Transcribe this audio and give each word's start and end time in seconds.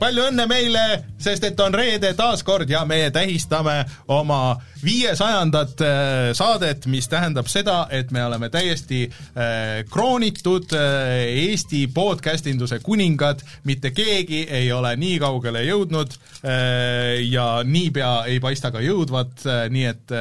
palju 0.00 0.26
õnne 0.30 0.46
meile, 0.50 0.84
sest 1.18 1.44
et 1.48 1.60
on 1.60 1.74
reede 1.74 2.12
taas 2.18 2.42
kord 2.46 2.70
ja 2.70 2.84
me 2.88 2.98
tähistame 3.14 3.78
oma 4.12 4.56
viiesajandat 4.84 5.82
äh, 5.84 6.30
saadet, 6.36 6.86
mis 6.90 7.08
tähendab 7.08 7.48
seda, 7.50 7.86
et 7.90 8.12
me 8.14 8.24
oleme 8.24 8.50
täiesti 8.52 9.06
äh, 9.08 9.82
kroonitud 9.90 10.74
äh, 10.76 11.24
Eesti 11.46 11.86
podcastinduse 11.94 12.80
kuningad, 12.84 13.42
mitte 13.64 13.90
keegi 13.96 14.44
ei 14.50 14.72
ole 14.72 14.94
nii 14.96 15.18
kaugele 15.22 15.62
jõudnud 15.66 16.14
ja 17.26 17.46
niipea 17.64 18.10
ei 18.30 18.38
paista 18.40 18.70
ka 18.70 18.80
jõudvat 18.84 19.44
nii 19.72 19.84
et 19.88 20.12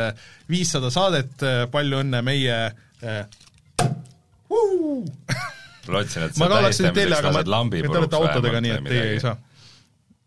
viissada 0.49 0.89
saadet 0.93 1.43
palju 1.71 2.01
õnne 2.01 2.21
meie 2.25 2.57
äh, 3.03 3.25
uh! 4.49 5.05
lootsin, 5.87 6.23
et 6.23 6.37
ma 6.39 6.47
sa 6.47 6.51
ka 6.51 6.61
oleksin 6.63 6.93
teile, 6.95 7.19
aga 7.19 7.31
ma, 7.33 7.43
te 7.45 7.97
olete 7.99 8.17
autodega, 8.17 8.61
nii 8.63 8.73
et 8.77 8.89
teie 8.89 9.09
ei 9.15 9.19
saa. 9.23 9.35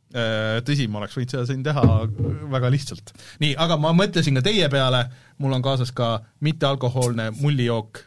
Äh, 0.09 0.63
Tõsi, 0.65 0.87
ma 0.89 1.03
oleks 1.03 1.19
võinud 1.19 1.35
seda 1.35 1.45
siin 1.45 1.65
teha 1.67 1.83
väga 2.49 2.71
lihtsalt. 2.73 3.11
nii, 3.43 3.53
aga 3.61 3.77
ma 3.81 3.91
mõtlesin 3.93 4.39
ka 4.39 4.43
teie 4.47 4.69
peale, 4.73 5.03
mul 5.45 5.53
on 5.53 5.65
kaasas 5.65 5.93
ka 5.93 6.15
mittealkohoolne 6.45 7.29
mullijook. 7.43 8.01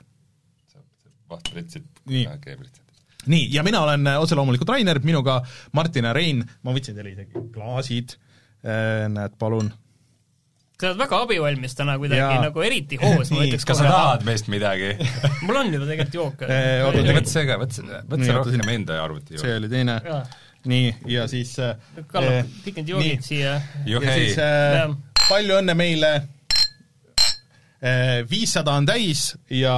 vaht 1.29 1.51
pritsid. 1.53 1.85
Nii. 2.09 3.43
ja 3.53 3.61
mina 3.61 3.83
olen 3.85 4.09
äh, 4.09 4.17
otse 4.17 4.35
loomulikult 4.35 4.73
Rainer, 4.73 4.97
minuga 5.05 5.43
Martin 5.77 6.09
ja 6.09 6.15
Rein, 6.17 6.41
ma 6.65 6.73
võtsin 6.73 6.97
teile 6.97 7.13
isegi 7.13 7.45
klaasid, 7.53 8.17
näed, 8.65 9.37
palun. 9.37 9.69
sa 10.81 10.89
oled 10.89 10.99
väga 11.03 11.23
abivalmis 11.27 11.77
täna 11.77 11.99
kuidagi 12.01 12.41
nagu 12.41 12.65
eriti 12.65 12.97
hoos, 12.97 13.29
ma 13.29 13.43
ütleks 13.45 13.69
kas 13.69 13.77
sa 13.77 13.91
tahad 13.93 14.25
meist 14.25 14.49
midagi? 14.49 14.95
mul 15.45 15.61
on 15.61 15.69
juba 15.69 15.85
tegelikult 15.85 16.17
jook. 16.17 16.47
Oota, 16.49 17.09
võta 17.13 17.29
see 17.29 17.45
ka, 17.45 17.61
võta 17.61 17.77
see, 17.77 18.05
võta 18.09 18.25
see 18.25 18.39
rohkem 18.41 18.73
enda 18.73 19.03
arvuti 19.05 19.37
see 19.37 19.45
juurde. 19.45 19.59
oli 19.61 19.77
teine. 19.77 20.01
Jaa. 20.01 20.23
Nii, 20.69 20.91
ja 21.13 21.25
siis 21.31 21.55
äh, 21.61 21.73
Kalle 22.11 22.41
eh,, 22.41 22.53
kõik 22.65 22.81
need 22.81 22.93
joogid 22.93 23.25
siia. 23.25 23.57
ja 23.87 24.03
siis, 24.05 24.37
äh, 24.41 24.85
palju 25.29 25.57
õnne 25.61 25.77
meile, 25.77 26.13
viissada 28.29 28.75
on 28.77 28.85
täis 28.85 29.31
ja 29.49 29.73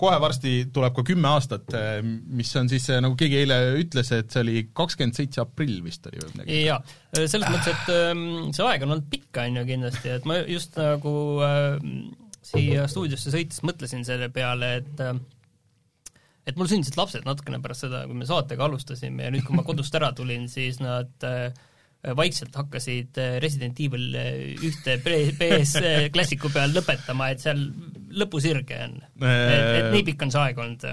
kohe 0.00 0.16
varsti 0.22 0.70
tuleb 0.72 0.94
ka 0.96 1.02
kümme 1.04 1.28
aastat, 1.34 1.74
mis 2.32 2.48
on 2.56 2.70
siis, 2.70 2.86
nagu 3.04 3.12
keegi 3.20 3.42
eile 3.42 3.58
ütles, 3.76 4.08
et 4.16 4.32
see 4.32 4.40
oli 4.40 4.62
kakskümmend 4.72 5.18
seitse 5.18 5.42
aprill 5.42 5.82
vist 5.84 6.08
oli 6.08 6.22
või 6.22 6.30
midagi. 6.30 6.62
jaa, 6.70 6.78
selles 7.12 7.44
mõttes, 7.52 7.68
et 7.74 7.92
ähm, 7.92 8.24
see 8.56 8.64
aeg 8.64 8.86
on 8.86 8.94
olnud 8.94 9.10
pikk, 9.12 9.42
on 9.44 9.60
ju 9.60 9.66
kindlasti, 9.68 10.14
et 10.16 10.30
ma 10.30 10.38
just 10.48 10.80
nagu 10.80 11.14
äh, 11.44 11.76
siia 12.40 12.88
stuudiosse 12.88 13.34
sõites 13.34 13.60
mõtlesin 13.66 14.08
selle 14.08 14.32
peale, 14.32 14.72
et 14.80 15.04
äh, 15.04 15.12
et 16.48 16.58
mul 16.58 16.70
sündisid 16.70 16.96
lapsed 16.98 17.26
natukene 17.26 17.60
pärast 17.62 17.86
seda, 17.86 18.04
kui 18.08 18.18
me 18.18 18.26
saatega 18.28 18.66
alustasime 18.66 19.28
ja 19.28 19.34
nüüd, 19.34 19.44
kui 19.46 19.58
ma 19.58 19.64
kodust 19.66 19.94
ära 19.98 20.10
tulin, 20.16 20.48
siis 20.50 20.80
nad 20.82 21.26
äh, 21.28 21.52
vaikselt 22.18 22.56
hakkasid 22.58 23.20
äh, 23.22 23.36
Resident 23.44 23.78
Evil 23.82 24.16
äh, 24.18 24.30
ühte 24.58 24.98
PS 25.04 25.76
klassiku 26.14 26.50
peal 26.54 26.74
lõpetama, 26.74 27.30
et 27.32 27.44
seal 27.44 27.62
lõpusirge 28.12 28.80
on. 28.88 28.98
et, 29.22 29.68
et 29.78 29.90
nii 29.94 30.06
pikk 30.10 30.26
on 30.26 30.34
see 30.34 30.46
aeg 30.48 30.62
olnud 30.64 30.88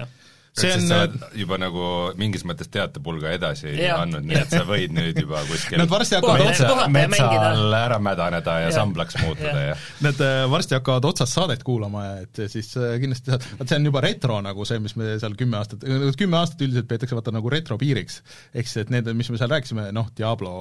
see 0.56 0.72
on 0.74 0.86
sa 0.88 0.98
oled 1.04 1.36
juba 1.38 1.58
nagu 1.60 1.84
mingis 2.18 2.42
mõttes 2.48 2.70
teatepulga 2.72 3.32
edasi 3.36 3.70
Jah. 3.76 4.02
andnud, 4.02 4.26
nii 4.26 4.38
et 4.40 4.54
sa 4.54 4.62
võid 4.68 4.94
nüüd 4.96 5.20
juba 5.22 5.42
kuskil 5.48 5.78
Nad 5.80 5.92
varsti 5.92 6.18
hakkavad 6.18 6.44
otsa, 6.48 6.88
metsa, 6.90 7.28
ja 7.30 7.44
all 7.52 7.76
ära 7.78 8.00
mädaneda 8.02 8.56
ja 8.64 8.68
Jah. 8.68 8.76
samblaks 8.80 9.18
muutuda 9.22 9.54
Jah. 9.54 9.68
ja 9.70 10.06
Nad 10.06 10.22
äh, 10.26 10.42
varsti 10.50 10.78
hakkavad 10.78 11.06
otsast 11.12 11.38
saadet 11.38 11.64
kuulama 11.66 12.04
ja 12.06 12.16
et 12.24 12.42
siis 12.52 12.72
äh, 12.80 12.96
kindlasti 13.02 13.34
saad, 13.34 13.46
vaat 13.60 13.72
see 13.72 13.80
on 13.80 13.90
juba 13.90 14.04
retro 14.04 14.40
nagu 14.44 14.66
see, 14.68 14.82
mis 14.82 14.96
me 14.98 15.14
seal 15.22 15.38
kümme 15.38 15.60
aastat, 15.60 15.86
kümme 16.18 16.40
aastat 16.40 16.66
üldiselt 16.66 16.90
peetakse 16.90 17.18
vaata 17.18 17.34
nagu 17.34 17.52
retropiiriks. 17.52 18.22
ehk 18.54 18.70
siis, 18.70 18.84
et 18.84 18.94
need, 18.94 19.10
mis 19.16 19.30
me 19.30 19.40
seal 19.40 19.52
rääkisime, 19.54 19.90
noh, 19.96 20.10
Diablo 20.18 20.54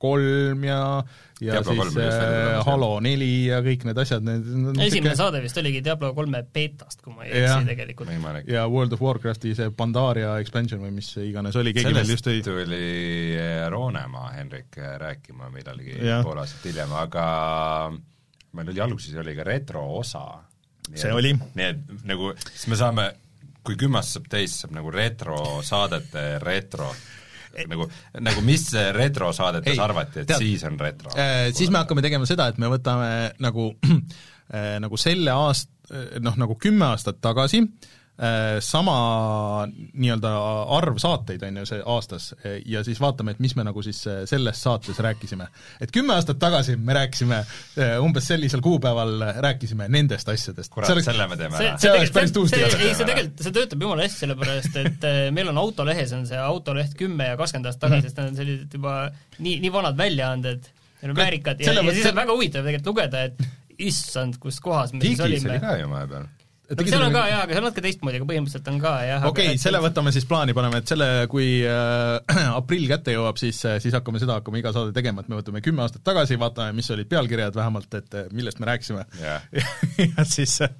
kolm 0.00 0.64
ja, 0.64 0.80
ja 1.44 1.58
Diablo 1.60 1.84
siis 1.90 1.98
äh, 2.00 2.60
Halo 2.64 2.94
neli 3.04 3.46
ja 3.50 3.60
kõik 3.64 3.84
need 3.88 4.00
asjad, 4.00 4.24
need 4.24 4.80
esimene 4.86 5.12
saade 5.18 5.42
vist 5.44 5.58
oligi 5.60 5.82
Diablo 5.84 6.12
kolme 6.16 6.42
beetast, 6.54 7.02
kui 7.04 7.14
ma 7.14 7.26
ei 7.26 7.42
eksi 7.42 7.68
tegelikult. 7.68 8.12
ja 8.48 8.64
World 8.70 8.96
of 8.96 9.04
Warcrafti 9.04 9.52
see 9.58 9.72
Pandaria 9.76 10.38
expansion 10.40 10.80
või 10.84 10.94
mis 10.96 11.12
iganes 11.20 11.58
oli, 11.60 11.74
keegi 11.76 11.92
meil 11.92 12.08
just 12.08 12.24
sellest 12.24 12.32
ei 12.32 12.44
tuli 12.44 13.70
Roonemaa 13.70 14.32
Henrik 14.38 14.80
rääkima 15.04 15.52
millalgi 15.52 15.98
pool 16.24 16.40
aastat 16.40 16.70
hiljem, 16.70 16.96
aga 16.96 17.26
meil 18.56 18.72
oli 18.72 18.82
alguses 18.82 19.20
oli 19.20 19.36
ka 19.36 19.46
retro 19.46 19.84
osa. 20.00 20.24
See 20.90 21.12
oli. 21.14 21.36
nii 21.36 21.66
et 21.66 22.04
nagu, 22.08 22.32
siis 22.40 22.66
me 22.72 22.78
saame, 22.78 23.06
kui 23.62 23.76
kümme 23.78 24.00
aastat 24.00 24.16
saab 24.20 24.32
täis, 24.32 24.56
saab 24.64 24.74
nagu 24.74 24.90
retrosaadete 24.94 26.24
retro 26.42 26.88
nagu, 27.70 27.86
nagu 28.20 28.42
mis 28.46 28.66
retrosaadetes 28.96 29.74
Ei, 29.74 29.82
arvati, 29.82 30.24
et 30.24 30.30
tead- 30.30 30.42
siis 30.44 30.64
on 30.68 30.78
retro? 30.80 31.12
Äh, 31.18 31.50
siis 31.56 31.70
me 31.72 31.82
hakkame 31.82 32.04
tegema 32.04 32.28
seda, 32.28 32.48
et 32.52 32.58
me 32.62 32.70
võtame 32.72 33.10
nagu 33.42 33.70
äh, 34.54 34.76
nagu 34.82 35.00
selle 35.00 35.34
aast-, 35.34 35.72
noh, 36.22 36.36
nagu 36.38 36.54
kümme 36.60 36.86
aastat 36.92 37.18
tagasi 37.24 37.64
äh, 37.64 37.96
sama 38.60 38.94
nii-öelda 39.70 40.30
arv 40.76 40.98
saateid, 41.00 41.42
on 41.46 41.60
ju, 41.62 41.66
see 41.70 41.80
aastas, 41.88 42.26
ja 42.68 42.82
siis 42.84 43.00
vaatame, 43.00 43.32
et 43.32 43.40
mis 43.40 43.54
me 43.56 43.64
nagu 43.64 43.82
siis 43.84 44.00
äh, 44.10 44.22
selles 44.28 44.60
saates 44.62 44.98
rääkisime. 45.00 45.46
et 45.80 45.92
kümme 45.94 46.14
aastat 46.14 46.38
tagasi 46.42 46.76
me 46.76 46.94
rääkisime 46.96 47.38
äh, 47.40 47.94
umbes 48.02 48.28
sellisel 48.28 48.60
kuupäeval 48.60 49.24
rääkisime 49.46 49.88
nendest 49.88 50.28
asjadest. 50.28 50.72
kurat, 50.72 50.92
selle 51.04 51.28
me 51.28 51.38
teeme 51.40 51.56
ära. 51.56 51.78
See 51.80 51.92
oleks 51.92 52.12
päris 52.14 52.34
tuus 52.36 52.50
see, 52.52 52.60
teada. 52.60 52.80
ei, 52.82 52.94
see 52.94 53.08
tegelikult, 53.08 53.44
see 53.46 53.54
töötab 53.56 53.86
jumala 53.86 54.04
hästi, 54.06 54.22
sellepärast 54.24 54.76
et 54.82 55.06
äh, 55.08 55.20
meil 55.36 55.52
on 55.52 55.62
autolehes 55.62 56.12
on 56.16 56.26
see 56.28 56.40
autoleht 56.40 56.96
kümme 56.98 57.30
ja 57.32 57.38
kakskümmend 57.40 57.70
aastat 57.70 57.86
tagasi, 57.86 58.10
sest 58.10 58.20
need 58.20 58.32
on 58.32 58.42
sellised 58.42 58.76
juba 58.80 58.98
nii, 59.38 59.56
nii 59.64 59.72
vanad 59.74 59.96
väljaanded, 60.00 60.68
need 61.00 61.14
on 61.14 61.16
Ka- 61.16 61.24
väärikad 61.24 61.64
ja, 61.64 61.78
ja 61.78 61.96
siis 61.96 62.10
on 62.12 62.20
väga 62.20 62.36
huvitav 62.36 62.68
tegelikult 62.68 62.92
lugeda, 62.92 63.24
et 63.30 63.48
issand, 63.80 64.36
kus 64.42 64.60
kohas 64.60 64.92
me 64.92 65.00
siis 65.00 65.16
digis 65.16 65.24
olime. 65.24 65.56
oli 65.56 65.64
ka 65.64 65.78
ju 65.80 65.88
vahepeal. 65.90 66.28
No 66.70 66.86
seal 66.86 67.04
on 67.04 67.14
ka 67.14 67.24
jaa, 67.30 67.40
aga 67.44 67.54
seal 67.54 67.64
on 67.64 67.68
natuke 67.68 67.84
teistmoodi, 67.84 68.20
aga 68.20 68.28
põhimõtteliselt 68.30 68.70
on 68.72 68.78
ka 68.82 68.92
jah. 69.06 69.26
okei 69.30 69.50
okay,, 69.50 69.60
selle 69.62 69.82
võtame 69.82 70.12
siis 70.14 70.26
plaani, 70.30 70.54
paneme, 70.56 70.80
et 70.82 70.92
selle, 70.92 71.08
kui 71.32 71.48
äh, 71.66 72.46
aprill 72.60 72.86
kätte 72.90 73.14
jõuab, 73.16 73.40
siis, 73.40 73.60
siis 73.82 73.96
hakkame 73.96 74.22
seda 74.22 74.38
hakkama 74.38 74.62
iga 74.62 74.74
saade 74.76 74.94
tegema, 74.96 75.24
et 75.24 75.32
me 75.32 75.40
võtame 75.40 75.64
kümme 75.64 75.84
aastat 75.86 76.04
tagasi, 76.06 76.38
vaatame, 76.40 76.76
mis 76.78 76.90
olid 76.94 77.10
pealkirjad 77.10 77.58
vähemalt, 77.58 78.00
et 78.00 78.18
äh, 78.22 78.30
millest 78.36 78.62
me 78.62 78.70
rääkisime 78.70 79.06
Jah. 79.20 79.46
ja 80.06 80.26
siis 80.28 80.60
äh, 80.64 80.74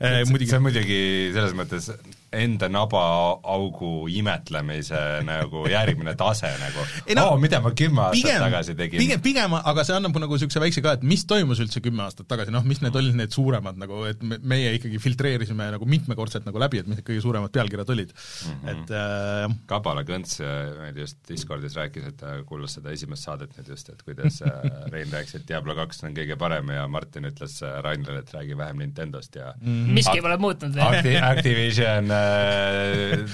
see 0.00 0.28
muidugi 0.32 0.56
on 0.56 0.68
muidugi 0.68 1.00
selles 1.36 1.56
mõttes 1.58 1.92
enda 2.34 2.68
nabaaugu 2.72 4.08
imetlemise 4.12 5.00
nagu 5.26 5.64
järgmine 5.70 6.14
tase 6.18 6.50
nagu 6.60 6.84
no, 7.18 7.26
oo, 7.30 7.38
mida 7.42 7.60
ma 7.64 7.72
kümme 7.76 8.08
aastat 8.08 8.20
pigem, 8.20 8.42
tagasi 8.44 8.76
tegin. 8.78 9.02
pigem, 9.02 9.22
pigem, 9.24 9.56
aga 9.60 9.84
see 9.86 9.96
annab 9.96 10.18
nagu 10.22 10.36
niisuguse 10.36 10.62
väikse 10.62 10.84
ka, 10.84 10.96
et 10.98 11.06
mis 11.06 11.24
toimus 11.28 11.62
üldse 11.64 11.82
kümme 11.84 12.04
aastat 12.06 12.28
tagasi, 12.30 12.54
noh, 12.54 12.64
mis 12.66 12.82
need 12.84 12.96
olid 12.98 13.16
need 13.18 13.34
suuremad 13.34 13.78
nagu, 13.80 14.02
et 14.10 14.22
me, 14.24 14.38
meie 14.54 14.74
ikkagi 14.78 15.00
filtreerisime 15.02 15.70
nagu 15.74 15.88
mitmekordselt 15.88 16.46
nagu 16.48 16.62
läbi, 16.62 16.82
et 16.82 16.90
mis 16.90 17.00
need 17.00 17.06
kõige 17.06 17.24
suuremad 17.24 17.54
pealkirjad 17.54 17.94
olid 17.94 18.14
mm. 18.14 18.54
-hmm. 18.54 18.72
et 18.74 18.94
äh, 18.98 19.56
Kabala 19.70 20.04
Kõnts 20.08 20.38
äh, 20.42 20.72
meil 20.80 21.02
just 21.04 21.20
Discordis 21.28 21.76
rääkis, 21.78 22.08
et 22.10 22.18
ta 22.20 22.36
kuulas 22.48 22.76
seda 22.78 22.92
esimest 22.94 23.28
saadet 23.28 23.54
nüüd 23.58 23.70
just, 23.74 23.90
et 23.92 24.02
kuidas 24.06 24.40
äh, 24.42 24.68
Rein 24.92 25.12
rääkis, 25.12 25.38
et 25.40 25.48
Diablo 25.48 25.76
kaks 25.78 26.04
on 26.04 26.16
kõige 26.16 26.38
parem 26.40 26.70
ja 26.74 26.86
Martin 26.90 27.28
ütles 27.30 27.60
äh, 27.62 27.78
Rainile, 27.84 28.20
et 28.24 28.34
räägi 28.34 28.58
vähem 28.58 28.82
Nintendost 28.82 29.36
ja 29.36 29.52
mm, 29.60 29.94
miski 29.96 30.20
pole 30.24 30.36
muutunud 30.40 30.76
veel. 30.76 31.00
Acti-, 31.00 31.18
Activision 31.22 32.10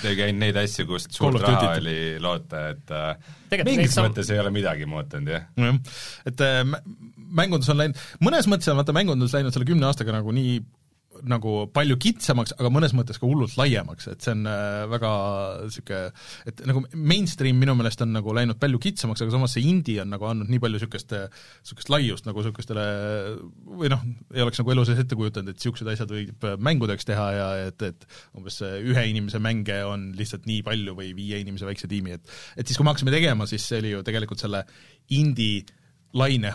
tegi 0.02 0.24
ainult 0.26 0.40
neid 0.44 0.58
asju, 0.62 0.86
kust 0.88 1.14
suurt 1.16 1.40
raha 1.42 1.74
oli 1.80 1.96
loota, 2.22 2.64
et 2.74 2.92
äh, 2.94 3.14
Tegelikult 3.50 3.70
mingis 3.76 3.94
sam- 3.96 4.08
mõttes 4.08 4.30
ei 4.34 4.38
ole 4.42 4.52
midagi 4.54 4.86
muutunud, 4.90 5.32
jah. 5.34 5.46
jah, 5.58 5.78
et 6.30 6.44
äh, 6.46 6.60
mä- 6.68 6.82
mängundus 7.40 7.70
on 7.72 7.80
läinud, 7.82 7.98
mõnes 8.26 8.48
mõttes 8.50 8.70
on 8.72 8.78
vaata 8.80 8.94
mängundus 8.96 9.34
läinud 9.36 9.54
selle 9.54 9.68
kümne 9.68 9.86
aastaga 9.90 10.14
nagu 10.16 10.32
nii 10.34 10.58
nagu 11.28 11.54
palju 11.74 11.96
kitsamaks, 12.00 12.54
aga 12.58 12.70
mõnes 12.72 12.94
mõttes 12.96 13.20
ka 13.20 13.28
hullult 13.28 13.56
laiemaks, 13.58 14.08
et 14.12 14.24
see 14.24 14.34
on 14.36 14.46
äh, 14.48 14.84
väga 14.90 15.10
niisugune, 15.66 16.12
et 16.50 16.62
nagu 16.68 16.82
mainstream 16.94 17.58
minu 17.60 17.74
meelest 17.78 18.04
on 18.04 18.14
nagu 18.14 18.34
läinud 18.36 18.60
palju 18.60 18.80
kitsamaks, 18.82 19.24
aga 19.24 19.34
samas 19.34 19.56
see 19.56 19.66
indie 19.70 20.00
on 20.02 20.12
nagu 20.14 20.28
andnud 20.28 20.50
nii 20.50 20.62
palju 20.62 20.80
niisugust, 20.80 21.14
niisugust 21.64 21.92
laiust 21.92 22.28
nagu 22.28 22.42
niisugustele 22.42 22.86
või 23.80 23.92
noh, 23.92 24.04
ei 24.34 24.44
oleks 24.44 24.62
nagu 24.62 24.74
elu 24.76 24.86
sees 24.88 25.02
ette 25.04 25.18
kujutanud, 25.18 25.52
et 25.52 25.60
niisugused 25.60 25.92
asjad 25.94 26.14
võib 26.14 26.46
mängudeks 26.62 27.08
teha 27.08 27.26
ja 27.36 27.50
et, 27.66 27.84
et 27.90 28.08
umbes 28.38 28.60
ühe 28.64 29.06
inimese 29.10 29.42
mänge 29.42 29.82
on 29.88 30.10
lihtsalt 30.18 30.48
nii 30.50 30.62
palju 30.66 30.96
või 30.98 31.12
viie 31.16 31.42
inimese 31.44 31.68
väikse 31.68 31.90
tiimi, 31.90 32.16
et 32.18 32.38
et 32.56 32.66
siis, 32.66 32.78
kui 32.78 32.86
me 32.86 32.94
hakkasime 32.94 33.14
tegema, 33.14 33.46
siis 33.50 33.66
see 33.66 33.80
oli 33.82 33.94
ju 33.94 34.02
tegelikult 34.06 34.42
selle 34.42 34.64
indie 35.16 35.66
laine, 36.18 36.50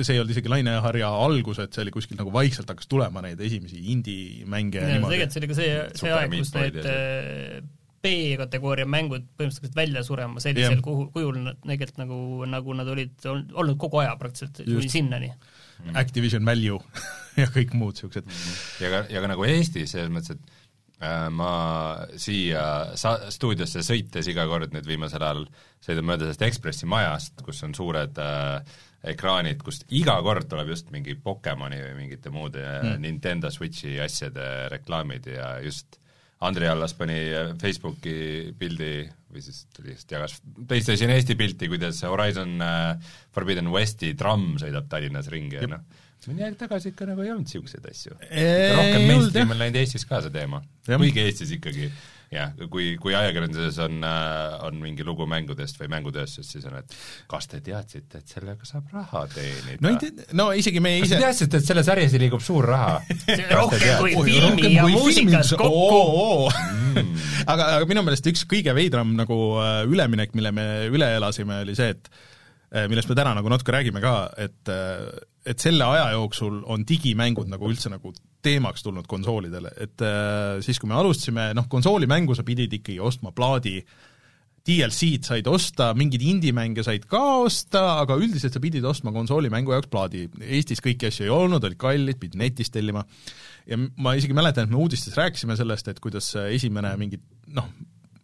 see 0.00 0.14
ei 0.14 0.20
olnud 0.22 0.32
isegi 0.34 0.50
laineharja 0.52 1.08
algus, 1.24 1.58
et 1.62 1.74
see 1.74 1.82
oli 1.84 1.94
kuskil 1.94 2.18
nagu 2.20 2.32
vaikselt 2.34 2.70
hakkas 2.70 2.90
tulema 2.90 3.22
neid 3.24 3.40
esimesi 3.42 3.80
indie-mänge 3.94 4.82
ja 4.82 4.92
niimoodi. 4.92 5.18
tegelikult 5.18 5.34
see 5.34 5.42
oli 5.42 5.50
ka 5.50 5.58
see, 5.58 5.76
see 6.02 6.12
aeg, 6.14 6.36
kus 6.36 6.52
need 6.54 6.78
äh, 6.84 7.56
B-kategooria 8.00 8.86
mängud 8.88 9.26
põhimõtteliselt 9.36 9.76
välja 9.76 10.04
surema 10.06 10.40
sellisel 10.40 10.78
Jah. 10.78 10.84
kuhu, 10.84 11.08
kujul 11.14 11.40
tegelikult 11.66 11.98
nagu, 12.00 12.20
nagu 12.48 12.78
nad 12.78 12.92
olid 12.94 13.26
ol- 13.28 13.44
olnud 13.50 13.80
kogu 13.82 14.00
aja 14.04 14.14
praktiliselt, 14.20 14.62
kuni 14.64 14.88
sinnani. 14.92 15.34
Activision 15.98 16.46
Value 16.46 16.78
ja 17.40 17.50
kõik 17.50 17.74
muud 17.76 17.98
niisugused. 17.98 18.30
ja 18.84 18.94
ka, 18.94 19.04
ja 19.12 19.24
ka 19.24 19.34
nagu 19.34 19.44
Eestis 19.48 19.96
selles 19.96 20.12
mõttes, 20.12 20.38
et 20.38 20.58
Äh, 21.00 21.30
ma 21.32 21.52
siia 22.20 22.92
sa-, 23.00 23.30
stuudiosse 23.32 23.80
sõites 23.80 24.26
iga 24.28 24.44
kord 24.50 24.74
nüüd 24.74 24.84
viimasel 24.84 25.22
ajal 25.24 25.46
sõidan 25.80 26.04
mööda 26.04 26.26
sellest 26.26 26.42
Ekspressi 26.44 26.88
majast, 26.92 27.40
kus 27.46 27.62
on 27.64 27.72
suured 27.76 28.20
äh, 28.20 28.74
ekraanid, 29.00 29.62
kust 29.64 29.86
iga 29.96 30.18
kord 30.24 30.48
tuleb 30.50 30.68
just 30.74 30.90
mingi 30.92 31.14
Pokemoni 31.16 31.78
või 31.80 31.94
mingite 32.02 32.32
muude 32.32 32.64
mm. 32.66 32.98
Nintendo 33.00 33.50
Switchi 33.52 33.96
asjade 34.02 34.68
reklaamid 34.72 35.30
ja 35.32 35.54
just 35.64 35.96
Andrei 36.44 36.68
Allas 36.72 36.94
pani 36.96 37.18
Facebooki 37.60 38.52
pildi 38.58 38.92
või 39.30 39.42
siis 39.44 39.64
ta 39.72 39.84
lihtsalt 39.84 40.14
jagas 40.16 40.36
PlayStation 40.68 41.12
Eesti 41.12 41.36
pilti, 41.38 41.68
kuidas 41.70 42.00
Horizon 42.08 42.56
äh, 42.64 43.12
Forbidden 43.34 43.68
Westi 43.72 44.14
tramm 44.18 44.56
sõidab 44.60 44.88
Tallinnas 44.90 45.28
ringi 45.32 45.60
ja 45.60 45.68
noh, 45.70 45.84
mõni 46.28 46.46
aeg 46.46 46.60
tagasi 46.60 46.92
ikka 46.92 47.08
nagu 47.08 47.24
ei 47.24 47.32
olnud 47.32 47.48
niisuguseid 47.48 47.90
asju. 47.90 48.16
rohkem 48.20 49.06
mainstream 49.08 49.54
on 49.54 49.62
läinud 49.62 49.80
Eestis 49.80 50.06
ka 50.08 50.22
see 50.24 50.34
teema, 50.34 50.62
kuigi 50.90 51.24
Eestis 51.24 51.54
ikkagi 51.56 51.90
jah, 52.30 52.52
kui, 52.70 52.92
kui 53.00 53.14
ajakirjanduses 53.18 53.78
on, 53.82 54.04
äh, 54.06 54.54
on 54.66 54.78
mingi 54.82 55.04
lugu 55.06 55.26
mängudest 55.30 55.80
või 55.80 55.90
mängutööstusest, 55.96 56.54
siis 56.54 56.66
on, 56.68 56.76
et 56.78 56.94
kas 57.30 57.50
te 57.50 57.58
teadsite, 57.64 58.20
et 58.22 58.34
sellega 58.36 58.68
saab 58.68 58.92
raha 58.94 59.24
teenida? 59.32 59.80
no 59.82 59.90
ei 59.90 59.98
tea, 59.98 60.28
no 60.38 60.46
isegi 60.54 60.82
me 60.82 60.94
ise 61.00 61.16
kas 61.16 61.16
te 61.16 61.24
teadsite, 61.24 61.60
et 61.60 61.70
selles 61.72 61.90
sarjas 61.90 62.14
liigub 62.22 62.44
suur 62.44 62.70
raha 62.70 63.00
rohkem 63.58 64.04
kui 64.04 64.14
filmi 64.30 64.74
ja 64.76 64.86
muusikas 64.86 65.54
kokku. 65.58 66.50
Mm. 66.94 67.14
aga, 67.52 67.70
aga 67.80 67.90
minu 67.90 68.06
meelest 68.06 68.30
üks 68.30 68.46
kõige 68.50 68.74
veidram 68.78 69.16
nagu 69.18 69.40
äh, 69.58 69.80
üleminek, 69.90 70.36
mille 70.38 70.54
me 70.54 70.68
üle 70.90 71.10
elasime, 71.18 71.64
oli 71.66 71.74
see, 71.78 71.96
et 71.96 72.12
millest 72.70 73.10
me 73.10 73.16
täna 73.18 73.34
nagu 73.34 73.50
natuke 73.50 73.74
räägime 73.74 74.02
ka, 74.02 74.14
et 74.38 74.70
et 75.50 75.62
selle 75.62 75.86
aja 75.88 76.10
jooksul 76.14 76.60
on 76.68 76.84
digimängud 76.86 77.48
nagu 77.50 77.70
üldse 77.70 77.90
nagu 77.92 78.12
teemaks 78.44 78.84
tulnud 78.84 79.08
konsoolidele, 79.08 79.72
et 79.80 80.04
äh, 80.04 80.60
siis, 80.64 80.78
kui 80.80 80.88
me 80.88 80.96
alustasime, 81.00 81.50
noh, 81.56 81.66
konsoolimängu 81.72 82.36
sa 82.36 82.44
pidid 82.46 82.72
ikkagi 82.78 83.00
ostma 83.02 83.32
plaadi, 83.36 83.80
DLC-d 84.70 85.24
said 85.24 85.48
osta, 85.48 85.90
mingeid 85.96 86.22
indie-mänge 86.24 86.84
said 86.84 87.06
ka 87.08 87.20
osta, 87.46 87.82
aga 88.02 88.16
üldiselt 88.20 88.52
sa 88.54 88.60
pidid 88.62 88.84
ostma 88.84 89.12
konsoolimängu 89.14 89.72
jaoks 89.72 89.88
plaadi. 89.92 90.26
Eestis 90.44 90.84
kõiki 90.84 91.08
asju 91.08 91.24
ei 91.24 91.32
olnud, 91.32 91.64
olid 91.64 91.80
kallid, 91.80 92.18
pidid 92.20 92.36
netist 92.40 92.74
tellima 92.76 93.06
ja 93.68 93.78
ma 93.78 94.14
isegi 94.18 94.36
mäletan, 94.36 94.68
et 94.68 94.74
me 94.74 94.80
uudistes 94.80 95.16
rääkisime 95.16 95.56
sellest, 95.58 95.88
et 95.88 96.00
kuidas 96.02 96.32
esimene 96.42 96.92
mingi 97.00 97.20
noh, 97.56 97.68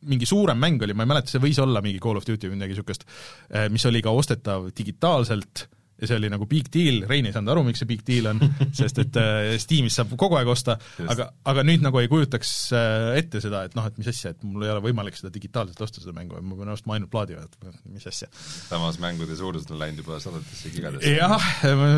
mingi 0.06 0.29
suurem 0.29 0.58
mäng 0.62 0.82
oli, 0.87 0.94
ma 0.97 1.06
ei 1.06 1.12
mäleta, 1.12 1.32
see 1.32 1.43
võis 1.43 1.58
olla 1.62 1.82
mingi 1.85 2.03
Call 2.03 2.19
of 2.19 2.26
Duty 2.26 2.50
või 2.50 2.58
midagi 2.58 2.76
niisugust, 2.76 3.06
äh, 3.50 3.67
mis 3.73 3.87
oli 3.88 4.03
ka 4.05 4.14
ostetav 4.14 4.70
digitaalselt 4.76 5.67
ja 5.96 6.08
see 6.08 6.19
oli 6.19 6.28
nagu 6.32 6.46
big 6.48 6.69
deal, 6.72 7.00
Rein 7.08 7.28
ei 7.28 7.34
saanud 7.34 7.52
aru, 7.54 7.62
miks 7.66 7.81
see 7.82 7.88
big 7.88 8.02
deal 8.06 8.28
on, 8.31 8.40
sest 8.78 9.00
et 9.00 9.16
äh, 9.20 9.54
Steamis 9.60 9.96
saab 9.96 10.12
kogu 10.20 10.37
aeg 10.38 10.50
osta, 10.52 10.76
aga, 11.08 11.31
aga 11.48 11.64
nüüd 11.66 11.84
nagu 11.84 12.00
ei 12.02 12.10
kujutaks 12.12 12.52
äh, 12.76 13.08
ette 13.22 13.40
seda, 13.44 13.64
et 13.69 13.76
noh, 13.78 13.87
et 13.88 13.96
mis 14.00 14.10
asja, 14.12 14.34
et 14.37 14.44
mul 14.44 14.66
ei 14.66 14.72
ole 14.75 14.84
võimalik 14.84 15.16
seda 15.19 15.32
digitaalselt 15.32 15.81
osta, 15.87 16.04
seda 16.04 16.14
mängu, 16.16 16.38
ma 16.44 16.58
pean 16.60 16.75
ostma 16.75 16.98
ainult 16.98 17.12
plaadi, 17.12 17.38
et 17.40 17.56
mis 17.88 18.06
asja. 18.10 18.28
samas 18.69 19.00
mängude 19.02 19.38
suurused 19.38 19.72
on 19.72 19.81
läinud 19.81 20.04
juba 20.04 20.20
sadadesse 20.22 20.75
gigadesse. 20.75 21.16
jah, 21.16 21.50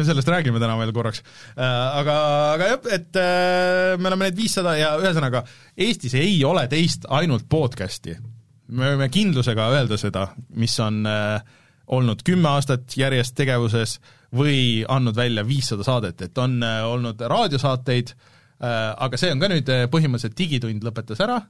sellest 0.07 0.31
räägime 0.31 0.63
täna 0.63 0.79
veel 0.79 0.95
korraks. 0.95 1.25
Äh, 1.57 1.67
aga, 1.99 2.19
aga 2.55 2.73
jah, 2.75 2.91
et 2.99 3.23
me 3.99 4.13
oleme 4.13 4.29
need 4.29 4.39
viissada 4.39 4.77
ja 4.79 4.95
ühesõnaga, 5.01 5.43
Eestis 5.79 6.15
ei 6.19 6.39
ole 6.47 6.65
teist 6.71 7.07
ainult 7.15 7.49
podcast'i. 7.51 8.15
me 8.69 8.93
võime 8.93 9.09
kindlusega 9.11 9.71
öelda 9.75 9.99
seda, 9.99 10.29
mis 10.59 10.75
on 10.85 11.03
äh, 11.09 11.58
olnud 11.95 12.23
kümme 12.27 12.51
aastat 12.53 12.97
järjest 12.99 13.37
tegevuses 13.39 13.99
või 14.35 14.85
andnud 14.89 15.17
välja 15.17 15.45
viissada 15.47 15.87
saadet, 15.87 16.21
et 16.27 16.39
on 16.39 16.59
äh, 16.65 16.83
olnud 16.85 17.21
raadiosaateid, 17.33 18.13
äh, 18.61 18.77
aga 18.93 19.21
see 19.21 19.33
on 19.33 19.41
ka 19.41 19.49
nüüd 19.53 19.73
äh, 19.73 19.87
põhimõtteliselt 19.93 20.37
Digitund 20.39 20.85
lõpetas 20.85 21.23
ära, 21.25 21.41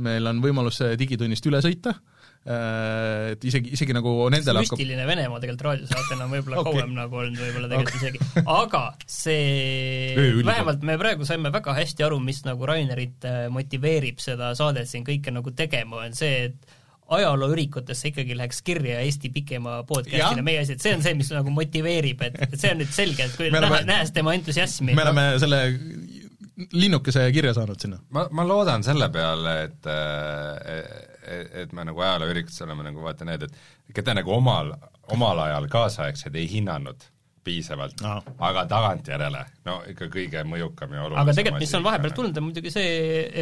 meil 0.00 0.30
on 0.30 0.38
võimalus 0.44 0.78
Digitunnist 0.98 1.46
üle 1.50 1.58
sõita, 1.64 1.96
et 2.40 3.42
isegi, 3.44 3.74
isegi 3.76 3.92
nagu 3.92 4.14
nendel 4.32 4.56
hakkab 4.56 4.78
müstiline 4.78 5.02
Venemaa 5.04 5.42
tegelikult 5.42 5.64
raadiosaatena 5.66 6.24
on 6.24 6.30
võib-olla 6.32 6.56
okay. 6.62 6.78
kauem 6.78 6.94
nagu 6.96 7.18
olnud 7.20 7.42
võib-olla 7.42 7.68
tegelikult 7.68 7.98
okay. 7.98 8.12
isegi, 8.14 8.44
aga 8.54 8.80
see, 9.04 10.38
vähemalt 10.46 10.86
me 10.88 10.96
praegu 11.02 11.28
saime 11.28 11.52
väga 11.52 11.74
hästi 11.76 12.06
aru, 12.06 12.16
mis 12.24 12.40
nagu 12.46 12.70
Rainerit 12.70 13.26
motiveerib 13.52 14.22
seda 14.24 14.54
saadet 14.56 14.88
siin 14.88 15.04
kõike 15.04 15.34
nagu 15.36 15.52
tegema, 15.58 16.06
on 16.06 16.16
see, 16.16 16.46
et 16.48 16.69
ajalooürikutesse 17.10 18.12
ikkagi 18.12 18.36
läheks 18.38 18.62
kirja 18.62 19.00
Eesti 19.04 19.30
pikema 19.34 19.82
podcast'ina 19.88 20.44
meie 20.46 20.62
asi, 20.62 20.76
et 20.76 20.84
see 20.84 20.94
on 20.94 21.02
see, 21.04 21.14
mis 21.18 21.30
nagu 21.34 21.52
motiveerib, 21.54 22.22
et, 22.28 22.38
et 22.46 22.56
see 22.60 22.72
on 22.74 22.80
nüüd 22.82 22.94
selge, 22.94 23.26
et 23.26 23.36
kui 23.38 23.50
näha, 23.54 23.82
nähes 23.88 24.14
tema 24.16 24.34
entusiasmi 24.38 24.94
me 24.94 25.06
oleme 25.06 25.26
selle 25.42 25.60
linnukese 26.72 27.24
kirja 27.32 27.54
saanud 27.56 27.80
sinna. 27.80 28.00
ma, 28.14 28.26
ma 28.30 28.46
loodan 28.46 28.84
selle 28.86 29.10
peale, 29.12 29.56
et 29.68 29.90
et 31.62 31.72
me 31.76 31.84
nagu 31.86 32.00
ajalooürituses 32.00 32.64
oleme 32.66 32.86
nagu 32.88 33.02
vaata 33.04 33.26
need, 33.28 33.46
et 33.46 33.94
keda 33.94 34.16
nagu 34.18 34.32
omal, 34.34 34.72
omal 35.14 35.44
ajal 35.46 35.68
kaasaegsed 35.70 36.34
ei 36.38 36.48
hinnanud 36.50 37.06
piisavalt 37.44 38.02
no., 38.04 38.18
aga 38.46 38.64
tagantjärele 38.70 39.42
no 39.68 39.76
ikka 39.90 40.08
kõige 40.12 40.42
mõjukam 40.48 40.94
ja 40.94 41.04
olulisem 41.04 41.22
aga 41.22 41.34
tegelikult, 41.38 41.64
mis 41.64 41.74
on 41.78 41.86
vahepeal 41.86 42.14
tulnud, 42.16 42.40
on 42.40 42.46
muidugi 42.48 42.72
see, 42.74 42.90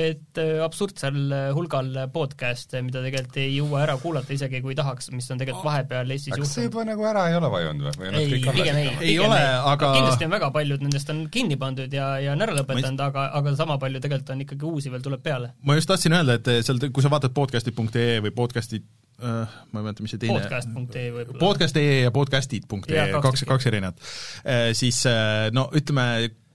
et 0.02 0.40
äh, 0.42 0.52
absurdsel 0.64 1.18
hulgal 1.56 1.90
podcast'e, 2.14 2.82
mida 2.86 3.02
tegelikult 3.04 3.40
ei 3.42 3.56
jõua 3.56 3.82
ära 3.86 3.96
kuulata, 4.00 4.34
isegi 4.36 4.62
kui 4.64 4.76
tahaks, 4.78 5.10
mis 5.14 5.28
on 5.34 5.42
tegelikult 5.42 5.66
vahepeal 5.66 6.14
Eestis 6.14 6.32
juhtunud. 6.32 6.46
kas 6.46 6.54
see 6.58 6.68
juba 6.68 6.86
nagu 6.88 7.08
ära 7.10 7.26
ei 7.30 7.38
ole 7.38 7.50
vajunud 7.54 8.00
või? 8.00 8.12
ei, 8.22 8.42
pigem 8.46 8.80
ei, 8.82 8.92
ei 9.12 9.18
ole, 9.22 9.40
aga 9.72 9.92
kindlasti 9.96 10.28
on 10.28 10.36
väga 10.36 10.52
paljud 10.54 10.86
nendest 10.86 11.12
on 11.14 11.24
kinni 11.34 11.58
pandud 11.60 11.98
ja, 11.98 12.12
ja 12.22 12.36
on 12.36 12.46
ära 12.46 12.56
lõpetanud, 12.60 13.02
aga, 13.08 13.28
aga 13.38 13.56
sama 13.58 13.78
palju 13.82 14.02
tegelikult 14.04 14.34
on 14.34 14.46
ikkagi 14.46 14.70
uusi 14.70 14.94
veel 14.94 15.04
tuleb 15.04 15.24
peale. 15.24 15.52
ma 15.66 15.78
just 15.78 15.90
tahtsin 15.90 16.16
öelda, 16.18 16.38
et 16.38 16.52
seal, 16.66 16.80
kui 16.92 17.04
sa 17.04 17.12
vaatad 17.12 17.34
podcast'i.ee 17.36 18.22
või 18.24 18.34
podcast'i 18.34 18.82
ma 19.18 19.80
ei 19.80 19.84
mäleta, 19.84 20.04
mis 20.04 20.12
see 20.14 20.22
teine 20.22 20.38
podcast.ee 20.38 21.08
võib-olla. 21.14 21.40
podcast.ee 21.42 22.02
ja 22.04 22.12
podcast'id.ee, 22.14 23.08
kaks, 23.24 23.46
kaks 23.48 23.70
erinevat 23.70 23.98
uh,. 23.98 24.68
Siis 24.78 25.00
uh, 25.10 25.48
no 25.54 25.66
ütleme, 25.74 26.04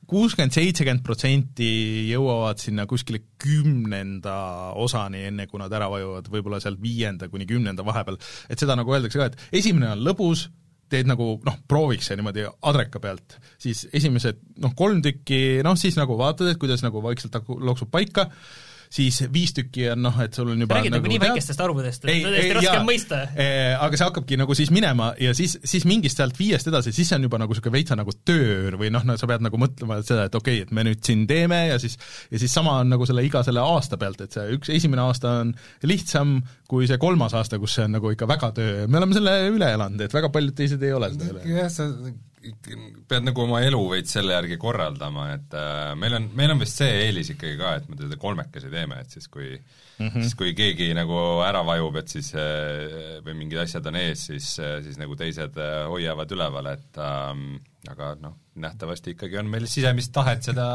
kuuskümmend, 0.09 0.53
seitsekümmend 0.55 1.03
protsenti 1.05 1.69
jõuavad 2.09 2.61
sinna 2.61 2.85
kuskile 2.89 3.23
kümnenda 3.41 4.35
osani, 4.79 5.25
enne 5.29 5.47
kui 5.49 5.61
nad 5.61 5.73
ära 5.75 5.89
vajuvad, 5.91 6.27
võib-olla 6.31 6.59
sealt 6.63 6.81
viienda 6.83 7.29
kuni 7.31 7.47
kümnenda 7.49 7.85
vahepeal, 7.87 8.19
et 8.51 8.61
seda 8.61 8.77
nagu 8.79 8.93
öeldakse 8.93 9.21
ka, 9.21 9.31
et 9.31 9.59
esimene 9.61 9.91
on 9.93 10.03
lõbus, 10.05 10.47
teed 10.93 11.09
nagu 11.09 11.37
noh, 11.45 11.57
prooviks 11.69 12.09
see 12.09 12.19
niimoodi 12.19 12.45
adreka 12.69 13.01
pealt, 13.03 13.39
siis 13.61 13.87
esimesed 13.95 14.43
noh, 14.63 14.75
kolm 14.77 15.01
tükki, 15.05 15.63
noh 15.65 15.79
siis 15.79 15.97
nagu 15.99 16.17
vaatad, 16.19 16.51
et 16.51 16.61
kuidas 16.61 16.83
nagu 16.85 17.01
vaikselt 17.03 17.39
loksub 17.63 17.91
paika, 17.93 18.29
siis 18.93 19.23
viis 19.33 19.53
tükki 19.57 19.87
on 19.93 20.03
noh, 20.05 20.17
et 20.21 20.35
sul 20.37 20.51
on 20.53 20.63
juba 20.63 20.77
räägid 20.77 20.93
nagu, 20.93 21.01
nagu 21.01 21.11
nii 21.13 21.21
väikestest 21.23 21.63
arvudest, 21.65 22.05
et 22.05 22.27
on 22.27 22.35
täiesti 22.35 22.57
raske 22.59 22.83
mõista. 22.85 23.21
aga 23.33 23.99
see 23.99 24.07
hakkabki 24.07 24.39
nagu 24.41 24.57
siis 24.57 24.71
minema 24.73 25.11
ja 25.21 25.33
siis, 25.37 25.55
siis 25.65 25.87
mingist 25.89 26.19
sealt 26.21 26.37
viiest 26.39 26.69
edasi, 26.69 26.93
siis 26.95 27.09
see 27.09 27.17
on 27.17 27.27
juba 27.27 27.39
nagu 27.41 27.55
niisugune 27.55 27.73
veitsa 27.77 27.97
nagu 27.99 28.13
töör 28.25 28.77
või 28.81 28.91
noh, 28.93 29.05
no 29.07 29.17
sa 29.19 29.29
pead 29.29 29.45
nagu 29.45 29.59
mõtlema 29.61 29.99
seda, 30.05 30.27
et 30.29 30.37
okei 30.37 30.61
okay,, 30.61 30.67
et 30.67 30.75
me 30.75 30.85
nüüd 30.87 31.01
siin 31.05 31.25
teeme 31.29 31.63
ja 31.71 31.79
siis 31.81 31.97
ja 32.31 32.41
siis 32.41 32.53
sama 32.53 32.77
on 32.83 32.93
nagu 32.93 33.07
selle 33.09 33.25
iga 33.25 33.43
selle 33.45 33.63
aasta 33.63 33.99
pealt, 34.01 34.21
et 34.25 34.37
see 34.37 34.57
üks 34.57 34.73
esimene 34.73 35.05
aasta 35.07 35.39
on 35.41 35.55
lihtsam 35.89 36.37
kui 36.69 36.89
see 36.89 36.99
kolmas 37.01 37.33
aasta, 37.37 37.59
kus 37.61 37.77
see 37.77 37.87
on 37.87 37.97
nagu 37.97 38.13
ikka 38.13 38.29
väga 38.29 38.51
töö, 38.57 38.85
me 38.87 39.01
oleme 39.01 39.17
selle 39.17 39.33
üle 39.53 39.73
elanud, 39.77 40.05
et 40.05 40.13
väga 40.13 40.29
paljud 40.33 40.55
teised 40.57 40.85
ei 40.85 40.93
ole 40.95 41.09
seda 41.13 41.33
üle. 41.33 41.43
jah, 41.49 41.71
sa 41.73 41.89
pead 43.07 43.25
nagu 43.27 43.43
oma 43.45 43.61
elu 43.63 43.79
veits 43.91 44.15
selle 44.17 44.35
järgi 44.35 44.57
korraldama, 44.61 45.29
et 45.37 45.55
äh, 45.57 45.93
meil 45.99 46.17
on, 46.19 46.29
meil 46.35 46.53
on 46.55 46.63
vist 46.63 46.81
see 46.81 46.91
eelis 47.05 47.33
ikkagi 47.33 47.57
ka, 47.59 47.75
et 47.79 47.89
me 47.89 47.99
teda 47.99 48.19
kolmekesi 48.19 48.71
teeme, 48.73 48.99
et 49.03 49.15
siis 49.15 49.29
kui 49.31 49.51
mm 49.55 50.07
-hmm. 50.07 50.21
siis 50.21 50.35
kui 50.35 50.53
keegi 50.53 50.93
nagu 50.93 51.17
ära 51.45 51.63
vajub, 51.65 51.95
et 52.01 52.07
siis 52.07 52.33
äh, 52.35 53.19
või 53.25 53.37
mingid 53.43 53.63
asjad 53.63 53.85
on 53.87 53.95
ees, 53.95 54.25
siis, 54.31 54.59
äh, 54.59 54.81
siis 54.83 54.97
nagu 54.97 55.15
teised 55.15 55.57
äh, 55.57 55.85
hoiavad 55.87 56.31
üleval, 56.31 56.73
et 56.73 56.97
ähm, 56.97 57.55
aga 57.91 58.13
noh, 58.21 58.35
nähtavasti 58.63 59.11
ikkagi 59.11 59.37
on 59.41 59.47
meil 59.51 59.65
sisemist 59.67 60.11
tahet 60.13 60.45
seda 60.45 60.65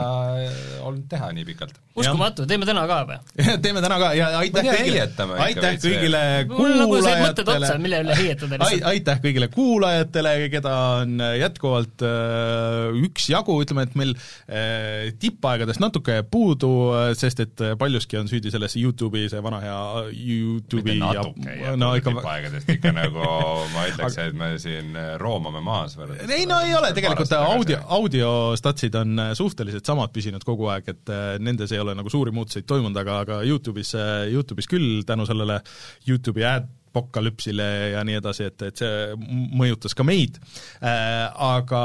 olnud 0.84 1.06
teha 1.08 1.30
nii 1.32 1.44
pikalt. 1.46 1.76
uskumatu, 1.98 2.44
teeme 2.50 2.66
täna 2.68 2.82
ka 2.90 2.98
või? 3.08 3.18
teeme 3.64 3.80
täna 3.80 3.96
ka 4.02 4.10
ja 4.18 4.26
aitäh 4.40 4.66
kõigile, 4.66 5.04
aitäh 5.46 5.76
kõigile 5.80 6.22
kuulajatele, 6.50 7.70
mille 7.80 8.00
üle 8.04 8.16
heietada 8.18 8.58
lihtsalt. 8.58 8.86
aitäh 8.90 9.22
kõigile 9.24 9.48
kuulajatele, 9.54 10.34
keda 10.52 10.74
on 10.98 11.22
jätkuvalt 11.38 12.04
äh, 12.04 12.98
üksjagu, 13.08 13.56
ütleme, 13.64 13.86
et 13.88 13.96
meil 14.02 14.12
äh, 14.16 15.14
tippaegadest 15.22 15.80
natuke 15.80 16.20
puudu, 16.28 16.72
sest 17.16 17.44
et 17.46 17.64
paljuski 17.80 18.20
on 18.20 18.28
süüdi 18.28 18.52
selles 18.52 18.76
Youtube'i 18.76 19.30
see 19.32 19.44
vana 19.44 19.62
hea 19.64 19.80
Youtube'i 20.12 20.98
ja 20.98 21.72
no 21.78 21.94
ikka 21.96 22.18
tippaegadest 22.18 22.76
ikka 22.76 22.92
nagu 23.00 23.32
ma 23.72 23.88
ütleks, 23.94 24.20
et 24.26 24.36
me 24.36 24.52
siin 24.60 24.92
roomame 25.22 25.64
maas 25.64 25.96
võrreldes 25.96 26.36
ei 26.38 26.44
no 26.50 26.60
ei 26.66 26.74
ole, 26.74 26.92
tegelikult 26.98 27.34
audio 27.38 27.58
audio, 27.58 27.78
audiostatsid 27.98 28.98
on 29.00 29.22
äh, 29.22 29.34
suhteliselt 29.38 29.86
samad 29.88 30.12
püsinud 30.14 30.44
kogu 30.46 30.70
aeg, 30.72 30.90
et 30.94 31.12
äh, 31.14 31.36
nendes 31.42 31.72
ei 31.74 31.82
ole 31.82 31.94
nagu 31.98 32.10
suuri 32.12 32.34
muutuseid 32.34 32.66
toimunud, 32.68 32.98
aga, 33.02 33.20
aga 33.24 33.40
Youtube'is, 33.46 33.94
äh, 33.98 34.26
Youtube'is 34.32 34.70
küll 34.70 35.06
tänu 35.08 35.26
sellele 35.28 35.60
Youtube'i 36.08 36.46
ad 36.48 36.68
apokalüpsile 36.88 37.66
ja 37.92 38.02
nii 38.06 38.18
edasi, 38.18 38.48
et, 38.48 38.62
et 38.70 38.80
see 38.80 39.16
mõjutas 39.58 39.94
ka 39.96 40.06
meid. 40.06 40.38
Äh,, 40.80 41.26
aga 41.28 41.82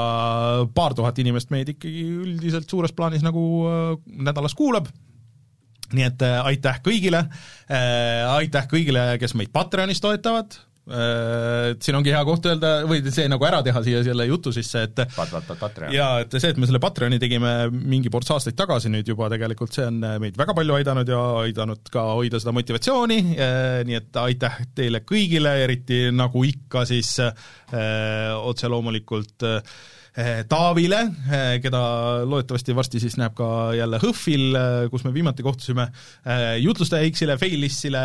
paar 0.75 0.95
tuhat 0.97 1.19
inimest 1.21 1.51
meid 1.53 1.73
ikkagi 1.75 2.05
üldiselt 2.23 2.69
suures 2.69 2.95
plaanis 2.95 3.25
nagu 3.25 3.43
äh, 3.69 3.89
nädalas 4.29 4.55
kuulab. 4.57 4.89
Nii 5.93 6.05
et 6.07 6.23
äh, 6.25 6.39
aitäh 6.53 6.79
kõigile 6.85 7.25
äh,, 7.27 8.23
aitäh 8.39 8.69
kõigile, 8.71 9.11
kes 9.21 9.35
meid 9.37 9.53
Patreonis 9.53 10.01
toetavad 10.03 10.55
äh,, 10.89 11.73
siin 11.83 11.97
ongi 11.99 12.13
hea 12.13 12.23
koht 12.27 12.47
öelda 12.49 12.73
või 12.89 13.01
see 13.13 13.27
nagu 13.31 13.47
ära 13.47 13.61
teha 13.65 13.83
siia 13.85 14.03
selle 14.05 14.27
jutu 14.29 14.53
sisse, 14.55 14.85
et 14.89 14.95
Pat-, 14.97 15.31
pat-, 15.31 15.47
pat-, 15.47 15.59
Patreon. 15.61 15.93
jaa, 15.95 16.23
et 16.25 16.35
see, 16.37 16.51
et 16.53 16.59
me 16.61 16.69
selle 16.69 16.81
Patreoni 16.83 17.19
tegime 17.21 17.53
mingi 17.71 18.11
ports 18.13 18.33
aastaid 18.35 18.57
tagasi 18.59 18.91
nüüd 18.93 19.07
juba 19.13 19.29
tegelikult, 19.33 19.73
see 19.75 19.87
on 19.87 20.01
äh, 20.07 20.19
meid 20.23 20.37
väga 20.39 20.55
palju 20.57 20.77
aidanud 20.79 21.13
ja 21.13 21.23
aidanud 21.43 21.93
ka 21.93 22.05
hoida 22.17 22.41
seda 22.41 22.55
motivatsiooni, 22.57 23.19
nii 23.87 23.99
et 23.99 24.21
aitäh 24.23 24.59
teile 24.75 25.03
kõigile, 25.07 25.55
eriti 25.63 26.05
nagu 26.15 26.43
ikka 26.47 26.85
siis 26.89 27.15
äh, 27.23 27.33
otse 28.37 28.71
loomulikult 28.71 29.47
äh, 29.47 29.75
Taavile, 30.49 30.99
keda 31.63 31.79
loodetavasti 32.29 32.75
varsti 32.77 32.99
siis 33.01 33.15
näeb 33.17 33.33
ka 33.33 33.47
jälle 33.73 33.97
HÖFFil, 33.97 34.57
kus 34.93 35.05
me 35.07 35.13
viimati 35.13 35.41
kohtusime, 35.45 35.87
jutlustaja 36.61 37.07
X-ile, 37.09 37.33
Failissile, 37.41 38.03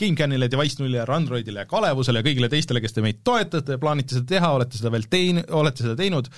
GameCanile, 0.00 0.48
Device 0.48 0.80
Nullile, 0.80 1.04
Randroidile, 1.04 1.66
Kalevusele 1.68 2.22
ja 2.22 2.26
kõigile 2.26 2.48
teistele, 2.48 2.80
kes 2.80 2.96
te 2.96 3.04
meid 3.04 3.20
toetate, 3.28 3.76
plaanite 3.82 4.16
seda 4.16 4.30
teha, 4.30 4.52
olete 4.56 4.80
seda 4.80 4.92
veel 4.94 5.04
tein-, 5.12 5.42
olete 5.60 5.84
seda 5.84 5.98
teinud 5.98 6.30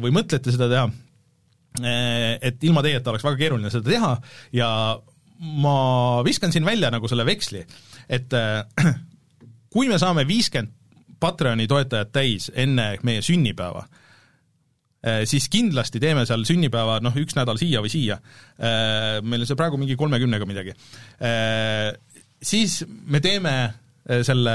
või 0.00 0.14
mõtlete 0.16 0.54
seda 0.54 0.70
teha, 0.72 0.86
et 2.40 2.64
ilma 2.64 2.86
teieta 2.86 3.12
oleks 3.12 3.26
väga 3.26 3.40
keeruline 3.42 3.74
seda 3.74 3.90
teha 3.90 4.14
ja 4.56 4.70
ma 5.60 5.76
viskan 6.24 6.56
siin 6.56 6.64
välja 6.64 6.88
nagu 6.94 7.12
selle 7.12 7.28
veksli, 7.28 7.60
et 8.08 8.32
kui 9.76 9.92
me 9.92 10.00
saame 10.00 10.24
viiskümmend 10.24 10.72
Patreoni 11.20 11.64
toetajat 11.68 12.10
täis 12.12 12.50
enne 12.52 12.90
meie 13.06 13.22
sünnipäeva, 13.24 13.86
siis 15.28 15.48
kindlasti 15.52 16.00
teeme 16.02 16.24
seal 16.28 16.44
sünnipäeva 16.48 16.98
noh, 17.04 17.14
üks 17.20 17.36
nädal 17.38 17.60
siia 17.60 17.82
või 17.84 17.92
siia, 17.92 18.18
äh, 18.58 19.18
meil 19.22 19.44
on 19.44 19.48
see 19.48 19.58
praegu 19.58 19.78
mingi 19.80 19.98
kolmekümnega 19.98 20.48
midagi, 20.48 20.76
äh, 21.22 21.92
siis 22.42 22.82
me 22.86 23.22
teeme 23.24 23.56
selle 24.06 24.52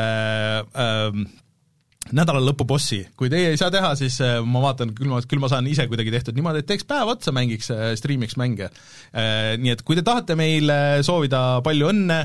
nädala 2.09 2.41
lõpubossi, 2.41 3.03
kui 3.17 3.29
teie 3.31 3.51
ei 3.53 3.59
saa 3.59 3.69
teha, 3.71 3.91
siis 3.99 4.17
äh, 4.25 4.39
ma 4.43 4.61
vaatan, 4.63 4.91
küll 4.97 5.09
ma, 5.11 5.19
küll 5.29 5.41
ma 5.41 5.47
saan 5.51 5.67
ise 5.69 5.85
kuidagi 5.89 6.11
tehtud 6.13 6.35
niimoodi, 6.35 6.63
et 6.63 6.67
teeks 6.67 6.87
päev 6.89 7.11
otsa, 7.13 7.33
mängiks, 7.35 7.69
äh, 7.73 7.91
striimiks 7.99 8.35
mänge. 8.41 8.71
Äh, 9.13 9.53
nii 9.61 9.75
et 9.75 9.83
kui 9.85 9.97
te 9.97 10.03
tahate 10.05 10.35
meile 10.39 10.77
soovida 11.05 11.61
palju 11.65 11.91
õnne 11.91 12.19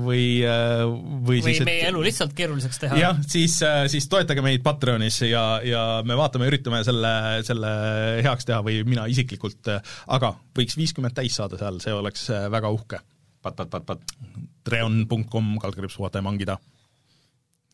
või, 0.00 0.24
või 0.44 1.38
siis 1.44 1.60
või 1.60 1.68
meie 1.68 1.84
et, 1.84 1.90
elu 1.90 2.02
lihtsalt 2.04 2.34
keeruliseks 2.36 2.82
teha. 2.82 2.98
jah, 2.98 3.20
siis, 3.28 3.56
siis 3.92 4.08
toetage 4.10 4.42
meid 4.44 4.64
Patreonis 4.64 5.20
ja, 5.28 5.44
ja 5.64 5.84
me 6.06 6.16
vaatame, 6.18 6.48
üritame 6.50 6.82
selle, 6.86 7.14
selle 7.46 7.72
heaks 8.24 8.48
teha 8.48 8.60
või 8.64 8.80
mina 8.88 9.06
isiklikult, 9.10 9.70
aga 10.16 10.34
võiks 10.56 10.78
viiskümmend 10.80 11.16
täis 11.16 11.36
saada 11.36 11.60
seal, 11.60 11.80
see 11.84 11.94
oleks 11.94 12.28
väga 12.52 12.72
uhke. 12.74 13.00
pat, 13.44 13.56
pat, 13.56 13.70
pat, 13.70 13.88
pat. 13.92 14.14
treon.com, 14.64 15.58
kaldkriips, 15.62 16.00
vaata 16.00 16.22
ja 16.22 16.26
mangida 16.26 16.58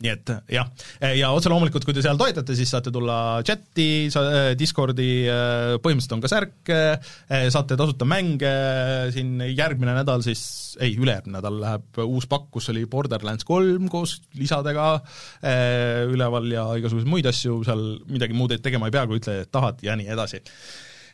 nii 0.00 0.10
et 0.12 0.32
jah, 0.54 0.68
ja 1.18 1.30
otse 1.36 1.50
loomulikult, 1.52 1.84
kui 1.84 1.96
te 1.96 2.02
seal 2.04 2.18
toetate, 2.20 2.54
siis 2.56 2.70
saate 2.72 2.92
tulla 2.94 3.40
chati, 3.46 4.08
Discordi, 4.58 5.10
põhimõtteliselt 5.84 6.16
on 6.16 6.24
ka 6.24 6.30
särk, 6.32 6.72
saate 7.52 7.76
tasuta 7.76 8.08
mänge, 8.08 8.52
siin 9.14 9.44
järgmine 9.52 9.98
nädal 10.00 10.24
siis, 10.24 10.42
ei, 10.80 10.94
ülejärgmine 10.96 11.36
nädal 11.36 11.60
läheb 11.60 12.02
uus 12.06 12.28
pakk, 12.30 12.48
kus 12.56 12.70
oli 12.72 12.86
Borderlands 12.90 13.44
kolm 13.48 13.90
koos 13.92 14.18
lisadega 14.40 14.92
üleval 16.10 16.48
ja 16.52 16.68
igasuguseid 16.80 17.10
muid 17.10 17.28
asju, 17.28 17.60
seal 17.68 17.84
midagi 18.08 18.36
muud 18.36 18.56
tegema 18.64 18.88
ei 18.88 18.96
pea, 18.96 19.04
kui 19.10 19.20
ütle, 19.20 19.42
et 19.44 19.52
tahad 19.52 19.84
ja 19.84 19.98
nii 20.00 20.08
edasi 20.16 20.40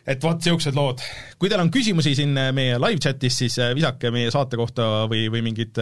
et 0.06 0.22
vot 0.22 0.38
niisugused 0.38 0.76
lood. 0.76 1.02
kui 1.40 1.50
teil 1.50 1.62
on 1.62 1.72
küsimusi 1.74 2.14
siin 2.18 2.36
äh, 2.38 2.52
meie 2.56 2.78
live-chatis, 2.80 3.40
siis 3.42 3.58
äh, 3.62 3.72
visake 3.76 4.12
meie 4.14 4.30
saate 4.34 4.58
kohta 4.60 5.06
või, 5.10 5.26
või 5.32 5.42
mingeid 5.48 5.80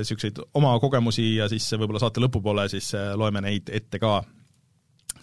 niisuguseid 0.00 0.40
äh, 0.42 0.48
oma 0.58 0.76
kogemusi 0.82 1.34
ja 1.36 1.50
siis 1.52 1.68
võib-olla 1.76 2.02
saate 2.02 2.24
lõpupoole 2.24 2.68
siis 2.72 2.94
loeme 3.18 3.44
neid 3.44 3.70
ette 3.72 4.00
ka. 4.02 4.18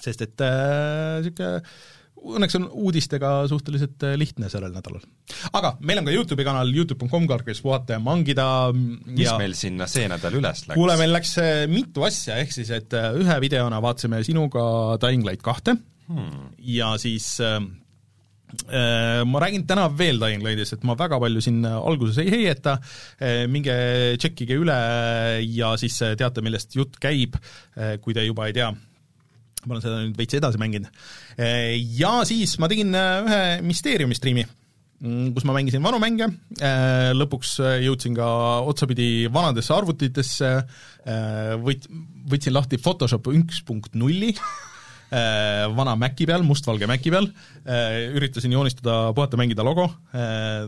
sest 0.03 0.24
et 0.27 0.45
niisugune 0.45 1.57
äh, 1.57 1.75
õnneks 2.24 2.55
on 2.55 2.69
uudistega 2.86 3.29
suhteliselt 3.51 4.05
lihtne 4.15 4.48
sellel 4.48 4.72
nädalal. 4.72 5.01
aga 5.57 5.74
meil 5.81 6.00
on 6.00 6.05
ka 6.07 6.13
YouTube'i 6.13 6.45
kanal, 6.48 6.69
Youtube.com, 6.72 7.25
kes 7.43 7.60
puhata 7.65 7.98
ja 7.98 8.00
mangida 8.00 8.45
mis 8.72 9.25
ja... 9.25 9.36
meil 9.41 9.57
sinna 9.60 9.89
see 9.91 10.05
nädal 10.07 10.38
üles 10.39 10.63
läks? 10.69 10.77
kuule, 10.77 10.95
meil 11.01 11.12
läks 11.12 11.36
mitu 11.74 12.05
asja, 12.07 12.38
ehk 12.39 12.53
siis 12.55 12.72
et 12.72 12.95
ühe 12.95 13.39
videona 13.43 13.81
vaatasime 13.83 14.22
sinuga 14.24 14.63
Dying 15.03 15.27
Light 15.27 15.43
kahte 15.43 15.75
hmm. 16.07 16.53
ja 16.63 16.93
siis 17.01 17.33
äh, 17.43 17.60
Äh, 17.60 17.83
ma 19.25 19.41
räägin 19.41 19.65
täna 19.67 19.88
veel 19.98 20.19
Dying 20.22 20.43
Lightist, 20.45 20.77
et 20.77 20.88
ma 20.88 20.95
väga 20.98 21.19
palju 21.22 21.41
siin 21.43 21.63
alguses 21.65 22.19
ei 22.22 22.31
heieta, 22.31 22.77
äh, 23.19 23.43
minge 23.51 23.75
tšekkige 24.22 24.57
üle 24.62 24.77
ja 25.43 25.74
siis 25.81 25.98
teate, 26.19 26.43
millest 26.45 26.75
jutt 26.77 27.00
käib, 27.01 27.38
äh, 27.77 27.95
kui 28.03 28.15
te 28.15 28.25
juba 28.25 28.50
ei 28.50 28.57
tea. 28.57 28.74
ma 29.63 29.77
olen 29.77 29.83
seda 29.86 30.00
nüüd 30.01 30.17
veits 30.19 30.36
edasi 30.36 30.60
mänginud. 30.60 30.89
Ja 31.95 32.17
siis 32.27 32.57
ma 32.60 32.67
tegin 32.67 32.89
ühe 32.91 33.38
Mysteeriumi 33.63 34.17
striimi, 34.17 34.43
mm, 35.00 35.29
kus 35.38 35.45
ma 35.48 35.55
mängisin 35.55 35.79
vanu 35.86 36.01
mänge, 36.03 36.27
lõpuks 37.15 37.53
jõudsin 37.86 38.17
ka 38.17 38.27
otsapidi 38.67 39.29
vanadesse 39.31 39.72
arvutitesse, 39.72 40.51
võt-, 41.63 41.88
võtsin 42.27 42.57
lahti 42.57 42.81
Photoshop 42.83 43.31
üks 43.31 43.63
punkt 43.63 43.95
nulli 43.95 44.33
Äh, 44.33 44.69
vana 45.77 45.96
Maci 46.00 46.27
peal, 46.29 46.46
mustvalge 46.48 46.88
Maci 46.89 47.12
peal, 47.13 47.27
äh, 47.65 48.13
üritasin 48.17 48.55
joonistada 48.55 49.13
Puhata 49.15 49.39
mängida 49.39 49.65
logo, 49.65 49.88
äh, 50.15 50.65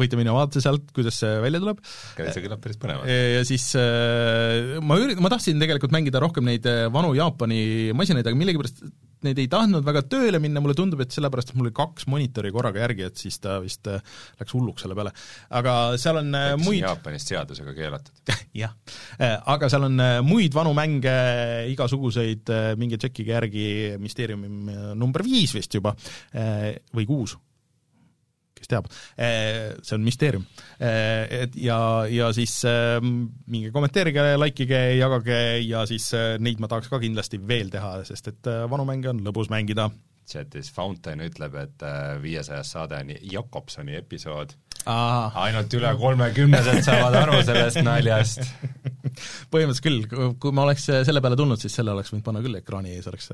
võite 0.00 0.18
minna 0.18 0.34
vaadata 0.36 0.62
sealt, 0.64 0.88
kuidas 0.96 1.20
see 1.22 1.32
välja 1.44 1.62
tuleb. 1.62 1.82
see 2.16 2.44
kõlab 2.44 2.62
päris 2.64 2.80
põnevalt. 2.80 3.10
ja 3.10 3.42
siis 3.48 3.68
ma 3.76 5.00
ürit-, 5.02 5.20
ma 5.20 5.32
tahtsin 5.32 5.60
tegelikult 5.62 5.94
mängida 5.94 6.22
rohkem 6.22 6.48
neid 6.48 6.66
vanu 6.94 7.14
Jaapani 7.18 7.92
masinaid, 7.96 8.26
aga 8.26 8.38
millegipärast 8.38 8.84
need 9.24 9.40
ei 9.40 9.48
tahtnud 9.50 9.84
väga 9.86 10.02
tööle 10.10 10.40
minna, 10.42 10.60
mulle 10.62 10.76
tundub, 10.76 11.00
et 11.04 11.14
sellepärast, 11.14 11.52
et 11.52 11.58
mul 11.58 11.70
oli 11.70 11.76
kaks 11.76 12.08
monitori 12.12 12.52
korraga 12.54 12.82
järgi, 12.82 13.06
et 13.08 13.20
siis 13.20 13.38
ta 13.42 13.58
vist 13.64 13.88
äh, 13.90 14.02
läks 14.40 14.56
hulluks 14.56 14.84
selle 14.84 14.96
peale. 14.98 15.12
aga 15.56 15.76
seal 16.00 16.20
on 16.20 16.34
äh, 16.36 16.52
muid 16.60 16.82
Jaapanis 16.82 17.28
seadusega 17.30 17.74
keelatud. 17.76 18.34
jah, 18.62 18.76
äh, 19.20 19.36
aga 19.54 19.70
seal 19.72 19.88
on 19.88 20.04
muid 20.26 20.54
vanu 20.56 20.74
mänge, 20.76 21.16
igasuguseid, 21.72 22.52
minge 22.80 23.00
tšekkige 23.00 23.36
järgi, 23.36 23.66
Mysteeriumi 24.02 24.48
number 24.98 25.24
viis 25.26 25.54
vist 25.56 25.74
juba, 25.76 25.94
või 26.94 27.06
kuus 27.08 27.36
kes 28.66 28.72
teab, 28.72 28.90
eh, 29.16 29.76
see 29.82 29.96
on 29.96 30.04
müsteerium. 30.06 30.46
Eh, 30.78 31.42
et 31.44 31.56
ja, 31.60 31.78
ja 32.10 32.32
siis 32.36 32.58
eh, 32.66 32.98
minge 33.00 33.70
kommenteerige, 33.74 34.34
likeige, 34.40 34.82
jagage 34.98 35.40
ja 35.64 35.86
siis 35.86 36.10
neid 36.42 36.60
ma 36.60 36.70
tahaks 36.70 36.90
ka 36.90 37.00
kindlasti 37.02 37.40
veel 37.40 37.70
teha, 37.72 38.00
sest 38.08 38.32
et 38.32 38.52
vanu 38.70 38.86
mänge 38.88 39.12
on 39.12 39.22
lõbus 39.24 39.50
mängida. 39.52 39.90
chatis 40.26 40.72
Fountain 40.74 41.20
ütleb, 41.22 41.54
et 41.54 41.82
viiesajas 42.22 42.72
saade 42.74 42.98
on 42.98 43.12
Jakobsoni 43.30 43.94
episood. 43.94 44.56
ainult 44.86 45.74
üle 45.74 45.92
kolmekümnesed 45.98 46.82
saavad 46.82 47.14
aru 47.14 47.42
sellest 47.46 47.80
naljast 47.82 48.42
põhimõtteliselt 49.52 49.82
küll, 49.82 50.34
kui 50.38 50.52
ma 50.54 50.66
oleks 50.66 50.84
selle 50.86 51.22
peale 51.22 51.38
tulnud, 51.38 51.58
siis 51.58 51.74
selle 51.74 51.94
oleks 51.94 52.12
võinud 52.12 52.26
panna 52.26 52.42
küll 52.44 52.58
ekraani 52.58 52.94
ees, 52.94 53.06
oleks 53.10 53.30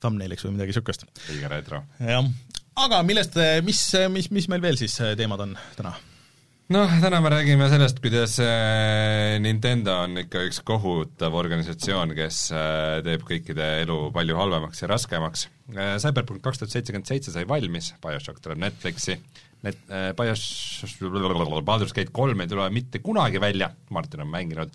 thumbnailiks 0.00 0.46
või 0.46 0.56
midagi 0.56 0.74
niisugust. 0.74 1.06
liiga 1.28 1.50
retro. 1.52 1.82
jah, 2.00 2.30
aga 2.74 3.02
millest, 3.06 3.38
mis, 3.66 3.84
mis, 4.10 4.30
mis 4.34 4.50
meil 4.50 4.64
veel 4.64 4.80
siis 4.80 4.96
teemad 5.18 5.46
on 5.46 5.54
täna? 5.76 5.94
noh, 6.72 6.92
täna 7.00 7.20
me 7.20 7.28
räägime 7.28 7.66
sellest, 7.68 7.98
kuidas 8.00 8.38
äh, 8.40 9.36
Nintendo 9.42 9.98
on 10.06 10.16
ikka 10.22 10.46
üks 10.48 10.62
kohutav 10.64 11.36
organisatsioon, 11.36 12.14
kes 12.16 12.38
äh, 12.56 13.00
teeb 13.04 13.26
kõikide 13.28 13.66
elu 13.82 13.98
palju 14.14 14.38
halvemaks 14.38 14.80
ja 14.80 14.88
raskemaks. 14.94 15.46
Äh, 15.74 15.96
Cyberpunk 16.02 16.40
kaks 16.44 16.62
tuhat 16.62 16.72
seitsekümmend 16.72 17.10
seitse 17.10 17.34
sai 17.34 17.44
valmis, 17.48 17.92
BioShock 18.04 18.40
tuleb 18.44 18.62
Netflixi, 18.64 19.18
Net-, 19.64 19.84
BioShock, 20.16 21.64
Baldur's 21.64 21.94
Gate 21.96 22.12
kolm 22.16 22.40
ei 22.44 22.50
tule 22.50 22.68
mitte 22.72 23.00
kunagi 23.04 23.40
välja, 23.40 23.70
Martin 23.92 24.24
on 24.24 24.32
mänginud, 24.32 24.72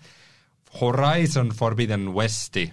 Horizon 0.80 1.50
Forbidden 1.54 2.12
Westi 2.14 2.68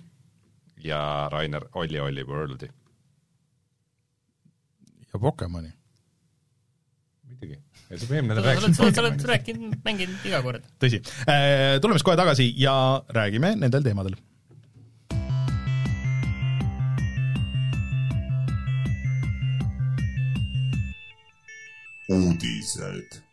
ja 0.85 0.99
Rainer 1.33 1.65
Olli 1.73 1.99
Olli 1.99 2.25
Worldi 2.25 2.69
ja 5.13 5.19
Pokemoni. 5.19 5.73
muidugi, 7.27 7.59
ja 7.89 7.99
sa 7.99 8.13
eelmine 8.13 8.35
nädal 8.35 8.47
rääkisid 8.51 8.77
sa 8.77 8.85
oled, 8.85 8.95
sa 8.95 9.03
oled 9.05 9.27
rääkinud, 9.33 9.75
mänginud 9.85 10.29
iga 10.29 10.41
kord. 10.45 10.63
tõsi, 10.81 11.01
äh, 11.27 11.77
tuleme 11.81 11.99
siis 11.99 12.07
kohe 12.07 12.19
tagasi 12.19 12.49
ja 12.57 12.77
räägime 13.15 13.55
nendel 13.59 13.85
teemadel 13.85 14.17
uudised. 22.09 23.26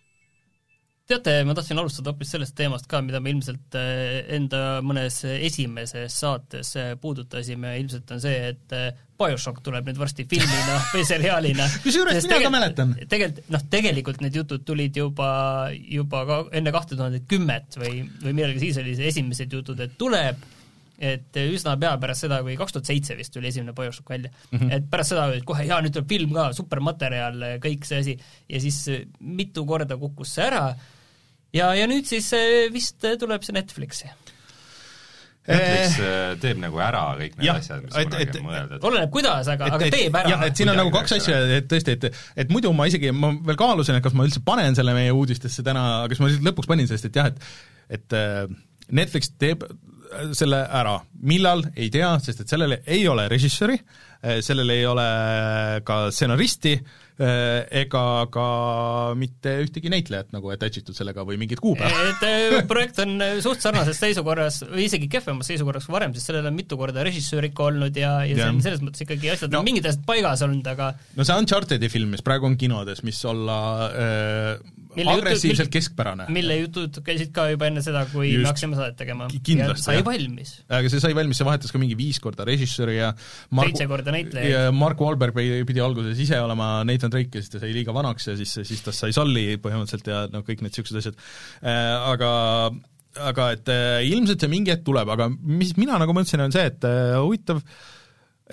Teate, 1.08 1.34
ma 1.44 1.52
tahtsin 1.56 1.78
alustada 1.80 2.12
hoopis 2.12 2.30
sellest 2.32 2.54
teemast 2.56 2.86
ka, 2.88 3.02
mida 3.04 3.20
me 3.20 3.34
ilmselt 3.34 3.76
äh, 3.76 4.22
enda 4.32 4.80
mõnes 4.84 5.18
esimeses 5.28 6.16
saates 6.16 6.72
äh, 6.80 6.94
puudutasime, 7.00 7.74
ilmselt 7.82 8.14
on 8.14 8.22
see, 8.22 8.38
et 8.54 8.72
äh, 8.72 8.88
BioShock 9.20 9.60
tuleb 9.64 9.90
nüüd 9.90 10.00
varsti 10.00 10.24
filmina 10.30 10.78
või 10.94 11.04
seriaalina. 11.06 11.68
kusjuures 11.84 12.24
mina 12.24 12.40
ka 12.46 12.52
mäletan. 12.54 12.96
tegelikult, 13.02 13.52
noh, 13.52 13.66
tegelikult 13.76 14.24
need 14.24 14.40
jutud 14.40 14.64
tulid 14.64 14.96
juba, 14.96 15.28
juba 15.76 16.24
ka 16.30 16.40
enne 16.56 16.72
kahte 16.74 16.96
tuhandet 16.96 17.28
kümmet 17.28 17.76
või, 17.82 18.06
või 18.24 18.32
millalgi 18.32 18.64
siis 18.64 18.80
oli 18.80 18.96
see 18.96 19.12
esimesed 19.12 19.60
jutud, 19.60 19.84
et 19.84 19.98
tuleb 20.00 20.50
et 21.04 21.36
üsna 21.50 21.72
pea 21.76 21.96
pärast 22.00 22.22
seda, 22.22 22.36
kui 22.46 22.54
kaks 22.56 22.76
tuhat 22.76 22.88
seitse 22.88 23.16
vist 23.18 23.34
tuli 23.34 23.50
esimene 23.50 23.74
BioShock 23.76 24.08
välja 24.14 24.30
mm, 24.30 24.56
-hmm. 24.56 24.72
et 24.76 24.84
pärast 24.88 25.10
seda 25.10 25.26
olid 25.26 25.44
kohe, 25.44 25.66
jaa, 25.66 25.82
nüüd 25.82 25.92
tuleb 25.92 26.08
film 26.08 26.32
ka, 26.32 26.48
supermaterjal, 26.56 27.40
kõik 27.60 27.84
see 27.84 28.00
asi, 28.00 28.14
ja 28.48 28.60
siis 28.62 28.78
mitu 29.18 29.66
korda 29.68 29.98
kukkus 30.00 30.36
see 30.38 30.46
ära 30.46 30.68
ja, 31.54 31.70
ja 31.78 31.88
nüüd 31.90 32.08
siis 32.08 32.30
eh, 32.36 32.66
vist 32.74 33.04
tuleb 33.20 33.46
see 33.46 33.56
Netflixi. 33.56 34.10
Netflix 35.44 35.98
eh, 36.00 36.34
teeb 36.40 36.60
nagu 36.62 36.80
ära 36.80 37.02
kõik 37.18 37.34
need 37.36 37.46
ja, 37.46 37.58
asjad, 37.60 37.82
mis 37.84 37.96
et, 38.00 38.08
kunagi 38.08 38.40
on 38.40 38.46
mõeldud. 38.48 38.86
oleneb 38.88 39.10
kuidas, 39.12 39.50
aga, 39.52 39.68
aga 39.76 39.90
teeb 39.92 40.16
ära. 40.16 40.38
et 40.46 40.60
siin 40.60 40.72
on 40.72 40.78
nagu 40.80 40.92
kaks 40.94 41.18
asja, 41.18 41.40
et 41.58 41.68
tõesti, 41.68 41.98
et 41.98 42.06
et 42.44 42.54
muidu 42.54 42.72
ma 42.76 42.88
isegi, 42.88 43.12
ma 43.12 43.34
veel 43.44 43.58
kaalusin, 43.60 43.98
et 43.98 44.06
kas 44.06 44.16
ma 44.16 44.24
üldse 44.24 44.40
panen 44.46 44.76
selle 44.78 44.96
meie 44.96 45.12
uudistesse 45.12 45.64
täna, 45.66 45.84
aga 46.06 46.14
siis 46.14 46.24
ma 46.24 46.30
lihtsalt 46.30 46.48
lõpuks 46.48 46.70
panin, 46.70 46.88
sest 46.88 47.10
et 47.10 47.20
jah, 47.20 47.28
et 47.28 47.98
et 47.98 48.16
eh, 48.16 48.46
Netflix 48.96 49.34
teeb 49.40 49.66
selle 50.36 50.60
ära, 50.70 50.98
millal, 51.26 51.64
ei 51.74 51.90
tea, 51.92 52.12
sest 52.22 52.44
et 52.44 52.50
sellel 52.52 52.76
ei 52.78 53.02
ole 53.10 53.24
režissööri, 53.32 53.80
sellel 54.44 54.70
ei 54.70 54.84
ole 54.86 55.06
ka 55.84 55.96
stsenaristi, 56.14 56.76
ega 57.14 58.04
ka 58.34 58.46
mitte 59.14 59.52
ühtegi 59.62 59.90
näitlejat 59.92 60.32
nagu 60.34 60.50
attach 60.50 60.80
itud 60.80 60.96
sellega 60.96 61.22
või 61.26 61.38
mingit 61.38 61.60
kuupäeva. 61.62 62.06
et 62.10 62.24
eh, 62.26 62.56
projekt 62.66 62.98
on 63.04 63.22
suht 63.44 63.62
sarnases 63.62 64.00
seisukorras 64.02 64.62
või 64.66 64.88
isegi 64.88 65.06
kehvemas 65.12 65.50
seisukorras 65.52 65.86
kui 65.86 65.94
varem, 65.94 66.14
sest 66.16 66.32
sellel 66.32 66.50
on 66.50 66.56
mitu 66.58 66.78
korda 66.80 67.04
režissöör 67.06 67.46
ikka 67.50 67.68
olnud 67.68 68.00
ja, 68.00 68.16
ja 68.26 68.38
see 68.40 68.48
on 68.50 68.62
selles 68.64 68.82
mõttes 68.82 69.06
ikkagi 69.06 69.30
asjad 69.30 69.54
no, 69.54 69.62
on 69.62 69.68
mingid 69.68 69.86
asjad 69.86 70.02
paigas 70.08 70.42
olnud, 70.46 70.66
aga 70.74 70.90
no 71.14 71.26
see 71.26 71.38
Uncharted'i 71.44 71.92
film, 71.92 72.10
mis 72.16 72.24
praegu 72.26 72.50
on 72.50 72.58
kinodes, 72.58 73.04
mis 73.06 73.20
olla 73.30 73.60
äh, 73.90 74.50
agressiivselt 75.02 75.72
keskpärane. 75.72 76.26
mille 76.34 76.56
jutud 76.60 77.00
käisid 77.06 77.32
ka 77.34 77.46
juba 77.52 77.68
enne 77.70 77.82
seda, 77.84 78.04
kui 78.12 78.28
Just. 78.30 78.42
me 78.42 78.50
hakkasime 78.50 78.78
saadet 78.78 78.98
tegema. 79.00 79.28
sai 79.80 79.98
jah. 79.98 80.06
valmis. 80.06 80.54
aga 80.68 80.92
see 80.92 81.02
sai 81.02 81.12
valmis, 81.16 81.40
see 81.40 81.48
vahetas 81.48 81.74
ka 81.74 81.82
mingi 81.82 81.98
viis 81.98 82.20
korda 82.22 82.46
režissööri 82.48 82.98
ja 82.98 83.12
Mark, 83.50 83.72
seitse 83.72 83.88
korda 83.90 84.14
näitlejaid. 84.14 84.52
ja 84.52 84.64
Mark 84.74 85.02
Wahlberg 85.02 85.36
pidi, 85.36 85.82
alguses 85.84 86.18
ise 86.20 86.40
olema 86.40 86.76
Nathan 86.86 87.12
Drake 87.14 87.40
ja 87.40 87.44
siis 87.44 87.54
ta 87.54 87.62
sai 87.62 87.74
liiga 87.76 87.94
vanaks 87.96 88.30
ja 88.30 88.38
siis, 88.38 88.56
siis 88.62 88.84
tast 88.86 89.04
sai 89.04 89.14
Sully 89.16 89.58
põhimõtteliselt 89.62 90.10
ja 90.10 90.24
noh, 90.32 90.46
kõik 90.46 90.64
need 90.64 90.74
niisugused 90.74 91.00
asjad 91.02 91.18
äh,, 91.62 91.94
aga 92.14 92.30
aga 93.14 93.50
et 93.54 93.68
äh, 93.70 94.04
ilmselt 94.10 94.42
see 94.42 94.50
mingi 94.50 94.72
hetk 94.74 94.86
tuleb, 94.86 95.10
aga 95.14 95.28
mis 95.30 95.74
mina 95.78 95.98
nagu 96.00 96.14
mõtlesin, 96.16 96.42
on 96.44 96.54
see, 96.54 96.64
et 96.70 96.86
äh, 96.88 97.14
huvitav 97.22 97.62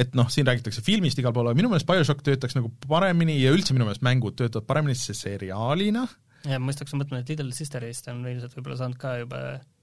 et 0.02 0.14
noh, 0.16 0.30
siin 0.32 0.48
räägitakse 0.48 0.84
filmist 0.86 1.20
igal 1.20 1.34
pool, 1.36 1.50
aga 1.50 1.58
minu 1.58 1.72
meelest 1.72 1.88
BioShock 1.90 2.24
töötaks 2.26 2.56
nagu 2.56 2.72
paremini 2.88 3.36
ja 3.42 3.52
üldse 3.54 3.76
minu 3.76 3.88
meelest 3.88 4.06
mängud 4.06 4.38
töötavad 4.40 4.68
paremini 4.70 4.96
seriaalina 4.96 6.06
äh,, 6.06 6.31
ja 6.48 6.60
ma 6.60 6.72
just 6.74 6.84
hakkasin 6.84 7.02
mõtlema, 7.02 7.22
et 7.22 7.32
Little 7.32 7.54
Sisterist 7.56 8.10
on 8.12 8.24
ilmselt 8.26 8.56
võib-olla 8.58 8.80
saanud 8.80 9.00
ka 9.02 9.16
juba 9.22 9.42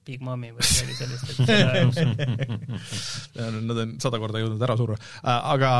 Big 0.08 0.24
Mommy 0.24 0.48
või 0.56 0.64
midagi 0.64 0.94
sellist, 0.96 1.28
et 1.28 1.36
seda 1.36 1.68
Nad 3.68 3.78
on 3.82 3.90
sada 4.00 4.16
korda 4.20 4.40
jõudnud 4.40 4.62
ära 4.64 4.76
surra. 4.78 4.96
Aga, 5.22 5.70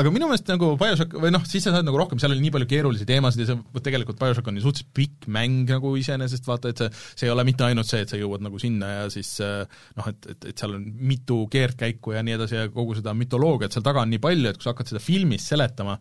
aga 0.00 0.10
minu 0.14 0.28
meelest 0.30 0.48
nagu 0.48 0.66
BioShock, 0.80 1.12
või 1.20 1.30
noh, 1.34 1.44
siis 1.48 1.64
sa 1.66 1.70
saad 1.74 1.86
nagu 1.86 1.98
rohkem, 2.00 2.18
seal 2.22 2.32
oli 2.32 2.44
nii 2.46 2.54
palju 2.54 2.68
keerulisi 2.70 3.08
teemasid 3.08 3.40
ja 3.44 3.48
see, 3.50 3.58
tegelikult 3.84 4.18
BioShock 4.20 4.46
on 4.48 4.56
ju 4.56 4.62
suhteliselt 4.64 4.92
pikk 4.96 5.18
mäng 5.36 5.68
nagu 5.68 5.88
iseenesest, 6.00 6.44
vaata, 6.48 6.66
et 6.72 6.78
see, 6.80 6.90
see 7.12 7.26
ei 7.28 7.34
ole 7.34 7.42
mitte 7.48 7.62
ainult 7.66 7.88
see, 7.90 8.00
et 8.06 8.10
sa 8.12 8.16
jõuad 8.20 8.42
nagu 8.46 8.56
sinna 8.62 8.86
ja 8.92 9.04
siis 9.12 9.30
noh, 9.42 10.06
et, 10.08 10.20
et, 10.32 10.40
et 10.52 10.56
seal 10.56 10.72
on 10.78 10.84
mitu 11.12 11.36
keerdkäiku 11.52 12.08
ja 12.16 12.20
nii 12.24 12.34
edasi 12.38 12.54
ja 12.58 12.62
kogu 12.72 12.92
seda 12.96 13.10
mütoloogiat 13.18 13.72
seal 13.76 13.84
taga 13.86 13.98
on 14.06 14.10
nii 14.14 14.22
palju, 14.22 14.48
et 14.50 14.58
kui 14.60 14.66
sa 14.66 14.72
hakkad 14.72 14.88
seda 14.94 15.02
filmis 15.04 15.44
seletama, 15.52 15.94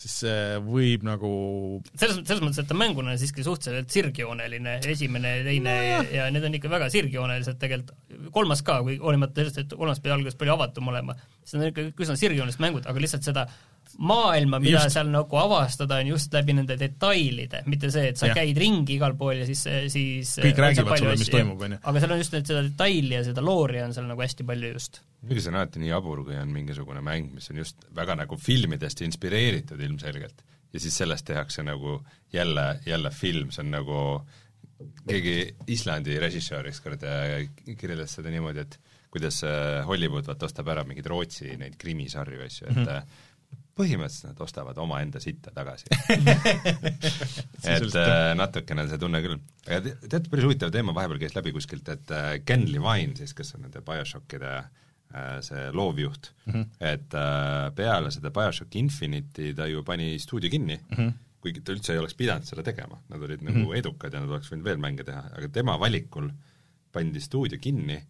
siis 0.00 0.14
see 0.24 0.38
võib 0.64 1.04
nagu 1.06 1.30
selles, 1.92 2.16
selles 2.24 2.42
mõttes, 2.42 2.62
et 2.62 2.70
ta 2.70 2.76
mänguna 2.78 3.08
on 3.14 3.20
siiski 3.20 3.44
suhteliselt 3.46 3.92
sirgjooneline, 3.92 4.78
esimene 4.90 5.34
teine 5.46 5.76
no, 5.76 5.86
ja, 5.86 6.00
ja 6.16 6.28
need 6.32 6.46
on 6.48 6.56
ikka 6.56 6.72
väga 6.72 6.88
sirgjoonelised 6.92 7.19
tegelikult, 7.60 7.96
kolmas 8.34 8.62
ka, 8.66 8.80
kui 8.86 8.96
hoolimata 9.00 9.42
sellest, 9.42 9.58
et 9.64 9.74
kolmas 9.76 10.00
pidi 10.02 10.14
alguses 10.14 10.38
palju 10.38 10.54
avatum 10.54 10.88
olema, 10.92 11.16
siis 11.42 11.58
on 11.58 11.66
ikka 11.68 11.90
üsna 12.04 12.16
sirgjoonelised 12.20 12.62
mängud, 12.62 12.88
aga 12.90 13.02
lihtsalt 13.02 13.26
seda 13.26 13.46
maailma, 13.98 14.60
mida 14.62 14.84
just. 14.84 14.94
seal 14.94 15.10
nagu 15.10 15.38
avastada, 15.40 15.98
on 16.00 16.12
just 16.12 16.34
läbi 16.34 16.54
nende 16.56 16.76
detailide, 16.78 17.64
mitte 17.70 17.90
see, 17.90 18.12
et 18.12 18.20
sa 18.20 18.30
ja. 18.30 18.36
käid 18.38 18.58
ringi 18.60 18.96
igal 18.96 19.16
pool 19.18 19.40
ja 19.42 19.48
siis, 19.48 19.64
siis 19.92 20.36
kõik 20.44 20.60
räägivad 20.62 21.02
sulle, 21.02 21.16
mis 21.18 21.32
toimub, 21.32 21.64
on 21.66 21.76
ju. 21.76 21.80
aga 21.82 22.02
seal 22.04 22.14
on 22.14 22.22
just 22.22 22.36
need, 22.36 22.46
seda 22.50 22.62
detaili 22.68 23.16
ja 23.16 23.24
seda 23.26 23.44
loori 23.44 23.82
on 23.82 23.96
seal 23.96 24.06
nagu 24.10 24.22
hästi 24.24 24.46
palju 24.46 24.74
just 24.76 25.02
muidugi 25.20 25.42
see 25.44 25.52
on 25.52 25.58
alati 25.60 25.82
nii 25.82 25.90
jabur, 25.90 26.22
kui 26.24 26.38
on 26.38 26.54
mingisugune 26.54 27.02
mäng, 27.04 27.34
mis 27.34 27.50
on 27.52 27.60
just 27.60 27.82
väga 27.96 28.16
nagu 28.22 28.38
filmidest 28.40 29.02
inspireeritud 29.04 29.82
ilmselgelt 29.88 30.44
ja 30.72 30.80
siis 30.80 30.96
sellest 30.96 31.26
tehakse 31.26 31.62
nagu 31.66 32.00
jälle, 32.32 32.80
jälle 32.86 33.10
film, 33.10 33.50
see 33.50 33.64
on 33.64 33.74
nagu 33.74 33.98
keegi 35.08 35.34
Islandi 35.74 36.18
režissöör 36.22 36.70
ükskord 36.70 37.04
äh, 37.06 37.48
kirjeldas 37.78 38.16
seda 38.18 38.32
niimoodi, 38.32 38.64
et 38.66 38.78
kuidas 39.10 39.42
äh, 39.46 39.80
Hollywood 39.86 40.28
vaata 40.28 40.48
ostab 40.48 40.70
ära 40.72 40.84
mingeid 40.86 41.08
Rootsi 41.10 41.56
neid 41.60 41.76
krimisarju, 41.80 42.46
asju, 42.46 42.70
et 42.70 42.76
mm 42.76 42.86
-hmm 42.86 43.26
põhimõtteliselt 43.80 44.34
nad 44.34 44.40
ostavad 44.44 44.78
omaenda 44.78 45.20
sitta 45.22 45.50
tagasi 45.56 45.86
et 47.74 47.94
äh, 47.96 48.34
natukene 48.36 48.82
on 48.82 48.90
see 48.90 48.98
tunne 49.00 49.22
küll. 49.24 49.38
aga 49.66 49.80
te, 49.80 49.94
teate, 50.04 50.28
päris 50.28 50.44
huvitav 50.44 50.70
teema 50.74 50.92
vahepeal 50.92 51.18
käis 51.22 51.34
läbi 51.34 51.52
kuskilt, 51.52 51.88
et 51.88 52.10
äh, 52.10 52.44
Ken 52.44 52.66
Levine 52.68 53.16
siis, 53.16 53.32
kes 53.34 53.54
on 53.54 53.64
nende 53.64 53.80
BioShockide 53.80 54.52
Äh, 55.10 55.40
see 55.42 55.70
loovjuht 55.74 56.28
mm, 56.44 56.52
-hmm. 56.52 56.66
et 56.86 57.14
äh, 57.14 57.74
peale 57.74 58.10
seda 58.14 58.30
BioShock 58.30 58.76
Infinite'i 58.78 59.54
ta 59.58 59.66
ju 59.66 59.82
pani 59.82 60.18
stuudio 60.18 60.50
kinni 60.50 60.76
mm, 60.76 60.96
-hmm. 60.96 61.12
Kuigi 61.40 61.64
ta 61.64 61.74
üldse 61.74 61.94
ei 61.94 62.00
oleks 62.02 62.16
pidanud 62.18 62.48
seda 62.48 62.64
tegema, 62.66 63.00
nad 63.08 63.22
olid 63.22 63.42
nagu 63.42 63.58
mm 63.58 63.66
-hmm. 63.66 63.78
edukad 63.80 64.14
ja 64.14 64.20
nad 64.20 64.30
oleks 64.30 64.52
võinud 64.52 64.64
veel 64.64 64.80
mänge 64.80 65.04
teha, 65.04 65.22
aga 65.36 65.48
tema 65.48 65.78
valikul 65.80 66.30
pandi 66.92 67.20
stuudio 67.20 67.58
kinni, 67.58 68.00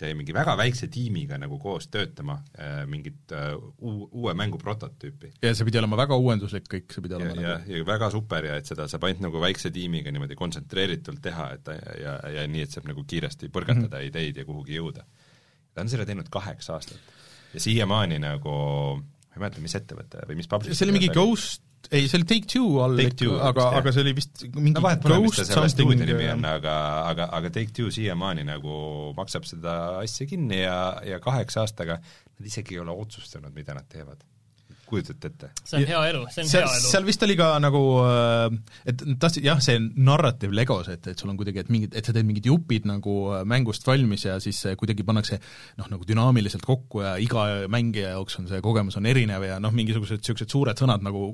jäi 0.00 0.14
mingi 0.14 0.34
väga 0.36 0.56
väikse 0.60 0.90
tiimiga 0.92 1.38
nagu 1.40 1.58
koos 1.58 1.88
töötama 1.88 2.34
äh, 2.60 2.82
mingit 2.86 3.32
äh, 3.32 3.54
uu-, 3.80 4.08
uue 4.12 4.34
mängu 4.34 4.58
prototüüpi. 4.58 5.32
ja 5.42 5.54
see 5.54 5.64
pidi 5.64 5.78
olema 5.78 5.96
väga 5.96 6.16
uuenduslik 6.20 6.68
kõik, 6.68 6.92
see 6.92 7.02
pidi 7.02 7.16
olema 7.16 7.30
ja, 7.30 7.36
nagu 7.36 7.72
ja, 7.72 7.78
ja 7.78 7.86
väga 7.86 8.10
super 8.12 8.44
ja 8.44 8.56
et 8.60 8.68
seda 8.68 8.88
saab 8.92 9.04
ainult 9.08 9.24
nagu 9.24 9.40
väikse 9.40 9.70
tiimiga 9.70 10.12
niimoodi 10.12 10.36
kontsentreeritult 10.36 11.22
teha, 11.22 11.48
et 11.56 11.72
ja, 11.72 11.96
ja, 12.02 12.18
ja 12.40 12.46
nii, 12.46 12.66
et 12.68 12.76
saab 12.76 12.90
nagu 12.92 13.04
kiiresti 13.04 13.48
põrgatada 13.48 13.96
mm 13.96 14.02
-hmm. 14.02 14.08
ideid 14.12 14.36
ja 14.36 14.44
kuhugi 14.44 14.76
jõuda 14.76 15.06
ta 15.76 15.84
on 15.84 15.92
selle 15.92 16.08
teinud 16.08 16.28
kaheksa 16.32 16.78
aastat. 16.78 17.14
ja 17.54 17.60
siiamaani 17.60 18.18
nagu 18.22 18.56
ma 18.96 19.36
ei 19.36 19.42
mäleta, 19.44 19.62
mis 19.64 19.76
ettevõte 19.76 20.24
või 20.28 20.40
mis 20.40 20.48
publisher 20.48 20.78
see 20.78 20.88
oli 20.88 20.96
mingi 20.96 21.12
Ghost, 21.12 21.62
ei, 21.90 22.06
see 22.10 22.18
oli 22.20 22.28
Take-Two 22.32 22.78
all 22.84 23.00
Take 23.00 23.18
Two, 23.20 23.38
aga, 23.42 23.68
aga 23.80 23.92
see 23.94 24.04
oli 24.04 24.14
vist 24.16 24.44
mingi 24.54 24.76
no 24.76 24.84
vahet 24.84 25.02
pole, 25.04 25.18
mis 25.24 25.40
ta 25.40 25.46
selle 25.48 25.72
stuudio 25.72 26.08
nimi 26.08 26.30
on, 26.32 26.46
aga, 26.50 26.76
aga, 27.12 27.28
aga 27.38 27.52
Take-Two 27.54 27.92
siiamaani 27.94 28.46
nagu 28.48 28.78
maksab 29.18 29.48
seda 29.48 29.76
asja 30.02 30.28
kinni 30.30 30.62
ja, 30.62 30.78
ja 31.06 31.20
kaheksa 31.22 31.64
aastaga 31.64 32.00
nad 32.00 32.48
isegi 32.48 32.76
ei 32.76 32.82
ole 32.84 32.96
otsustanud, 33.04 33.54
mida 33.56 33.76
nad 33.76 33.88
teevad 33.90 34.24
kujutate 34.88 35.30
ette? 35.32 35.50
see 35.62 35.80
on 35.80 35.86
hea 35.90 36.02
elu, 36.12 36.22
see 36.32 36.44
on 36.44 36.50
seal, 36.50 36.66
hea 36.66 36.78
elu. 36.78 36.90
seal 36.92 37.06
vist 37.08 37.26
oli 37.26 37.36
ka 37.38 37.50
nagu, 37.62 37.82
äh, 38.06 38.56
et 38.92 39.04
tahtsid, 39.22 39.46
jah, 39.46 39.60
see 39.64 39.80
narrative 39.80 40.54
Legos, 40.56 40.90
et, 40.92 41.10
et 41.12 41.20
sul 41.20 41.32
on 41.32 41.38
kuidagi, 41.38 41.62
et 41.64 41.72
mingid, 41.72 41.96
et 41.96 42.06
sa 42.06 42.14
teed 42.16 42.28
mingid 42.28 42.48
jupid 42.50 42.88
nagu 42.88 43.16
äh, 43.36 43.44
mängust 43.48 43.86
valmis 43.88 44.26
ja 44.28 44.38
siis 44.42 44.62
kuidagi 44.78 45.06
pannakse 45.06 45.40
noh, 45.80 45.90
nagu 45.92 46.06
dünaamiliselt 46.08 46.66
kokku 46.66 47.04
ja 47.04 47.16
iga 47.22 47.46
mängija 47.72 48.14
jaoks 48.16 48.40
on 48.40 48.50
see 48.50 48.62
kogemus 48.64 48.98
on 49.00 49.08
erinev 49.10 49.44
ja 49.46 49.60
noh, 49.62 49.74
mingisugused 49.76 50.22
niisugused 50.22 50.52
suured 50.52 50.78
sõnad 50.80 51.04
nagu 51.04 51.32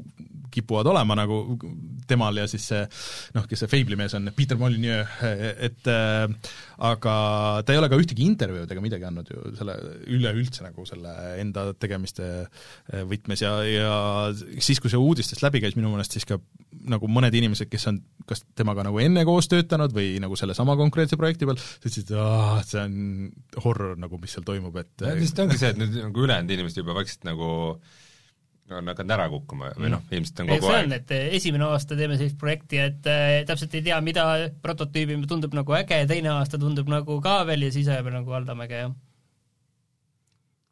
kipuvad 0.53 0.91
olema 0.91 1.17
nagu 1.17 1.57
temal 2.09 2.37
ja 2.37 2.45
siis 2.51 2.67
see 2.73 2.83
noh, 3.37 3.47
kes 3.49 3.65
see 3.65 3.73
Fable'i 3.73 3.99
mees 3.99 4.15
on, 4.19 4.29
Peter 4.37 4.59
Molyneux, 4.61 5.09
et 5.69 5.89
äh, 5.91 6.27
aga 6.83 7.15
ta 7.65 7.75
ei 7.75 7.81
ole 7.81 7.89
ka 7.93 7.99
ühtegi 8.01 8.27
intervjuud 8.27 8.73
ega 8.75 8.85
midagi 8.85 9.07
andnud 9.09 9.31
ju 9.33 9.55
selle 9.59 9.77
üleüldse 10.13 10.65
nagu 10.67 10.87
selle 10.89 11.13
enda 11.41 11.69
tegemiste 11.79 12.29
võtmes 13.09 13.42
ja, 13.43 13.53
ja 13.67 13.95
siis, 14.63 14.81
kui 14.83 14.91
see 14.93 15.01
uudistest 15.01 15.43
läbi 15.45 15.63
käis, 15.63 15.77
minu 15.79 15.93
meelest 15.93 16.17
siis 16.17 16.27
ka 16.29 16.39
nagu 16.89 17.09
mõned 17.11 17.35
inimesed, 17.37 17.71
kes 17.71 17.89
on 17.91 17.99
kas 18.29 18.45
temaga 18.59 18.85
nagu 18.87 19.01
enne 19.03 19.25
koos 19.27 19.49
töötanud 19.51 19.95
või 19.95 20.15
nagu 20.23 20.37
sellesama 20.39 20.77
konkreetse 20.79 21.19
projekti 21.21 21.49
peal, 21.49 21.59
ütlesid, 21.59 22.13
et 22.15 22.71
see 22.71 22.83
on 22.83 22.95
horror 23.65 23.99
nagu, 24.01 24.19
mis 24.23 24.35
seal 24.35 24.47
toimub, 24.47 24.79
et 24.83 25.05
ja 25.05 25.15
lihtsalt 25.19 25.45
ongi 25.47 25.61
see, 25.61 25.73
et 25.75 25.81
nüüd 25.81 25.99
nagu 25.99 26.25
ülejäänud 26.27 26.57
inimesed 26.57 26.83
juba 26.83 26.97
vaikselt 26.99 27.29
nagu 27.29 27.51
on 28.73 28.89
hakanud 28.89 29.15
ära 29.15 29.29
kukkuma 29.29 29.71
või 29.77 29.93
noh, 29.93 30.03
ilmselt 30.15 30.43
on 30.43 30.51
kogu 30.55 30.71
see 30.71 30.81
aeg. 30.81 30.97
et 30.97 31.15
esimene 31.39 31.69
aasta 31.69 31.99
teeme 31.99 32.17
sellist 32.19 32.39
projekti, 32.41 32.81
et 32.81 33.09
äh, 33.11 33.37
täpselt 33.49 33.75
ei 33.77 33.85
tea, 33.85 34.01
mida 34.05 34.27
prototüübime, 34.65 35.29
tundub 35.31 35.55
nagu 35.59 35.77
äge, 35.77 36.03
teine 36.11 36.33
aasta 36.39 36.61
tundub 36.63 36.91
nagu 36.91 37.19
ka 37.25 37.43
veel 37.49 37.69
ja 37.69 37.73
siis 37.75 37.91
ajab 37.93 38.13
nagu 38.15 38.33
valdamäge, 38.33 38.85
jah. 38.87 38.95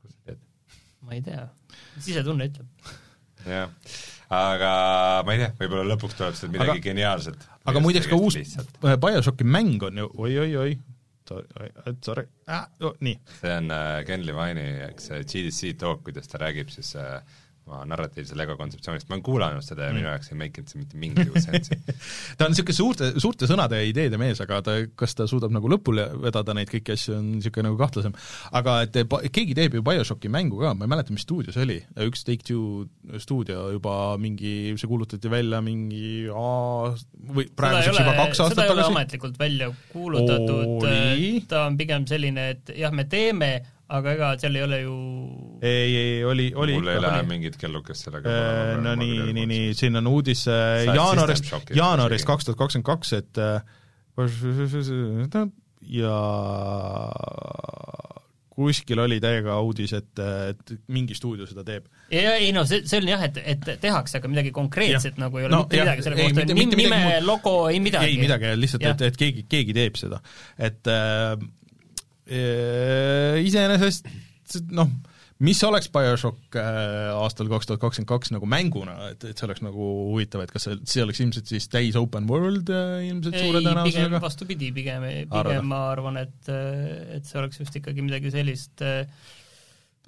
kuidas 0.01 0.17
sa 0.17 0.31
tead? 0.31 0.45
ma 1.05 1.19
ei 1.19 1.25
tea 1.27 1.49
sisetunne 1.99 2.47
ütleb. 2.51 2.93
jah, 3.47 3.71
aga 4.31 4.71
ma 5.27 5.35
ei 5.35 5.43
tea, 5.45 5.51
võib-olla 5.59 5.89
lõpuks 5.95 6.17
tuleb 6.19 6.39
sealt 6.39 6.53
midagi 6.55 6.77
Aga- 6.77 6.87
geniaalset. 6.91 7.49
aga 7.65 7.83
muideks 7.83 8.09
ka 8.11 8.19
uus 8.21 8.39
lihtsalt. 8.39 8.73
BioShocki 8.81 9.45
mäng 9.49 9.83
on 9.89 10.03
ju 10.05 10.11
oi-oi-oi, 10.15 10.79
sorry 12.03 12.27
ah,, 12.51 12.67
oh, 12.83 12.97
nii 13.01 13.15
see 13.41 13.53
on 13.55 13.71
äh, 13.71 14.01
Ken 14.07 14.25
Levine'i, 14.27 14.67
eks 14.89 15.11
see 15.11 15.23
GDC 15.23 15.77
talk, 15.79 16.03
kuidas 16.07 16.27
ta 16.31 16.41
räägib 16.43 16.73
siis 16.75 16.95
äh, 16.99 17.21
narratiivse 17.89 18.37
Lego 18.39 18.57
kontseptsioonist, 18.59 19.09
ma 19.09 19.17
olen 19.17 19.25
kuulanud 19.27 19.65
seda 19.65 19.89
ja 19.89 19.95
minu 19.97 20.09
jaoks 20.09 20.33
ei 20.33 20.39
make 20.41 20.63
inud 20.63 20.73
see 20.73 20.81
mitte 20.83 21.01
mingisugust 21.01 21.49
sensi. 21.51 21.79
ta 22.39 22.47
on 22.47 22.55
niisugune 22.55 22.77
suurte, 22.77 23.11
suurte 23.23 23.49
sõnade 23.51 23.81
ja 23.81 23.89
ideede 23.89 24.21
mees, 24.21 24.41
aga 24.45 24.61
ta, 24.67 24.77
kas 24.99 25.17
ta 25.19 25.27
suudab 25.31 25.55
nagu 25.55 25.71
lõpule 25.71 26.07
vedada 26.25 26.55
neid 26.57 26.71
kõiki 26.73 26.97
asju, 26.97 27.17
on 27.19 27.29
niisugune 27.39 27.69
nagu 27.69 27.81
kahtlasem. 27.81 28.17
aga 28.61 28.77
et 28.87 29.01
pa- 29.11 29.23
keegi 29.29 29.57
teeb 29.59 29.79
ju 29.79 29.85
BioShocki 29.87 30.33
mängu 30.33 30.61
ka, 30.63 30.75
ma 30.75 30.87
ei 30.87 30.95
mäleta, 30.95 31.15
mis 31.15 31.27
stuudio 31.27 31.55
see 31.55 31.67
oli, 31.67 31.79
üks 32.07 32.27
Take-Two 32.27 33.21
stuudio 33.23 33.69
juba 33.75 33.97
mingi, 34.21 34.75
see 34.81 34.91
kuulutati 34.91 35.31
välja 35.33 35.63
mingi 35.65 36.29
aa, 36.33 36.95
või 37.35 37.49
praeguseks 37.57 38.03
juba 38.03 38.17
kaks 38.25 38.45
aastat 38.45 38.57
seda 38.57 38.67
ei 38.67 38.73
ole 38.75 38.83
tagasi. 38.83 38.97
ametlikult 38.97 39.39
välja 39.41 39.71
kuulutatud 39.93 40.89
ta 41.51 41.67
on 41.67 41.77
pigem 41.81 42.07
selline, 42.11 42.49
et 42.55 42.73
jah, 42.79 42.93
me 42.95 43.07
teeme, 43.11 43.51
aga 43.91 44.13
ega 44.17 44.31
seal 44.41 44.59
ei 44.59 44.65
ole 44.67 44.81
ju 44.83 44.97
ei, 45.63 45.97
ei, 45.97 46.25
oli, 46.25 46.51
oli 46.55 46.79
mul 46.79 46.93
ei 46.95 47.03
lähe 47.03 47.23
mingit 47.29 47.57
kellukest 47.61 48.07
sellega 48.07 48.31
Äh, 48.31 48.75
no 48.83 48.95
nii, 48.99 49.33
nii, 49.37 49.47
nii, 49.51 49.71
siin 49.79 49.97
on 50.01 50.11
uudis 50.11 50.47
äh, 50.51 50.85
jaanuarist 50.89 51.51
jaanuarist 51.77 52.29
kaks 52.29 52.49
tuhat 52.49 52.61
kakskümmend 52.61 52.89
kaks, 52.91 53.13
et 53.19 53.41
äh, 53.41 53.63
ja 55.91 56.17
kuskil 58.61 59.01
oli 59.01 59.17
täiega 59.23 59.57
uudis, 59.65 59.93
et, 59.97 60.21
et 60.21 60.75
mingi 60.93 61.17
stuudio 61.17 61.47
seda 61.49 61.65
teeb. 61.67 61.87
ja 62.13 62.35
ei 62.37 62.51
no 62.53 62.67
see, 62.69 62.83
see 62.89 63.01
on 63.01 63.09
jah, 63.09 63.23
et, 63.29 63.39
et 63.55 63.71
tehakse, 63.81 64.19
aga 64.21 64.31
midagi 64.33 64.53
konkreetset 64.55 65.15
Jah. 65.15 65.23
nagu 65.25 65.41
ei 65.41 65.47
ole 65.49 65.55
No 65.55 65.63
mitte 65.65 65.81
jah, 65.81 65.89
midagi 65.89 66.07
selle 66.07 66.21
ei, 66.21 66.35
kohta, 66.35 66.77
nime, 66.83 67.01
logo, 67.25 67.55
ei 67.71 67.81
midagi. 67.83 68.11
ei 68.11 68.21
midagi, 68.21 68.53
lihtsalt, 68.61 68.85
et, 68.93 69.07
et 69.09 69.19
keegi, 69.21 69.47
keegi 69.51 69.77
teeb 69.77 70.01
seda. 70.01 70.21
et 70.59 70.91
äh, 70.91 71.39
iseenesest 72.31 74.07
noh, 74.75 74.91
mis 75.45 75.61
oleks 75.65 75.89
BioShock 75.93 76.57
äh, 76.61 77.11
aastal 77.17 77.49
kaks 77.51 77.69
tuhat 77.69 77.81
kakskümmend 77.83 78.11
kaks 78.11 78.33
nagu 78.35 78.49
mänguna, 78.51 78.97
et, 79.13 79.25
et 79.31 79.39
see 79.39 79.47
oleks 79.49 79.63
nagu 79.65 79.89
huvitav, 80.11 80.45
et 80.45 80.53
kas 80.53 80.67
see, 80.69 80.79
see 80.89 81.05
oleks 81.05 81.23
ilmselt 81.25 81.51
siis 81.51 81.69
täis 81.73 81.99
open 82.01 82.29
world 82.31 82.73
äh, 82.75 83.07
ilmselt 83.09 83.39
suure 83.39 83.61
ei, 83.61 83.65
pigem 83.65 83.69
tõenäosusega? 83.71 84.23
vastupidi, 84.25 84.73
pigem, 84.77 85.07
pigem 85.33 85.71
ma 85.71 85.85
arvan, 85.95 86.21
et, 86.25 86.53
et 87.17 87.29
see 87.29 87.41
oleks 87.41 87.63
just 87.63 87.81
ikkagi 87.81 88.05
midagi 88.05 88.33
sellist 88.35 88.85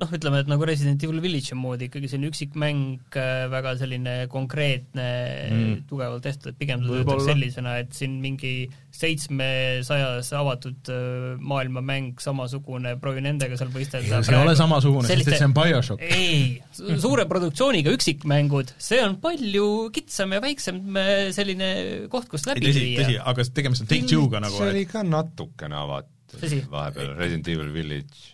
noh, 0.01 0.13
ütleme, 0.17 0.41
et 0.43 0.49
nagu 0.51 0.67
Resident 0.67 1.03
Evil 1.05 1.21
Village'i 1.23 1.57
moodi 1.59 1.87
ikkagi 1.89 2.09
selline 2.11 2.31
üksikmäng, 2.33 3.17
väga 3.53 3.75
selline 3.81 4.15
konkreetne 4.33 5.09
mm. 5.53 5.75
tugevalt 5.91 6.25
tehtud, 6.25 6.53
et 6.53 6.59
pigem 6.59 6.81
ta 6.81 6.89
töötaks 6.89 7.03
Võib-olla. 7.03 7.27
sellisena, 7.29 7.75
et 7.83 7.93
siin 7.97 8.17
mingi 8.23 8.53
seitsmesajas 8.93 10.33
avatud 10.37 10.91
äh, 10.93 11.37
maailmamäng, 11.41 12.17
samasugune, 12.23 12.95
proovi 13.03 13.25
nendega 13.25 13.59
seal 13.61 13.73
võistelda. 13.75 14.23
see 14.25 14.37
ei 14.37 14.41
ole 14.41 14.57
samasugune, 14.59 15.09
sest 15.11 15.29
et 15.29 15.39
see 15.39 15.51
on 15.51 15.57
BioShock. 15.57 16.05
ei, 16.09 16.97
suure 17.03 17.29
produktsiooniga 17.31 17.95
üksikmängud, 17.97 18.75
see 18.83 19.01
on 19.05 19.19
palju 19.23 19.69
kitsam 19.95 20.35
ja 20.37 20.43
väiksem 20.45 20.83
äh, 20.97 21.29
selline 21.37 21.73
koht, 22.13 22.31
kus 22.33 22.49
läbi 22.49 22.65
tõsi, 22.67 22.89
tõsi, 22.99 23.21
aga 23.21 23.49
tegemist 23.61 23.87
on 23.87 23.93
Take-Two'ga 23.93 24.43
nagu, 24.45 24.59
see 24.59 24.73
et 24.73 24.77
oli 24.77 24.89
ka 24.91 25.05
natukene 25.07 25.79
avatud 25.85 26.11
Tõsi. 26.33 26.63
vahepeal, 26.71 27.13
Resident 27.19 27.49
Evil 27.53 27.69
Village. 27.75 28.33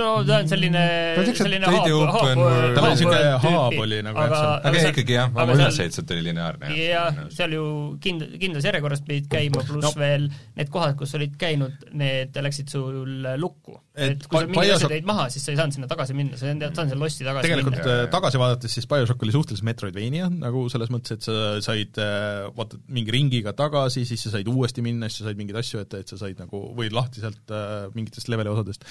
No 0.00 0.08
ta 0.26 0.38
on 0.40 0.48
selline 0.50 0.82
Ta 1.14 1.20
on 1.22 1.26
siukse 1.28 1.44
selline 1.46 1.66
haab- 1.66 1.88
haab-. 2.14 2.42
Tal 2.76 2.86
oli 2.90 3.06
world 3.08 3.44
haab 3.44 3.76
oli 3.84 3.98
nagu 4.06 4.18
aga, 4.22 4.40
aga 4.64 4.72
seal- 4.78 4.92
ikkagi 4.94 5.16
jah, 5.16 5.28
aga 5.30 5.42
oma 5.44 5.56
seal- 5.56 5.66
ülesehituselt 5.70 6.14
oli 6.16 6.24
lineaarne. 6.28 6.70
jah, 6.78 7.20
seal 7.34 7.54
ju 7.56 7.64
kind-, 8.04 8.26
kindlas 8.42 8.66
järjekorras 8.68 9.02
pidid 9.06 9.28
käima, 9.32 9.64
pluss 9.66 9.90
No. 9.90 9.92
veel 10.00 10.28
need 10.56 10.68
kohad, 10.72 10.96
kus 11.00 11.14
olid 11.18 11.36
käinud, 11.40 11.72
need 11.92 12.36
läksid 12.36 12.68
sul 12.72 13.26
lukku. 13.40 13.78
Et 14.00 14.12
et 14.14 14.26
kui 14.30 14.38
sa 14.40 14.46
Bioshock- 14.46 14.74
asjad 14.76 14.92
jäid 14.96 15.04
maha, 15.08 15.26
siis 15.30 15.44
sa 15.44 15.52
ei 15.52 15.58
saanud 15.58 15.74
sinna 15.76 15.88
tagasi 15.90 16.14
minna, 16.16 16.36
sa 16.40 16.46
ei 16.46 16.54
saanud 16.60 16.78
sinna 16.92 17.00
lossi 17.04 17.24
tagasi 17.26 17.48
tegelikult 17.48 17.76
minna. 17.76 17.96
äh, 18.04 18.10
tagasi 18.12 18.38
vaadates 18.40 18.72
siis 18.78 18.86
BioShock 18.88 19.22
oli 19.26 19.32
suhteliselt 19.34 19.66
Metroidvania, 19.68 20.28
nagu 20.30 20.62
selles 20.72 20.88
mõttes, 20.94 21.12
et 21.18 21.22
sa 21.26 21.60
said 21.60 21.98
äh, 22.00 22.48
vaata 22.56 22.78
mingi 22.88 23.10
ringiga 23.12 23.52
tagasi, 23.52 24.06
siis 24.08 24.22
sa 24.24 24.30
said 24.36 24.48
uuesti 24.48 24.80
minna, 24.82 25.08
siis 25.10 25.18
sa 25.24 25.28
said 25.28 25.36
mingeid 25.40 25.58
asju 25.60 25.80
ette, 25.82 26.00
et 26.04 26.08
sa 26.08 26.16
said 26.16 26.38
nagu, 26.40 26.62
või 26.78 26.88
lahti 26.94 27.20
sealt 27.20 27.50
äh, 27.52 27.90
mingitest 27.94 28.28
leveli 28.32 28.48
osadest. 28.54 28.84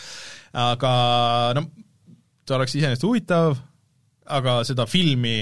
Aga 0.59 0.91
no 1.57 1.65
see 2.49 2.57
oleks 2.57 2.75
iseenesest 2.75 3.05
huvitav, 3.05 3.57
aga 4.39 4.59
seda 4.67 4.85
filmi 4.89 5.37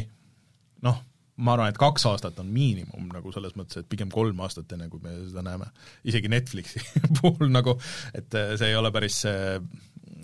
noh, 0.86 1.02
ma 1.44 1.54
arvan, 1.56 1.72
et 1.72 1.80
kaks 1.80 2.08
aastat 2.10 2.40
on 2.42 2.50
miinimum 2.54 3.10
nagu 3.14 3.32
selles 3.34 3.56
mõttes, 3.58 3.82
et 3.82 3.90
pigem 3.90 4.12
kolm 4.14 4.40
aastat, 4.46 4.72
enne 4.76 4.90
kui 4.92 5.02
me 5.04 5.14
seda 5.28 5.44
näeme. 5.46 5.70
isegi 6.08 6.32
Netflixi 6.32 6.82
puhul 7.22 7.52
nagu, 7.54 7.78
et 8.18 8.38
äh, 8.38 8.56
see 8.60 8.74
ei 8.74 8.80
ole 8.80 8.94
päris 8.96 9.22
see 9.26 9.62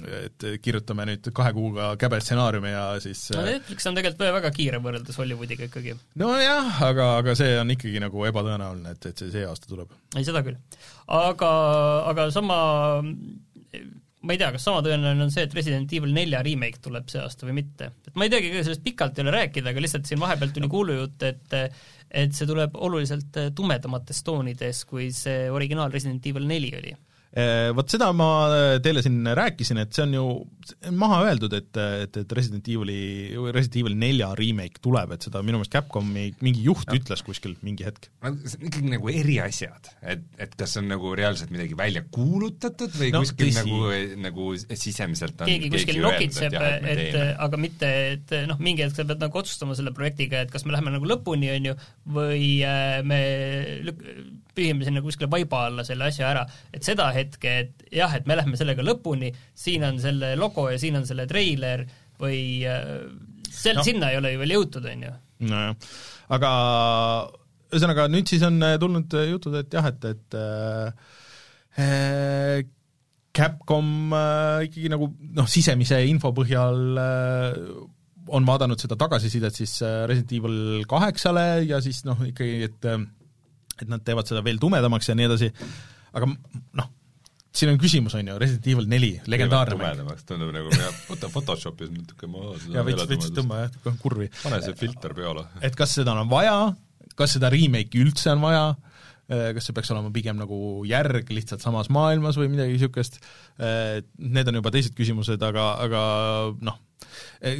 et 0.04 0.44
kirjutame 0.64 1.06
nüüd 1.08 1.28
kahe 1.36 1.52
kuuga 1.56 1.92
käbe 2.02 2.18
stsenaariumi 2.24 2.72
ja 2.72 2.84
siis 3.04 3.22
no 3.36 3.44
Netflix 3.46 3.86
on 3.88 3.96
tegelikult 3.96 4.34
väga 4.36 4.52
kiire 4.56 4.80
võrreldes 4.84 5.20
Hollywoodiga 5.20 5.68
ikkagi. 5.70 5.94
nojah, 6.20 6.82
aga, 6.88 7.10
aga 7.22 7.36
see 7.40 7.54
on 7.62 7.72
ikkagi 7.76 8.02
nagu 8.04 8.26
ebatõenäoline, 8.28 8.96
et, 8.98 9.10
et 9.12 9.24
see 9.24 9.32
see 9.36 9.46
aasta 9.48 9.70
tuleb. 9.70 9.94
ei, 10.18 10.26
seda 10.28 10.44
küll. 10.46 10.58
aga, 11.20 11.52
aga 12.12 12.28
sama 12.36 12.60
ma 14.24 14.36
ei 14.36 14.40
tea, 14.40 14.52
kas 14.56 14.66
sama 14.68 14.84
tõenäoline 14.86 15.26
on 15.28 15.32
see, 15.34 15.44
et 15.48 15.56
Resident 15.56 15.92
Evil 15.94 16.14
nelja 16.16 16.42
remake 16.46 16.80
tuleb 16.84 17.10
see 17.12 17.22
aasta 17.22 17.48
või 17.48 17.58
mitte. 17.62 17.92
et 18.08 18.16
ma 18.16 18.28
ei 18.28 18.32
teagi, 18.34 18.52
ega 18.52 18.66
sellest 18.66 18.86
pikalt 18.86 19.20
ei 19.20 19.26
ole 19.26 19.36
rääkida, 19.36 19.74
aga 19.74 19.84
lihtsalt 19.84 20.08
siin 20.10 20.22
vahepeal 20.24 20.54
tuli 20.56 20.72
kuulujutt, 20.72 21.28
et 21.30 21.58
et 22.14 22.36
see 22.38 22.46
tuleb 22.46 22.76
oluliselt 22.78 23.40
tumedamates 23.58 24.20
toonides, 24.24 24.84
kui 24.86 25.10
see 25.16 25.50
originaal 25.50 25.92
Resident 25.92 26.26
Evil 26.30 26.46
neli 26.46 26.70
oli 26.78 26.94
Eh, 26.94 27.13
Vot 27.34 27.90
seda 27.90 28.12
ma 28.14 28.28
teile 28.84 29.02
siin 29.02 29.24
rääkisin, 29.26 29.80
et 29.82 29.96
see 29.96 30.04
on 30.06 30.12
ju 30.14 30.26
maha 30.94 31.24
öeldud, 31.28 31.54
et, 31.58 31.72
et, 32.06 32.20
et 32.22 32.36
Resident 32.38 32.68
Evil'i, 32.70 33.34
Resident 33.56 33.80
Evil 33.82 33.96
nelja 34.00 34.30
remake 34.38 34.82
tuleb, 34.84 35.16
et 35.16 35.26
seda 35.26 35.42
minu 35.46 35.58
meelest 35.58 35.74
Capcomi 35.74 36.28
mingi 36.46 36.62
juht 36.68 36.86
ja. 36.92 37.00
ütles 37.00 37.24
kuskil 37.26 37.56
mingi 37.66 37.88
hetk. 37.88 38.12
no 38.22 38.36
see 38.44 38.60
on 38.60 38.70
ikkagi 38.70 38.94
nagu 38.94 39.12
eri 39.14 39.40
asjad, 39.42 39.90
et, 40.14 40.28
et 40.46 40.54
kas 40.60 40.78
on 40.82 40.88
nagu 40.92 41.16
reaalselt 41.18 41.54
midagi 41.54 41.78
välja 41.80 42.06
kuulutatud 42.14 42.94
või 43.00 43.14
No 43.14 43.24
no, 43.24 43.26
kuskil 43.26 43.50
tõsi. 43.50 43.64
nagu, 43.64 44.22
nagu 44.24 44.48
sisemiselt 44.84 45.42
on 45.44 45.50
keegi 45.52 45.72
kuskil 45.74 46.00
öelnud, 46.00 46.10
nokitseb, 46.12 46.56
et, 46.60 46.88
et 46.94 47.18
aga 47.48 47.60
mitte, 47.62 47.92
et 48.14 48.36
noh, 48.50 48.62
mingi 48.64 48.86
hetk 48.86 48.98
sa 48.98 49.08
pead 49.10 49.22
nagu 49.24 49.42
otsustama 49.42 49.78
selle 49.78 49.94
projektiga, 49.96 50.44
et 50.46 50.54
kas 50.54 50.66
me 50.68 50.76
läheme 50.76 50.94
nagu 50.96 51.10
lõpuni, 51.10 51.52
on 51.56 51.70
ju, 51.72 51.76
või 52.18 52.48
äh, 52.68 53.02
me 53.08 53.20
lük-, 53.90 54.06
pühime 54.56 54.86
sinna 54.86 55.02
kuskile 55.02 55.30
vaiba 55.32 55.66
alla 55.68 55.84
selle 55.88 56.06
asja 56.12 56.28
ära, 56.30 56.44
et 56.74 56.84
seda 56.86 57.08
hetke, 57.16 57.54
et 57.66 57.86
jah, 57.92 58.14
et 58.18 58.28
me 58.30 58.36
lähme 58.38 58.58
sellega 58.60 58.86
lõpuni, 58.86 59.32
siin 59.58 59.84
on 59.88 59.98
selle 60.04 60.36
logo 60.40 60.68
ja 60.72 60.78
siin 60.82 60.96
on 61.00 61.06
selle 61.10 61.26
treiler 61.30 61.86
või 62.22 62.42
äh, 62.70 63.08
sel- 63.50 63.80
No. 63.80 63.84
sinna 63.86 64.12
ei 64.14 64.18
ole 64.22 64.34
ju 64.36 64.40
veel 64.44 64.54
jõutud, 64.58 64.86
on 64.92 65.08
ju. 65.08 65.14
nojah, 65.50 65.76
aga 66.38 66.52
ühesõnaga 67.74 68.06
nüüd 68.14 68.30
siis 68.30 68.44
on 68.46 68.62
äh, 68.64 68.78
tulnud 68.82 69.14
äh, 69.18 69.28
jutud, 69.32 69.56
et 69.58 69.74
jah, 69.74 69.88
et, 69.90 70.06
et 70.14 70.38
äh, 71.78 72.64
Capcom 73.34 74.14
äh, 74.14 74.68
ikkagi 74.68 74.92
nagu 74.94 75.08
noh, 75.34 75.48
sisemise 75.50 75.98
info 76.06 76.30
põhjal 76.38 77.00
äh, 77.02 77.56
on 78.34 78.46
vaadanud 78.48 78.80
seda 78.80 78.96
tagasisidet 79.02 79.58
siis 79.58 79.74
Resident 80.08 80.32
Evil 80.38 80.86
kaheksale 80.88 81.64
ja 81.68 81.82
siis 81.84 82.04
noh, 82.08 82.22
ikkagi, 82.30 82.70
et 82.70 82.86
et 83.82 83.88
nad 83.90 84.04
teevad 84.06 84.30
seda 84.30 84.44
veel 84.46 84.60
tumedamaks 84.62 85.10
ja 85.10 85.16
nii 85.18 85.30
edasi, 85.30 85.50
aga 86.14 86.30
noh, 86.30 86.92
siin 87.54 87.74
on 87.74 87.82
küsimus, 87.82 88.16
on 88.18 88.32
ju, 88.32 88.38
Resident 88.42 88.70
Evil 88.74 88.88
neli, 88.90 89.12
legendaarne 89.30 89.78
mäng. 89.78 89.98
tumedamaks 89.98 90.26
tundub 90.30 90.54
nagu 90.56 90.72
võta 91.10 91.30
Photoshopis 91.34 91.92
natuke 91.94 92.30
seda 92.30 92.80
ja 92.80 92.86
veits, 92.88 93.06
veits 93.10 93.34
tõmba 93.36 93.66
jah, 93.66 94.00
kurvi. 94.02 94.30
pane 94.42 94.62
see 94.66 94.78
filter 94.80 95.14
peale. 95.18 95.46
et 95.62 95.78
kas 95.78 95.94
seda 96.00 96.16
on 96.18 96.32
vaja, 96.32 96.58
kas 97.20 97.38
seda 97.38 97.52
remake'i 97.54 98.02
üldse 98.04 98.34
on 98.34 98.42
vaja, 98.46 98.66
kas 99.28 99.68
see 99.68 99.76
peaks 99.76 99.92
olema 99.94 100.12
pigem 100.14 100.40
nagu 100.42 100.58
järg 100.90 101.30
lihtsalt 101.34 101.64
samas 101.64 101.90
maailmas 101.94 102.40
või 102.40 102.50
midagi 102.54 102.76
niisugust, 102.76 103.22
need 104.18 104.50
on 104.50 104.60
juba 104.60 104.74
teised 104.74 104.98
küsimused, 104.98 105.46
aga, 105.46 105.70
aga 105.86 106.02
noh, 106.66 106.82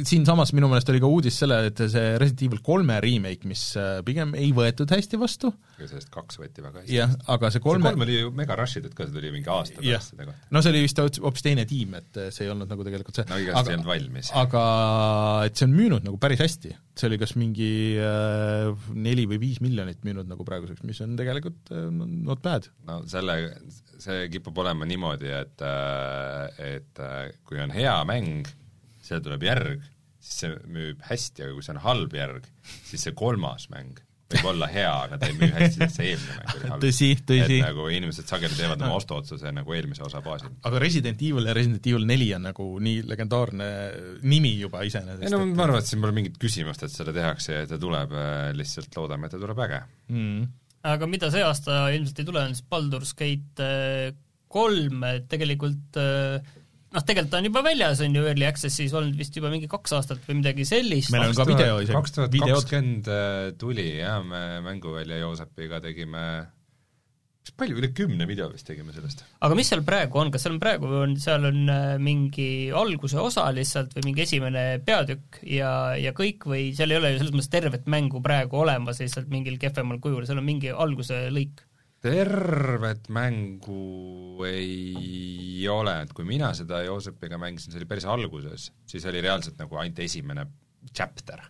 siinsamas 0.04 0.52
minu 0.56 0.68
meelest 0.70 0.92
oli 0.92 1.00
ka 1.02 1.10
uudis 1.10 1.40
selle, 1.42 1.60
et 1.70 1.84
see 1.90 2.14
Resident 2.20 2.46
Evil 2.48 2.62
kolme 2.64 3.00
remake, 3.04 3.48
mis 3.48 3.66
äh, 3.80 3.98
pigem 4.06 4.34
ei 4.38 4.52
võetud 4.56 4.90
hästi 4.94 5.20
vastu, 5.20 5.52
aga 5.74 5.90
sellest 5.90 6.12
kaks 6.14 6.40
võeti 6.40 6.64
väga 6.64 6.82
hästi. 6.82 6.96
jah, 6.96 7.14
aga 7.34 7.50
see 7.52 7.54
see 7.54 7.64
kolme 7.64 7.90
kolm 7.90 8.04
oli 8.04 8.16
ju 8.18 8.30
mega 8.36 8.56
rush 8.58 8.80
itud 8.80 8.94
ka, 8.96 9.06
see 9.06 9.16
tuli 9.16 9.30
mingi 9.34 9.50
aasta 9.52 9.80
pärast 9.80 10.12
seda 10.12 10.26
kohta. 10.28 10.48
no 10.54 10.62
see 10.64 10.72
oli 10.74 10.82
vist 10.84 11.00
hoopis- 11.02 11.44
teine 11.44 11.66
tiim, 11.68 11.94
et 12.00 12.20
see 12.34 12.46
ei 12.46 12.52
olnud 12.52 12.70
nagu 12.70 12.86
tegelikult 12.86 13.20
see 13.20 13.28
no 13.30 13.38
igatahes 13.42 13.70
ei 13.70 13.78
olnud 13.78 13.90
valmis. 13.90 14.32
aga 14.42 14.64
et 15.48 15.60
see 15.60 15.68
on 15.68 15.76
müünud 15.76 16.08
nagu 16.08 16.20
päris 16.22 16.42
hästi, 16.44 16.74
see 16.98 17.10
oli 17.10 17.20
kas 17.22 17.34
mingi 17.40 17.70
äh, 18.00 18.88
neli 18.94 19.28
või 19.30 19.40
viis 19.46 19.60
miljonit 19.64 20.02
müünud 20.06 20.30
nagu 20.30 20.46
praeguseks, 20.48 20.84
mis 20.88 21.00
on 21.04 21.16
tegelikult 21.20 21.72
äh, 21.74 21.86
not 21.92 22.42
bad. 22.44 22.68
no 22.88 23.02
selle, 23.10 23.38
see 24.02 24.28
kipub 24.32 24.58
olema 24.64 24.88
niimoodi, 24.88 25.30
et, 25.34 25.64
et 26.64 27.02
kui 27.46 27.60
on 27.62 27.72
hea 27.74 27.96
mäng, 28.08 28.50
sellele 29.04 29.28
tuleb 29.28 29.46
järg, 29.46 29.84
siis 30.24 30.40
see 30.44 30.56
müüb 30.72 31.04
hästi, 31.04 31.44
aga 31.44 31.54
kui 31.56 31.66
see 31.66 31.76
on 31.76 31.84
halb 31.84 32.16
järg, 32.16 32.48
siis 32.88 33.06
see 33.06 33.16
kolmas 33.18 33.68
mäng 33.72 34.00
võib 34.34 34.48
olla 34.54 34.66
hea, 34.70 34.92
aga 35.06 35.18
ta 35.20 35.28
ei 35.28 35.36
müü 35.36 35.50
hästi, 35.52 35.78
sest 35.82 35.98
see 35.98 36.08
eelmine 36.12 36.36
mäng 36.38 36.54
oli 36.56 36.70
halb. 36.72 36.84
tõsi, 36.84 37.10
tõsi. 37.28 37.58
et 37.58 37.66
nagu 37.66 37.86
inimesed 37.92 38.30
sageli 38.30 38.56
teevad 38.56 38.82
oma 38.82 38.96
ostuotsuse 38.98 39.52
nagu 39.54 39.76
eelmise 39.76 40.04
osa 40.06 40.22
baasil. 40.24 40.50
aga 40.64 40.80
Resident 40.82 41.22
Evil 41.28 41.50
ja 41.50 41.54
Resident 41.56 41.86
Evil 41.90 42.08
neli 42.08 42.30
on 42.36 42.46
nagu 42.48 42.66
nii 42.86 43.04
legendaarne 43.10 43.68
nimi 44.24 44.54
juba 44.56 44.82
iseenesest. 44.88 45.28
ei 45.28 45.34
no 45.34 45.44
ma 45.52 45.68
arvan, 45.68 45.84
et 45.84 45.90
siin 45.90 46.02
pole 46.04 46.16
mingit 46.16 46.40
küsimust, 46.40 46.86
et 46.86 46.94
seda 46.94 47.14
tehakse 47.16 47.60
ja 47.60 47.70
ta 47.70 47.78
tuleb, 47.80 48.16
lihtsalt 48.58 48.98
loodame, 48.98 49.28
et 49.28 49.36
ta 49.36 49.42
tuleb 49.42 49.64
äge 49.66 49.80
mm.. 50.08 50.50
aga 50.94 51.10
mida 51.10 51.30
see 51.34 51.44
aasta 51.44 51.86
ilmselt 51.94 52.24
ei 52.24 52.30
tule, 52.32 52.48
on 52.48 52.56
siis 52.56 52.68
Baldur's 52.70 53.14
Gate 53.18 53.70
kolm, 54.54 55.02
et 55.10 55.28
tegelikult 55.30 55.98
äh, 56.00 56.54
noh, 56.94 57.04
tegelikult 57.04 57.32
ta 57.34 57.40
on 57.42 57.48
juba 57.48 57.62
väljas, 57.66 58.02
on 58.04 58.18
ju, 58.18 58.24
Early 58.30 58.48
Access'is 58.48 58.94
olnud 58.96 59.18
vist 59.18 59.36
juba 59.36 59.50
mingi 59.52 59.70
kaks 59.70 59.96
aastat 59.98 60.26
või 60.28 60.40
midagi 60.40 60.66
sellist. 60.68 61.12
meil 61.14 61.28
on 61.28 61.38
ka 61.38 61.48
video 61.48 61.78
isegi. 61.82 61.96
kaks 61.96 62.18
tuhat 62.18 62.36
kakskümmend 62.44 63.10
äh, 63.10 63.46
tuli 63.60 63.88
jah, 63.98 64.20
me 64.26 64.44
Mänguvälja 64.64 65.22
Joosepiga 65.24 65.82
tegime 65.84 66.24
kas 67.44 67.52
palju, 67.60 67.76
üle 67.76 67.90
kümne 67.92 68.24
video 68.28 68.46
vist 68.52 68.66
tegime 68.68 68.94
sellest. 68.96 69.24
aga 69.44 69.58
mis 69.58 69.68
seal 69.68 69.84
praegu 69.84 70.22
on, 70.22 70.30
kas 70.32 70.46
seal 70.46 70.54
on 70.54 70.62
praegu, 70.62 70.88
on, 71.02 71.18
seal 71.20 71.44
on 71.50 71.60
äh, 71.68 71.84
mingi 72.00 72.48
alguse 72.72 73.20
osa 73.20 73.44
lihtsalt 73.52 73.92
või 73.98 74.08
mingi 74.10 74.24
esimene 74.24 74.64
peatükk 74.86 75.42
ja, 75.50 75.74
ja 76.00 76.14
kõik 76.16 76.48
või 76.48 76.70
seal 76.76 76.94
ei 76.94 77.02
ole 77.02 77.14
ju 77.14 77.20
selles 77.20 77.36
mõttes 77.36 77.52
tervet 77.52 77.90
mängu 77.90 78.22
praegu 78.24 78.62
olemas 78.62 79.02
lihtsalt 79.02 79.28
mingil 79.32 79.58
kehvemal 79.60 80.00
kujul, 80.00 80.24
seal 80.28 80.40
on 80.40 80.48
mingi 80.48 80.72
alguse 80.72 81.26
lõik? 81.34 81.66
Tervet 82.04 83.08
mängu 83.08 84.44
ei 84.44 85.64
ole, 85.72 85.94
et 86.04 86.12
kui 86.12 86.26
mina 86.28 86.50
seda 86.56 86.82
Joosepiga 86.84 87.38
mängisin, 87.40 87.72
see 87.72 87.80
oli 87.80 87.88
päris 87.88 88.04
alguses, 88.10 88.68
siis 88.88 89.06
oli 89.08 89.22
reaalselt 89.24 89.56
nagu 89.62 89.78
ainult 89.80 90.02
esimene 90.04 90.44
chapter. 90.92 91.40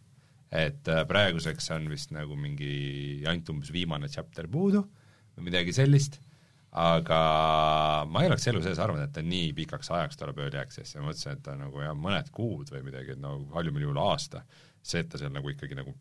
et 0.54 0.86
äh, 0.86 1.00
praeguseks 1.10 1.66
on 1.74 1.88
vist 1.90 2.12
nagu 2.14 2.36
mingi 2.38 3.24
ainult 3.26 3.48
umbes 3.50 3.72
viimane 3.74 4.06
chapter 4.06 4.46
puudu 4.46 4.84
või 5.34 5.48
midagi 5.48 5.74
sellist, 5.74 6.20
aga 6.70 7.18
ma 8.06 8.22
ei 8.22 8.30
oleks 8.30 8.46
elu 8.52 8.62
sees 8.62 8.78
arvanud, 8.78 9.08
et 9.08 9.16
ta 9.16 9.24
nii 9.26 9.50
pikaks 9.58 9.90
ajaks 9.90 10.20
tuleb 10.20 10.38
Early 10.44 10.60
Access'i, 10.60 11.00
ma 11.00 11.08
mõtlesin, 11.08 11.34
et 11.34 11.42
ta 11.42 11.56
nagu 11.58 11.82
jah, 11.82 11.98
mõned 11.98 12.30
kuud 12.34 12.70
või 12.70 12.84
midagi, 12.86 13.16
et 13.16 13.22
no 13.22 13.40
halvimal 13.56 13.88
juhul 13.88 13.98
aasta, 14.04 14.44
see, 14.78 15.02
et 15.02 15.10
ta 15.10 15.18
seal 15.18 15.34
nagu 15.34 15.50
ikkagi 15.50 15.74
nagu 15.82 15.96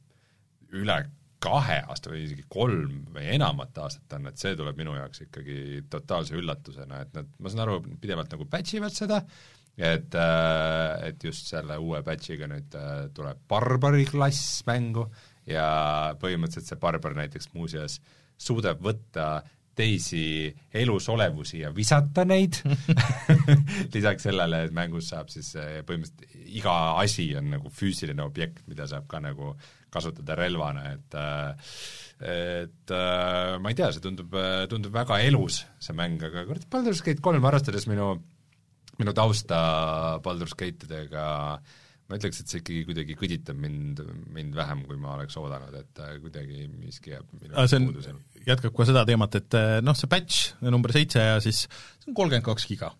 üle 0.77 0.99
kahe 1.43 1.79
aasta 1.83 2.11
või 2.11 2.23
isegi 2.27 2.45
kolm 2.51 3.01
või 3.15 3.25
enamat 3.35 3.81
aastat 3.83 4.15
on, 4.17 4.29
et 4.29 4.39
see 4.39 4.55
tuleb 4.59 4.77
minu 4.79 4.95
jaoks 4.95 5.25
ikkagi 5.25 5.83
totaalse 5.91 6.37
üllatusena, 6.39 7.01
et 7.03 7.17
nad, 7.17 7.33
ma 7.39 7.51
saan 7.51 7.65
aru, 7.65 7.81
pidevalt 8.01 8.31
nagu 8.33 8.47
patch 8.49 8.77
ivad 8.79 8.95
seda, 8.95 9.19
et, 9.77 10.15
äh, 10.15 11.07
et 11.09 11.25
just 11.25 11.49
selle 11.51 11.77
uue 11.81 12.03
patch'iga 12.05 12.47
nüüd 12.49 12.77
äh, 12.77 12.93
tuleb 13.15 13.43
barbari 13.49 14.05
klass 14.09 14.61
mängu 14.69 15.07
ja 15.49 15.65
põhimõtteliselt 16.21 16.69
see 16.71 16.81
barbar 16.81 17.17
näiteks 17.17 17.51
muuseas 17.57 17.99
suudab 18.39 18.81
võtta 18.83 19.41
teisi 19.73 20.53
elusolevusi 20.73 21.63
ja 21.63 21.71
visata 21.73 22.25
neid 22.29 22.59
lisaks 23.95 24.27
sellele, 24.29 24.67
et 24.67 24.75
mängus 24.75 25.09
saab 25.09 25.33
siis 25.33 25.55
äh, 25.57 25.79
põhimõtteliselt 25.87 26.51
iga 26.53 26.75
asi 27.01 27.31
on 27.37 27.49
nagu 27.55 27.71
füüsiline 27.73 28.21
objekt, 28.21 28.61
mida 28.69 28.85
saab 28.89 29.09
ka 29.09 29.21
nagu 29.23 29.55
kasutada 29.93 30.37
relvana, 30.39 30.87
et 30.95 31.19
et 32.23 32.93
ma 32.93 33.71
ei 33.71 33.75
tea, 33.75 33.89
see 33.91 34.03
tundub, 34.03 34.35
tundub 34.71 34.93
väga 34.95 35.19
elus, 35.25 35.63
see 35.81 35.95
mäng, 35.97 36.21
aga 36.23 36.45
kurat, 36.47 36.67
Baldur's 36.71 37.01
Gate 37.03 37.23
kolm, 37.23 37.43
arvestades 37.49 37.87
minu, 37.89 38.13
minu 38.99 39.15
tausta 39.17 39.57
Baldur's 40.23 40.55
Gate 40.55 40.87
idega, 40.87 41.25
ma 42.07 42.19
ütleks, 42.19 42.39
et 42.39 42.53
see 42.53 42.61
ikkagi 42.61 42.85
kuidagi 42.87 43.17
kõditab 43.19 43.59
mind, 43.59 43.99
mind 44.35 44.55
vähem, 44.55 44.85
kui 44.87 44.99
ma 45.01 45.17
oleks 45.17 45.35
oodanud, 45.41 45.75
et 45.81 46.03
kuidagi 46.23 46.69
miski 46.71 47.15
jääb 47.15 47.35
minu 47.41 47.57
puudusel. 47.57 48.21
jätkab 48.47 48.77
ka 48.77 48.87
seda 48.87 49.03
teemat, 49.09 49.41
et 49.41 49.59
noh, 49.83 49.97
see 49.97 50.11
patch 50.11 50.55
number 50.63 50.95
seitse 50.95 51.27
ja 51.27 51.43
siis 51.43 51.65
see 51.65 52.11
on 52.11 52.19
kolmkümmend 52.21 52.47
kaks 52.47 52.69
giga, 52.71 52.93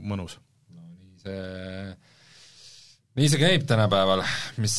mõnus. 0.00 0.38
no 0.72 0.88
nii 0.88 1.24
see 1.26 2.12
nii 3.14 3.30
see 3.30 3.40
käib 3.40 3.66
tänapäeval, 3.68 4.24
mis, 4.62 4.78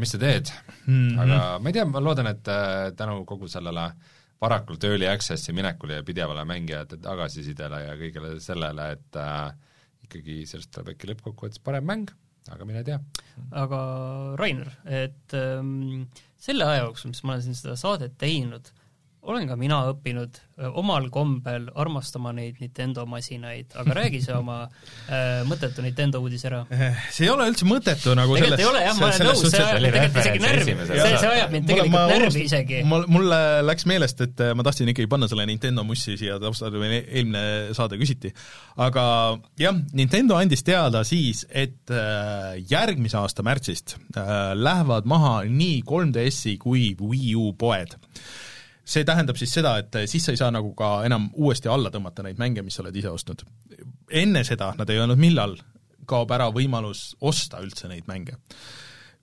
mis 0.00 0.14
sa 0.14 0.20
teed 0.20 0.50
mm? 0.86 0.92
-hmm. 0.92 1.20
aga 1.24 1.38
ma 1.58 1.70
ei 1.70 1.76
tea, 1.78 1.86
ma 1.88 2.02
loodan, 2.04 2.28
et 2.34 2.48
äh, 2.52 2.90
tänu 2.96 3.24
kogu 3.28 3.48
sellele 3.48 3.86
varakult 4.42 4.84
early 4.84 5.06
access'i 5.08 5.54
minekule 5.54 6.00
ja 6.00 6.06
pidevale 6.06 6.44
mängijate 6.48 6.98
tagasisidele 7.02 7.84
ja 7.84 7.94
kõigele 8.00 8.34
sellele, 8.42 8.90
et 8.96 9.20
äh, 9.20 9.54
ikkagi 10.08 10.42
sellest 10.50 10.72
tuleb 10.74 10.92
äkki 10.94 11.12
lõppkokkuvõttes 11.12 11.62
parem 11.64 11.86
mäng, 11.88 12.12
aga 12.50 12.66
mine 12.68 12.82
tea. 12.84 12.98
aga 13.50 13.80
Rainer, 14.40 14.72
et 14.84 15.36
ähm, 15.38 16.04
selle 16.36 16.66
aja 16.66 16.84
jooksul, 16.86 17.14
mis 17.14 17.22
ma 17.22 17.36
olen 17.36 17.46
siin 17.46 17.58
seda 17.58 17.76
saadet 17.78 18.18
teinud, 18.18 18.72
olen 19.22 19.46
ka 19.46 19.54
mina 19.58 19.78
õppinud 19.92 20.38
omal 20.78 21.06
kombel 21.14 21.68
armastama 21.78 22.32
neid 22.34 22.58
Nintendo 22.62 23.04
masinaid, 23.08 23.70
aga 23.78 23.94
räägi 23.96 24.20
see 24.24 24.34
oma 24.34 24.58
äh, 24.66 25.42
mõttetu 25.48 25.84
Nintendo 25.84 26.20
uudis 26.22 26.44
ära. 26.48 26.62
Eh, 26.74 26.98
see 27.14 27.26
ei 27.28 27.32
ole 27.32 27.46
üldse 27.50 27.66
mõttetu 27.68 28.16
nagu 28.18 28.34
tegelikult 28.36 28.58
selles, 28.58 28.64
ei 28.64 28.68
ole 28.70 28.82
jah, 28.82 28.98
ma 28.98 29.08
olen 29.08 29.30
nõus, 29.30 29.44
see 29.46 29.62
ajab 29.62 29.80
mind 29.80 29.96
tegelikult 29.96 30.20
isegi 30.24 30.42
närvi, 30.44 30.76
see, 30.90 31.14
see 31.22 31.30
ajab 31.30 31.56
mind 31.56 31.70
tegelikult 31.70 31.94
ma 31.94 32.04
närvi 32.10 32.44
isegi. 32.48 32.82
mul, 32.90 33.08
mulle 33.14 33.40
läks 33.66 33.88
meelest, 33.90 34.22
et 34.26 34.44
ma 34.58 34.66
tahtsin 34.66 34.92
ikkagi 34.92 35.10
panna 35.14 35.30
selle 35.30 35.46
Nintendo 35.50 35.86
mussi 35.86 36.18
siia 36.20 36.38
taustale, 36.42 36.82
või 36.82 37.00
eelmine 37.00 37.74
saade 37.78 37.98
küsiti. 38.02 38.34
aga 38.82 39.04
jah, 39.62 39.82
Nintendo 39.98 40.38
andis 40.38 40.66
teada 40.66 41.06
siis, 41.06 41.46
et 41.48 41.94
äh, 41.94 42.58
järgmise 42.70 43.22
aasta 43.22 43.46
märtsist 43.46 43.96
äh, 44.18 44.52
lähevad 44.58 45.06
maha 45.10 45.42
nii 45.46 45.82
3DS-i 45.86 46.58
kui 46.62 46.90
Wii 46.98 47.36
U 47.38 47.52
poed 47.58 47.98
see 48.84 49.04
tähendab 49.06 49.38
siis 49.38 49.52
seda, 49.54 49.76
et 49.82 50.02
siis 50.10 50.24
sa 50.26 50.34
ei 50.34 50.40
saa 50.40 50.50
nagu 50.54 50.72
ka 50.78 51.02
enam 51.06 51.28
uuesti 51.38 51.70
alla 51.70 51.90
tõmmata 51.94 52.24
neid 52.26 52.40
mänge, 52.40 52.64
mis 52.66 52.76
sa 52.76 52.84
oled 52.84 52.96
ise 52.98 53.12
ostnud. 53.12 53.44
enne 54.10 54.44
seda, 54.44 54.72
nad 54.78 54.90
ei 54.90 54.98
öelnud, 55.00 55.20
millal, 55.20 55.56
kaob 56.08 56.32
ära 56.34 56.48
võimalus 56.52 57.12
osta 57.20 57.62
üldse 57.62 57.88
neid 57.90 58.08
mänge 58.10 58.34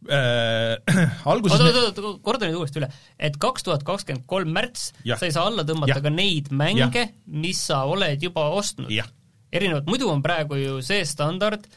äh,. 0.07 0.79
alguses 1.31 1.59
oot, 1.59 1.75
oot, 1.75 1.99
oot, 1.99 2.21
korda 2.23 2.47
nüüd 2.47 2.61
uuesti 2.61 2.79
üle, 2.81 2.89
et 3.19 3.35
kaks 3.41 3.67
tuhat 3.67 3.83
kakskümmend 3.87 4.25
kolm 4.29 4.53
märts 4.55 4.93
sa 5.03 5.27
ei 5.27 5.35
saa 5.35 5.49
alla 5.51 5.65
tõmmata 5.67 5.97
ja. 5.97 6.03
ka 6.05 6.13
neid 6.13 6.53
mänge, 6.55 7.09
mis 7.27 7.59
sa 7.67 7.83
oled 7.89 8.23
juba 8.23 8.47
ostnud. 8.55 8.91
erinevalt, 9.51 9.89
muidu 9.89 10.09
on 10.11 10.23
praegu 10.23 10.59
ju 10.59 10.79
see 10.85 11.03
standard, 11.05 11.67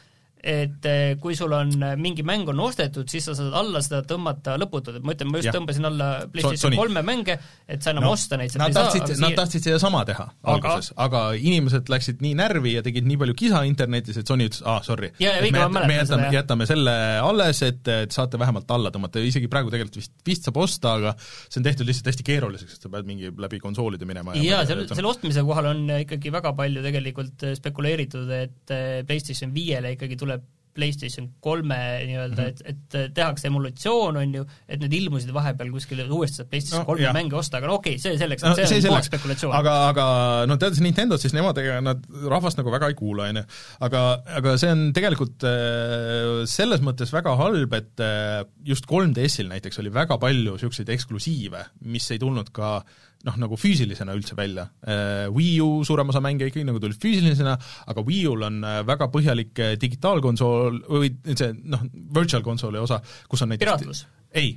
et 0.43 0.87
eh, 0.91 1.13
kui 1.23 1.37
sul 1.39 1.53
on 1.55 1.69
eh, 1.71 1.93
mingi 1.95 2.23
mäng 2.27 2.49
on 2.51 2.59
ostetud, 2.65 3.07
siis 3.07 3.23
sa 3.29 3.35
saad 3.37 3.53
alla 3.55 3.79
seda 3.83 4.01
tõmmata 4.07 4.57
lõputult, 4.59 4.99
et 4.99 5.05
ma 5.07 5.15
ütlen, 5.15 5.29
ma 5.31 5.39
just 5.39 5.47
ja. 5.47 5.53
tõmbasin 5.55 5.87
alla 5.87 6.07
PlayStation 6.31 6.75
kolme 6.75 7.03
mänge, 7.07 7.37
et 7.63 7.83
sa 7.83 7.93
enam 7.93 8.09
no, 8.09 8.11
osta 8.17 8.35
neid 8.39 8.51
nad 8.59 8.75
tahtsid, 8.75 9.05
nad 9.07 9.31
siia... 9.31 9.37
tahtsid 9.37 9.67
sedasama 9.69 10.03
teha 10.09 10.25
aga... 10.27 10.55
alguses, 10.55 10.91
aga 10.99 11.21
inimesed 11.39 11.91
läksid 11.93 12.23
nii 12.25 12.35
närvi 12.41 12.75
ja 12.75 12.83
tegid 12.83 13.07
nii 13.07 13.19
palju 13.21 13.37
kisa 13.39 13.61
internetis, 13.69 14.19
et 14.19 14.27
Sony 14.27 14.49
ütles, 14.49 14.65
ah,, 14.67 14.81
sorry. 14.83 15.13
me, 15.19 15.63
me 15.77 15.97
jätame, 16.01 16.27
jätame 16.35 16.67
selle 16.67 16.97
alles, 17.23 17.63
et, 17.63 17.87
et 17.93 18.15
saate 18.15 18.41
vähemalt 18.41 18.75
alla 18.75 18.91
tõmmata, 18.91 19.23
isegi 19.23 19.47
praegu 19.51 19.71
tegelikult 19.71 20.01
vist, 20.01 20.15
vist 20.27 20.49
saab 20.49 20.59
osta, 20.65 20.97
aga 20.99 21.15
see 21.23 21.61
on 21.61 21.69
tehtud 21.69 21.87
lihtsalt 21.87 22.11
hästi 22.11 22.27
keeruliseks, 22.27 22.75
et 22.75 22.83
sa 22.83 22.91
pead 22.91 23.07
mingi 23.07 23.31
läbi 23.31 23.61
konsoolide 23.63 24.07
minema 24.09 24.35
ja 24.35 24.43
jaa, 24.43 24.67
selle, 24.67 24.89
selle 24.91 25.07
ostmise 25.07 25.45
kohal 25.47 25.71
on 25.71 25.85
ikkagi 26.01 26.35
väga 26.35 26.51
palju 26.57 26.83
tegelikult 26.83 27.47
spekuleeritud, 27.61 28.35
et 28.35 28.75
eh, 28.75 28.99
PlayStation 29.07 29.55
viiele 29.55 29.95
ikkagi 29.95 30.19
tuleb 30.19 30.32
PlayStation 30.73 31.29
kolme 31.43 31.77
nii-öelda 32.07 32.41
mm, 32.41 32.49
-hmm. 32.49 32.69
et, 32.69 32.97
et 32.97 33.13
tehakse 33.15 33.47
emulatsioon, 33.49 34.17
on 34.17 34.35
ju, 34.39 34.45
et 34.67 34.81
need 34.81 34.95
ilmusid 34.99 35.33
vahepeal 35.35 35.71
kuskil 35.73 36.03
uuesti 36.05 36.41
saab 36.41 36.49
PlayStation 36.51 36.85
kolme 36.87 37.07
no, 37.07 37.13
mänge 37.17 37.37
osta, 37.39 37.59
aga 37.59 37.69
no 37.69 37.77
okei 37.79 37.97
okay,, 37.97 38.03
see 38.03 38.19
selleks, 38.21 38.45
no, 38.45 38.55
see, 38.57 38.67
see 38.69 38.81
on 38.81 38.95
puhas 38.95 39.09
spekulatsioon. 39.11 39.55
aga, 39.59 39.75
aga 39.91 40.07
no 40.49 40.57
teades 40.61 40.81
Nintendot, 40.83 41.21
siis 41.21 41.35
nemad, 41.37 41.57
ega 41.61 41.79
nad 41.85 42.03
rahvast 42.29 42.59
nagu 42.59 42.73
väga 42.73 42.91
ei 42.91 42.97
kuula, 42.99 43.29
on 43.31 43.41
ju. 43.41 43.45
aga, 43.87 44.03
aga 44.41 44.57
see 44.61 44.73
on 44.73 44.85
tegelikult 44.95 45.47
äh, 45.49 46.43
selles 46.49 46.83
mõttes 46.85 47.13
väga 47.13 47.37
halb, 47.39 47.77
et 47.79 48.03
äh, 48.03 48.43
just 48.67 48.89
3DS-il 48.89 49.51
näiteks 49.51 49.81
oli 49.83 49.93
väga 49.93 50.19
palju 50.21 50.57
niisuguseid 50.57 50.89
eksklusiive, 50.93 51.65
mis 51.93 52.09
ei 52.13 52.21
tulnud 52.21 52.51
ka 52.55 52.79
noh, 53.27 53.37
nagu 53.39 53.57
füüsilisena 53.59 54.15
üldse 54.17 54.35
välja. 54.37 54.67
Äh, 54.83 55.27
Wii 55.33 55.61
U 55.63 55.69
suurem 55.87 56.11
osa 56.11 56.21
mänge 56.23 56.49
ikkagi 56.49 56.65
nagu 56.67 56.81
tulid 56.83 56.99
füüsilisena, 57.01 57.55
aga 57.91 58.03
Wii 58.03 58.25
U-l 58.31 58.47
on 58.49 58.59
äh, 58.67 58.81
väga 58.87 59.07
põhjalik 59.13 59.63
äh, 59.63 59.77
digitaalkonsool 59.79 60.83
või 60.89 61.13
see 61.31 61.53
noh, 61.63 61.85
virtual 62.15 62.43
konsooli 62.45 62.81
osa, 62.83 62.99
kus 63.31 63.45
on 63.45 63.53
näiteks 63.53 63.67
piraatlus? 63.67 64.05
ei, 64.33 64.55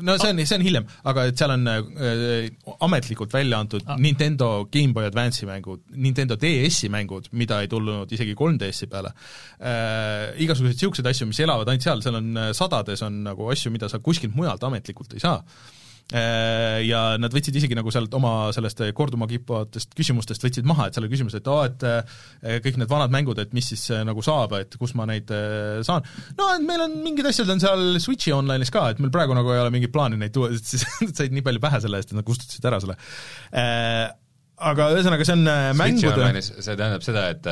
no 0.00 0.14
see 0.16 0.30
on, 0.32 0.38
see 0.48 0.56
on 0.56 0.62
hiljem, 0.64 0.86
aga 1.10 1.26
et 1.28 1.36
seal 1.36 1.52
on 1.52 1.66
ametlikult 2.86 3.34
välja 3.36 3.58
antud 3.60 3.84
ah. 3.84 3.98
Nintendo 4.00 4.62
Game 4.72 4.94
Boy 4.96 5.04
Advance'i 5.04 5.44
mängud, 5.44 5.82
Nintendo 5.92 6.38
DS-i 6.40 6.88
mängud, 6.88 7.28
mida 7.36 7.58
ei 7.60 7.68
tulnud 7.68 8.08
isegi 8.16 8.32
3DS-i 8.32 8.88
peale 8.88 9.12
äh,, 9.12 10.32
igasuguseid 10.40 10.78
niisuguseid 10.78 11.10
asju, 11.12 11.28
mis 11.28 11.42
elavad 11.44 11.68
ainult 11.68 11.84
seal, 11.84 12.00
seal 12.06 12.16
on 12.16 12.40
sadades 12.56 13.04
on 13.04 13.20
nagu 13.28 13.52
asju, 13.52 13.74
mida 13.76 13.92
sa 13.92 14.00
kuskilt 14.00 14.32
mujalt 14.38 14.64
ametlikult 14.70 15.12
ei 15.18 15.20
saa 15.20 15.36
ja 16.08 17.00
nad 17.20 17.34
võtsid 17.34 17.56
isegi 17.60 17.76
nagu 17.76 17.92
sealt 17.92 18.14
oma 18.16 18.48
sellest 18.56 18.80
korduma 18.96 19.26
kippuvatest 19.28 19.92
küsimustest 19.96 20.44
võtsid 20.44 20.68
maha, 20.68 20.86
et 20.88 20.96
seal 20.96 21.04
oli 21.04 21.12
küsimus, 21.12 21.34
et 21.36 21.50
aa, 21.52 21.66
et 21.68 21.84
äh, 21.84 22.22
kõik 22.64 22.78
need 22.80 22.88
vanad 22.88 23.12
mängud, 23.12 23.40
et 23.42 23.52
mis 23.56 23.68
siis 23.74 23.82
äh, 23.92 24.04
nagu 24.08 24.24
saab, 24.24 24.54
et 24.56 24.78
kus 24.80 24.94
ma 24.96 25.04
neid 25.10 25.28
saan. 25.84 26.06
no 26.38 26.46
et 26.54 26.64
meil 26.64 26.86
on 26.86 26.96
mingid 27.04 27.28
asjad 27.28 27.52
on 27.52 27.60
seal 27.60 27.98
Switchi 28.00 28.32
online'is 28.32 28.72
ka, 28.72 28.86
et 28.94 29.02
meil 29.04 29.12
praegu 29.12 29.36
nagu 29.36 29.52
ei 29.52 29.60
ole 29.60 29.74
mingit 29.74 29.92
plaani 29.92 30.20
neid 30.20 30.32
tuua, 30.32 30.54
siis 30.70 30.86
said 31.12 31.34
nii 31.34 31.44
palju 31.44 31.60
pähe 31.64 31.82
selle 31.84 32.00
eest, 32.00 32.14
et 32.14 32.20
nad 32.20 32.28
kustutasid 32.28 32.70
ära 32.70 32.80
selle. 32.84 32.96
Aga 34.58 34.88
ühesõnaga, 34.90 35.22
see 35.22 35.36
on 35.36 35.44
mängude 35.78 36.16
see 36.42 36.74
tähendab 36.74 37.04
seda, 37.06 37.28
et 37.30 37.44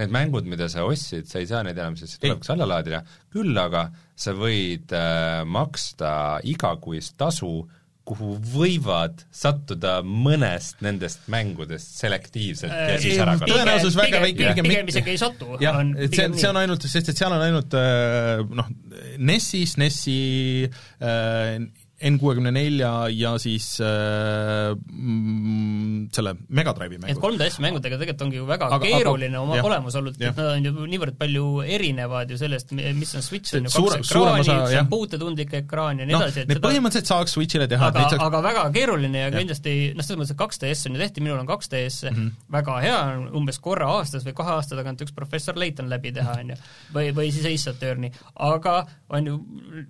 need 0.00 0.14
mängud, 0.14 0.48
mida 0.50 0.66
sa 0.72 0.86
ostsid, 0.88 1.28
sa 1.30 1.38
ei 1.38 1.46
saa 1.46 1.60
neid 1.66 1.78
enam 1.78 1.98
siis 1.98 2.16
tulevikus 2.18 2.50
alla 2.54 2.66
laadida, 2.68 3.02
küll 3.32 3.56
aga 3.60 3.84
sa 4.18 4.34
võid 4.36 4.94
äh, 4.96 5.42
maksta 5.48 6.12
igakuist 6.48 7.14
tasu 7.20 7.52
äh, 7.60 7.79
kuhu 8.10 8.34
võivad 8.52 9.22
sattuda 9.34 10.00
mõnest 10.02 10.80
nendest 10.84 11.28
mängudest 11.30 11.98
selektiivselt 12.00 12.74
ja 12.74 12.96
äh, 12.96 13.02
siis 13.02 13.20
ära 13.22 13.36
kaduda. 13.38 13.60
tõenäosus 13.60 13.98
väga 13.98 14.22
väike, 14.24 14.48
pigem, 14.50 14.70
pigem 14.70 14.90
isegi 14.92 15.14
ei 15.14 15.20
satu. 15.20 15.52
jah, 15.62 15.78
et 15.94 16.16
see, 16.16 16.26
see 16.40 16.50
on 16.50 16.58
ainult, 16.60 16.86
sest 16.90 17.12
et 17.12 17.20
seal 17.20 17.34
on 17.36 17.44
ainult 17.44 17.76
äh, 17.78 18.42
noh, 18.60 18.72
NES-is, 19.30 19.76
NES-i 19.80 20.18
äh, 20.66 21.60
N64 22.00 22.90
ja 23.12 23.30
siis 23.40 23.66
äh, 23.84 24.70
selle 26.16 26.32
Mega 26.48 26.72
Drive'i 26.76 26.96
mängu. 26.96 27.12
et 27.12 27.20
3DS 27.20 27.58
mängudega 27.60 27.98
tegelikult 28.00 28.24
ongi 28.24 28.38
ju 28.38 28.46
väga 28.48 28.70
aga, 28.72 28.78
keeruline 28.86 29.36
aga, 29.36 29.42
oma 29.44 29.58
jah, 29.58 29.68
olemusolult, 29.68 30.16
et 30.16 30.38
nad 30.40 30.48
on 30.54 30.68
ju 30.68 30.86
niivõrd 30.94 31.18
palju 31.20 31.44
erinevad 31.66 32.32
ju 32.32 32.38
sellest, 32.40 32.72
mis 32.72 33.12
on 33.18 33.26
Switch, 33.26 33.52
on 33.58 33.68
ju 33.68 33.72
kaks 33.74 34.12
ekraani, 34.14 34.46
see 34.46 34.80
on 34.80 34.88
puutetundlik 34.92 35.52
ekraan 35.60 36.00
ja 36.00 36.08
nii 36.08 36.16
no, 36.16 36.22
edasi, 36.24 36.46
et 36.46 36.54
seda... 36.54 36.62
põhimõtteliselt 36.64 37.12
saaks 37.12 37.36
Switchile 37.36 37.68
teha 37.68 37.90
aga, 37.92 38.06
saaks... 38.06 38.24
aga 38.30 38.42
väga 38.48 38.64
keeruline 38.78 39.24
ja, 39.26 39.28
ja. 39.28 39.36
kindlasti 39.36 39.76
noh, 39.98 40.06
selles 40.06 40.22
mõttes, 40.22 40.34
et 40.34 40.64
2DS 40.64 40.88
on 40.88 40.96
ju 40.96 41.04
tehti, 41.04 41.24
minul 41.26 41.42
on 41.42 41.50
2DS 41.52 42.00
mm, 42.08 42.16
-hmm. 42.16 42.32
väga 42.56 42.78
hea, 42.86 42.98
umbes 43.36 43.60
korra 43.60 43.90
aastas 43.98 44.24
või 44.24 44.36
kahe 44.40 44.56
aasta 44.56 44.78
tagant 44.78 45.04
üks 45.04 45.12
professor 45.16 45.60
Layton 45.60 45.92
läbi 45.92 46.14
teha, 46.16 46.38
on 46.40 46.54
ju, 46.54 46.58
või, 46.96 47.12
või 47.20 47.28
siis 47.34 47.48
Ace 47.52 47.76
Attorney, 47.76 48.12
aga 48.40 48.80
on 49.12 49.28
ju, 49.28 49.38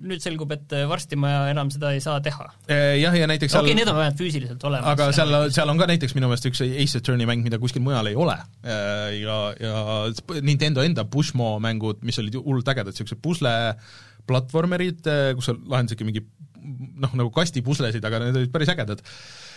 nüüd 0.01 0.27
selgub, 0.27 0.51
et 0.59 0.75
varsti 0.90 1.18
ma 1.20 1.46
enam 1.53 1.70
seda 1.70 1.94
ei 1.94 1.99
ei 2.00 2.04
saa 2.04 2.18
teha. 2.24 2.48
Eh, 2.66 2.96
jah, 3.02 3.14
ja 3.16 3.28
näiteks 3.30 3.54
okei 3.54 3.70
okay,, 3.70 3.78
need 3.78 3.90
on 3.92 3.98
vähemalt 3.98 4.18
füüsiliselt 4.20 4.66
olemas. 4.66 4.88
aga 4.94 5.10
seal, 5.16 5.36
seal 5.54 5.72
on 5.72 5.80
ka 5.80 5.88
näiteks 5.90 6.16
minu 6.16 6.30
meelest 6.30 6.48
üks 6.50 6.64
Ace 6.66 7.00
Attorney 7.00 7.28
mäng, 7.28 7.44
mida 7.46 7.60
kuskil 7.62 7.84
mujal 7.84 8.10
ei 8.10 8.18
ole. 8.18 8.36
Eh, 8.64 9.20
ja, 9.20 9.38
ja 9.60 10.40
Nintendo 10.46 10.84
enda 10.86 11.04
Pushmo 11.10 11.52
mängud, 11.62 12.02
mis 12.06 12.18
olid 12.22 12.40
hullult 12.40 12.72
ägedad, 12.72 12.96
niisugused 12.96 13.20
pusle 13.22 13.54
platvormerid, 14.28 15.04
eh, 15.10 15.30
kus 15.38 15.50
sa 15.50 15.56
lahendasidki 15.58 16.08
mingi 16.08 16.24
noh, 17.00 17.14
nagu 17.16 17.30
kastipuslesid, 17.34 18.04
aga 18.04 18.24
need 18.24 18.42
olid 18.42 18.52
päris 18.54 18.72
ägedad. 18.72 19.00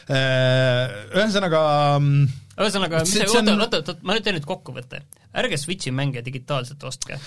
Ühesõnaga 0.04 1.60
mm, 2.00 2.24
ühesõnaga, 2.60 3.04
mis 3.04 3.16
see 3.16 3.28
oota, 3.28 3.56
oota, 3.56 3.80
oota, 3.82 4.00
ma 4.04 4.18
nüüd 4.18 4.26
teen 4.26 4.36
nüüd 4.38 4.48
kokkuvõtte. 4.48 5.04
Ärge 5.42 5.58
Switchi 5.58 5.92
mänge 5.96 6.22
digitaalselt 6.26 6.84
ostke. 6.84 7.18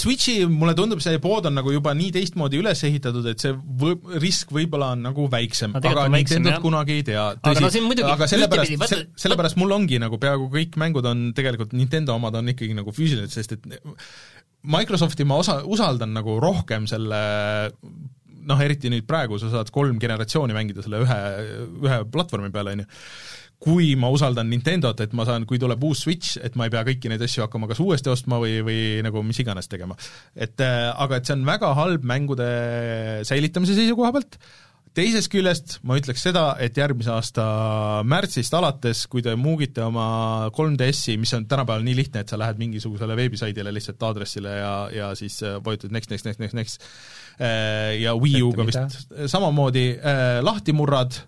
Switchi, 0.00 0.44
mulle 0.46 0.74
tundub, 0.78 1.00
see 1.02 1.18
pood 1.22 1.48
on 1.48 1.56
nagu 1.58 1.72
juba 1.74 1.94
nii 1.96 2.12
teistmoodi 2.14 2.60
üles 2.60 2.82
ehitatud, 2.86 3.26
et 3.32 3.42
see 3.42 3.54
või, 3.54 3.96
risk 4.22 4.52
võib-olla 4.54 4.92
on 4.94 5.06
nagu 5.08 5.26
väiksem. 5.32 5.74
No,, 5.74 5.82
aga 5.90 6.06
Nintendot 6.12 6.60
kunagi 6.62 7.00
ei 7.00 7.06
tea. 7.10 7.24
aga 7.34 7.64
no 7.64 7.72
muidugi 7.86 8.12
aga 8.12 8.28
sellepärast, 8.30 8.76
vaata... 8.82 9.00
sellepärast 9.24 9.58
mul 9.60 9.74
ongi 9.78 9.98
nagu 10.02 10.20
peaaegu 10.22 10.50
kõik 10.52 10.78
mängud 10.80 11.08
on 11.10 11.30
tegelikult, 11.36 11.74
Nintendo 11.76 12.14
omad 12.20 12.38
on 12.38 12.52
ikkagi 12.54 12.76
nagu 12.78 12.94
füüsilised, 12.94 13.34
sest 13.34 13.56
et 13.58 13.66
Microsofti 14.70 15.24
ma 15.24 15.40
osa, 15.40 15.60
usaldan 15.64 16.12
nagu 16.14 16.36
rohkem 16.42 16.86
selle 16.90 17.20
noh, 18.50 18.62
eriti 18.62 18.90
nüüd 18.92 19.06
praegu 19.08 19.38
sa 19.40 19.50
saad 19.52 19.70
kolm 19.74 19.98
generatsiooni 20.02 20.56
mängida 20.56 20.84
selle 20.84 21.02
ühe, 21.04 21.20
ühe 21.84 22.00
platvormi 22.12 22.52
peal, 22.54 22.72
on 22.72 22.84
ju, 22.84 22.88
kui 23.60 23.92
ma 24.00 24.08
usaldan 24.12 24.48
Nintendot, 24.50 25.02
et 25.04 25.12
ma 25.16 25.26
saan, 25.28 25.44
kui 25.48 25.60
tuleb 25.60 25.82
uus 25.84 26.06
Switch, 26.06 26.38
et 26.40 26.56
ma 26.56 26.66
ei 26.66 26.72
pea 26.72 26.84
kõiki 26.88 27.12
neid 27.12 27.20
asju 27.26 27.44
hakkama 27.44 27.68
kas 27.70 27.82
uuesti 27.84 28.08
ostma 28.12 28.40
või, 28.40 28.60
või 28.64 28.80
nagu 29.04 29.22
mis 29.26 29.42
iganes 29.42 29.68
tegema. 29.68 29.98
et 30.34 30.64
äh, 30.64 30.88
aga 30.96 31.20
et 31.20 31.28
see 31.28 31.36
on 31.36 31.44
väga 31.48 31.74
halb 31.76 32.06
mängude 32.08 32.48
säilitamise 33.28 33.76
seisukoha 33.76 34.14
pealt, 34.16 34.38
teisest 34.96 35.28
küljest 35.30 35.74
ma 35.86 35.98
ütleks 36.00 36.24
seda, 36.24 36.44
et 36.58 36.78
järgmise 36.80 37.12
aasta 37.12 37.44
märtsist 38.08 38.56
alates, 38.56 39.04
kui 39.12 39.22
te 39.22 39.36
muugite 39.38 39.84
oma 39.84 40.48
3DS-i, 40.56 41.18
mis 41.20 41.34
on 41.36 41.44
tänapäeval 41.50 41.84
nii 41.84 41.98
lihtne, 41.98 42.24
et 42.24 42.32
sa 42.32 42.40
lähed 42.40 42.58
mingisugusele 42.62 43.18
veebisaidile 43.18 43.74
lihtsalt 43.76 44.08
aadressile 44.08 44.54
ja, 44.56 44.74
ja 44.94 45.10
siis 45.20 45.36
äh, 45.44 45.58
vajutad 45.64 45.92
next, 45.92 46.14
next, 46.14 46.30
next, 46.30 46.40
next, 46.40 46.56
next, 46.56 46.88
äh, 47.36 48.00
ja 48.00 48.16
Wii 48.16 48.40
U-ga 48.48 48.64
vist 48.70 49.12
samamoodi 49.28 49.84
lahti 50.48 50.72
murrad, 50.72 51.20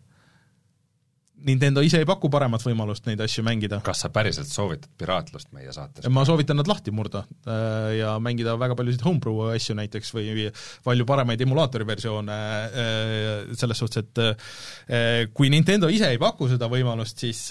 Nintendo 1.46 1.82
ise 1.84 2.00
ei 2.02 2.08
paku 2.08 2.30
paremat 2.32 2.62
võimalust 2.64 3.06
neid 3.08 3.20
asju 3.24 3.44
mängida. 3.46 3.80
kas 3.84 4.04
sa 4.04 4.10
päriselt 4.14 4.50
soovitad 4.50 4.90
piraatlust 4.98 5.50
meie 5.56 5.72
saates? 5.74 6.06
ma 6.12 6.24
soovitan 6.28 6.58
nad 6.60 6.68
lahti 6.70 6.94
murda 6.94 7.24
äh, 7.46 7.98
ja 7.98 8.14
mängida 8.22 8.54
väga 8.60 8.76
paljusid 8.78 9.04
homebrew 9.06 9.52
asju 9.54 9.76
näiteks 9.78 10.12
või 10.16 10.48
palju 10.84 11.06
paremaid 11.08 11.42
emulaatori 11.44 11.86
versioone 11.88 12.36
äh, 12.36 13.30
selles 13.58 13.82
suhtes, 13.82 14.04
et 14.04 14.22
äh, 14.22 15.26
kui 15.34 15.50
Nintendo 15.52 15.90
ise 15.92 16.12
ei 16.12 16.20
paku 16.22 16.48
seda 16.50 16.68
võimalust, 16.72 17.18
siis 17.22 17.44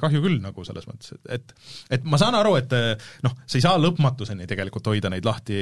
kahju 0.00 0.22
küll 0.24 0.38
nagu 0.42 0.64
selles 0.66 0.86
mõttes, 0.88 1.14
et 1.16 1.38
et 1.38 1.54
et 1.98 2.06
ma 2.08 2.18
saan 2.20 2.36
aru, 2.38 2.54
et 2.58 2.72
noh, 3.24 3.34
sa 3.46 3.58
ei 3.58 3.64
saa 3.64 3.78
lõpmatuseni 3.80 4.46
tegelikult 4.50 4.90
hoida 4.90 5.10
neid 5.12 5.26
lahti, 5.26 5.56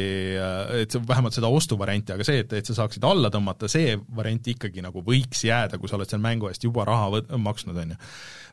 et 0.81 0.97
vähemalt 1.09 1.37
seda 1.37 1.51
ostuvarianti, 1.53 2.15
aga 2.17 2.27
see, 2.27 2.43
et, 2.45 2.53
et 2.59 2.69
sa 2.69 2.77
saaksid 2.81 3.05
alla 3.07 3.31
tõmmata, 3.33 3.71
see 3.71 3.95
variant 4.17 4.51
ikkagi 4.53 4.85
nagu 4.85 5.03
võiks 5.07 5.45
jääda, 5.47 5.81
kui 5.81 5.91
sa 5.91 5.99
oled 5.99 6.11
seal 6.11 6.23
mängu 6.25 6.51
eest 6.51 6.65
juba 6.67 6.87
raha 6.89 7.11
võt-, 7.17 7.33
maksnud, 7.47 7.76
on 7.79 7.89
ju. 7.91 7.97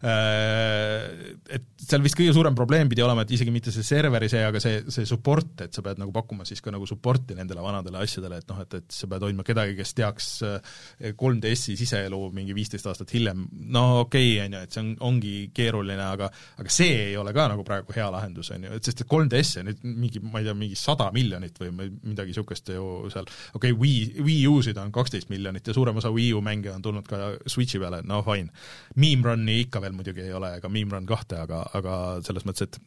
Äh, 0.04 1.36
et 1.56 1.70
seal 1.84 2.04
vist 2.04 2.18
kõige 2.18 2.34
suurem 2.36 2.56
probleem 2.58 2.90
pidi 2.92 3.04
olema, 3.06 3.24
et 3.24 3.32
isegi 3.36 3.52
mitte 3.54 3.72
see 3.72 3.86
serveri 3.88 4.28
see, 4.32 4.42
aga 4.44 4.60
see, 4.60 4.82
see 4.92 5.08
support, 5.08 5.66
et 5.66 5.76
sa 5.76 5.84
pead 5.86 6.00
nagu 6.02 6.12
pakkuma 6.16 6.44
siis 6.48 6.60
ka 6.64 6.74
nagu 6.74 6.88
support'i 6.90 7.38
nendele 7.38 7.64
vanadele 7.64 8.02
asjadele, 8.04 8.42
et 8.44 8.52
noh, 8.52 8.60
et, 8.64 8.78
et 8.80 8.96
sa 8.96 9.08
pead 9.12 9.24
hoidma 9.28 9.46
kedagi, 9.48 9.78
kes 9.78 9.96
teaks 9.96 10.28
3DS-i 10.44 11.76
äh, 11.76 11.80
siseelu 11.84 12.20
mingi 12.36 12.56
viisteist 12.56 12.88
aastat 12.92 13.14
hiljem, 13.16 13.46
no 13.72 13.86
okei 14.04 14.34
okay,, 14.36 14.46
on 14.46 14.58
ju, 14.58 14.64
et 14.68 14.76
see 14.76 14.84
on, 14.84 14.92
ongi 15.12 15.34
keeruline, 15.56 16.00
aga 16.04 16.30
aga 16.60 16.74
see 16.74 17.00
ei 17.10 17.18
ole 17.20 17.34
ka 17.36 17.48
nagu 17.52 17.64
praegu 17.68 17.96
hea 17.96 18.10
lahendus, 18.12 18.52
on 18.56 18.68
ju, 18.68 18.76
et 18.76 18.90
sest 18.92 19.06
et 19.06 19.10
3DS-i 19.10 19.64
on 19.64 19.72
nüüd 19.72 19.88
mingi, 19.88 20.24
ma 20.24 20.44
ei 20.44 20.50
tea, 20.50 20.58
mingi 20.58 20.80
sada 20.80 21.10
miljonit 21.16 21.64
või 21.64 21.90
midagi 21.94 22.34
niisugust 22.34 22.74
ju 22.76 23.12
seal, 23.14 23.30
okei 23.54 23.72
okay,, 23.72 23.80
Wii, 23.84 24.24
Wii 24.24 24.44
U-sid 24.52 24.78
on 24.82 24.92
kaksteist 24.96 25.32
miljonit 25.32 25.68
ja 25.68 25.76
suurem 25.76 25.98
osa 26.00 26.12
Wii 26.14 26.34
U 26.36 26.44
mänge 26.44 26.72
on 26.74 26.84
tulnud 26.84 27.08
ka 27.08 27.34
Switchi 27.48 27.80
peale, 27.82 28.02
no 28.08 28.22
fine. 28.26 28.52
Meme 29.00 29.28
Run'i 29.28 29.60
ikka 29.66 29.82
veel 29.84 29.93
muidugi 29.96 30.26
ei 30.26 30.34
ole, 30.36 30.56
ega 30.60 30.72
Meme 30.72 30.98
Run 30.98 31.08
kahte, 31.10 31.40
aga, 31.46 31.64
aga 31.80 31.98
selles 32.26 32.46
mõttes, 32.48 32.68
et 32.68 32.80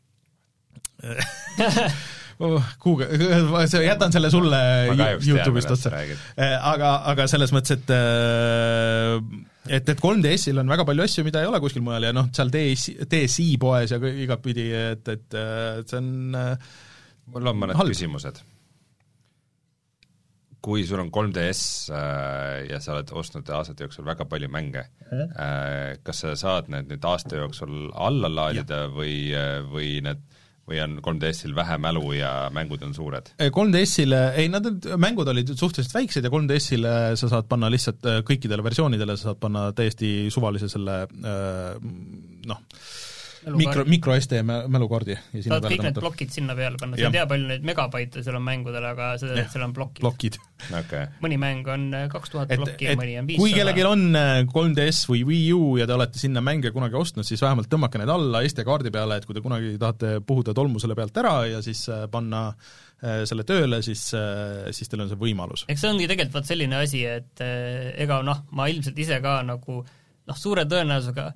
kuhugi, 2.83 3.05
jätan 3.85 4.13
selle 4.13 4.31
sulle 4.33 4.61
Youtube'ist 5.25 5.73
otsa. 5.73 5.93
Äh, 5.93 6.57
aga, 6.57 6.93
aga 7.13 7.29
selles 7.31 7.53
mõttes, 7.57 7.77
et 7.77 7.93
äh, 7.93 9.21
et, 9.67 9.89
et 9.89 9.99
3DS-il 9.99 10.61
on 10.63 10.69
väga 10.71 10.87
palju 10.89 11.07
asju, 11.07 11.25
mida 11.27 11.43
ei 11.43 11.49
ole 11.51 11.61
kuskil 11.65 11.85
mujal 11.85 12.09
ja 12.09 12.13
noh, 12.17 12.29
seal 12.37 12.53
DS, 12.55 12.91
DSi 13.11 13.49
poes 13.61 13.95
ja 13.95 13.99
igatpidi, 14.27 14.69
et, 14.95 15.09
et 15.17 15.41
see 15.89 15.99
on 16.03 16.37
mul 17.33 17.51
on 17.51 17.65
mõned 17.65 17.79
halb. 17.79 17.91
küsimused 17.91 18.45
kui 20.67 20.83
sul 20.87 21.03
on 21.03 21.13
3DS 21.15 21.61
äh, 21.95 22.65
ja 22.73 22.81
sa 22.83 22.97
oled 22.97 23.13
ostnud 23.15 23.51
aastate 23.55 23.87
jooksul 23.87 24.07
väga 24.07 24.27
palju 24.29 24.51
mänge 24.53 24.87
äh,, 25.13 25.95
kas 26.07 26.25
sa 26.25 26.35
saad 26.39 26.73
need 26.73 26.91
nüüd 26.91 27.07
aasta 27.07 27.39
jooksul 27.39 27.93
alla 27.95 28.31
laadida 28.33 28.87
ja. 28.87 28.91
või, 28.93 29.15
äh, 29.37 29.61
või 29.71 30.01
need 30.07 30.25
või 30.67 30.81
on 30.83 30.97
3DS-il 30.99 31.53
vähe 31.55 31.77
mälu 31.79 32.09
ja 32.17 32.49
mängud 32.51 32.83
on 32.83 32.91
suured? 32.91 33.29
3DS-ile, 33.39 34.23
ei 34.43 34.49
nad, 34.51 34.67
mängud 34.99 35.29
olid 35.31 35.53
suhteliselt 35.55 35.95
väiksed 35.95 36.27
ja 36.27 36.33
3DS-ile 36.33 36.95
sa 37.21 37.31
saad 37.31 37.47
panna 37.47 37.71
lihtsalt 37.71 38.09
kõikidele 38.27 38.67
versioonidele, 38.67 39.15
sa 39.15 39.29
saad 39.29 39.39
panna 39.45 39.69
täiesti 39.79 40.27
suvalise 40.35 40.67
selle 40.73 41.05
noh, 42.51 42.65
mikro, 43.55 43.85
micro 43.87 44.15
SD 44.21 44.41
mälukaardi 44.43 45.15
ja 45.15 45.43
sinna 45.43 45.59
saad 45.61 45.69
kõik 45.71 45.85
need 45.87 45.99
plokid 46.01 46.33
sinna 46.35 46.57
peale 46.59 46.79
panna, 46.81 46.99
sa 46.99 47.07
ei 47.07 47.15
tea, 47.15 47.27
palju 47.31 47.49
neid 47.51 47.67
megabaite 47.67 48.23
seal 48.27 48.39
on 48.39 48.45
mängudel, 48.47 48.87
aga 48.89 49.13
seda, 49.21 49.37
et 49.43 49.53
seal 49.53 49.67
on 49.67 49.75
plokid. 49.77 50.03
plokid. 50.03 50.39
Okay.. 50.81 51.11
mõni 51.23 51.39
mäng 51.41 51.69
on 51.71 51.85
äh, 51.95 52.07
kaks 52.13 52.33
tuhat 52.33 52.51
plokki 52.51 52.89
ja 52.89 52.97
mõni 52.99 53.15
on 53.21 53.29
viissada. 53.29 53.45
kui 53.45 53.55
kellelgi 53.55 53.85
on 53.87 54.07
3DS 54.51 55.03
äh, 55.05 55.11
või 55.13 55.23
Wii 55.31 55.45
U 55.55 55.77
ja 55.81 55.87
te 55.87 55.95
olete 55.95 56.23
sinna 56.23 56.43
mänge 56.45 56.73
kunagi 56.75 56.99
ostnud, 56.99 57.29
siis 57.29 57.43
vähemalt 57.45 57.71
tõmmake 57.71 58.01
need 58.03 58.11
alla 58.13 58.43
SD-kaardi 58.49 58.93
peale, 58.95 59.21
et 59.21 59.29
kui 59.29 59.37
te 59.37 59.45
kunagi 59.45 59.77
tahate 59.83 60.17
puhuda 60.27 60.57
tolmu 60.57 60.83
selle 60.83 60.99
pealt 60.99 61.23
ära 61.23 61.37
ja 61.53 61.63
siis 61.65 61.87
äh, 61.93 62.07
panna 62.11 62.49
selle 62.97 63.45
tööle, 63.45 63.83
siis, 63.85 64.01
siis 64.73 64.89
teil 64.89 65.03
on 65.05 65.11
see 65.11 65.19
võimalus. 65.21 65.67
eks 65.69 65.83
see 65.85 65.91
ongi 65.93 66.07
tegelikult 66.09 66.39
vot 66.39 66.49
selline 66.49 66.79
asi, 66.81 67.03
et 67.05 67.43
ega 67.45 68.23
noh, 68.25 68.39
ma 68.57 68.71
ilmselt 68.73 68.97
ise 69.05 69.19
ka 69.21 69.35
nagu 69.45 69.83
noh, 69.85 70.39
suure 70.41 70.65
tõenäosusega 70.65 71.27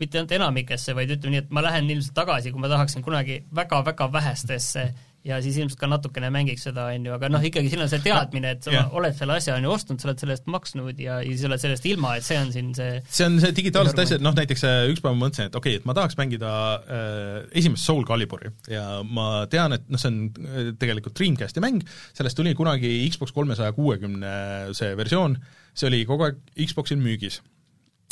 mitte 0.00 0.18
ainult 0.18 0.32
enamikesse, 0.38 0.94
vaid 0.96 1.12
ütleme 1.16 1.36
nii, 1.36 1.44
et 1.46 1.52
ma 1.54 1.64
lähen 1.64 1.90
ilmselt 1.90 2.16
tagasi, 2.16 2.52
kui 2.54 2.62
ma 2.62 2.70
tahaksin 2.72 3.04
kunagi 3.06 3.42
väga-väga 3.54 4.10
vähestesse 4.12 4.88
ja 5.26 5.38
siis 5.42 5.58
ilmselt 5.58 5.80
ka 5.80 5.88
natukene 5.90 6.30
mängiks 6.32 6.64
seda, 6.68 6.86
on 6.94 7.06
ju, 7.08 7.12
aga 7.16 7.28
noh, 7.32 7.42
ikkagi 7.44 7.70
siin 7.72 7.82
on 7.82 7.90
see 7.90 8.00
teadmine, 8.04 8.52
et 8.54 8.64
sa 8.64 8.72
Jah. 8.72 8.92
oled 8.96 9.16
selle 9.18 9.34
asja, 9.38 9.56
on 9.58 9.66
ju, 9.66 9.72
ostnud, 9.74 10.00
sa 10.00 10.08
oled 10.08 10.22
selle 10.22 10.36
eest 10.36 10.46
maksnud 10.50 11.02
ja, 11.02 11.18
ja 11.24 11.38
sa 11.40 11.50
oled 11.50 11.62
sellest 11.64 11.88
ilma, 11.90 12.14
et 12.18 12.26
see 12.26 12.38
on 12.40 12.52
siin 12.54 12.70
see 12.76 13.00
see 13.02 13.26
on 13.26 13.38
see 13.42 13.52
digitaalsed 13.58 13.98
asjad, 14.04 14.24
noh 14.24 14.36
näiteks 14.38 14.64
äh, 14.68 14.78
üks 14.92 15.02
päev 15.04 15.18
ma 15.18 15.26
mõtlesin, 15.26 15.50
et 15.50 15.58
okei 15.58 15.76
okay,, 15.76 15.82
et 15.82 15.90
ma 15.90 15.96
tahaks 15.98 16.18
mängida 16.20 16.52
äh, 16.78 17.34
esimest 17.60 17.84
Soul 17.88 18.06
Caliburi 18.08 18.52
ja 18.70 18.86
ma 19.04 19.44
tean, 19.50 19.74
et 19.76 19.90
noh, 19.90 20.00
see 20.00 20.12
on 20.12 20.22
äh, 20.30 20.72
tegelikult 20.80 21.18
Dreamcasti 21.18 21.64
mäng, 21.64 21.82
sellest 22.16 22.38
tuli 22.38 22.54
kunagi 22.58 22.94
Xbox 23.10 23.34
kolmesaja 23.36 23.74
kuuekümne 23.76 24.32
see 24.78 24.94
versioon, 24.98 25.36
see 25.74 25.90
oli 25.90 26.04
kogu 26.08 26.30
aeg 26.30 26.42
Xboxil 26.62 27.02
müügis. 27.02 27.42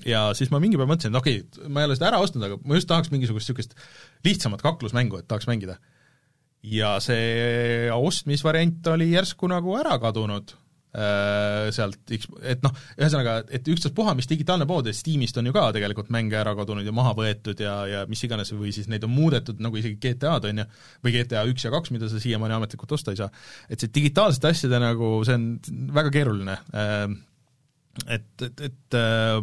Ja 0.05 0.26
siis 0.36 0.53
ma 0.53 0.61
mingi 0.62 0.78
päev 0.78 0.90
mõtlesin, 0.90 1.14
et 1.14 1.20
okei 1.20 1.40
okay,, 1.40 1.70
ma 1.72 1.82
ei 1.82 1.88
ole 1.88 1.97
seda 1.97 2.11
ära 2.11 2.20
ostnud, 2.24 2.44
aga 2.44 2.59
ma 2.64 2.76
just 2.76 2.90
tahaks 2.90 3.12
mingisugust 3.14 3.49
niisugust 3.49 3.76
lihtsamat 4.26 4.64
kaklusmängu, 4.64 5.22
et 5.22 5.28
tahaks 5.30 5.49
mängida. 5.49 5.78
ja 6.66 6.97
see 7.01 7.88
ostmisvariant 7.94 8.86
oli 8.92 9.12
järsku 9.12 9.49
nagu 9.49 9.76
ära 9.78 9.97
kadunud 10.03 10.53
äh, 10.97 11.68
sealt 11.74 12.12
et 12.12 12.64
noh, 12.64 12.74
ühesõnaga, 12.99 13.38
et 13.55 13.68
ükstaspuha, 13.70 14.16
mis 14.18 14.28
digitaalne 14.28 14.66
pood, 14.68 14.88
et 14.90 14.99
Steamist 14.99 15.38
on 15.38 15.49
ju 15.49 15.55
ka 15.57 15.68
tegelikult 15.76 16.11
mänge 16.14 16.38
ära 16.40 16.57
kadunud 16.59 16.86
ja 16.86 16.94
maha 16.97 17.14
võetud 17.16 17.62
ja, 17.62 17.76
ja 17.90 18.03
mis 18.11 18.24
iganes, 18.26 18.53
või 18.57 18.74
siis 18.74 18.90
neid 18.92 19.07
on 19.07 19.14
muudetud, 19.14 19.62
nagu 19.62 19.78
isegi 19.80 20.01
GTA-d, 20.03 20.51
on 20.53 20.62
ju, 20.64 20.68
või 21.07 21.16
GTA 21.16 21.47
üks 21.51 21.64
ja 21.68 21.72
kaks, 21.74 21.94
mida 21.94 22.11
sa 22.11 22.20
siiamaani 22.22 22.59
ametlikult 22.59 22.97
osta 22.99 23.14
ei 23.14 23.22
saa. 23.22 23.30
et 23.70 23.80
see 23.80 23.94
digitaalsete 23.94 24.53
asjade 24.53 24.82
nagu, 24.82 25.16
see 25.28 25.38
on 25.38 25.49
väga 25.97 26.12
keeruline. 26.18 26.61
Et, 28.12 28.32
et, 28.44 28.61
et 28.66 28.97
äh, 28.99 29.38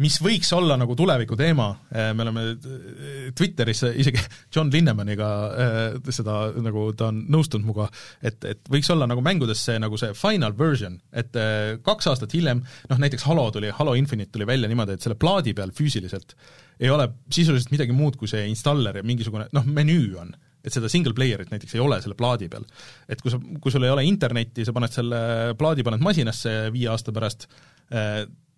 mis 0.00 0.16
võiks 0.22 0.50
olla 0.56 0.76
nagu 0.80 0.94
tuleviku 0.96 1.36
teema, 1.38 1.68
me 1.90 2.24
oleme 2.24 2.44
äh, 2.54 3.28
Twitteris 3.36 3.82
isegi 3.90 4.22
John 4.54 4.72
Linnemaniga 4.72 5.28
äh, 5.50 6.12
seda 6.14 6.38
nagu 6.62 6.86
ta 6.96 7.10
on 7.10 7.22
nõustunud 7.32 7.66
minuga, 7.66 7.88
et, 8.22 8.42
et 8.48 8.72
võiks 8.72 8.90
olla 8.94 9.08
nagu 9.10 9.24
mängudes 9.24 9.62
see 9.68 9.78
nagu 9.82 9.98
see 10.00 10.14
final 10.18 10.56
version, 10.58 10.98
et 11.12 11.36
äh, 11.38 11.76
kaks 11.86 12.10
aastat 12.12 12.36
hiljem, 12.36 12.62
noh 12.90 13.02
näiteks 13.02 13.26
Halo 13.28 13.48
tuli, 13.54 13.72
Halo 13.76 13.96
Infinite 13.98 14.32
tuli 14.34 14.48
välja 14.48 14.70
niimoodi, 14.70 14.96
et 14.96 15.06
selle 15.06 15.18
plaadi 15.20 15.54
peal 15.56 15.74
füüsiliselt 15.76 16.36
ei 16.80 16.90
ole 16.92 17.10
sisuliselt 17.28 17.72
midagi 17.74 17.96
muud 17.96 18.16
kui 18.16 18.30
see 18.30 18.46
installer 18.48 19.02
ja 19.02 19.04
mingisugune 19.06 19.50
noh, 19.52 19.66
menüü 19.68 20.14
on 20.20 20.32
et 20.60 20.74
seda 20.74 20.90
single 20.92 21.14
player'it 21.16 21.52
näiteks 21.52 21.72
ei 21.76 21.80
ole 21.80 22.00
selle 22.04 22.16
plaadi 22.18 22.50
peal. 22.52 22.66
et 23.08 23.20
kui 23.20 23.32
sa, 23.32 23.40
kui 23.40 23.72
sul 23.72 23.84
ei 23.86 23.92
ole 23.92 24.04
internetti, 24.08 24.66
sa 24.66 24.74
paned 24.76 24.92
selle 24.92 25.20
plaadi, 25.60 25.84
paned 25.86 26.04
masinasse 26.04 26.52
viie 26.74 26.90
aasta 26.92 27.14
pärast, 27.16 27.48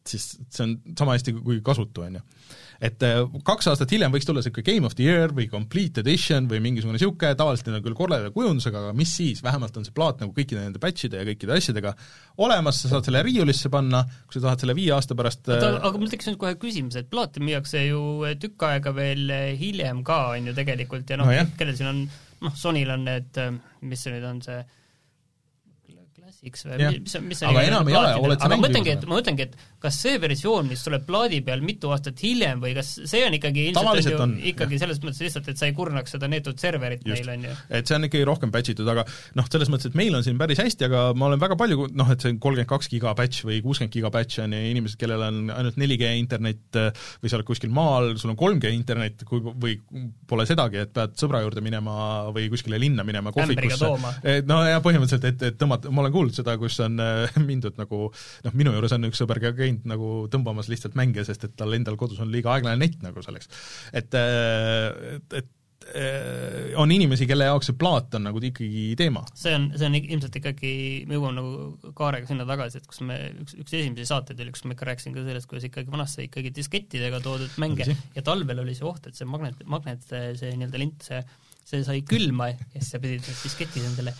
siis 0.08 0.32
see 0.50 0.64
on 0.64 0.76
sama 0.98 1.16
hästi 1.16 1.34
kui 1.38 1.60
kasutu, 1.64 2.04
on 2.06 2.18
ju. 2.18 2.22
et 2.82 3.04
äh, 3.06 3.20
kaks 3.46 3.68
aastat 3.70 3.92
hiljem 3.94 4.12
võiks 4.14 4.26
tulla 4.28 4.42
niisugune 4.42 4.66
Game 4.66 4.88
of 4.88 4.96
the 4.98 5.06
Year 5.06 5.34
või 5.34 5.48
Complete 5.50 6.02
Edition 6.02 6.48
või 6.50 6.60
mingisugune 6.64 6.98
niisugune, 6.98 7.36
tavaliselt 7.38 7.70
need 7.70 7.78
on 7.78 7.84
küll 7.86 7.98
korraliku 7.98 8.34
kujundusega, 8.40 8.82
aga 8.86 8.96
mis 8.98 9.14
siis, 9.18 9.42
vähemalt 9.44 9.76
on 9.78 9.86
see 9.86 9.94
plaat 9.96 10.22
nagu 10.22 10.34
kõikide 10.36 10.64
nende 10.64 10.82
patch'ide 10.82 11.22
ja 11.22 11.28
kõikide 11.28 11.56
asjadega 11.56 11.94
olemas, 12.42 12.82
sa 12.82 12.92
saad 12.92 13.08
selle 13.08 13.22
riiulisse 13.26 13.70
panna, 13.72 14.02
kui 14.26 14.38
sa 14.38 14.46
tahad 14.48 14.64
selle 14.64 14.76
viie 14.78 14.92
aasta 14.96 15.16
pärast 15.18 15.48
oota, 15.52 15.72
aga 15.78 16.02
mul 16.02 16.12
tekkis 16.12 16.32
nüüd 16.32 16.42
kohe 16.42 16.58
küsimus, 16.60 16.98
et 16.98 17.10
plaate 17.12 17.42
müüakse 17.44 17.86
ju 17.86 18.02
tükk 18.42 18.68
aega 18.68 18.94
veel 18.96 19.30
hiljem 19.58 20.02
ka, 20.06 20.22
on 20.36 20.50
ju 20.50 20.56
tegelikult, 20.58 21.08
ja 21.10 21.18
noh 21.20 21.30
No 21.32 21.36
no, 21.38 21.56
kellel 21.58 21.76
siin 21.78 21.88
on, 21.88 22.00
noh, 22.42 22.54
Sonyl 22.58 22.90
on 22.92 23.04
need, 23.06 23.38
mis 23.86 24.00
see 24.02 24.12
nüüd 24.14 24.26
on, 24.26 24.40
see 24.44 24.58
Classics 26.42 26.66
või 26.66 26.78
Jah. 26.82 26.94
mis, 26.98 27.14
mis 27.28 27.42
Aga 27.46 27.62
enam 27.68 27.88
ei 27.88 27.94
ole, 27.96 28.12
oled 28.26 28.40
sa 28.40 28.48
aga 28.48 28.58
mõtlengi, 28.58 28.92
et 28.96 29.04
ma 29.06 29.16
mõtlengi, 29.18 29.44
et 29.46 29.54
kas 29.82 29.98
see 30.02 30.18
versioon, 30.22 30.66
mis 30.70 30.82
tuleb 30.82 31.04
plaadi 31.06 31.40
peal 31.46 31.62
mitu 31.62 31.90
aastat 31.94 32.18
hiljem 32.22 32.62
või 32.62 32.74
kas 32.74 32.90
see 32.98 33.22
on 33.26 33.36
ikkagi 33.36 33.68
Tavaliselt 33.76 34.18
on 34.18 34.24
on, 34.24 34.34
ju 34.40 34.52
ikkagi 34.52 34.78
selles 34.80 35.00
mõttes 35.02 35.22
lihtsalt, 35.22 35.50
et 35.52 35.60
sa 35.60 35.68
ei 35.68 35.76
kurnaks 35.76 36.14
seda 36.16 36.28
neetud 36.30 36.58
serverit 36.58 37.04
Just. 37.06 37.22
meil, 37.26 37.38
on 37.38 37.46
ju? 37.46 37.56
et 37.78 37.86
see 37.86 37.98
on 37.98 38.08
ikkagi 38.08 38.26
rohkem 38.26 38.52
patch 38.54 38.74
itud, 38.74 38.88
aga 38.90 39.04
noh, 39.38 39.48
selles 39.52 39.70
mõttes, 39.72 39.92
et 39.92 39.98
meil 39.98 40.18
on 40.18 40.26
siin 40.26 40.40
päris 40.40 40.62
hästi, 40.62 40.88
aga 40.88 41.04
ma 41.18 41.28
olen 41.30 41.42
väga 41.42 41.58
palju, 41.60 41.88
noh, 41.98 42.12
et 42.14 42.26
see 42.26 42.34
kolmkümmend 42.34 42.70
kaks 42.72 42.90
giga 42.92 43.14
patch 43.18 43.46
või 43.46 43.60
kuuskümmend 43.64 43.94
giga 43.94 44.10
patch 44.14 44.42
on 44.42 44.56
ju 44.56 44.72
inimesed, 44.72 44.98
kellel 45.00 45.26
on 45.28 45.40
ainult 45.54 45.78
4G 45.78 46.12
internet 46.18 46.80
äh, 46.80 46.90
või 47.22 47.30
sa 47.32 47.38
oled 47.38 47.48
kuskil 47.52 47.74
maal, 47.74 48.16
sul 48.18 48.34
on 48.34 48.40
3G 48.40 48.74
internet, 48.74 49.26
kui, 49.28 49.42
või 49.42 49.78
pole 50.26 50.46
sedagi, 50.48 50.82
et 50.82 50.94
pead 50.94 51.14
sõbra 51.20 51.42
juurde 51.44 51.62
minema 51.64 51.94
või 52.34 52.48
kuskile 52.52 52.80
linna 52.82 53.06
minema 53.06 53.34
kohvikusse. 53.34 53.92
no 54.48 54.62
ja 54.66 54.82
põhimõtteliselt, 54.82 55.28
et, 55.30 55.48
et 55.52 55.58
tõmmata, 55.60 55.90
ma 55.92 56.02
olen 56.04 56.14
kuulnud 56.14 56.31
seda, 56.36 56.56
kus 56.60 56.78
on 56.84 57.00
äh, 57.02 57.38
mindud 57.50 57.78
nagu 57.80 58.04
noh, 58.12 58.58
minu 58.58 58.74
juures 58.76 58.94
on 58.96 59.08
üks 59.10 59.22
sõber 59.22 59.42
ka 59.42 59.54
käinud 59.56 59.88
nagu 59.88 60.12
tõmbamas 60.32 60.70
lihtsalt 60.72 60.98
mänge, 60.98 61.24
sest 61.28 61.48
et 61.48 61.56
tal 61.58 61.74
endal 61.76 61.98
kodus 62.00 62.22
on 62.22 62.32
liiga 62.32 62.54
aeglane 62.54 62.80
net 62.80 63.02
nagu 63.04 63.24
selleks. 63.24 63.50
et, 63.92 64.14
äh, 64.18 65.18
et, 65.18 65.42
et 65.42 65.50
äh, 65.94 66.72
on 66.80 66.90
inimesi, 66.94 67.26
kelle 67.28 67.46
jaoks 67.48 67.70
see 67.70 67.78
plaat 67.78 68.16
on 68.18 68.26
nagu 68.28 68.42
ikkagi 68.42 68.84
teema. 68.98 69.24
see 69.38 69.54
on, 69.56 69.68
see 69.76 69.88
on 69.88 69.98
ilmselt 70.00 70.40
ikkagi, 70.40 70.72
me 71.08 71.18
jõuame 71.18 71.38
nagu 71.38 71.92
kaarega 71.98 72.30
sinna 72.30 72.46
tagasi, 72.48 72.82
et 72.82 72.90
kus 72.90 73.02
me, 73.06 73.18
üks, 73.44 73.56
üks 73.62 73.78
esimesi 73.78 74.08
saateid 74.10 74.42
oli, 74.42 74.54
kus 74.54 74.66
ma 74.66 74.76
ikka 74.76 74.90
rääkisin 74.90 75.16
ka 75.16 75.26
sellest, 75.28 75.50
kuidas 75.50 75.68
ikkagi 75.68 75.94
vanasti 75.94 76.28
ikkagi 76.28 76.54
diskettidega 76.58 77.22
toodud 77.24 77.56
mänge 77.62 77.88
ja 77.88 78.26
talvel 78.26 78.64
oli 78.64 78.76
see 78.78 78.88
oht, 78.88 79.08
et 79.08 79.18
see 79.18 79.28
magnet, 79.28 79.62
magnet, 79.68 80.04
see 80.08 80.54
nii-öelda 80.56 80.82
lint, 80.82 81.08
see, 81.08 81.22
see 81.62 81.82
sai 81.86 82.04
külma 82.06 82.52
ja 82.52 82.60
siis 82.78 82.94
sa 82.94 83.02
pidid 83.02 83.26
need 83.26 83.42
disketid 83.46 83.90
endale 83.92 84.16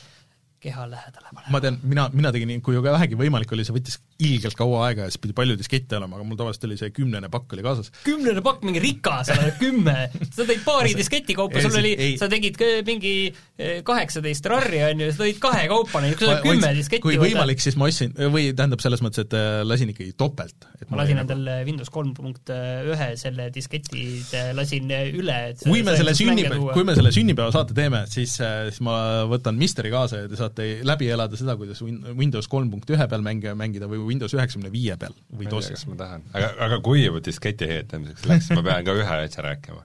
keha 0.62 0.86
lähedale 0.90 1.28
panema. 1.28 1.50
ma 1.50 1.60
tean, 1.64 1.78
mina, 1.82 2.08
mina 2.14 2.32
tegin 2.34 2.52
nii, 2.52 2.62
kui 2.64 2.78
vähegi 2.82 3.18
võimalik 3.18 3.52
oli, 3.54 3.66
see 3.66 3.74
võttis 3.76 3.98
ilgelt 4.22 4.56
kaua 4.58 4.86
aega 4.88 5.06
ja 5.06 5.12
siis 5.12 5.20
pidi 5.22 5.34
palju 5.36 5.56
diskette 5.60 5.98
olema, 5.98 6.16
aga 6.18 6.26
mul 6.28 6.38
tavaliselt 6.40 6.66
oli 6.68 6.78
see 6.80 6.90
kümnene 6.94 7.28
pakk 7.32 7.54
oli 7.56 7.64
kaasas. 7.66 7.90
kümnene 8.06 8.42
pakk, 8.44 8.62
mingi 8.68 8.82
rikas, 8.84 9.28
sa 9.30 9.36
oled 9.38 9.58
kümme, 9.60 9.96
sa 10.30 10.46
tõid 10.48 10.62
paari 10.66 10.94
disketi 10.98 11.36
kaupa, 11.38 11.62
sul 11.64 11.78
oli 11.80 11.94
sa 12.20 12.28
tegid 12.32 12.56
ka 12.60 12.70
mingi 12.86 13.14
eh, 13.28 13.80
kaheksateist 13.86 14.46
rarri, 14.52 14.82
on 14.88 15.04
ju, 15.06 15.10
sa 15.14 15.24
tõid 15.24 15.40
kahe 15.42 15.64
kaupa, 15.70 16.02
kui 16.06 16.28
sa 16.28 16.38
kümme 16.44 16.72
disketi 16.78 17.02
kui 17.04 17.18
võimalik, 17.20 17.62
siis 17.62 17.76
ma 17.80 17.88
ostsin, 17.90 18.12
või 18.32 18.50
tähendab, 18.56 18.82
selles 18.84 19.02
mõttes, 19.04 19.26
et 19.26 19.36
äh, 19.38 19.62
lasin 19.66 19.92
ikkagi 19.92 20.14
topelt. 20.18 20.68
ma 20.90 21.02
lasin 21.02 21.18
oli 21.22 21.28
nagu- 21.34 21.66
Windows 21.66 21.90
kolm 21.92 22.12
punkt 22.16 22.50
ühe 22.52 23.08
selle 23.20 23.48
disketid 23.54 24.32
lasin 24.56 24.90
üle, 24.90 25.36
et 25.52 25.62
kui 25.64 25.82
me 25.86 25.94
selle 25.98 26.14
sünnipäeva, 26.16 26.72
kui 26.76 26.84
me 26.86 26.94
selle 26.98 27.12
sünnipäevasaate 27.14 27.74
teeme, 27.76 28.04
siis, 28.10 28.34
siis 28.38 28.80
ma 28.84 28.96
võtan 29.30 29.56
Misteri 29.60 29.90
kaasa 29.92 30.22
ja 30.24 30.30
te 30.30 30.38
saate 30.38 30.66
läbi 30.86 31.08
elada 31.12 31.38
seda, 31.38 31.56
kuidas 31.60 31.80
Win- 31.84 32.02
Windows 32.18 32.48
kolm 32.50 32.70
punkt 32.72 32.90
ühe 32.92 33.06
peal 33.08 33.22
mänge 33.24 33.54
mängida 33.58 33.88
või 33.90 34.02
Windows 34.12 34.36
üheksakümne 34.36 34.72
viie 34.72 34.98
peal 35.00 35.16
või 35.32 35.48
DOS-is. 35.50 35.80
kas 35.80 35.88
ma 35.90 35.98
tahan, 36.00 36.28
aga, 36.36 36.52
aga 36.68 36.78
kui 36.84 37.02
juba 37.02 37.22
disketi 37.24 37.68
ehitamiseks 37.68 38.28
läks, 38.30 38.52
ma 38.56 38.64
pean 38.68 38.86
ka 38.86 38.94
ühe 39.00 39.18
asja 39.24 39.44
rääkima. 39.48 39.84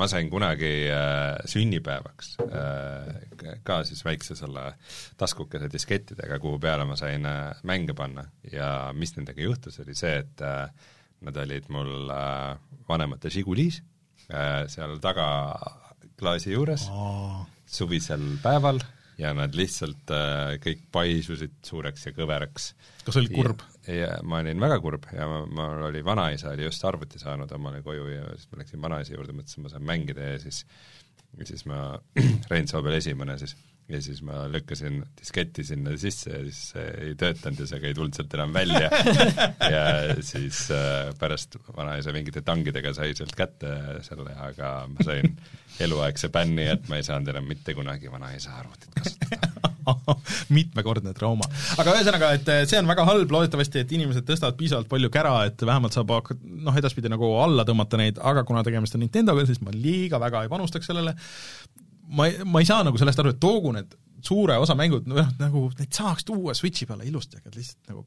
ma 0.00 0.06
sain 0.08 0.30
kunagi 0.32 0.72
äh, 0.88 1.42
sünnipäevaks 1.52 2.36
äh, 2.46 3.58
ka 3.66 3.82
siis 3.84 4.00
väikse 4.06 4.36
selle 4.38 4.70
taskukese 5.20 5.68
diskettidega, 5.72 6.38
kuhu 6.40 6.58
peale 6.62 6.86
ma 6.88 6.96
sain 6.96 7.26
äh, 7.28 7.52
mänge 7.68 7.92
panna 7.94 8.24
ja 8.52 8.92
mis 8.96 9.16
nendega 9.18 9.42
juhtus, 9.44 9.80
oli 9.84 9.96
see, 9.98 10.14
et 10.22 10.40
äh, 10.40 10.70
nad 11.22 11.36
olid 11.44 11.68
mul 11.68 12.10
äh, 12.10 12.56
vanemate 12.88 13.30
Žigulis 13.30 13.82
äh, 14.32 14.64
seal 14.72 14.96
taga 15.04 15.28
klaasi 16.18 16.54
juures 16.54 16.88
suvisel 17.66 18.24
päeval 18.42 18.80
ja 19.22 19.32
nad 19.36 19.54
lihtsalt 19.56 20.12
äh, 20.14 20.56
kõik 20.62 20.86
paisusid 20.94 21.54
suureks 21.66 22.08
ja 22.08 22.14
kõveraks 22.16 22.72
kas 23.06 23.18
olid 23.20 23.34
kurb? 23.34 23.62
ja, 23.88 24.16
ma 24.26 24.42
olin 24.42 24.62
väga 24.62 24.78
kurb 24.84 25.08
ja 25.14 25.28
ma, 25.30 25.42
mul 25.46 25.86
oli 25.88 26.02
vanaisa 26.06 26.52
oli 26.52 26.66
just 26.66 26.84
arvuti 26.88 27.22
saanud 27.22 27.50
omale 27.56 27.82
koju 27.86 28.08
ja 28.10 28.26
siis 28.34 28.50
ma 28.52 28.62
läksin 28.62 28.82
vanaisa 28.82 29.16
juurde, 29.16 29.36
mõtlesin, 29.36 29.66
ma 29.66 29.72
saan 29.72 29.86
mängida 29.88 30.34
ja 30.34 30.42
siis 30.42 30.64
ja 31.38 31.48
siis 31.48 31.64
ma, 31.68 31.84
Rein 32.50 32.68
Soobel 32.68 32.98
esimene 32.98 33.38
siis, 33.40 33.56
ja 33.90 34.00
siis 34.02 34.22
ma 34.24 34.44
lükkasin 34.50 35.00
disketi 35.18 35.64
sinna 35.66 35.96
sisse 36.00 36.30
ja 36.30 36.42
siis 36.46 36.60
see 36.72 36.84
ei 37.06 37.14
töötanud 37.18 37.62
ja 37.62 37.66
see 37.68 37.80
ka 37.82 37.90
ei 37.90 37.96
tulnud 37.96 38.16
sealt 38.16 38.36
enam 38.38 38.54
välja. 38.54 38.90
Ja 39.72 39.82
siis 40.24 40.64
äh, 40.74 41.10
pärast 41.18 41.56
vanaisa 41.76 42.12
mingite 42.14 42.42
tangidega 42.44 42.92
sai 42.96 43.14
sealt 43.16 43.34
kätte 43.36 43.72
selle, 44.04 44.34
aga 44.36 44.72
ma 44.90 45.06
sain 45.06 45.36
eluaegse 45.82 46.28
bänni, 46.32 46.66
et 46.74 46.88
ma 46.90 46.98
ei 46.98 47.06
saanud 47.06 47.30
enam 47.32 47.46
mitte 47.48 47.74
kunagi 47.76 48.10
vanaisa 48.12 48.54
arvutit 48.58 48.92
kasutada. 48.98 49.72
Mitmekordne 50.56 51.14
trauma. 51.16 51.46
aga 51.80 51.94
ühesõnaga, 51.96 52.32
et 52.36 52.50
eh, 52.52 52.62
see 52.70 52.80
on 52.80 52.90
väga 52.90 53.06
halb, 53.08 53.32
loodetavasti, 53.34 53.82
et 53.82 53.94
inimesed 53.96 54.26
tõstavad 54.28 54.58
piisavalt 54.58 54.90
palju 54.90 55.10
kära, 55.14 55.34
et 55.48 55.64
vähemalt 55.66 55.96
saab 55.96 56.12
hakata 56.14 56.38
noh, 56.66 56.76
edaspidi 56.78 57.10
nagu 57.12 57.32
alla 57.42 57.66
tõmmata 57.68 58.00
neid, 58.00 58.20
aga 58.22 58.44
kuna 58.48 58.62
tegemist 58.66 58.98
on 58.98 59.02
Nintendoga, 59.04 59.46
siis 59.48 59.62
ma 59.64 59.74
liiga 59.74 60.20
väga 60.22 60.44
ei 60.44 60.52
panustaks 60.52 60.90
sellele, 60.90 61.16
ma 62.12 62.28
ei, 62.28 62.40
ma 62.44 62.62
ei 62.62 62.68
saa 62.68 62.84
nagu 62.86 63.00
sellest 63.00 63.22
aru, 63.22 63.34
et 63.34 63.42
toogu 63.42 63.74
need 63.76 63.96
suure 64.22 64.56
osa 64.62 64.76
mängud, 64.78 65.08
noh 65.10 65.32
nagu 65.40 65.68
neid 65.78 65.94
saaks 65.94 66.26
tuua 66.28 66.54
Switchi 66.54 66.86
peale 66.86 67.06
ilusti, 67.08 67.40
aga 67.40 67.54
lihtsalt 67.56 67.90
nagu 67.90 68.06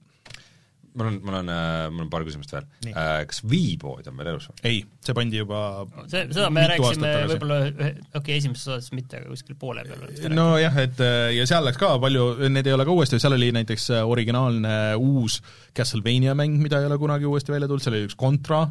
mul 0.96 1.10
on, 1.10 1.20
mul 1.24 1.38
on, 1.42 1.50
mul 1.92 2.06
on 2.06 2.10
paar 2.12 2.24
küsimust 2.26 2.54
veel. 2.56 2.68
Äh, 2.92 3.26
kas 3.30 3.42
Wii-pood 3.48 4.08
on 4.10 4.20
veel 4.20 4.30
elus 4.32 4.48
või? 4.50 4.58
ei, 4.70 4.82
see 5.04 5.16
pandi 5.18 5.42
juba 5.42 5.60
see, 6.08 6.24
seda 6.32 6.48
me 6.54 6.66
rääkisime 6.72 7.12
võib-olla 7.32 7.58
ühe, 7.66 7.90
okei 7.92 8.20
okay,, 8.22 8.38
esimeses 8.40 8.70
osas 8.72 8.94
mitte, 8.96 9.20
aga 9.20 9.34
kuskil 9.34 9.60
poole 9.60 9.84
peal 9.88 10.36
nojah, 10.36 10.80
et 10.86 11.02
äh, 11.04 11.30
ja 11.36 11.48
seal 11.50 11.68
läks 11.68 11.80
ka 11.82 11.92
palju, 12.02 12.28
need 12.48 12.70
ei 12.70 12.76
ole 12.78 12.88
ka 12.88 12.96
uuesti, 12.96 13.20
seal 13.22 13.36
oli 13.38 13.52
näiteks 13.56 13.90
äh, 13.98 14.06
originaalne 14.16 14.76
uus 15.02 15.42
Castlevania 15.76 16.36
mäng, 16.38 16.56
mida 16.64 16.80
ei 16.80 16.90
ole 16.90 17.00
kunagi 17.02 17.28
uuesti 17.28 17.56
välja 17.56 17.70
tulnud, 17.72 17.84
seal 17.84 17.98
oli 17.98 18.08
üks 18.08 18.20
Contra, 18.20 18.64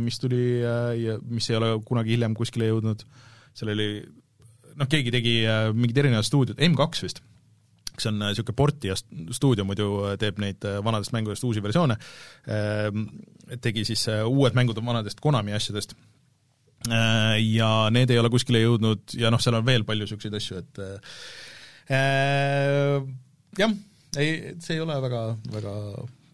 mis 0.00 0.20
tuli 0.22 0.44
äh, 0.64 0.94
ja 1.00 1.18
mis 1.28 1.50
ei 1.52 1.60
ole 1.60 1.74
kunagi 1.84 2.16
hiljem 2.16 2.36
kuskile 2.38 2.72
jõudnud, 2.72 3.04
seal 3.56 3.74
oli 3.76 3.90
noh, 4.78 4.88
keegi 4.90 5.12
tegi 5.14 5.34
äh, 5.48 5.70
mingid 5.74 5.98
erinevad 6.02 6.26
stuudiod, 6.28 6.60
M2 6.62 7.04
vist, 7.06 7.22
kes 7.94 8.08
on 8.10 8.20
niisugune 8.22 8.56
portija 8.56 8.96
stuudio, 8.96 9.66
muidu 9.68 9.90
teeb 10.20 10.38
neid 10.40 10.64
vanadest 10.84 11.12
mängudest 11.12 11.44
uusi 11.44 11.60
versioone, 11.60 11.98
tegi 13.60 13.84
siis 13.84 14.06
uued 14.24 14.56
mängud 14.56 14.78
vanadest 14.80 15.20
Konami 15.20 15.52
asjadest. 15.52 15.92
Ja 16.88 17.70
need 17.92 18.08
ei 18.08 18.16
ole 18.16 18.30
kuskile 18.32 18.62
jõudnud 18.62 19.12
ja 19.20 19.28
noh, 19.28 19.42
seal 19.42 19.58
on 19.58 19.66
veel 19.66 19.84
palju 19.84 20.06
niisuguseid 20.06 20.38
asju, 20.38 20.62
et 20.62 20.80
äh, 21.90 23.02
jah, 23.58 23.72
ei, 24.16 24.54
see 24.62 24.76
ei 24.76 24.82
ole 24.82 24.96
väga, 25.02 25.22
väga 25.50 25.74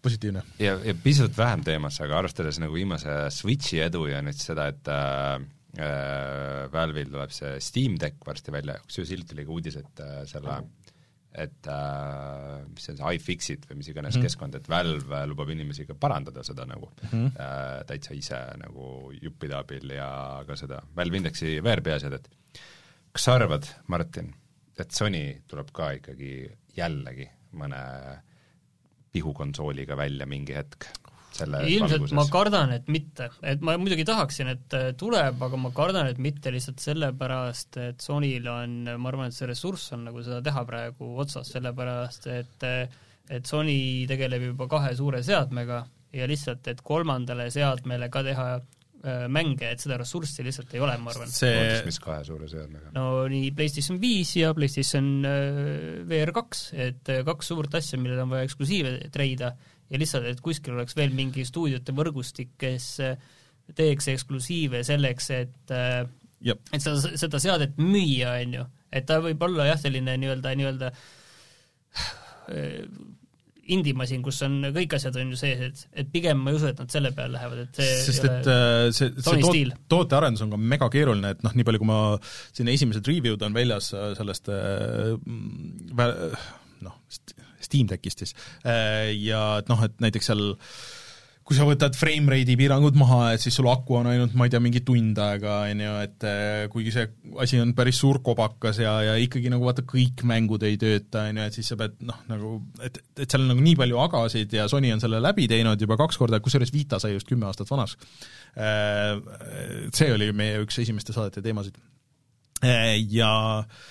positiivne. 0.03 0.43
ja, 0.61 0.77
ja 0.85 0.95
pisut 1.03 1.37
vähem 1.37 1.63
teemasse, 1.65 2.03
aga 2.05 2.19
arvestades 2.21 2.59
nagu 2.61 2.77
viimase 2.77 3.15
Switchi 3.33 3.81
edu 3.83 4.05
ja 4.11 4.21
nüüd 4.25 4.37
seda, 4.37 4.69
et 4.73 4.91
äh, 4.91 5.37
äh, 5.75 6.67
Valve'il 6.73 7.11
tuleb 7.11 7.33
see 7.35 7.57
Steam 7.63 7.97
Deck 8.01 8.23
varsti 8.25 8.53
välja, 8.55 8.77
kusjuures 8.85 9.13
hiljuti 9.13 9.37
oli 9.37 9.47
ka 9.47 9.57
uudis, 9.57 9.79
et 9.81 10.03
äh, 10.05 10.21
selle 10.29 10.61
et 11.37 11.67
äh, 11.69 12.63
mis 12.71 12.85
see 12.87 12.95
on, 12.95 12.99
see 13.01 13.17
iFixit 13.17 13.67
või 13.69 13.81
mis 13.81 13.89
iganes 13.91 14.15
mm 14.15 14.21
-hmm. 14.21 14.29
keskkond, 14.29 14.55
et 14.57 14.69
Valve 14.71 15.19
lubab 15.29 15.51
inimesi 15.53 15.85
ka 15.85 15.93
parandada 15.93 16.43
seda 16.43 16.65
nagu 16.65 16.89
mm 16.89 17.09
-hmm. 17.11 17.27
äh, 17.43 17.85
täitsa 17.85 18.13
ise 18.17 18.39
nagu 18.57 19.11
juppide 19.21 19.55
abil 19.55 19.89
ja 19.93 20.43
ka 20.47 20.55
seda 20.55 20.81
Valve 20.95 21.17
Indexi 21.17 21.59
VR-i 21.61 21.93
asjad, 21.93 22.13
et 22.13 22.29
kas 23.11 23.23
sa 23.23 23.35
arvad, 23.35 23.67
Martin, 23.87 24.33
et 24.77 24.91
Sony 24.91 25.41
tuleb 25.47 25.71
ka 25.73 25.91
ikkagi 25.91 26.49
jällegi 26.77 27.29
mõne 27.53 27.81
pihukonsooliga 29.11 29.97
välja 29.97 30.25
mingi 30.25 30.53
hetk? 30.53 30.89
Ilmselt 31.35 32.01
valguses. 32.01 32.15
ma 32.17 32.25
kardan, 32.31 32.71
et 32.77 32.87
mitte, 32.91 33.29
et 33.45 33.61
ma 33.65 33.75
muidugi 33.79 34.05
tahaksin, 34.07 34.53
et 34.53 34.77
äh, 34.77 34.87
tuleb, 34.97 35.41
aga 35.47 35.59
ma 35.61 35.73
kardan, 35.75 36.09
et 36.11 36.21
mitte 36.21 36.53
lihtsalt 36.53 36.81
sellepärast, 36.83 37.81
et 37.83 38.01
Sonyl 38.03 38.47
on, 38.51 38.79
ma 38.95 39.11
arvan, 39.11 39.31
et 39.31 39.37
see 39.37 39.49
ressurss 39.49 39.93
on 39.97 40.07
nagu 40.09 40.23
seda 40.25 40.41
teha 40.45 40.63
praegu 40.67 41.13
otsas, 41.21 41.51
sellepärast 41.55 42.31
et 42.33 42.71
et 43.27 43.43
Sony 43.47 44.07
tegeleb 44.07 44.49
juba 44.53 44.69
kahe 44.71 44.93
suure 44.95 45.19
seadmega 45.25 45.81
ja 46.15 46.27
lihtsalt, 46.29 46.67
et 46.71 46.81
kolmandale 46.85 47.49
seadmele 47.51 48.07
ka 48.11 48.21
teha 48.23 48.45
äh, 48.55 49.25
mänge, 49.27 49.73
et 49.73 49.83
seda 49.83 49.97
ressurssi 49.99 50.45
lihtsalt 50.47 50.71
ei 50.77 50.83
ole, 50.83 50.95
ma 51.03 51.11
arvan. 51.11 51.31
see 51.31 51.81
mis 51.85 51.99
kahe 52.03 52.23
suure 52.27 52.47
seadmega? 52.51 52.93
no 52.95 53.25
nii 53.31 53.51
PlayStation 53.57 53.99
viis 54.01 54.31
ja 54.39 54.53
PlayStation 54.57 55.09
äh, 55.27 56.05
VR 56.07 56.31
kaks, 56.39 56.69
et 56.87 57.15
kaks 57.27 57.51
suurt 57.51 57.75
asja, 57.79 57.99
millel 57.99 58.23
on 58.23 58.31
vaja 58.31 58.47
eksklusiive 58.47 58.95
treida 59.13 59.51
ja 59.89 59.99
lihtsalt, 60.01 60.27
et 60.29 60.41
kuskil 60.43 60.77
oleks 60.77 60.95
veel 60.97 61.13
mingi 61.15 61.45
stuudiote 61.47 61.95
võrgustik, 61.95 62.55
kes 62.59 62.87
äh, 63.05 63.19
teeks 63.75 64.09
eksklusiive 64.13 64.83
selleks, 64.87 65.29
et 65.35 65.75
äh, 65.75 66.01
Jep. 66.47 66.63
et 66.71 66.83
seda, 66.83 67.13
seda 67.17 67.41
seadet 67.41 67.77
müüa, 67.81 68.37
on 68.43 68.57
ju, 68.59 68.65
et 68.93 69.07
ta 69.09 69.21
võib 69.23 69.41
olla 69.47 69.71
jah, 69.71 69.79
selline 69.81 70.17
nii-öelda, 70.21 70.55
nii-öelda 70.59 70.91
äh, 72.53 72.83
indie-masin, 73.67 74.21
kus 74.23 74.37
on 74.45 74.61
kõik 74.75 74.93
asjad 74.95 75.17
on 75.19 75.33
ju 75.33 75.39
sees, 75.39 75.63
et, 75.65 75.81
et 76.03 76.11
pigem 76.11 76.39
ma 76.39 76.53
ei 76.53 76.59
usu, 76.59 76.69
et 76.69 76.77
nad 76.79 76.93
selle 76.93 77.11
peale 77.15 77.35
lähevad, 77.35 77.65
et 77.65 77.81
see 77.81 77.97
sest 78.05 78.27
et 78.29 78.47
see, 78.95 79.09
see 79.17 79.41
toot, 79.43 79.81
tootearendus 79.91 80.45
on 80.45 80.53
ka 80.53 80.61
mega 80.75 80.87
keeruline, 80.93 81.33
et 81.35 81.43
noh, 81.43 81.55
nii 81.57 81.67
palju, 81.67 81.81
kui 81.83 81.89
ma, 81.89 81.99
siin 82.55 82.71
esimesed 82.71 83.11
review'd 83.11 83.43
on 83.43 83.57
väljas 83.57 83.91
sellest 84.19 84.47
äh, 84.53 85.17
noh, 86.87 86.95
Steam 87.67 87.89
Deckist 87.91 88.23
siis, 88.23 88.37
äh, 88.65 89.11
ja 89.15 89.59
et 89.61 89.69
noh, 89.71 89.83
et 89.85 89.99
näiteks 90.03 90.31
seal 90.31 90.49
kui 91.47 91.55
sa 91.55 91.63
võtad 91.63 91.95
frame 91.95 92.27
rate'i 92.33 92.57
piirangud 92.59 92.97
maha, 92.99 93.31
et 93.31 93.39
siis 93.39 93.55
sul 93.55 93.69
aku 93.71 93.95
on 94.01 94.09
ainult, 94.11 94.33
ma 94.35 94.47
ei 94.47 94.51
tea, 94.51 94.59
mingi 94.63 94.81
tund 94.83 95.19
aega, 95.23 95.61
on 95.69 95.83
ju, 95.85 95.93
et 96.03 96.25
äh, 96.27 96.63
kuigi 96.73 96.91
see 96.91 97.07
asi 97.39 97.61
on 97.63 97.71
päris 97.77 98.01
suur 98.03 98.19
kobakas 98.25 98.81
ja, 98.83 98.97
ja 99.05 99.13
ikkagi 99.23 99.47
nagu 99.53 99.63
vaata, 99.63 99.85
kõik 99.87 100.25
mängud 100.27 100.65
ei 100.67 100.75
tööta, 100.81 101.23
on 101.31 101.39
ju, 101.39 101.45
et 101.47 101.55
siis 101.55 101.71
sa 101.71 101.79
pead 101.79 101.95
noh, 102.03 102.19
nagu 102.27 102.51
et, 102.83 102.99
et 103.15 103.23
seal 103.23 103.45
on 103.45 103.53
nagu 103.53 103.63
nii 103.63 103.77
palju 103.79 104.01
agasid 104.03 104.57
ja 104.59 104.67
Sony 104.71 104.91
on 104.91 105.03
selle 105.03 105.23
läbi 105.23 105.47
teinud 105.47 105.87
juba 105.87 105.95
kaks 106.01 106.19
korda, 106.19 106.41
kusjuures 106.43 106.73
Vita 106.75 106.99
sai 106.99 107.13
just 107.13 107.31
kümme 107.31 107.47
aastat 107.47 107.71
vanaks. 107.71 107.95
Äh, 108.59 109.15
see 109.95 110.11
oli 110.17 110.33
meie 110.35 110.65
üks 110.65 110.83
esimeste 110.83 111.15
saadete 111.15 111.45
teemasid. 111.45 111.79
Ja 113.13 113.31
äh, 113.61 113.87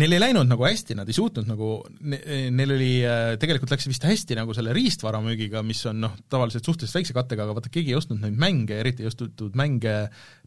neil 0.00 0.14
ei 0.16 0.20
läinud 0.22 0.48
nagu 0.48 0.64
hästi, 0.64 0.96
nad 0.96 1.08
ei 1.10 1.16
suutnud 1.16 1.48
nagu, 1.48 1.74
neil 2.00 2.74
oli, 2.76 2.92
äh, 3.04 3.34
tegelikult 3.40 3.74
läks 3.74 3.88
vist 3.90 4.06
hästi 4.08 4.38
nagu 4.38 4.54
selle 4.56 4.72
riistvara 4.76 5.20
müügiga, 5.24 5.60
mis 5.66 5.82
on 5.90 6.00
noh, 6.06 6.14
tavaliselt 6.32 6.64
suhteliselt 6.68 7.00
väikse 7.00 7.16
kattega, 7.16 7.44
aga 7.44 7.56
vaata, 7.58 7.72
keegi 7.72 7.92
ei 7.92 7.98
ostnud 7.98 8.22
neid 8.22 8.38
mänge, 8.40 8.78
eriti 8.80 9.04
ei 9.04 9.10
ostetud 9.10 9.58
mänge 9.58 9.96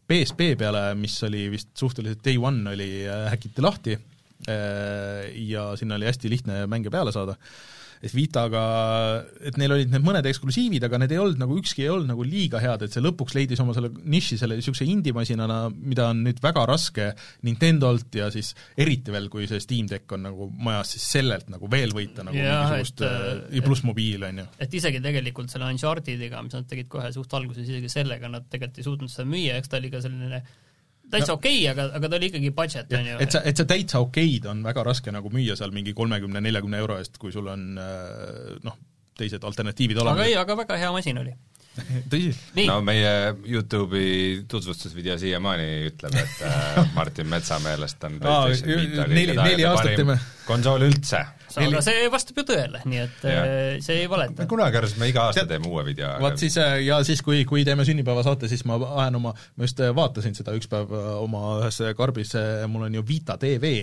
PSP 0.06 0.52
peale, 0.58 0.88
mis 0.98 1.14
oli 1.26 1.46
vist 1.52 1.70
suhteliselt 1.78 2.24
day 2.26 2.40
one 2.42 2.74
oli, 2.74 2.90
äh, 3.06 3.28
häkiti 3.32 3.64
lahti 3.64 3.96
äh, 3.96 5.30
ja 5.46 5.70
sinna 5.78 5.98
oli 6.00 6.10
hästi 6.10 6.32
lihtne 6.32 6.64
mänge 6.70 6.90
peale 6.94 7.14
saada 7.14 7.38
Vitaga, 8.16 8.62
et 9.44 9.58
neil 9.60 9.74
olid 9.74 9.90
need 9.92 10.04
mõned 10.04 10.26
eksklusiivid, 10.30 10.84
aga 10.86 11.00
need 11.02 11.14
ei 11.14 11.20
olnud 11.20 11.40
nagu, 11.40 11.56
ükski 11.60 11.84
ei 11.84 11.90
olnud 11.92 12.10
nagu 12.10 12.24
liiga 12.26 12.60
head, 12.62 12.86
et 12.86 12.94
see 12.94 13.04
lõpuks 13.04 13.36
leidis 13.36 13.60
oma 13.62 13.74
selle 13.76 13.90
niši 13.92 14.38
selle 14.40 14.58
niisuguse 14.58 14.86
indie-masinana, 14.88 15.58
mida 15.76 16.10
on 16.12 16.22
nüüd 16.26 16.40
väga 16.44 16.66
raske 16.68 17.10
Nintendolt 17.46 18.16
ja 18.18 18.28
siis 18.34 18.52
eriti 18.78 19.14
veel, 19.14 19.28
kui 19.32 19.48
see 19.50 19.62
Steam 19.62 19.90
Deck 19.90 20.12
on 20.16 20.26
nagu 20.28 20.50
majas, 20.56 20.94
siis 20.96 21.08
sellelt 21.16 21.50
nagu 21.52 21.70
veel 21.72 21.94
võita 21.96 22.24
nagu 22.26 22.38
ja, 22.38 22.62
mingisugust 22.64 23.04
äh, 23.06 23.26
ja 23.58 23.64
pluss 23.66 23.86
mobiil, 23.86 24.26
on 24.28 24.44
ju. 24.44 24.46
et 24.66 24.78
isegi 24.80 25.02
tegelikult 25.04 25.52
selle 25.52 25.70
Unchartediga, 25.72 26.44
mis 26.46 26.56
nad 26.56 26.68
tegid 26.70 26.90
kohe 26.92 27.10
suht 27.14 27.34
alguses, 27.38 27.68
isegi 27.68 27.90
sellega 27.92 28.30
nad 28.32 28.48
tegelikult 28.50 28.80
ei 28.80 28.88
suutnud 28.88 29.12
seda 29.12 29.28
müüa, 29.30 29.58
eks 29.60 29.72
ta 29.72 29.80
oli 29.80 29.92
ka 29.92 30.02
selline 30.04 30.42
täitsa 31.10 31.32
no, 31.32 31.38
okei 31.40 31.58
okay,, 31.60 31.70
aga, 31.72 31.88
aga 31.98 32.10
ta 32.10 32.18
oli 32.18 32.30
ikkagi 32.30 32.52
budget, 32.56 32.92
on 32.98 33.10
ju. 33.10 33.16
et 33.22 33.36
sa, 33.36 33.42
et 33.46 33.60
sa 33.62 33.66
täitsa 33.68 34.02
okeid 34.04 34.48
on 34.50 34.62
väga 34.66 34.84
raske 34.86 35.14
nagu 35.14 35.30
müüa 35.32 35.56
seal 35.58 35.74
mingi 35.74 35.94
kolmekümne, 35.96 36.42
neljakümne 36.44 36.80
euro 36.82 36.98
eest, 37.00 37.18
kui 37.22 37.34
sul 37.34 37.50
on 37.52 37.66
äh, 37.80 38.56
noh, 38.66 38.78
teised 39.16 39.44
alternatiivid 39.46 40.02
olemas. 40.02 40.18
aga 40.18 40.30
ei, 40.30 40.38
aga 40.40 40.58
väga 40.62 40.80
hea 40.82 40.90
masin 40.94 41.22
oli 41.22 41.34
tõsi? 42.12 42.32
no 42.66 42.80
meie 42.84 43.14
Youtube'i 43.46 44.44
tutvustusvideo 44.50 45.18
siiamaani 45.20 45.70
ütleb, 45.92 46.18
et 46.22 46.44
äh, 46.48 46.82
Martin 46.98 47.30
Metsa 47.32 47.60
meelest 47.64 48.04
on 48.08 48.20
PlayStation 48.22 48.84
Vita 48.84 49.08
kõige 49.10 49.40
neli 49.42 49.68
aastat 49.68 50.00
teeme. 50.02 50.20
konsool 50.48 50.88
üldse 50.88 51.22
aga 51.62 51.82
see 51.84 52.06
vastab 52.12 52.40
ju 52.40 52.44
tõele, 52.48 52.80
nii 52.88 53.00
et 53.02 53.24
ja. 53.26 53.42
Äh, 53.42 53.78
see 53.84 54.02
ei 54.02 54.10
valeta. 54.10 54.46
kunagi 54.50 54.80
arvasin, 54.80 55.00
me 55.02 55.08
iga 55.10 55.26
aasta 55.26 55.42
Tead, 55.42 55.50
teeme 55.54 55.70
uue 55.70 55.84
video. 55.86 56.10
vaat 56.22 56.40
siis, 56.40 56.56
äh, 56.62 56.78
ja 56.86 56.98
siis, 57.06 57.22
kui, 57.26 57.44
kui 57.48 57.64
teeme 57.66 57.86
sünnipäevasaate, 57.88 58.50
siis 58.50 58.64
ma 58.68 58.78
ajan 58.78 59.18
oma, 59.20 59.32
ma 59.32 59.68
just 59.68 59.80
äh, 59.84 59.92
vaatasin 59.96 60.36
seda 60.38 60.54
üks 60.56 60.70
päev 60.72 60.92
oma 61.22 61.42
ühes 61.62 61.80
karbis, 61.98 62.34
mul 62.72 62.86
on 62.88 62.98
ju 62.98 63.04
Vita 63.06 63.38
TV, 63.40 63.74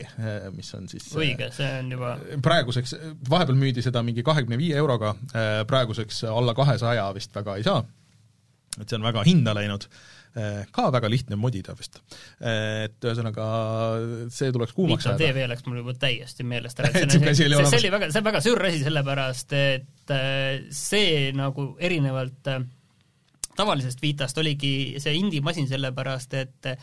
mis 0.55 0.73
on 0.77 0.87
siis 0.91 1.09
õige, 1.17 1.49
see 1.55 1.69
on 1.79 1.91
juba 1.95 2.15
praeguseks, 2.45 2.95
vahepeal 3.29 3.59
müüdi 3.59 3.85
seda 3.85 4.03
mingi 4.05 4.25
kahekümne 4.25 4.59
viie 4.59 4.77
euroga, 4.79 5.15
praeguseks 5.69 6.23
alla 6.31 6.55
kahesaja 6.57 7.09
vist 7.15 7.35
väga 7.35 7.57
ei 7.59 7.65
saa, 7.67 7.83
et 8.79 8.87
see 8.87 8.99
on 8.99 9.07
väga 9.07 9.25
hinda 9.27 9.55
läinud 9.57 9.87
ka 10.73 10.87
väga 10.93 11.09
lihtne 11.11 11.37
modida 11.37 11.75
vist. 11.77 11.99
Eh, 12.41 12.87
et 12.87 13.05
ühesõnaga, 13.05 13.47
see 14.33 14.53
tuleks 14.55 14.73
kuumaks 14.73 15.05
ajada. 15.05 15.21
TV 15.21 15.47
läks 15.51 15.67
mul 15.67 15.81
juba 15.83 15.93
täiesti 16.01 16.45
meelest 16.47 16.81
ära, 16.81 16.89
et 16.89 17.11
see, 17.13 17.21
see, 17.21 17.35
see, 17.37 17.67
see 17.69 17.81
oli 17.83 17.91
väga, 17.93 18.09
see 18.13 18.23
on 18.23 18.29
väga 18.31 18.41
sürr 18.45 18.69
asi, 18.69 18.81
sellepärast 18.87 19.53
et 19.59 20.15
eh, 20.17 20.63
see 20.73 21.29
nagu 21.37 21.73
erinevalt 21.79 22.53
tavalisest 23.53 24.01
Vitast 24.01 24.37
oligi 24.41 24.73
see 25.01 25.13
indie-masin 25.19 25.69
sellepärast, 25.69 26.33
et 26.41 26.73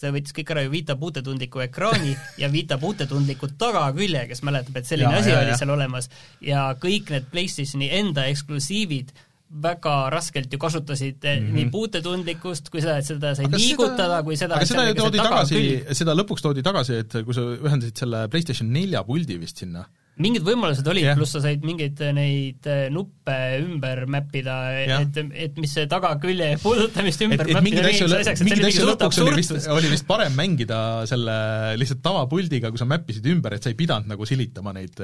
see 0.00 0.12
võttis 0.14 0.34
kõik 0.36 0.52
ära 0.54 0.62
ju 0.64 0.72
Vita 0.72 0.96
puutetundliku 1.00 1.64
ekraani 1.66 2.14
ja 2.42 2.50
Vita 2.52 2.78
puutetundliku 2.80 3.50
tagakülje, 3.60 4.26
kes 4.30 4.44
mäletab, 4.46 4.80
et 4.80 4.88
selline 4.88 5.12
ja, 5.16 5.24
asi 5.24 5.34
ja, 5.34 5.40
oli 5.42 5.52
ja. 5.54 5.58
seal 5.60 5.74
olemas, 5.74 6.10
ja 6.44 6.68
kõik 6.80 7.10
need 7.14 7.28
PlayStationi 7.32 7.90
enda 8.00 8.28
eksklusiivid 8.30 9.12
väga 9.50 9.94
raskelt 10.14 10.52
ju 10.52 10.58
kasutasid 10.58 11.24
mm 11.24 11.46
-hmm. 11.46 11.54
nii 11.54 11.70
puutetundlikkust 11.70 12.68
kui 12.70 12.80
seda, 12.80 12.98
et 12.98 13.06
seda 13.06 13.34
sai 13.34 13.48
aga 13.48 13.58
liigutada, 13.58 14.22
kui 14.22 14.36
seda 14.36 14.54
aga 14.54 14.66
seda 14.66 14.84
ju 14.88 14.94
toodi 14.94 15.18
tagasi, 15.18 15.62
seda 16.02 16.14
lõpuks 16.14 16.42
toodi 16.42 16.62
tagasi, 16.62 17.00
et 17.02 17.16
kui 17.24 17.34
sa 17.34 17.40
ühendasid 17.40 17.98
selle 17.98 18.28
PlayStation 18.28 18.70
nelja 18.70 19.02
puldi 19.04 19.38
vist 19.40 19.58
sinna, 19.58 19.84
mingid 20.20 20.44
võimalused 20.46 20.86
olid 20.92 21.02
yeah., 21.02 21.18
pluss 21.18 21.34
sa 21.34 21.42
said 21.42 21.64
mingeid 21.66 21.98
neid 22.14 22.66
äh, 22.70 22.86
nuppe 22.94 23.36
ümber 23.58 24.04
mäppida 24.06 24.56
yeah., 24.84 25.02
et, 25.02 25.18
et 25.34 25.60
mis 25.60 25.74
see 25.74 25.86
tagakülje 25.90 26.52
puudutamist 26.62 27.22
ümber 27.26 27.46
et, 27.46 27.54
et 27.54 27.64
mingid 27.64 27.90
asju, 27.90 28.10
mingid 28.44 28.66
asju 28.70 28.88
lõpuks 28.92 29.22
oli 29.24 29.38
vist, 29.40 29.56
oli 29.74 29.92
vist 29.92 30.06
parem 30.06 30.36
mängida 30.38 30.80
selle 31.10 31.38
lihtsalt 31.80 32.04
tavapuldiga, 32.04 32.70
kui 32.70 32.78
sa 32.78 32.86
mäppisid 32.90 33.26
ümber, 33.32 33.56
et 33.56 33.66
sa 33.66 33.72
ei 33.72 33.78
pidanud 33.78 34.10
nagu 34.12 34.28
silitama 34.28 34.74
neid 34.76 35.00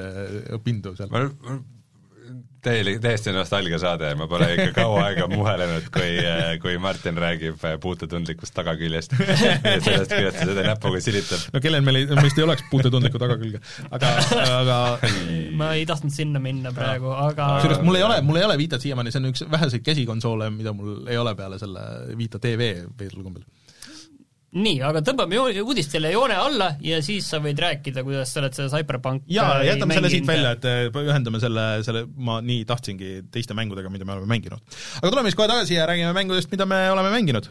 pindu 0.63 0.95
seal. 0.95 1.11
Täielik, 2.65 2.99
täiesti 3.01 3.33
nostalgia 3.35 3.79
saade, 3.81 4.09
ma 4.19 4.27
pole 4.29 4.47
ikka 4.55 4.71
kaua 4.75 5.03
aega 5.07 5.27
muhelenud, 5.31 5.89
kui, 5.93 6.13
kui 6.63 6.77
Martin 6.81 7.17
räägib 7.21 7.61
puutetundlikust 7.83 8.55
tagaküljest. 8.57 9.15
Ja 9.17 9.81
sellest, 9.83 10.13
kuidas 10.13 10.37
ta 10.37 10.47
seda 10.49 10.65
näpuga 10.65 11.01
silitab. 11.03 11.45
no 11.53 11.61
kellel 11.63 11.85
meil 11.85 12.01
ei, 12.01 12.07
meist 12.21 12.39
ei 12.39 12.45
oleks 12.45 12.65
puutetundlikku 12.71 13.21
tagakülge, 13.21 13.61
aga, 13.93 14.13
aga 14.57 14.79
ma 15.59 15.71
ei 15.77 15.85
tahtnud 15.89 16.13
sinna 16.13 16.41
minna 16.43 16.73
praegu, 16.75 17.11
aga 17.13 17.51
kusjuures 17.57 17.83
mul 17.85 17.99
ei 17.99 18.07
ole, 18.07 18.19
mul 18.25 18.41
ei 18.41 18.47
ole 18.47 18.57
Vitat 18.59 18.83
siiamaani, 18.83 19.13
see 19.13 19.21
on 19.21 19.29
üks 19.31 19.45
väheseid 19.51 19.85
käsikonsoole, 19.85 20.49
mida 20.53 20.73
mul 20.77 21.05
ei 21.11 21.19
ole 21.21 21.35
peale 21.37 21.59
selle 21.61 21.85
Vita 22.17 22.41
TV 22.41 22.73
veidral 22.97 23.25
kombel 23.27 23.45
nii, 24.57 24.79
aga 24.85 25.03
tõmbame 25.05 25.39
uudistele 25.61 26.11
joone 26.13 26.37
alla 26.37 26.71
ja 26.83 26.99
siis 27.05 27.27
sa 27.31 27.41
võid 27.43 27.59
rääkida, 27.61 28.03
kuidas 28.07 28.33
sa 28.33 28.41
oled 28.41 28.57
seda 28.57 28.71
Cyberpunk 28.73 29.27
jaa, 29.31 29.61
jätame 29.67 29.97
selle 29.97 30.11
siit 30.13 30.27
välja, 30.29 30.55
et 30.57 30.67
äh, 30.67 30.81
ühendame 31.03 31.41
selle, 31.43 31.67
selle, 31.87 32.05
ma 32.15 32.39
nii 32.45 32.65
tahtsingi 32.69 33.13
teiste 33.33 33.57
mängudega, 33.57 33.91
mida 33.93 34.07
me 34.07 34.17
oleme 34.17 34.31
mänginud. 34.33 34.77
aga 35.01 35.13
tuleme 35.13 35.31
siis 35.31 35.39
kohe 35.39 35.51
tagasi 35.51 35.79
ja 35.79 35.87
räägime 35.89 36.13
mängudest, 36.17 36.51
mida 36.53 36.69
me 36.69 36.83
oleme 36.91 37.13
mänginud 37.13 37.49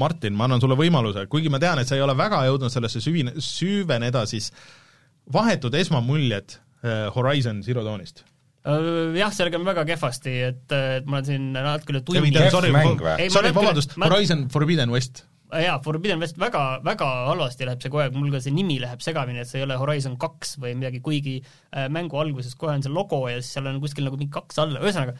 Martin, 0.00 0.36
ma 0.36 0.48
annan 0.48 0.62
sulle 0.62 0.78
võimaluse, 0.78 1.26
kuigi 1.30 1.52
ma 1.52 1.60
tean, 1.62 1.80
et 1.82 1.90
sa 1.90 1.98
ei 1.98 2.04
ole 2.04 2.16
väga 2.18 2.42
jõudnud 2.48 2.72
sellesse 2.72 3.02
süvine, 3.04 3.34
süveneda, 3.44 4.24
siis 4.30 4.50
vahetud 5.32 5.74
esmamuljed 5.78 6.56
äh, 6.56 7.08
Horizon 7.14 7.62
Zero 7.66 7.84
Dawnist 7.86 8.24
äh, 8.64 9.16
jah, 9.18 9.34
sellega 9.34 9.60
on 9.60 9.66
väga 9.68 9.86
kehvasti, 9.88 10.36
et, 10.50 10.64
et 10.76 11.10
ma 11.10 11.20
olen 11.20 11.28
siin 11.28 11.50
natuke 11.56 11.96
üle 11.96 12.04
tunni 12.06 12.32
sorry, 12.52 12.72
sorry, 13.32 13.52
vabandust, 13.56 13.98
Horizon 14.00 14.48
Forbidden 14.52 14.94
West. 14.94 15.24
Äh, 15.50 15.66
jaa, 15.66 15.80
Forbidden 15.84 16.22
West 16.22 16.38
väga, 16.40 16.64
väga 16.86 17.10
halvasti 17.30 17.68
läheb 17.68 17.82
see 17.82 17.92
kogu 17.92 18.04
aeg, 18.06 18.16
mul 18.16 18.32
ka 18.34 18.42
see 18.44 18.54
nimi 18.54 18.78
läheb 18.82 19.02
segamini, 19.04 19.44
et 19.44 19.50
see 19.50 19.60
ei 19.62 19.66
ole 19.68 19.78
Horizon 19.80 20.16
kaks 20.20 20.56
või 20.62 20.76
midagi, 20.78 21.02
kuigi 21.04 21.40
mängu 21.92 22.20
alguses 22.22 22.56
kohe 22.58 22.78
on 22.78 22.86
see 22.86 22.94
logo 22.94 23.26
ja 23.30 23.42
siis 23.42 23.58
seal 23.58 23.68
on 23.70 23.82
kuskil 23.82 24.08
nagu 24.08 24.18
mingi 24.20 24.32
kaks 24.34 24.62
alla, 24.62 24.82
ühesõnaga 24.84 25.18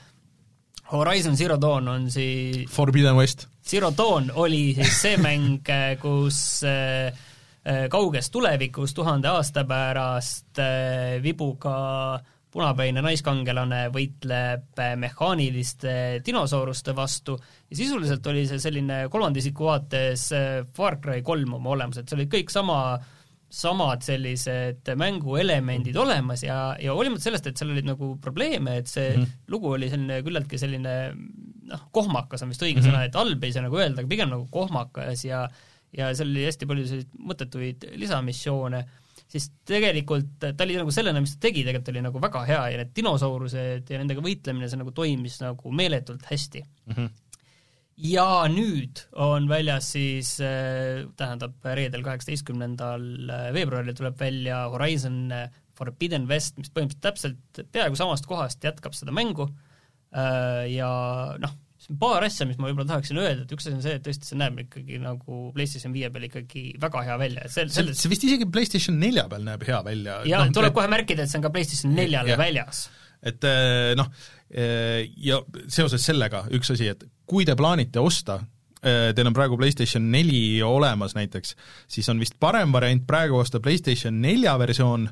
Horizon 0.91 1.37
Zero 1.37 1.57
Dawn 1.61 1.89
on 1.89 2.11
siis 2.11 2.71
Forbidden 2.71 3.15
West. 3.15 3.47
Zero 3.71 3.93
Dawn 3.95 4.33
oli 4.35 4.73
siis 4.75 4.97
see 4.99 5.19
mäng, 5.27 5.61
kus 6.03 6.41
äh, 6.67 7.13
äh, 7.63 7.85
kauges 7.93 8.31
tulevikus, 8.35 8.95
tuhande 8.97 9.31
aasta 9.31 9.63
pärast 9.69 10.59
äh, 10.59 11.21
vibuga 11.23 12.19
punapäine 12.51 12.99
naiskangelane 13.07 13.85
võitleb 13.95 14.81
mehaaniliste 14.99 15.93
dinosauruste 16.27 16.97
vastu 16.99 17.37
ja 17.71 17.79
sisuliselt 17.79 18.27
oli 18.27 18.43
see 18.51 18.59
selline 18.59 19.05
kolmanda 19.07 19.39
isiku 19.39 19.69
vaates 19.69 20.25
Far 20.75 20.99
Cry 20.99 21.23
kolm 21.23 21.55
oma 21.61 21.71
olemuselt, 21.77 22.11
see 22.11 22.19
oli 22.19 22.27
kõik 22.33 22.51
sama 22.51 22.81
äh, 22.97 23.20
samad 23.51 24.05
sellised 24.07 24.93
mänguelemendid 24.99 25.97
olemas 25.99 26.45
ja, 26.47 26.77
ja 26.79 26.95
hoolimata 26.95 27.25
sellest, 27.25 27.49
et 27.51 27.59
seal 27.59 27.73
olid 27.75 27.89
nagu 27.89 28.13
probleeme, 28.23 28.77
et 28.79 28.91
see 28.91 29.09
mm 29.11 29.23
-hmm. 29.23 29.41
lugu 29.51 29.73
oli 29.75 29.89
selline 29.91 30.21
küllaltki 30.23 30.59
selline 30.59 30.95
noh, 31.71 31.83
kohmakas 31.91 32.45
on 32.45 32.53
vist 32.55 32.63
õige 32.63 32.79
mm 32.79 32.85
-hmm. 32.85 32.95
sõna, 32.95 33.05
et 33.05 33.19
halb 33.19 33.45
ei 33.45 33.53
saa 33.53 33.67
nagu 33.67 33.77
öelda, 33.77 34.01
aga 34.01 34.09
pigem 34.09 34.31
nagu 34.31 34.47
kohmakas 34.51 35.25
ja 35.25 35.49
ja 35.97 36.15
seal 36.15 36.31
oli 36.31 36.47
hästi 36.47 36.67
palju 36.71 36.87
selliseid 36.87 37.15
mõttetuid 37.19 37.87
lisamissioone, 37.99 38.85
siis 39.27 39.49
tegelikult 39.67 40.39
ta 40.39 40.65
oli 40.65 40.77
nagu 40.79 40.93
sellena, 40.95 41.21
mis 41.21 41.35
ta 41.35 41.49
tegi, 41.49 41.65
tegelikult 41.67 41.89
oli 41.89 42.05
nagu 42.07 42.23
väga 42.23 42.45
hea 42.47 42.69
ja 42.71 42.77
need 42.83 42.93
dinosaurused 42.95 43.91
ja 43.91 43.99
nendega 43.99 44.23
võitlemine, 44.23 44.69
see 44.71 44.79
nagu 44.79 44.95
toimis 44.95 45.41
nagu 45.43 45.73
meeletult 45.73 46.23
hästi 46.31 46.63
mm. 46.63 46.95
-hmm 46.95 47.11
ja 48.01 48.27
nüüd 48.51 49.03
on 49.21 49.49
väljas 49.51 49.93
siis, 49.95 50.35
äh, 50.45 51.07
tähendab, 51.21 51.57
reedel, 51.65 52.05
kaheksateistkümnendal 52.07 53.07
äh, 53.29 53.49
veebruaril 53.57 53.97
tuleb 53.97 54.19
välja 54.21 54.67
Horizon 54.73 55.27
äh, 55.35 55.49
Forbidden 55.79 56.29
West, 56.29 56.59
mis 56.61 56.73
põhimõtteliselt 56.73 57.05
täpselt 57.05 57.73
peaaegu 57.73 57.97
samast 57.97 58.29
kohast 58.29 58.65
jätkab 58.65 58.97
seda 58.97 59.15
mängu 59.17 59.49
ja 60.11 60.89
noh, 61.39 61.53
paar 62.01 62.25
asja, 62.27 62.45
mis 62.49 62.59
ma 62.61 62.69
võib-olla 62.69 62.89
tahaksin 62.91 63.19
öelda, 63.21 63.45
et 63.47 63.53
üks 63.55 63.69
asi 63.69 63.77
on 63.77 63.85
see, 63.85 63.95
et 63.97 64.05
tõesti 64.05 64.29
see 64.29 64.39
näeb 64.39 64.59
ikkagi 64.65 64.99
nagu 65.01 65.39
PlayStation 65.55 65.95
viie 65.95 66.11
peal 66.13 66.27
ikkagi 66.27 66.65
väga 66.83 67.05
hea 67.07 67.17
välja, 67.23 67.45
et 67.47 67.55
sel-, 67.55 67.71
selles 67.73 68.03
see 68.03 68.13
vist 68.13 68.27
isegi 68.29 68.49
PlayStation 68.53 68.99
nelja 69.01 69.25
peal 69.31 69.47
näeb 69.47 69.65
hea 69.67 69.79
välja. 69.87 70.19
jaa 70.29 70.43
no,, 70.45 70.57
tuleb 70.59 70.77
kohe 70.77 70.91
märkida, 70.93 71.25
et 71.25 71.33
see 71.33 71.41
on 71.41 71.47
ka 71.47 71.53
PlayStation 71.55 71.95
neljale 71.97 72.37
väljas. 72.41 72.89
Et 73.23 73.45
noh, 73.97 74.07
ja 74.51 75.37
seoses 75.69 76.03
sellega 76.07 76.45
üks 76.57 76.73
asi, 76.73 76.89
et 76.89 77.05
kui 77.31 77.47
te 77.47 77.55
plaanite 77.59 78.03
osta, 78.03 78.41
äh, 78.83 79.11
teil 79.15 79.31
on 79.31 79.37
praegu 79.37 79.59
PlayStation 79.61 80.11
neli 80.11 80.61
olemas 80.67 81.15
näiteks, 81.19 81.55
siis 81.91 82.09
on 82.11 82.21
vist 82.23 82.39
parem 82.43 82.73
variant 82.75 83.07
praegu 83.07 83.39
osta 83.39 83.61
PlayStation 83.63 84.19
nelja 84.23 84.57
versioon, 84.59 85.07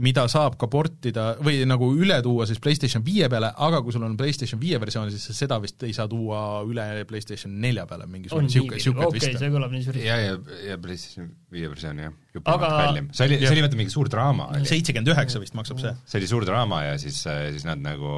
mida 0.00 0.22
saab 0.30 0.54
ka 0.56 0.68
portida 0.72 1.24
või 1.44 1.58
nagu 1.68 1.90
üle 2.00 2.16
tuua 2.24 2.46
siis 2.48 2.60
PlayStation 2.64 3.02
viie 3.04 3.26
peale, 3.28 3.50
aga 3.66 3.82
kui 3.84 3.92
sul 3.92 4.04
on 4.06 4.14
PlayStation 4.16 4.60
viie 4.60 4.78
versioon, 4.80 5.10
siis 5.12 5.36
seda 5.36 5.58
vist 5.60 5.82
ei 5.84 5.92
saa 5.92 6.06
tuua 6.08 6.62
üle 6.64 6.86
PlayStation 7.08 7.52
nelja 7.60 7.84
peale, 7.88 8.06
mingisugune 8.08 8.48
niisugune, 8.48 8.78
niisugune 8.78 9.08
okay, 9.10 9.20
vist. 9.20 9.40
see 9.42 9.50
kõlab 9.52 9.74
nii 9.74 9.84
suri. 9.84 10.04
ja, 10.06 10.16
ja, 10.22 10.36
ja 10.70 10.78
PlayStation 10.80 11.26
viie 11.52 11.68
versioon 11.68 12.00
jah, 12.00 12.14
jupimalt 12.32 12.64
aga... 12.64 12.70
kallim. 12.78 13.10
see 13.12 13.28
oli, 13.28 13.38
see 13.42 13.52
oli 13.52 13.64
vaata 13.66 13.80
mingi 13.82 13.92
suur 13.92 14.08
draama. 14.12 14.46
seitsekümmend 14.70 15.12
üheksa 15.12 15.42
vist 15.42 15.58
maksab 15.58 15.82
see. 15.82 15.92
see 16.08 16.20
oli 16.22 16.30
suur 16.30 16.46
draama 16.48 16.78
ja 16.86 16.94
siis, 17.02 17.18
siis 17.26 17.66
nad 17.68 17.82
nagu, 17.84 18.14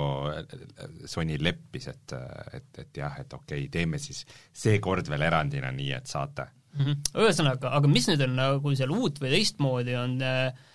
Sony 1.11 1.41
leppis, 1.43 1.89
et, 1.91 2.15
et, 2.55 2.69
et 2.85 3.01
jah, 3.03 3.17
et 3.25 3.35
okei 3.35 3.65
okay,, 3.65 3.73
teeme 3.73 3.99
siis 4.03 4.23
seekord 4.55 5.11
veel 5.11 5.27
erandina 5.27 5.75
nii, 5.75 5.91
et 5.99 6.07
saate 6.07 6.47
mm. 6.47 6.85
-hmm. 6.85 7.19
ühesõnaga, 7.25 7.75
aga 7.81 7.91
mis 7.91 8.07
nüüd 8.13 8.23
on 8.29 8.39
nagu 8.39 8.77
seal 8.79 8.95
uut 8.95 9.19
või 9.19 9.35
teistmoodi, 9.35 9.99
on 9.99 10.17
äh, 10.23 10.71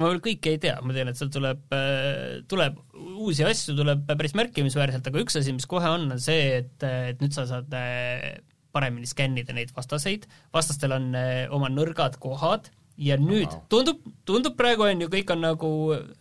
ma 0.00 0.08
veel 0.08 0.20
kõike 0.24 0.54
ei 0.54 0.60
tea, 0.62 0.76
ma 0.84 0.94
tean, 0.96 1.10
et 1.12 1.18
sealt 1.18 1.32
tuleb, 1.34 1.64
äh, 1.76 2.40
tuleb 2.50 2.78
uusi 3.22 3.44
asju, 3.46 3.76
tuleb 3.78 4.04
päris 4.08 4.36
märkimisväärselt, 4.38 5.08
aga 5.08 5.24
üks 5.24 5.36
asi, 5.40 5.54
mis 5.56 5.68
kohe 5.68 5.90
on, 5.92 6.08
on 6.14 6.22
see, 6.22 6.62
et, 6.62 6.76
et 6.86 7.22
nüüd 7.22 7.34
sa 7.36 7.44
saad 7.48 7.72
äh, 7.76 8.30
paremini 8.72 9.08
skännida 9.08 9.54
neid 9.56 9.74
vastaseid, 9.76 10.28
vastastel 10.54 10.96
on 10.96 11.10
äh, 11.18 11.44
oma 11.52 11.68
nõrgad 11.72 12.16
kohad 12.22 12.70
ja 13.02 13.18
nüüd 13.20 13.48
wow. 13.50 13.64
tundub, 13.72 14.00
tundub 14.28 14.56
praegu 14.56 14.86
on 14.86 15.04
ju, 15.04 15.10
kõik 15.12 15.34
on 15.34 15.44
nagu, 15.44 15.72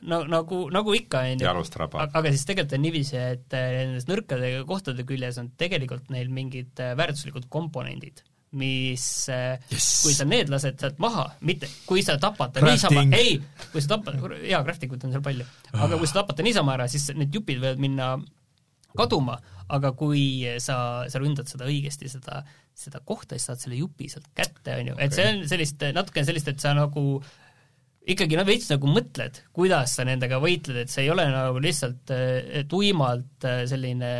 nagu, 0.03 0.27
nagu, 0.31 0.63
nagu 0.75 0.97
ikka, 0.97 1.23
on 1.31 1.45
ju, 1.45 1.55
aga 2.01 2.25
siis 2.31 2.47
tegelikult 2.49 2.75
on 2.75 2.85
niiviisi, 2.87 3.21
et 3.37 3.55
nendes 3.55 4.07
nõrkade 4.11 4.51
kohtade 4.67 5.07
küljes 5.07 5.39
on 5.39 5.51
tegelikult 5.59 6.11
neil 6.11 6.31
mingid 6.33 6.79
väärtuslikud 6.99 7.47
komponendid 7.51 8.23
mis 8.59 9.05
yes., 9.71 9.87
kui 10.03 10.13
sa 10.15 10.25
need 10.27 10.51
lased 10.51 10.79
sealt 10.81 10.99
maha, 11.01 11.29
mitte 11.47 11.69
kui 11.87 12.03
sa 12.03 12.17
tapad 12.19 12.51
ta 12.55 12.63
niisama, 12.65 13.05
ei, 13.15 13.37
kui 13.71 13.83
sa 13.83 13.93
tapad, 13.93 14.17
jaa, 14.43 14.59
crafting 14.67 14.91
ut 14.95 15.05
on 15.07 15.13
seal 15.15 15.23
palju, 15.23 15.47
aga 15.71 15.99
kui 15.99 16.09
sa 16.09 16.19
tapad 16.19 16.39
ta 16.39 16.45
niisama 16.45 16.75
ära, 16.75 16.87
siis 16.91 17.07
need 17.15 17.31
jupid 17.31 17.61
võivad 17.61 17.79
minna 17.83 18.13
kaduma, 18.97 19.37
aga 19.71 19.93
kui 19.95 20.43
sa, 20.59 20.77
sa 21.07 21.21
ründad 21.21 21.47
seda 21.47 21.69
õigesti, 21.69 22.11
seda, 22.11 22.41
seda 22.75 22.99
kohta, 23.07 23.37
siis 23.37 23.47
saad 23.47 23.63
selle 23.63 23.79
jupi 23.79 24.09
sealt 24.11 24.27
kätte, 24.35 24.75
on 24.75 24.91
ju, 24.91 24.97
et 24.99 25.15
see 25.15 25.29
on 25.29 25.45
sellist, 25.47 25.87
natukene 25.95 26.27
sellist, 26.27 26.51
et 26.51 26.59
sa 26.59 26.73
nagu 26.75 27.21
ikkagi 28.11 28.35
no 28.35 28.43
veits 28.43 28.67
nagu 28.73 28.89
mõtled, 28.91 29.39
kuidas 29.55 29.95
sa 29.95 30.03
nendega 30.09 30.41
võitled, 30.43 30.81
et 30.81 30.91
see 30.91 31.05
ei 31.05 31.13
ole 31.13 31.23
nagu 31.31 31.61
lihtsalt 31.63 32.11
tuimalt 32.67 33.47
selline 33.69 34.11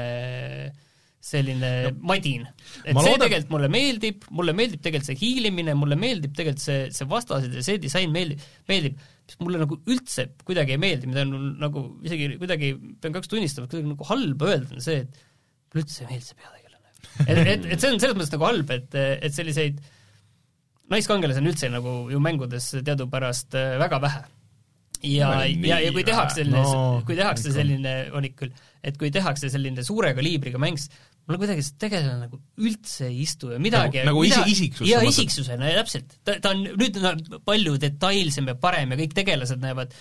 äh, 0.69 0.87
selline 1.21 1.69
no, 1.85 1.91
madin. 2.09 2.47
et 2.81 2.95
see 2.95 2.95
loodan... 2.97 3.21
tegelikult 3.27 3.51
mulle 3.53 3.69
meeldib, 3.71 4.23
mulle 4.33 4.55
meeldib 4.57 4.81
tegelikult 4.81 5.11
see 5.11 5.19
hiilimine, 5.19 5.75
mulle 5.77 5.97
meeldib 6.01 6.33
tegelikult 6.37 6.63
see, 6.63 6.79
see 6.95 7.07
vastased 7.09 7.53
ja 7.59 7.65
see 7.65 7.77
disain 7.81 8.13
meeldib, 8.13 8.41
meeldib, 8.71 8.97
mis 9.29 9.37
mulle 9.43 9.61
nagu 9.61 9.77
üldse 9.85 10.31
kuidagi 10.47 10.75
ei 10.75 10.81
meeldi, 10.81 11.11
mida 11.11 11.27
on 11.27 11.53
nagu 11.61 11.85
isegi 12.07 12.33
kuidagi, 12.41 12.73
pean 13.03 13.13
kahjuks 13.13 13.31
tunnistama, 13.35 13.69
et 13.69 13.75
kuidagi 13.75 13.93
nagu 13.93 14.09
halba 14.09 14.49
öelda, 14.49 14.73
on 14.79 14.85
see, 14.87 15.05
et 15.05 15.21
mulle 15.69 15.85
üldse 15.85 16.01
ei 16.01 16.09
meeldi 16.09 16.27
see 16.31 16.41
peategelane. 16.41 16.93
et, 17.27 17.41
et, 17.45 17.69
et 17.75 17.85
see 17.85 17.93
on 17.93 18.01
selles 18.01 18.17
mõttes 18.17 18.33
nagu 18.33 18.49
halb, 18.49 18.75
et, 18.79 18.99
et 19.29 19.37
selliseid 19.37 19.81
naiskangelasi 20.91 21.43
on 21.43 21.53
üldse 21.53 21.71
nagu 21.71 21.95
ju 22.11 22.19
mängudes 22.23 22.73
teadupärast 22.81 23.55
äh, 23.61 23.75
väga 23.79 24.01
vähe. 24.03 24.25
Ja, 25.01 25.31
ja, 25.49 25.79
ja 25.81 25.93
kui 25.93 26.03
tehakse 26.05 26.43
selline 26.43 26.61
no,, 26.61 26.81
kui 27.05 27.15
tehakse 27.17 27.49
selline, 27.53 27.93
on 28.13 28.25
ikka 28.27 28.51
et 28.85 28.97
kui 29.01 29.09
tehakse 29.13 29.49
selline 29.49 29.85
suure 29.85 30.11
kaliibriga 30.17 30.61
mäng, 30.61 30.77
mulle 31.27 31.41
kuidagi 31.41 31.63
see 31.65 31.77
tegelane 31.81 32.25
nagu 32.25 32.39
üldse 32.61 33.07
ei 33.09 33.21
istu 33.23 33.51
ja 33.53 33.59
midagi 33.61 34.01
nagu, 34.01 34.09
nagu 34.09 34.23
mida, 34.25 34.41
isi, 34.45 34.65
isiksus 34.65 34.89
jaa, 34.89 35.03
isiksusena, 35.05 35.69
täpselt. 35.77 36.17
ta, 36.25 36.39
ta 36.43 36.55
on, 36.55 36.65
nüüd 36.79 36.97
on 36.97 37.21
palju 37.47 37.77
detailsem 37.81 38.49
ja 38.51 38.57
parem 38.59 38.93
ja 38.93 38.99
kõik 39.03 39.13
tegelased 39.17 39.61
näevad, 39.61 39.93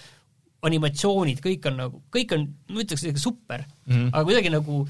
animatsioonid, 0.66 1.40
kõik 1.44 1.68
on 1.70 1.78
nagu, 1.80 2.02
kõik 2.12 2.34
on, 2.36 2.48
ma 2.72 2.82
ütleks 2.82 3.06
super 3.20 3.62
mm, 3.64 3.92
-hmm. 3.94 4.08
aga 4.12 4.24
kuidagi 4.28 4.52
nagu 4.52 4.82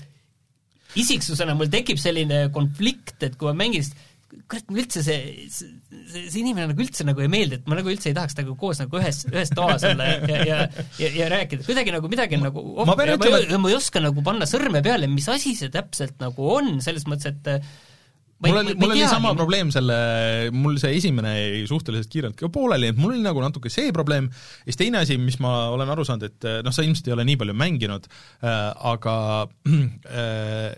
isiksusena 0.99 1.55
mul 1.55 1.71
tekib 1.71 2.01
selline 2.03 2.49
konflikt, 2.55 3.21
et 3.23 3.37
kui 3.39 3.51
ma 3.51 3.55
mängin, 3.63 3.87
kurat, 4.31 4.67
mulle 4.71 4.85
üldse 4.85 5.03
see, 5.05 5.49
see, 5.51 5.69
see, 6.13 6.41
inimene 6.43 6.71
nagu 6.71 6.85
üldse 6.85 7.07
nagu 7.07 7.23
ei 7.25 7.31
meeldi, 7.33 7.61
et 7.61 7.69
ma 7.71 7.79
nagu 7.79 7.91
üldse 7.91 8.11
ei 8.11 8.17
tahaks 8.17 8.39
temaga 8.39 8.57
koos 8.61 8.81
nagu 8.83 9.01
ühes, 9.01 9.23
ühes 9.31 9.53
toas 9.57 9.85
olla 9.89 10.07
ja, 10.07 10.19
ja, 10.31 10.41
ja, 10.47 10.87
ja, 11.01 11.13
ja 11.17 11.29
rääkida, 11.33 11.67
kuidagi 11.67 11.95
nagu 11.95 12.11
midagi 12.13 12.39
on 12.39 12.47
nagu 12.49 12.63
oh, 12.63 12.87
ma, 12.87 12.95
ma, 12.95 13.07
ütlema, 13.17 13.43
ma, 13.51 13.63
ma 13.65 13.73
ei 13.73 13.79
oska 13.79 14.03
nagu 14.03 14.25
panna 14.27 14.49
sõrme 14.51 14.83
peale, 14.87 15.11
mis 15.11 15.29
asi 15.33 15.57
see 15.59 15.73
täpselt 15.75 16.21
nagu 16.23 16.51
on, 16.59 16.77
selles 16.85 17.07
mõttes, 17.11 17.35
et 17.35 17.51
mul 18.47 18.61
oli, 18.63 18.77
mul 18.81 18.95
oli 18.95 19.09
sama 19.11 19.35
probleem 19.39 19.73
selle, 19.75 19.99
mul 20.55 20.79
see 20.81 20.95
esimene 21.01 21.35
jäi 21.37 21.65
suhteliselt 21.71 22.13
kiirelt 22.13 22.39
ka 22.39 22.51
pooleli, 22.53 22.93
et 22.93 23.01
mul 23.01 23.17
oli 23.17 23.25
nagu 23.25 23.43
natuke 23.43 23.73
see 23.73 23.91
probleem, 23.97 24.31
ja 24.63 24.71
siis 24.71 24.81
teine 24.81 25.03
asi, 25.03 25.19
mis 25.21 25.41
ma 25.43 25.73
olen 25.75 25.91
aru 25.93 26.07
saanud, 26.09 26.31
et 26.31 26.51
noh, 26.65 26.75
sa 26.75 26.87
ilmselt 26.87 27.11
ei 27.11 27.17
ole 27.19 27.27
nii 27.29 27.41
palju 27.43 27.57
mänginud 27.59 28.09
äh,, 28.11 28.71
aga 28.95 29.17
äh, 30.15 30.71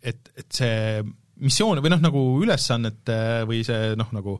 et, 0.00 0.30
et 0.38 0.48
see 0.56 1.02
missioon 1.40 1.80
või 1.84 1.92
noh, 1.94 2.02
nagu 2.02 2.24
ülesannete 2.44 3.20
või 3.48 3.62
see 3.66 3.94
noh, 3.98 4.12
nagu 4.16 4.38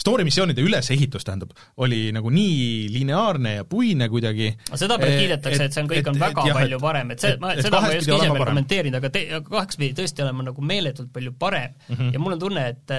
story 0.00 0.24
missioonide 0.24 0.62
ülesehitus, 0.64 1.24
tähendab, 1.26 1.50
oli 1.84 2.08
nagu 2.16 2.30
nii 2.32 2.88
lineaarne 2.92 3.54
ja 3.58 3.66
puine 3.68 4.08
kuidagi 4.12 4.48
seda 4.72 4.96
pärast 5.00 5.18
kiidetakse, 5.20 5.66
et 5.66 5.76
see 5.76 5.82
on, 5.84 5.90
kõik 5.90 6.08
on 6.12 6.20
väga 6.20 6.46
jah, 6.48 6.56
palju 6.56 6.78
parem, 6.82 7.12
et 7.14 7.24
see, 7.24 7.34
ma, 7.42 7.52
seda 7.58 7.82
ma 7.82 7.90
ei 7.92 8.00
oska 8.00 8.16
ise 8.16 8.30
veel 8.30 8.46
kommenteerida, 8.48 9.02
aga 9.02 9.12
te-, 9.12 9.26
kaheks 9.50 9.80
pidi 9.80 9.98
tõesti 10.00 10.24
olema 10.24 10.48
nagu 10.48 10.64
meeletult 10.72 11.12
palju 11.12 11.34
parem 11.40 11.74
mm 11.74 11.94
-hmm. 11.94 12.14
ja 12.16 12.22
mul 12.22 12.38
on 12.38 12.42
tunne, 12.46 12.66
et 12.72 12.96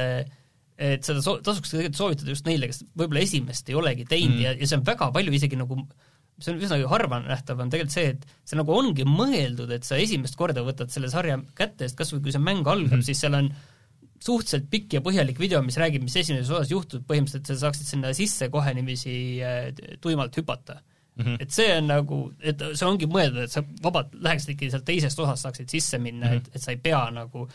et 0.81 1.05
seda 1.05 1.21
so-, 1.21 1.39
tasuks 1.45 1.73
tegelikult 1.73 1.99
soovitada 1.99 2.33
just 2.33 2.47
neile, 2.47 2.69
kes 2.69 2.83
võib-olla 2.97 3.21
esimest 3.21 3.69
ei 3.69 3.77
olegi 3.77 4.05
teinud 4.09 4.37
mm. 4.37 4.45
ja, 4.45 4.53
ja 4.57 4.69
see 4.69 4.79
on 4.79 4.85
väga 4.85 5.11
palju 5.13 5.33
isegi 5.37 5.59
nagu 5.59 5.77
see 6.45 6.53
on 6.53 6.61
üsnagi 6.65 6.87
harva 6.91 7.19
nähtav, 7.23 7.59
on 7.63 7.71
tegelikult 7.73 7.95
see, 7.95 8.13
et 8.15 8.25
see 8.47 8.59
nagu 8.59 8.73
ongi 8.75 9.05
mõeldud, 9.07 9.71
et 9.75 9.87
sa 9.87 9.99
esimest 10.01 10.37
korda 10.39 10.63
võtad 10.65 10.93
selle 10.93 11.11
sarja 11.11 11.39
kätte, 11.57 11.87
sest 11.87 11.99
kas 11.99 12.13
või 12.15 12.25
kui 12.27 12.35
see 12.35 12.43
mäng 12.43 12.65
algab 12.65 12.91
mm, 12.91 12.99
-hmm. 12.99 13.07
siis 13.07 13.23
seal 13.23 13.37
on 13.37 13.51
suhteliselt 14.21 14.69
pikk 14.69 14.97
ja 14.97 15.01
põhjalik 15.01 15.39
video, 15.41 15.63
mis 15.65 15.77
räägib, 15.81 16.05
mis 16.05 16.15
esimeses 16.21 16.49
osas 16.53 16.71
juhtub, 16.71 17.03
põhimõtteliselt 17.09 17.49
sa 17.49 17.57
saaksid 17.65 17.89
sinna 17.89 18.13
sisse 18.13 18.49
kohe 18.53 18.73
niiviisi 18.77 19.15
äh, 19.41 19.97
tuimalt 20.01 20.37
hüpata 20.37 20.77
mm. 20.77 21.25
-hmm. 21.25 21.37
et 21.41 21.51
see 21.51 21.69
on 21.77 21.87
nagu, 21.89 22.21
et 22.39 22.63
see 22.71 22.87
ongi 22.87 23.09
mõeldud, 23.09 23.43
et 23.45 23.51
sa 23.51 23.65
vabalt 23.83 24.13
läheksid 24.13 24.55
ikkagi 24.55 24.71
sealt 24.75 24.85
teisest 24.85 25.19
osast, 25.19 25.47
saaksid 25.47 25.69
sisse 25.69 25.97
minna 25.97 26.27
mm, 26.27 26.33
-hmm. 26.33 26.47
et, 26.47 26.55
et 26.55 26.61
sa 26.61 26.71
ei 26.71 26.77
pea 26.77 27.03
nagu 27.11 27.47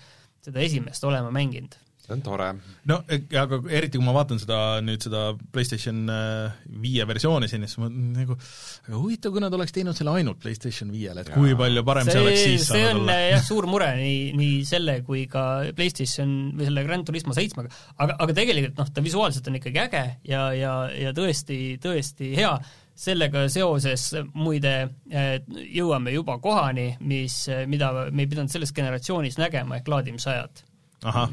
seda 0.42 0.60
esimest 0.60 1.04
olema 1.04 1.30
mänginud 1.30 1.78
see 2.06 2.14
on 2.14 2.22
tore. 2.22 2.48
no 2.86 3.00
e, 3.10 3.18
aga 3.38 3.58
eriti, 3.74 3.98
kui 3.98 4.06
ma 4.06 4.14
vaatan 4.14 4.38
seda 4.40 4.58
nüüd 4.84 5.02
seda 5.06 5.22
PlayStation 5.52 6.04
äh, 6.12 6.54
viie 6.82 7.06
versiooni 7.08 7.48
siin, 7.50 7.66
siis 7.66 7.80
ma 7.82 7.90
nagu 7.90 8.36
aga 8.36 9.00
huvitav, 9.00 9.34
kui 9.34 9.42
nad 9.42 9.54
oleks 9.56 9.74
teinud 9.74 9.98
selle 9.98 10.14
ainult 10.20 10.40
PlayStation 10.42 10.92
viiele, 10.94 11.24
et 11.24 11.32
ja. 11.32 11.36
kui 11.36 11.56
palju 11.58 11.84
parem 11.86 12.08
see, 12.08 12.14
see 12.14 12.24
oleks 12.24 12.44
siis 12.44 12.68
see 12.70 12.86
on 12.92 13.02
olla. 13.02 13.18
jah, 13.32 13.44
suur 13.46 13.68
mure 13.70 13.90
nii, 13.98 14.22
nii 14.38 14.62
selle 14.68 15.00
kui 15.06 15.26
ka 15.30 15.44
PlayStation 15.76 16.36
või 16.56 16.70
selle 16.70 16.86
Gran 16.86 17.04
Turismo 17.06 17.36
seitsmega, 17.36 17.72
aga, 17.96 18.18
aga 18.22 18.38
tegelikult 18.40 18.82
noh, 18.82 18.90
ta 18.94 19.04
visuaalselt 19.04 19.50
on 19.50 19.60
ikkagi 19.60 19.82
äge 19.86 20.04
ja, 20.30 20.48
ja, 20.56 20.74
ja 20.94 21.14
tõesti, 21.16 21.60
tõesti 21.82 22.32
hea, 22.38 22.54
sellega 22.96 23.44
seoses 23.52 24.08
muide 24.38 24.76
jõuame 25.10 26.14
juba 26.14 26.38
kohani, 26.40 26.92
mis, 27.04 27.42
mida 27.68 27.92
me 28.08 28.24
ei 28.24 28.30
pidanud 28.30 28.52
selles 28.52 28.72
generatsioonis 28.76 29.36
nägema, 29.42 29.80
ehk 29.80 29.90
laadimisajad 29.92 30.64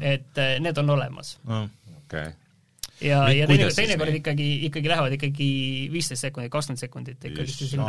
et 0.00 0.40
eh, 0.40 0.56
need 0.60 0.78
on 0.78 0.96
olemas. 0.96 1.38
Oh.. 1.48 1.68
okei. 2.04 2.28
Okay 2.28 2.32
ja, 3.02 3.20
ja 3.32 3.46
teine, 3.48 3.68
teinekord 3.74 4.16
ikkagi, 4.20 4.46
ikkagi 4.68 4.90
lähevad 4.90 5.14
ikkagi 5.16 5.48
viisteist 5.92 6.26
sekundit, 6.26 6.52
kakskümmend 6.52 6.82
sekundit 6.82 7.26
ikkagi 7.26 7.78
no, 7.80 7.88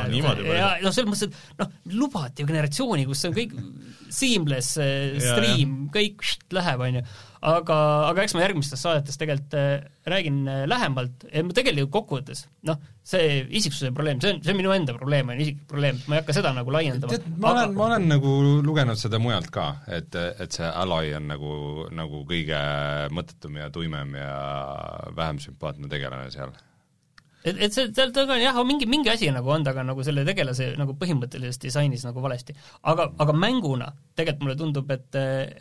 ja 0.56 0.72
noh, 0.82 0.96
selles 0.96 1.12
mõttes, 1.12 1.30
et 1.30 1.62
noh, 1.62 1.72
lubati 1.94 2.44
ju 2.44 2.50
generatsiooni, 2.50 3.06
kus 3.10 3.22
see 3.22 3.32
on 3.32 3.38
kõik 3.38 3.56
seamless 4.20 4.80
eh, 4.82 5.16
stream, 5.22 5.78
kõik 5.94 6.26
läheb, 6.56 6.86
on 6.88 7.00
ju, 7.00 7.06
aga, 7.46 7.78
aga 8.10 8.26
eks 8.26 8.36
ma 8.36 8.44
järgmistes 8.44 8.82
saadetes 8.82 9.20
tegelikult 9.22 9.56
äh, 9.60 9.86
räägin 10.10 10.42
äh, 10.50 10.64
lähemalt. 10.70 11.26
Ja 11.32 11.44
tegelikult 11.56 11.94
kokkuvõttes 11.94 12.46
noh, 12.68 12.80
see 13.06 13.42
isiksuse 13.60 13.92
probleem, 13.96 14.22
see 14.24 14.36
on, 14.36 14.42
see 14.46 14.54
on 14.56 14.60
minu 14.60 14.74
enda 14.76 14.96
probleem, 14.98 15.30
on 15.32 15.42
isiklik 15.42 15.68
probleem, 15.70 16.00
ma 16.10 16.18
ei 16.18 16.24
hakka 16.24 16.38
seda 16.40 16.54
nagu 16.58 16.74
laiendama. 16.74 17.14
tead, 17.14 17.28
ma 17.38 17.52
aga... 17.52 17.66
olen, 17.66 17.76
ma 17.78 17.88
olen 17.90 18.08
nagu 18.16 18.36
lugenud 18.66 19.02
seda 19.02 19.22
mujalt 19.22 19.52
ka, 19.54 19.68
et, 20.00 20.16
et 20.16 20.60
see 20.60 20.70
Alloy 20.70 21.14
on 21.20 21.30
nagu, 21.32 21.56
nagu 21.96 22.24
kõige 22.30 22.62
mõttetum 23.16 23.60
ja 23.62 23.70
tuimem 23.74 24.18
ja 24.20 24.32
vähem 25.18 25.42
sümpaatne 25.44 25.92
tegelane 25.92 26.32
seal 26.34 26.56
et, 27.46 27.60
et 27.68 27.76
see, 27.76 27.92
tal 27.96 28.14
taga 28.16 28.38
jah, 28.42 28.58
mingi, 28.68 28.88
mingi 28.90 29.12
asi 29.14 29.30
nagu 29.34 29.52
on 29.54 29.66
taga 29.66 29.84
nagu 29.86 30.04
selle 30.06 30.26
tegelase 30.28 30.72
nagu 30.80 30.96
põhimõttelises 31.00 31.62
disainis 31.62 32.06
nagu 32.08 32.24
valesti. 32.24 32.56
aga, 32.92 33.10
aga 33.22 33.36
mänguna 33.38 33.92
tegelikult 34.16 34.46
mulle 34.46 34.58
tundub, 34.60 34.96
et, 34.96 35.20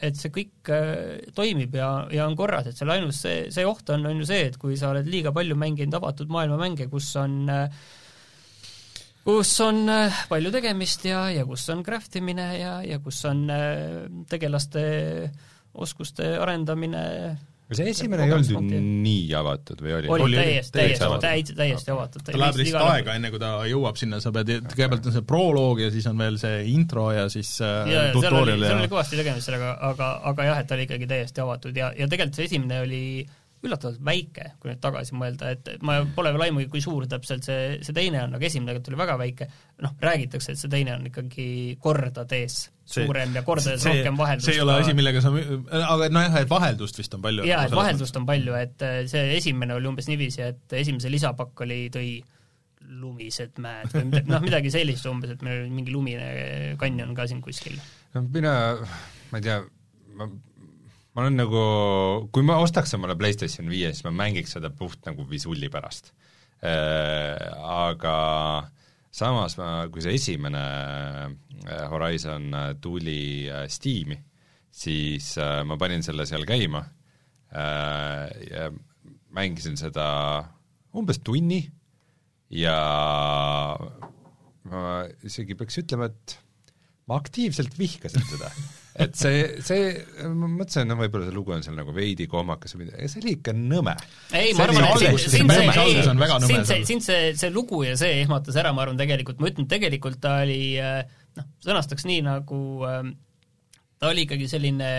et 0.08 0.16
see 0.18 0.32
kõik 0.34 0.72
äh, 0.72 1.26
toimib 1.36 1.76
ja, 1.78 1.90
ja 2.14 2.28
on 2.28 2.38
korras, 2.38 2.70
et 2.70 2.78
seal 2.78 2.94
ainus 2.94 3.20
see, 3.24 3.50
see 3.54 3.66
oht 3.68 3.92
on, 3.94 4.06
on 4.10 4.22
ju 4.22 4.30
see, 4.30 4.48
et 4.50 4.58
kui 4.60 4.78
sa 4.80 4.94
oled 4.94 5.08
liiga 5.10 5.34
palju 5.34 5.58
mänginud 5.58 6.00
avatud 6.00 6.32
maailma 6.32 6.58
mänge, 6.60 6.88
kus 6.92 7.12
on 7.20 7.44
kus 9.24 9.54
on 9.64 9.88
äh, 9.88 10.22
palju 10.28 10.52
tegemist 10.52 11.06
ja, 11.08 11.26
ja 11.32 11.46
kus 11.48 11.64
on 11.72 11.82
craft 11.84 12.20
imine 12.20 12.48
ja, 12.58 12.76
ja 12.84 13.00
kus 13.02 13.22
on 13.28 13.46
äh, 13.52 14.04
tegelaste 14.30 14.84
oskuste 15.74 16.36
arendamine 16.38 17.04
aga 17.64 17.78
see 17.78 17.92
esimene 17.94 18.26
ei 18.26 18.32
olnud 18.36 18.72
ju 18.74 18.80
nii 18.84 19.28
avatud 19.38 19.80
või 19.80 19.94
oli? 19.96 20.10
oli 20.14 20.36
täiesti, 20.36 20.74
täiesti, 20.76 21.08
täiesti, 21.22 21.54
täiesti 21.56 21.94
avatud. 21.94 22.24
ta 22.26 22.34
läheb 22.36 22.58
lihtsalt 22.60 22.88
aega, 22.90 23.14
enne 23.16 23.30
kui 23.32 23.40
ta 23.40 23.52
jõuab 23.70 24.00
sinna, 24.00 24.20
sa 24.20 24.32
pead, 24.34 24.52
kõigepealt 24.68 25.08
on 25.08 25.16
see 25.16 25.24
proloog 25.28 25.80
ja 25.80 25.88
siis 25.94 26.08
on 26.10 26.20
veel 26.20 26.36
see 26.40 26.58
intro 26.74 27.06
ja 27.16 27.24
siis 27.32 27.54
äh, 27.64 27.88
ja, 27.88 28.02
tutorial 28.12 28.60
ja 28.60 28.74
seal 28.74 28.82
oli 28.82 28.92
kõvasti 28.92 29.20
tegemist 29.20 29.48
sellega, 29.48 29.78
aga, 29.88 30.10
aga 30.32 30.50
jah, 30.50 30.60
et 30.60 30.68
ta 30.68 30.76
oli 30.76 30.84
ikkagi 30.88 31.08
täiesti 31.14 31.44
avatud 31.44 31.80
ja, 31.80 31.88
ja 31.96 32.10
tegelikult 32.10 32.42
see 32.42 32.50
esimene 32.50 32.82
oli 32.84 33.02
üllatavalt 33.64 34.04
väike, 34.04 34.50
kui 34.60 34.70
nüüd 34.70 34.80
tagasi 34.84 35.16
mõelda, 35.16 35.54
et 35.54 35.70
ma 35.88 36.02
pole 36.16 36.34
veel 36.34 36.50
aimugi, 36.50 36.68
kui 36.72 36.82
suur 36.84 37.06
täpselt 37.08 37.46
see, 37.46 37.78
see 37.80 37.96
teine 37.96 38.20
on, 38.26 38.36
aga 38.36 38.44
esimene 38.44 38.74
tegelikult 38.74 38.92
oli 38.92 39.00
väga 39.00 39.18
väike, 39.20 39.48
noh, 39.86 39.94
räägitakse, 40.04 40.52
et 40.52 40.60
see 40.60 40.72
teine 40.72 40.98
on 40.98 41.08
ikkagi 41.08 41.46
kordades 41.80 42.66
suurem 42.84 43.30
see, 43.30 43.38
ja 43.38 43.42
kordades 43.46 43.82
see, 43.84 43.96
rohkem 43.98 44.20
vaheldust. 44.20 44.48
see 44.48 44.56
ei 44.58 44.62
ole 44.64 44.76
asi, 44.82 44.94
millega 44.96 45.22
sa, 45.24 45.32
aga 45.32 46.08
nojah, 46.12 46.38
et 46.42 46.50
vaheldust 46.50 47.00
vist 47.00 47.16
on 47.16 47.24
palju. 47.24 47.48
jaa, 47.48 47.64
et 47.68 47.76
vaheldust 47.76 48.20
on 48.20 48.28
palju, 48.28 48.56
et 48.60 48.86
äh, 48.86 49.02
see 49.10 49.34
esimene 49.38 49.76
oli 49.78 49.90
umbes 49.90 50.08
niiviisi, 50.10 50.44
et 50.44 50.78
esimese 50.80 51.12
lisapakk 51.12 51.64
oli, 51.66 51.86
tõi 51.94 52.08
lumised 52.84 53.60
mäed 53.64 53.88
või 53.94 54.08
midagi, 54.10 54.28
noh, 54.28 54.42
midagi 54.44 54.72
sellist 54.74 55.06
umbes, 55.08 55.32
et 55.32 55.44
meil 55.44 55.62
oli 55.62 55.72
mingi 55.72 55.94
lumine 55.94 56.74
kanjon 56.80 57.14
ka 57.16 57.28
siin 57.30 57.40
kuskil. 57.44 57.78
no 58.14 58.26
mina, 58.34 58.52
ma 59.32 59.40
ei 59.40 59.46
tea, 59.48 59.62
ma 60.18 60.28
ma 61.14 61.22
olen 61.22 61.36
nagu, 61.38 61.64
kui 62.34 62.42
ma 62.46 62.58
ostaks 62.62 62.96
omale 62.96 63.14
PlayStation 63.18 63.68
viie, 63.70 63.92
siis 63.94 64.04
ma 64.06 64.12
mängiks 64.14 64.56
seda 64.56 64.70
puht 64.74 65.04
nagu 65.06 65.26
visulli 65.30 65.70
pärast 65.72 66.12
äh,. 66.64 67.38
Aga 67.64 68.16
samas 69.14 69.54
ma, 69.60 69.86
kui 69.92 70.02
see 70.02 70.16
esimene 70.18 70.62
äh, 70.64 71.84
Horizon 71.92 72.48
äh, 72.54 72.70
tuli 72.82 73.46
äh, 73.46 73.66
Steam'i, 73.70 74.18
siis 74.74 75.36
ma 75.38 75.76
panin 75.78 76.02
selle 76.02 76.24
seal 76.26 76.42
käima 76.48 76.80
ja 77.54 78.64
mängisin 79.30 79.76
seda 79.78 80.06
umbes 80.98 81.20
tunni 81.22 81.60
ja 82.50 82.74
ma 84.66 84.96
isegi 85.22 85.54
peaks 85.54 85.78
ütlema, 85.84 86.10
et 86.10 86.34
ma 87.06 87.20
aktiivselt 87.22 87.78
vihkasin 87.78 88.26
seda 88.32 88.50
et 88.94 89.16
see, 89.18 89.42
see, 89.66 89.90
ma 90.30 90.46
mõtlesin, 90.46 90.86
no 90.86 90.96
võib-olla 91.00 91.26
see 91.26 91.34
lugu 91.34 91.54
on 91.56 91.64
seal 91.66 91.76
nagu 91.78 91.94
veidi 91.96 92.28
kohmakas 92.30 92.76
või 92.76 92.84
midagi, 92.84 93.10
see 93.10 93.22
oli 93.24 93.36
ikka 93.40 93.54
nõme. 93.58 93.96
ei, 94.30 94.54
ma 94.54 94.68
arvan, 94.68 94.86
et 94.86 95.02
sind, 95.02 95.18
see, 95.24 95.30
sind 95.34 96.68
see, 96.68 96.80
sind 96.92 97.06
see, 97.06 97.30
see 97.40 97.52
lugu 97.54 97.82
ja 97.86 97.96
see 97.98 98.20
ehmatas 98.22 98.58
ära, 98.60 98.74
ma 98.76 98.84
arvan 98.86 99.00
tegelikult, 99.00 99.42
ma 99.42 99.50
ütlen, 99.50 99.68
tegelikult 99.70 100.20
ta 100.22 100.38
oli 100.44 100.76
noh, 100.78 101.48
sõnastaks 101.66 102.06
nii, 102.06 102.22
nagu 102.26 102.60
ta 103.98 104.12
oli 104.12 104.28
ikkagi 104.28 104.50
selline 104.50 104.92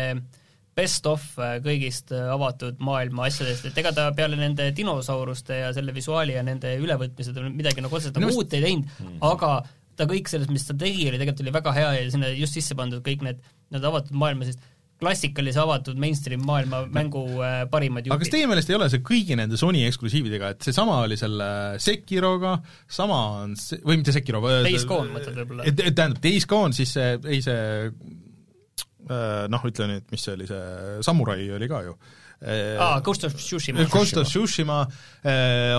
best 0.75 1.07
of 1.07 1.23
kõigist 1.63 2.11
avatud 2.11 2.81
maailma 2.83 3.29
asjadest, 3.29 3.69
et 3.69 3.79
ega 3.79 3.93
ta 3.95 4.09
peale 4.15 4.35
nende 4.39 4.67
dinosauruste 4.75 5.61
ja 5.61 5.71
selle 5.75 5.95
visuaali 5.95 6.35
ja 6.35 6.43
nende 6.43 6.73
ülevõtmised 6.81 7.39
midagi 7.47 7.83
nagu 7.85 7.95
otseselt 7.95 8.19
nagu 8.19 8.35
uut 8.35 8.55
ei 8.57 8.63
teinud 8.65 8.89
mm, 8.89 9.05
-hmm. 9.07 9.21
aga 9.23 9.51
ta 9.95 10.07
kõik 10.09 10.27
sellest, 10.27 10.51
mis 10.51 10.67
ta 10.67 10.75
tegi, 10.75 11.07
oli 11.07 11.19
tegelikult 11.21 11.45
oli 11.45 11.53
väga 11.55 11.75
hea 11.77 11.91
ja 11.95 12.09
sinna 12.11 12.31
just 12.35 12.57
sisse 12.57 12.75
pandud 12.75 13.03
kõik 13.05 13.23
need 13.23 13.39
need 13.73 13.85
avatud 13.89 14.17
maailma, 14.19 14.47
sest 14.47 14.63
klassikalise 15.01 15.59
avatud 15.59 15.97
mainstream 15.99 16.43
maailma 16.47 16.85
mängu 16.87 17.25
äh, 17.43 17.63
parimad 17.71 18.05
jupid. 18.05 18.15
aga 18.15 18.23
kas 18.23 18.31
teie 18.31 18.47
meelest 18.47 18.69
ei 18.71 18.77
ole 18.77 18.87
see 18.91 19.03
kõigi 19.05 19.35
nende 19.35 19.59
Sony 19.59 19.83
eksklusiividega, 19.89 20.53
et 20.55 20.67
seesama 20.67 21.01
oli 21.03 21.17
selle 21.19 21.47
Sekiroga, 21.83 22.55
sama 22.87 23.17
on 23.41 23.57
see, 23.59 23.81
või 23.83 23.99
mitte 23.99 24.15
Sekiro, 24.15 24.39
Days 24.63 24.87
Gone 24.87 25.11
mõtled 25.11 25.41
võib-olla? 25.41 25.67
tähendab, 25.67 26.21
Days 26.23 26.47
Gone, 26.47 26.75
siis 26.77 26.95
see, 26.95 27.09
ei 27.27 27.41
see 27.43 27.65
äh, 27.91 29.41
noh, 29.51 29.67
ütle 29.67 29.89
nüüd, 29.91 30.07
mis 30.15 30.23
see 30.23 30.37
oli, 30.37 30.47
see 30.47 31.01
Samurai 31.05 31.41
oli 31.57 31.69
ka 31.71 31.81
ju 31.89 31.97
äh, 31.97 32.79
aa, 32.79 33.01
Ghost 33.03 33.27
of 33.27 33.35
Tsushima. 33.35 33.83
Ghost 33.91 34.15
of 34.21 34.29
Tsushima, 34.31 34.85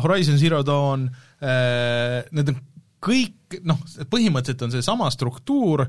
Horizon 0.04 0.36
Zero 0.40 0.60
Dawn, 0.66 1.08
need 2.36 2.52
on 2.52 2.60
kõik 3.06 3.60
noh, 3.64 3.80
põhimõtteliselt 4.10 4.66
on 4.66 4.76
seesama 4.76 5.08
struktuur, 5.14 5.86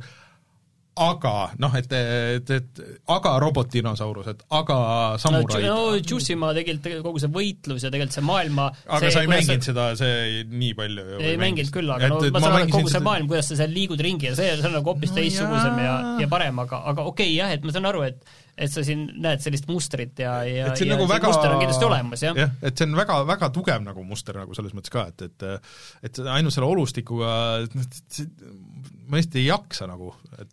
aga 0.97 1.33
noh, 1.61 1.75
et, 1.77 1.93
et, 1.93 2.51
et 2.57 2.81
aga 3.13 3.33
robotdinosaurused, 3.43 4.45
aga 4.57 4.77
samuraid. 5.21 5.67
no 5.67 5.97
Tsushima 6.01 6.53
tegelikult, 6.57 7.03
kogu 7.05 7.21
see 7.23 7.31
võitlus 7.33 7.85
ja 7.85 7.91
tegelikult 7.93 8.17
see 8.17 8.25
maailma 8.27 8.67
aga 8.71 9.03
see, 9.05 9.13
sa 9.15 9.23
ei 9.25 9.31
mänginud 9.31 9.67
see... 9.67 9.69
seda, 9.71 9.87
see 9.99 10.41
nii 10.51 10.73
palju 10.77 11.05
ju 11.13 11.21
ei 11.21 11.37
mänginud 11.41 11.71
küll, 11.73 11.93
aga 11.93 12.09
et, 12.09 12.17
no 12.17 12.33
ma 12.33 12.43
saan 12.43 12.59
aru, 12.61 12.73
kogu 12.73 12.95
see 12.95 13.05
maailm, 13.05 13.29
kuidas 13.31 13.51
sa 13.51 13.59
seal 13.61 13.73
liigud 13.75 14.03
ringi 14.07 14.31
ja 14.31 14.35
see, 14.37 14.49
see 14.57 14.69
on 14.69 14.77
nagu 14.79 14.93
hoopis 14.93 15.13
no, 15.13 15.19
teistsugusem 15.21 15.79
ja, 15.83 15.95
ja 16.23 16.31
parem, 16.31 16.65
aga, 16.65 16.83
aga 16.93 17.07
okei 17.07 17.31
okay, 17.31 17.39
jah, 17.39 17.55
et 17.55 17.65
ma 17.67 17.75
saan 17.75 17.89
aru, 17.91 18.05
et 18.09 18.37
et 18.57 18.73
sa 18.73 18.81
siin 18.85 19.03
näed 19.21 19.41
sellist 19.43 19.67
mustrit 19.69 20.17
ja, 20.17 20.39
ja, 20.47 20.71
ja 20.73 20.89
nagu 20.89 21.05
väga, 21.09 21.29
muster 21.29 21.53
on 21.53 21.59
kindlasti 21.61 21.85
olemas, 21.85 22.23
jah. 22.25 22.37
jah, 22.41 22.55
et 22.65 22.79
see 22.79 22.87
on 22.89 22.97
väga, 22.97 23.19
väga 23.29 23.51
tugev 23.53 23.83
nagu 23.85 24.05
muster 24.07 24.39
nagu 24.41 24.57
selles 24.57 24.73
mõttes 24.73 24.93
ka, 24.93 25.05
et, 25.13 25.27
et 25.29 26.09
et 26.09 26.21
ainult 26.25 26.55
selle 26.55 26.69
olustikuga, 26.69 27.29
ma 27.67 29.19
lihtsalt 29.19 29.37
ei 29.37 29.45
jaksa 29.45 29.89
nagu, 29.91 30.15
et 30.41 30.49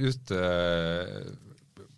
just 0.00 0.32
äh, 0.36 1.14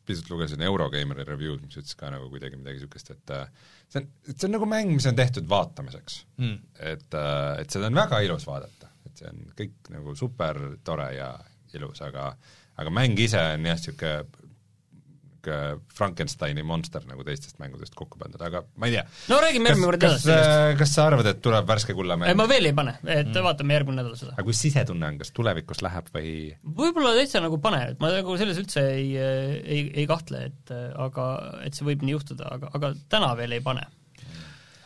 pisut 0.06 0.30
lugesin 0.30 0.62
Eurogeimeri 0.66 1.26
review'd, 1.26 1.62
mis 1.64 1.78
ütles 1.78 1.94
ka 1.98 2.10
nagu 2.12 2.28
kuidagi 2.32 2.58
midagi 2.58 2.80
niisugust, 2.80 3.12
et 3.14 3.34
äh, 3.34 3.46
see 3.88 4.02
on, 4.02 4.08
see 4.32 4.48
on 4.48 4.56
nagu 4.56 4.68
mäng, 4.70 4.94
mis 4.94 5.06
on 5.10 5.18
tehtud 5.18 5.48
vaatamiseks. 5.50 6.22
Mm.. 6.42 6.58
et, 6.78 7.08
äh, 7.18 7.60
et 7.62 7.74
seda 7.74 7.90
on 7.90 8.00
väga 8.02 8.22
ilus 8.26 8.46
vaadata, 8.48 8.90
et 9.06 9.22
see 9.22 9.30
on 9.30 9.44
kõik 9.58 9.92
nagu 9.94 10.16
super 10.18 10.60
tore 10.84 11.08
ja 11.16 11.32
ilus, 11.76 12.02
aga 12.04 12.32
aga 12.80 12.92
mäng 12.94 13.18
ise 13.20 13.40
on 13.40 13.68
jah, 13.68 13.78
niisugune 13.78 14.41
Frankensteini 15.92 16.64
monster 16.66 17.04
nagu 17.08 17.24
teistest 17.26 17.58
mängudest 17.62 17.96
kokku 17.98 18.20
pandud, 18.20 18.42
aga 18.44 18.62
ma 18.80 18.88
ei 18.88 18.96
tea. 18.96 19.04
no 19.32 19.38
räägime 19.42 19.72
järgmine 19.72 19.88
kord 19.90 20.06
edasi 20.06 20.26
sellest. 20.26 20.50
Äh, 20.52 20.74
kas 20.80 20.94
sa 20.96 21.06
arvad, 21.10 21.28
et 21.32 21.40
tuleb 21.44 21.68
värske 21.68 21.96
kulla 21.98 22.18
mäng? 22.20 22.36
ma 22.38 22.46
veel 22.50 22.70
ei 22.70 22.76
pane, 22.76 22.96
et 23.04 23.30
mm. 23.30 23.46
vaatame 23.46 23.78
järgmine 23.78 24.00
nädal 24.02 24.18
seda. 24.18 24.34
aga 24.36 24.46
kus 24.48 24.60
sisetunne 24.66 25.08
on, 25.08 25.18
kas 25.22 25.32
tulevikus 25.36 25.82
läheb 25.84 26.12
või? 26.14 26.34
võib-olla 26.82 27.14
täitsa 27.18 27.42
nagu 27.44 27.58
pane, 27.62 27.82
et 27.94 28.02
ma 28.02 28.12
nagu 28.14 28.36
selles 28.40 28.60
üldse 28.62 28.84
ei, 28.92 29.08
ei, 29.18 29.82
ei 30.02 30.06
kahtle, 30.10 30.44
et 30.52 30.76
aga 31.06 31.26
et 31.66 31.78
see 31.78 31.88
võib 31.88 32.06
nii 32.06 32.16
juhtuda, 32.18 32.52
aga, 32.58 32.70
aga 32.78 32.94
täna 33.12 33.32
veel 33.38 33.58
ei 33.58 33.64
pane. 33.64 33.88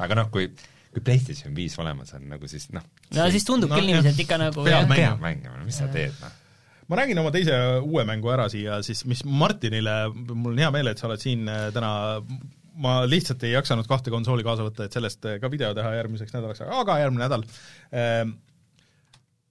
aga 0.03 0.23
noh, 0.23 0.33
kui 0.33 0.51
kui 0.97 1.05
PlayStation 1.05 1.53
viis 1.53 1.77
olemas 1.83 2.15
on, 2.17 2.25
nagu 2.31 2.49
siis 2.49 2.71
noh 2.73 2.85
no 3.13 3.29
siis 3.35 3.45
tundub 3.45 3.69
no, 3.69 3.77
küll 3.77 3.91
niiviisi, 3.91 4.15
et 4.15 4.25
ikka 4.25 4.41
nagu 4.41 4.65
peab 4.65 4.89
mängima, 4.89 5.21
mängima, 5.21 5.61
mis 5.67 5.77
sa 5.83 5.91
teed, 5.93 6.17
noh 6.23 6.43
ma 6.89 7.01
räägin 7.01 7.19
oma 7.23 7.33
teise 7.35 7.57
uue 7.83 8.05
mängu 8.09 8.31
ära 8.35 8.49
siia 8.53 8.81
siis, 8.87 9.05
mis 9.11 9.25
Martinile, 9.27 9.97
mul 10.15 10.55
on 10.55 10.63
hea 10.63 10.71
meel, 10.75 10.93
et 10.93 11.03
sa 11.03 11.09
oled 11.11 11.23
siin 11.23 11.49
äh, 11.51 11.69
täna, 11.75 11.93
ma 12.83 12.99
lihtsalt 13.09 13.43
ei 13.47 13.55
jaksanud 13.57 13.89
kahte 13.91 14.13
konsooli 14.15 14.47
kaasa 14.47 14.67
võtta, 14.67 14.87
et 14.87 14.97
sellest 14.97 15.27
äh, 15.27 15.39
ka 15.43 15.51
video 15.53 15.73
teha 15.77 15.95
järgmiseks 15.99 16.37
nädalaks, 16.37 16.65
aga 16.67 17.01
järgmine 17.03 17.27
nädal. 17.27 17.47
Ähm, 17.91 18.37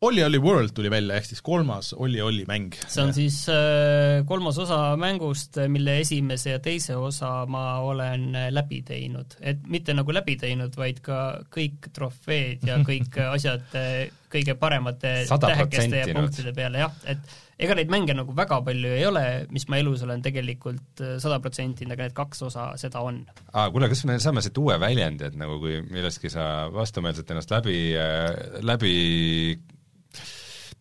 Olli 0.06 0.24
Olli 0.24 0.38
World 0.38 0.70
tuli 0.78 0.90
välja, 0.94 1.16
ehk 1.18 1.26
siis 1.26 1.42
kolmas 1.42 1.90
Olli 1.98 2.20
Olli 2.22 2.44
mäng. 2.46 2.76
see 2.88 3.02
on 3.02 3.14
siis 3.14 3.40
äh, 3.50 4.22
kolmas 4.30 4.60
osa 4.62 4.78
mängust, 5.02 5.58
mille 5.72 5.98
esimese 6.04 6.54
ja 6.54 6.60
teise 6.62 6.96
osa 6.96 7.32
ma 7.50 7.80
olen 7.82 8.28
äh, 8.36 8.52
läbi 8.54 8.84
teinud. 8.86 9.34
et 9.42 9.66
mitte 9.68 9.96
nagu 9.98 10.14
läbi 10.14 10.38
teinud, 10.38 10.78
vaid 10.78 11.02
ka 11.06 11.22
kõik 11.56 11.90
trofeed 11.96 12.68
ja 12.70 12.78
kõik 12.86 13.18
asjad 13.36 13.74
äh, 13.80 14.06
kõige 14.30 14.54
paremate 14.60 15.18
tähekeste 15.26 16.04
ja 16.04 16.14
punktide 16.14 16.54
peale, 16.54 16.84
jah, 16.84 16.96
et 17.10 17.36
ega 17.66 17.78
neid 17.78 17.90
mänge 17.90 18.14
nagu 18.14 18.34
väga 18.36 18.60
palju 18.66 18.96
ei 18.98 19.06
ole, 19.08 19.28
mis 19.56 19.66
ma 19.72 19.80
elus 19.80 20.04
olen 20.06 20.22
tegelikult 20.22 21.06
sada 21.24 21.40
protsenti, 21.42 21.88
aga 21.88 22.10
need 22.10 22.18
kaks 22.18 22.44
osa 22.46 22.74
seda 22.78 23.02
on. 23.02 23.24
aa, 23.54 23.70
kuule, 23.72 23.90
kas 23.90 24.04
me 24.06 24.20
saame 24.22 24.44
siit 24.46 24.60
uue 24.62 24.76
väljendi, 24.82 25.32
et 25.32 25.40
nagu 25.40 25.58
kui 25.64 25.80
millestki 25.88 26.30
sa 26.30 26.68
vastumeelselt 26.74 27.32
ennast 27.32 27.56
läbi, 27.56 27.80
läbi 28.66 29.00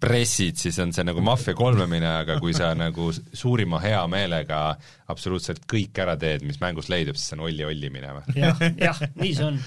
pressid, 0.05 0.59
siis 0.61 0.79
on 0.83 0.93
see 0.95 1.07
nagu 1.07 1.23
maffia 1.25 1.57
kolmemine, 1.57 2.11
aga 2.25 2.37
kui 2.43 2.55
sa 2.57 2.73
nagu 2.77 3.11
suurima 3.15 3.81
heameelega 3.83 4.61
absoluutselt 5.13 5.65
kõik 5.71 5.97
ära 6.05 6.19
teed, 6.21 6.45
mis 6.47 6.61
mängus 6.63 6.91
leidub, 6.93 7.19
siis 7.19 7.33
see 7.33 7.39
on 7.39 7.47
olli-olli 7.49 7.91
minema. 7.95 8.25
jah, 8.37 8.61
jah, 8.81 9.03
nii 9.17 9.33
see 9.35 9.49
on 9.49 9.59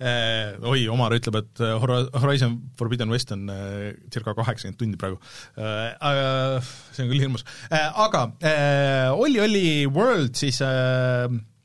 eh, 0.00 0.56
oi, 0.68 0.84
Omar 0.92 1.16
ütleb, 1.16 1.40
et 1.40 1.64
eh, 1.64 1.88
Horizon 2.20 2.58
Forbidden 2.78 3.12
West 3.12 3.32
on 3.36 3.48
eh, 3.52 3.90
circa 4.12 4.36
kaheksakümmend 4.36 4.80
tundi 4.80 5.00
praegu 5.00 5.20
äh,. 5.56 6.72
See 6.92 7.04
on 7.04 7.12
küll 7.12 7.24
hirmus 7.24 7.46
äh,, 7.70 7.88
aga 8.06 8.28
äh, 8.44 9.10
Olli 9.16 9.40
Olli 9.44 9.68
World 9.88 10.36
siis 10.38 10.60
ja 10.60 10.72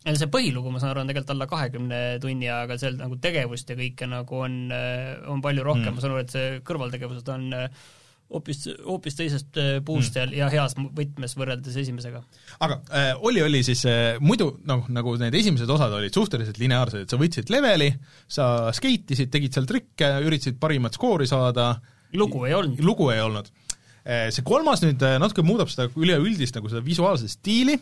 see 0.02 0.30
põhilugu, 0.34 0.74
ma 0.74 0.82
saan 0.82 0.96
aru, 0.96 1.04
on 1.04 1.12
tegelikult 1.12 1.36
alla 1.36 1.48
kahekümne 1.50 2.02
tunni, 2.24 2.50
aga 2.50 2.78
seal 2.82 2.98
nagu 2.98 3.18
tegevust 3.22 3.70
ja 3.70 3.78
kõike 3.78 4.10
nagu 4.10 4.44
on, 4.44 4.62
on 5.30 5.42
palju 5.46 5.66
rohkem 5.66 5.92
mm., 5.92 5.98
ma 5.98 6.04
saan 6.04 6.16
aru, 6.16 6.24
et 6.26 6.34
see 6.34 6.62
kõrvaltegevused 6.66 7.30
on 7.34 7.50
hoopis, 8.32 8.64
hoopis 8.86 9.18
teisest 9.18 9.60
puust 9.86 10.18
mm. 10.18 10.36
ja 10.38 10.50
heas 10.52 10.76
võtmes 10.80 11.36
võrreldes 11.38 11.78
esimesega. 11.84 12.22
aga 12.64 12.80
äh, 12.90 13.12
oli, 13.28 13.44
oli 13.46 13.62
siis 13.68 13.84
äh, 13.90 14.20
muidu 14.24 14.54
noh, 14.68 14.86
nagu 14.94 15.16
need 15.22 15.36
esimesed 15.38 15.70
osad 15.70 15.94
olid 15.98 16.16
suhteliselt 16.16 16.60
lineaarsed, 16.62 17.06
et 17.06 17.14
sa 17.14 17.20
võtsid 17.22 17.52
leveli, 17.54 17.92
sa 18.32 18.72
skeitisid, 18.76 19.32
tegid 19.34 19.58
seal 19.58 19.68
trikke, 19.70 20.14
üritasid 20.26 20.60
parimat 20.62 20.98
skoori 20.98 21.28
saada, 21.30 21.74
lugu 22.18 22.46
ei 22.48 22.58
olnud. 22.58 22.82
lugu 22.86 23.12
ei 23.14 23.22
olnud. 23.24 23.52
See 24.02 24.42
kolmas 24.42 24.82
nüüd 24.82 25.04
natuke 25.22 25.44
muudab 25.46 25.70
seda 25.70 25.86
üleüldist 25.94 26.56
nagu 26.58 26.72
seda 26.72 26.82
visuaalset 26.82 27.30
stiili, 27.36 27.76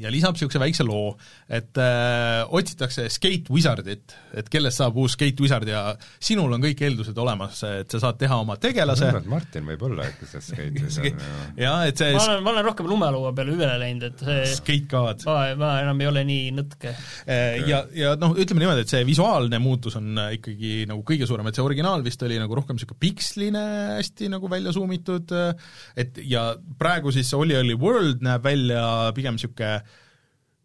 ja 0.00 0.10
lisab 0.12 0.36
niisuguse 0.36 0.60
väikse 0.62 0.86
loo, 0.86 1.12
et 1.52 1.76
äh, 1.80 2.42
otsitakse 2.48 3.08
Skate 3.12 3.52
Wizardit, 3.52 4.14
et 4.36 4.48
kellest 4.52 4.80
saab 4.80 4.96
uus 5.00 5.16
Skate 5.16 5.44
Wizard 5.44 5.68
ja 5.68 5.84
sinul 6.22 6.52
on 6.54 6.62
kõik 6.64 6.80
eeldused 6.86 7.18
olemas, 7.18 7.60
et 7.68 7.92
sa 7.92 8.00
saad 8.06 8.20
teha 8.20 8.38
oma 8.40 8.56
tegelase 8.60 9.04
ma 9.04 9.12
arvan, 9.12 9.26
et 9.26 9.32
Martin 9.34 9.68
võib 9.68 9.84
olla 9.90 10.06
ikka 10.08 10.28
see 10.30 10.44
Skate 10.48 10.82
Wizard 10.86 11.26
jah, 11.60 11.84
et 11.88 12.00
see 12.00 12.12
ma 12.16 12.24
olen, 12.24 12.44
ma 12.46 12.54
olen 12.54 12.66
rohkem 12.70 12.88
lumelauа 12.88 13.34
peale 13.36 13.56
üle 13.56 13.70
läinud, 13.82 14.08
et 14.08 14.24
see 14.24 14.48
Skate 14.56 14.88
God. 14.92 15.26
ma, 15.28 15.38
ma 15.60 15.72
enam 15.82 16.02
ei 16.02 16.10
ole 16.10 16.24
nii 16.28 16.48
nõtke. 16.56 16.94
Äh, 17.26 17.60
ja, 17.68 17.82
ja 17.96 18.14
noh, 18.20 18.34
ütleme 18.38 18.64
niimoodi, 18.64 18.86
et 18.86 18.92
see 18.92 19.04
visuaalne 19.08 19.60
muutus 19.62 19.98
on 20.00 20.10
äh, 20.16 20.36
ikkagi 20.38 20.72
nagu 20.90 21.04
kõige 21.06 21.28
suurem, 21.28 21.48
et 21.48 21.58
see 21.58 21.64
originaal 21.64 22.04
vist 22.04 22.22
oli 22.24 22.40
nagu 22.40 22.56
rohkem 22.58 22.78
niisugune 22.78 23.00
piksline, 23.02 23.64
hästi 23.98 24.30
nagu 24.32 24.50
välja 24.52 24.74
suumitud, 24.74 25.34
äh, 25.36 25.72
et 26.00 26.20
ja 26.28 26.52
praegu 26.80 27.12
siis 27.14 27.28
see 27.30 27.40
Oli 27.42 27.58
Oli 27.58 27.76
World 27.78 28.22
näeb 28.24 28.44
välja 28.46 28.84
pigem 29.16 29.36
niisugune 29.38 29.82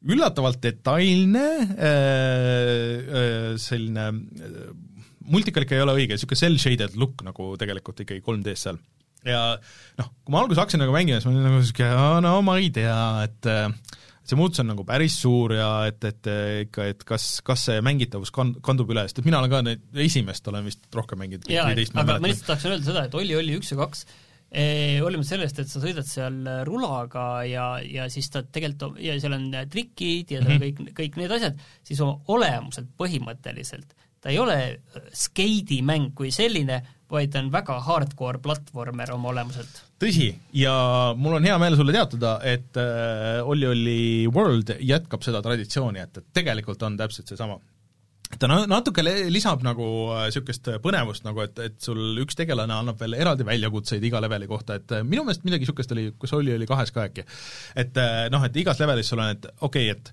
üllatavalt 0.06 0.62
detailne 0.62 1.46
äh, 1.74 1.88
äh, 3.22 3.50
selline 3.62 4.10
äh, 4.12 4.60
multikalik 5.32 5.74
ei 5.74 5.82
ole 5.84 5.98
õige, 5.98 6.16
niisugune 6.16 6.40
cell-shaded 6.40 6.98
look 7.00 7.24
nagu 7.26 7.56
tegelikult 7.60 8.04
ikkagi 8.06 8.22
3D-s 8.24 8.68
seal. 8.68 8.82
ja 9.28 9.42
noh, 10.00 10.12
kui 10.24 10.36
ma 10.36 10.44
alguses 10.44 10.62
hakkasin 10.62 10.84
nagu 10.86 10.94
mängima, 10.96 11.20
siis 11.20 11.30
ma 11.30 11.34
olin 11.34 11.48
nagu 11.50 11.64
niisugune, 11.64 12.12
no 12.28 12.36
ma 12.46 12.60
ei 12.62 12.70
tea, 12.76 13.00
et 13.26 13.50
see 14.28 14.40
muutus 14.40 14.62
on 14.64 14.70
nagu 14.72 14.86
päris 14.88 15.18
suur 15.24 15.56
ja 15.58 15.72
et, 15.90 16.00
et 16.08 16.32
ikka, 16.68 16.88
et 16.94 17.04
kas, 17.08 17.28
kas 17.48 17.66
see 17.70 17.82
mängitavus 17.84 18.32
kand-, 18.36 18.62
kandub 18.64 18.94
üle, 18.94 19.08
sest 19.08 19.24
et 19.24 19.28
mina 19.28 19.42
olen 19.42 19.52
ka 19.52 19.64
neid 19.66 20.04
esimest 20.06 20.48
olen 20.52 20.68
vist 20.68 20.88
rohkem 20.96 21.20
mänginud. 21.24 21.50
jaa, 21.52 21.68
aga 21.74 22.20
ma 22.22 22.30
lihtsalt 22.30 22.54
tahaksin 22.54 22.76
öelda 22.76 22.90
seda, 22.92 23.06
et 23.10 23.20
Olli 23.20 23.36
oli 23.40 23.58
üks 23.60 23.74
ja 23.74 23.82
kaks 23.82 24.06
hoolimata 24.48 25.28
sellest, 25.28 25.58
et 25.60 25.68
sa 25.68 25.82
sõidad 25.84 26.08
seal 26.08 26.38
rulaga 26.66 27.44
ja, 27.44 27.66
ja 27.84 28.06
siis 28.10 28.30
ta 28.32 28.46
tegelikult, 28.48 28.96
ja 29.04 29.18
seal 29.20 29.36
on 29.36 29.50
trikid 29.70 30.32
ja 30.32 30.40
mm 30.42 30.48
-hmm. 30.48 30.64
kõik, 30.64 30.94
kõik 31.02 31.18
need 31.20 31.34
asjad, 31.36 31.60
siis 31.84 32.00
oma 32.02 32.22
olemuselt 32.32 32.88
põhimõtteliselt 32.98 33.92
ta 34.22 34.34
ei 34.34 34.40
ole 34.42 34.58
skeidimäng 35.16 36.12
kui 36.18 36.32
selline, 36.36 36.82
vaid 37.12 37.32
ta 37.32 37.40
on 37.40 37.52
väga 37.54 37.78
hardcore 37.86 38.42
platvormer 38.44 39.14
oma 39.16 39.32
olemuselt. 39.32 39.84
tõsi, 40.02 40.28
ja 40.54 40.74
mul 41.18 41.38
on 41.38 41.48
hea 41.48 41.56
meel 41.62 41.78
sulle 41.80 41.96
teatada, 41.96 42.38
et 42.44 42.78
äh, 42.82 43.40
Olli 43.48 43.70
Olli 43.70 44.02
World 44.28 44.76
jätkab 44.84 45.24
seda 45.26 45.42
traditsiooni, 45.46 46.04
et, 46.04 46.20
et 46.20 46.28
tegelikult 46.42 46.84
on 46.84 46.98
täpselt 47.00 47.32
seesama 47.32 47.60
ta 48.36 48.50
natuke 48.68 49.04
lisab 49.32 49.64
nagu 49.66 49.88
niisugust 50.28 50.68
äh, 50.72 50.80
põnevust 50.84 51.26
nagu, 51.28 51.42
et, 51.46 51.60
et 51.64 51.78
sul 51.84 52.20
üks 52.24 52.36
tegelane 52.36 52.76
annab 52.76 53.00
veel 53.00 53.16
eraldi 53.18 53.48
väljakutseid 53.48 54.04
iga 54.04 54.22
leveli 54.24 54.50
kohta, 54.50 54.80
et 54.82 54.98
äh, 55.00 55.06
minu 55.08 55.24
meelest 55.28 55.46
midagi 55.48 55.64
niisugust 55.64 55.94
oli, 55.96 56.10
kas 56.20 56.36
oli, 56.38 56.56
oli 56.58 56.68
kahes 56.70 56.92
ka 56.96 57.08
äkki. 57.08 57.28
et 57.84 58.02
äh, 58.02 58.26
noh, 58.34 58.44
et 58.44 58.60
igas 58.60 58.82
levelis 58.84 59.14
sul 59.14 59.24
on, 59.24 59.32
et 59.38 59.48
okei 59.62 59.92
okay,, 59.92 59.96
et 59.96 60.12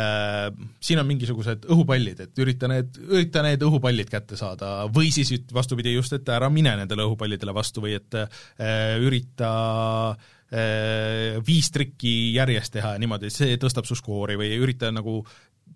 äh, 0.00 0.48
siin 0.80 1.02
on 1.02 1.08
mingisugused 1.08 1.68
õhupallid, 1.70 2.24
et 2.26 2.42
ürita 2.42 2.70
need, 2.70 2.96
ürita 3.10 3.44
need 3.46 3.62
õhupallid 3.66 4.10
kätte 4.12 4.40
saada 4.40 4.88
või 4.92 5.12
siis 5.14 5.32
vastupidi 5.52 5.94
just, 5.96 6.16
et 6.16 6.28
ära 6.32 6.50
mine 6.52 6.76
nendele 6.80 7.06
õhupallidele 7.08 7.54
vastu 7.56 7.84
või 7.84 7.96
et 7.98 8.20
äh, 8.22 8.96
ürita 9.04 9.52
äh, 10.14 11.40
viis 11.46 11.70
trikki 11.74 12.32
järjest 12.38 12.78
teha 12.78 12.96
ja 12.96 13.02
niimoodi, 13.02 13.32
see 13.34 13.60
tõstab 13.60 13.88
su 13.88 13.98
skoori 13.98 14.38
või 14.40 14.54
ürita 14.62 14.92
nagu 14.94 15.20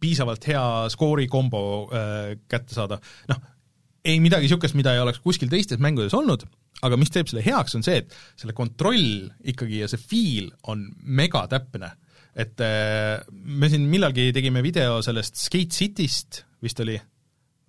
piisavalt 0.05 0.45
hea 0.51 0.67
skoori 0.93 1.27
kombo 1.33 1.65
äh, 1.89 2.37
kätte 2.51 2.77
saada, 2.77 3.01
noh, 3.33 3.41
ei 4.05 4.21
midagi 4.21 4.47
niisugust, 4.47 4.77
mida 4.77 4.93
ei 4.95 5.03
oleks 5.03 5.23
kuskil 5.25 5.49
teistes 5.53 5.81
mängudes 5.83 6.15
olnud, 6.17 6.45
aga 6.85 6.99
mis 7.01 7.13
teeb 7.13 7.31
selle 7.31 7.45
heaks, 7.47 7.77
on 7.79 7.85
see, 7.87 8.03
et 8.03 8.17
selle 8.41 8.57
kontroll 8.57 9.31
ikkagi 9.53 9.81
ja 9.81 9.89
see 9.91 10.03
feel 10.03 10.51
on 10.71 10.91
megatäpne. 11.05 11.95
et 12.35 12.61
äh, 12.67 13.23
me 13.31 13.69
siin 13.71 13.85
millalgi 13.87 14.33
tegime 14.35 14.63
video 14.63 14.99
sellest 15.07 15.39
Skate 15.39 15.71
Cityst, 15.71 16.45
vist 16.65 16.81
oli, 16.83 16.97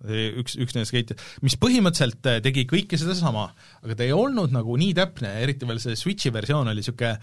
üks, 0.04 0.56
üks 0.60 0.74
nendest 0.76 0.92
skate, 0.92 1.16
mis 1.46 1.56
põhimõtteliselt 1.60 2.28
äh, 2.28 2.40
tegi 2.44 2.66
kõike 2.68 2.98
sedasama, 3.00 3.46
aga 3.82 3.96
ta 3.96 4.04
ei 4.04 4.12
olnud 4.12 4.52
nagu 4.52 4.76
nii 4.78 4.92
täpne, 4.96 5.30
eriti 5.44 5.68
veel 5.68 5.80
see 5.82 5.96
Switchi 5.96 6.32
versioon 6.34 6.68
oli 6.68 6.82
niisugune 6.82 7.14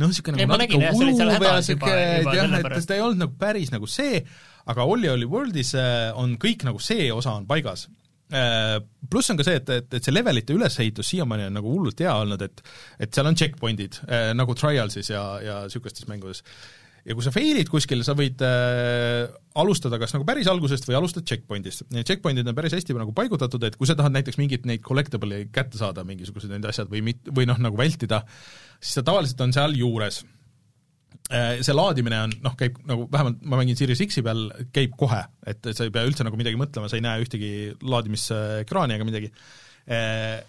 noh, 0.00 0.08
niisugune 0.08 0.40
nagu 0.40 0.56
natuke 0.56 0.92
uluv 0.96 1.20
ja 1.20 1.58
niisugune 1.58 1.98
jah, 2.38 2.56
et 2.70 2.88
ta 2.88 2.96
ei 2.96 3.04
olnud 3.04 3.26
nagu 3.26 3.36
päris 3.40 3.74
nagu 3.74 3.90
see, 3.90 4.22
aga 4.70 4.86
Olli 4.88 5.10
Olli 5.12 5.28
Worldis 5.28 5.74
äh, 5.78 6.10
on 6.18 6.38
kõik 6.40 6.64
nagu 6.66 6.80
see 6.82 7.10
osa 7.12 7.36
on 7.38 7.48
paigas. 7.48 7.88
Äh, 8.34 8.78
pluss 9.10 9.30
on 9.30 9.40
ka 9.40 9.46
see, 9.46 9.58
et, 9.60 9.68
et, 9.68 9.98
et 9.98 10.04
see 10.04 10.14
levelite 10.14 10.56
ülesehitus 10.56 11.12
siiamaani 11.12 11.50
on 11.50 11.58
nagu 11.60 11.74
hullult 11.74 12.00
hea 12.00 12.14
olnud, 12.22 12.40
et 12.46 12.64
et 12.98 13.12
seal 13.12 13.28
on 13.28 13.36
checkpoint'id 13.36 14.00
äh, 14.08 14.30
nagu 14.36 14.56
Trialsis 14.56 15.12
ja, 15.12 15.26
ja 15.44 15.60
niisugustes 15.66 16.08
mängudes 16.08 16.40
ja 17.04 17.12
kui 17.12 17.24
sa 17.24 17.32
fail'id 17.34 17.68
kuskil, 17.68 18.00
sa 18.06 18.14
võid 18.16 18.40
äh, 18.44 19.28
alustada 19.60 19.98
kas 20.00 20.14
nagu 20.16 20.24
päris 20.28 20.48
algusest 20.50 20.88
või 20.88 20.96
alustad 20.98 21.26
checkpoint'ist. 21.28 21.84
Need 21.92 22.08
checkpoint'id 22.08 22.48
on 22.48 22.56
päris 22.56 22.76
hästi 22.76 22.96
nagu 22.96 23.12
paigutatud, 23.16 23.68
et 23.68 23.76
kui 23.76 23.88
sa 23.88 23.96
tahad 23.98 24.14
näiteks 24.16 24.40
mingit 24.40 24.64
neid 24.68 24.82
collectible'i 24.84 25.50
kätte 25.52 25.80
saada, 25.80 26.06
mingisugused 26.08 26.52
need 26.52 26.64
asjad 26.68 26.88
või 26.92 27.04
mit-, 27.10 27.28
või 27.28 27.44
noh, 27.50 27.60
nagu 27.60 27.76
vältida, 27.78 28.22
siis 28.80 28.96
ta 28.98 29.04
tavaliselt 29.10 29.44
on 29.44 29.52
seal 29.56 29.76
juures 29.76 30.22
see 31.64 31.74
laadimine 31.74 32.18
on 32.26 32.32
noh, 32.44 32.56
käib 32.58 32.80
nagu 32.88 33.06
vähemalt 33.12 33.44
ma 33.48 33.60
mängin 33.60 33.78
Series 33.78 34.02
X-i 34.04 34.22
peal, 34.24 34.46
käib 34.74 34.96
kohe, 35.00 35.22
et 35.48 35.64
sa 35.72 35.86
ei 35.86 35.92
pea 35.94 36.04
üldse 36.06 36.26
nagu 36.26 36.38
midagi 36.40 36.58
mõtlema, 36.60 36.90
sa 36.90 36.98
ei 36.98 37.04
näe 37.04 37.22
ühtegi 37.24 37.52
laadimisekraani 37.80 38.98
ega 38.98 39.06
midagi. 39.08 39.30
Äh, 39.88 40.42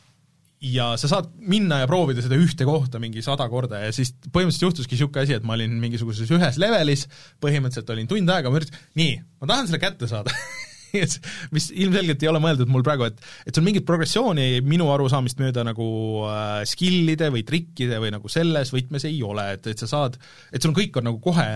ja 0.66 0.92
sa 1.00 1.10
saad 1.12 1.30
minna 1.36 1.82
ja 1.82 1.88
proovida 1.90 2.24
seda 2.24 2.38
ühte 2.40 2.66
kohta 2.68 3.00
mingi 3.02 3.24
sada 3.26 3.48
korda 3.52 3.84
ja 3.84 3.94
siis 3.96 4.14
põhimõtteliselt 4.24 4.70
juhtuski 4.70 4.96
niisugune 4.96 5.26
asi, 5.26 5.36
et 5.38 5.46
ma 5.46 5.58
olin 5.58 5.76
mingisuguses 5.82 6.32
ühes 6.34 6.60
levelis, 6.62 7.06
põhimõtteliselt 7.44 7.92
olin 7.94 8.10
tund 8.10 8.32
aega, 8.34 8.52
ma 8.52 8.62
üritasin, 8.62 8.86
nii, 9.00 9.18
ma 9.42 9.52
tahan 9.52 9.70
selle 9.70 9.82
kätte 9.84 10.10
saada 10.10 10.34
mis 11.56 11.70
ilmselgelt 11.74 12.24
ei 12.24 12.32
ole 12.32 12.42
mõeldud 12.44 12.72
mul 12.72 12.86
praegu, 12.86 13.10
et 13.10 13.22
et 13.46 13.56
sul 13.56 13.66
mingit 13.66 13.86
progressiooni 13.88 14.62
minu 14.66 14.90
arusaamist 14.94 15.42
mööda 15.42 15.66
nagu 15.68 15.88
äh, 16.30 16.62
skill'ide 16.70 17.32
või 17.34 17.46
trikkide 17.48 18.02
või 18.04 18.14
nagu 18.16 18.32
selles 18.32 18.74
võtmes 18.76 19.08
ei 19.10 19.22
ole, 19.26 19.52
et, 19.58 19.68
et 19.72 19.82
sa 19.82 19.90
saad, 19.92 20.20
et 20.52 20.64
sul 20.64 20.76
kõik 20.76 20.98
on 21.00 21.10
nagu 21.12 21.22
kohe 21.24 21.50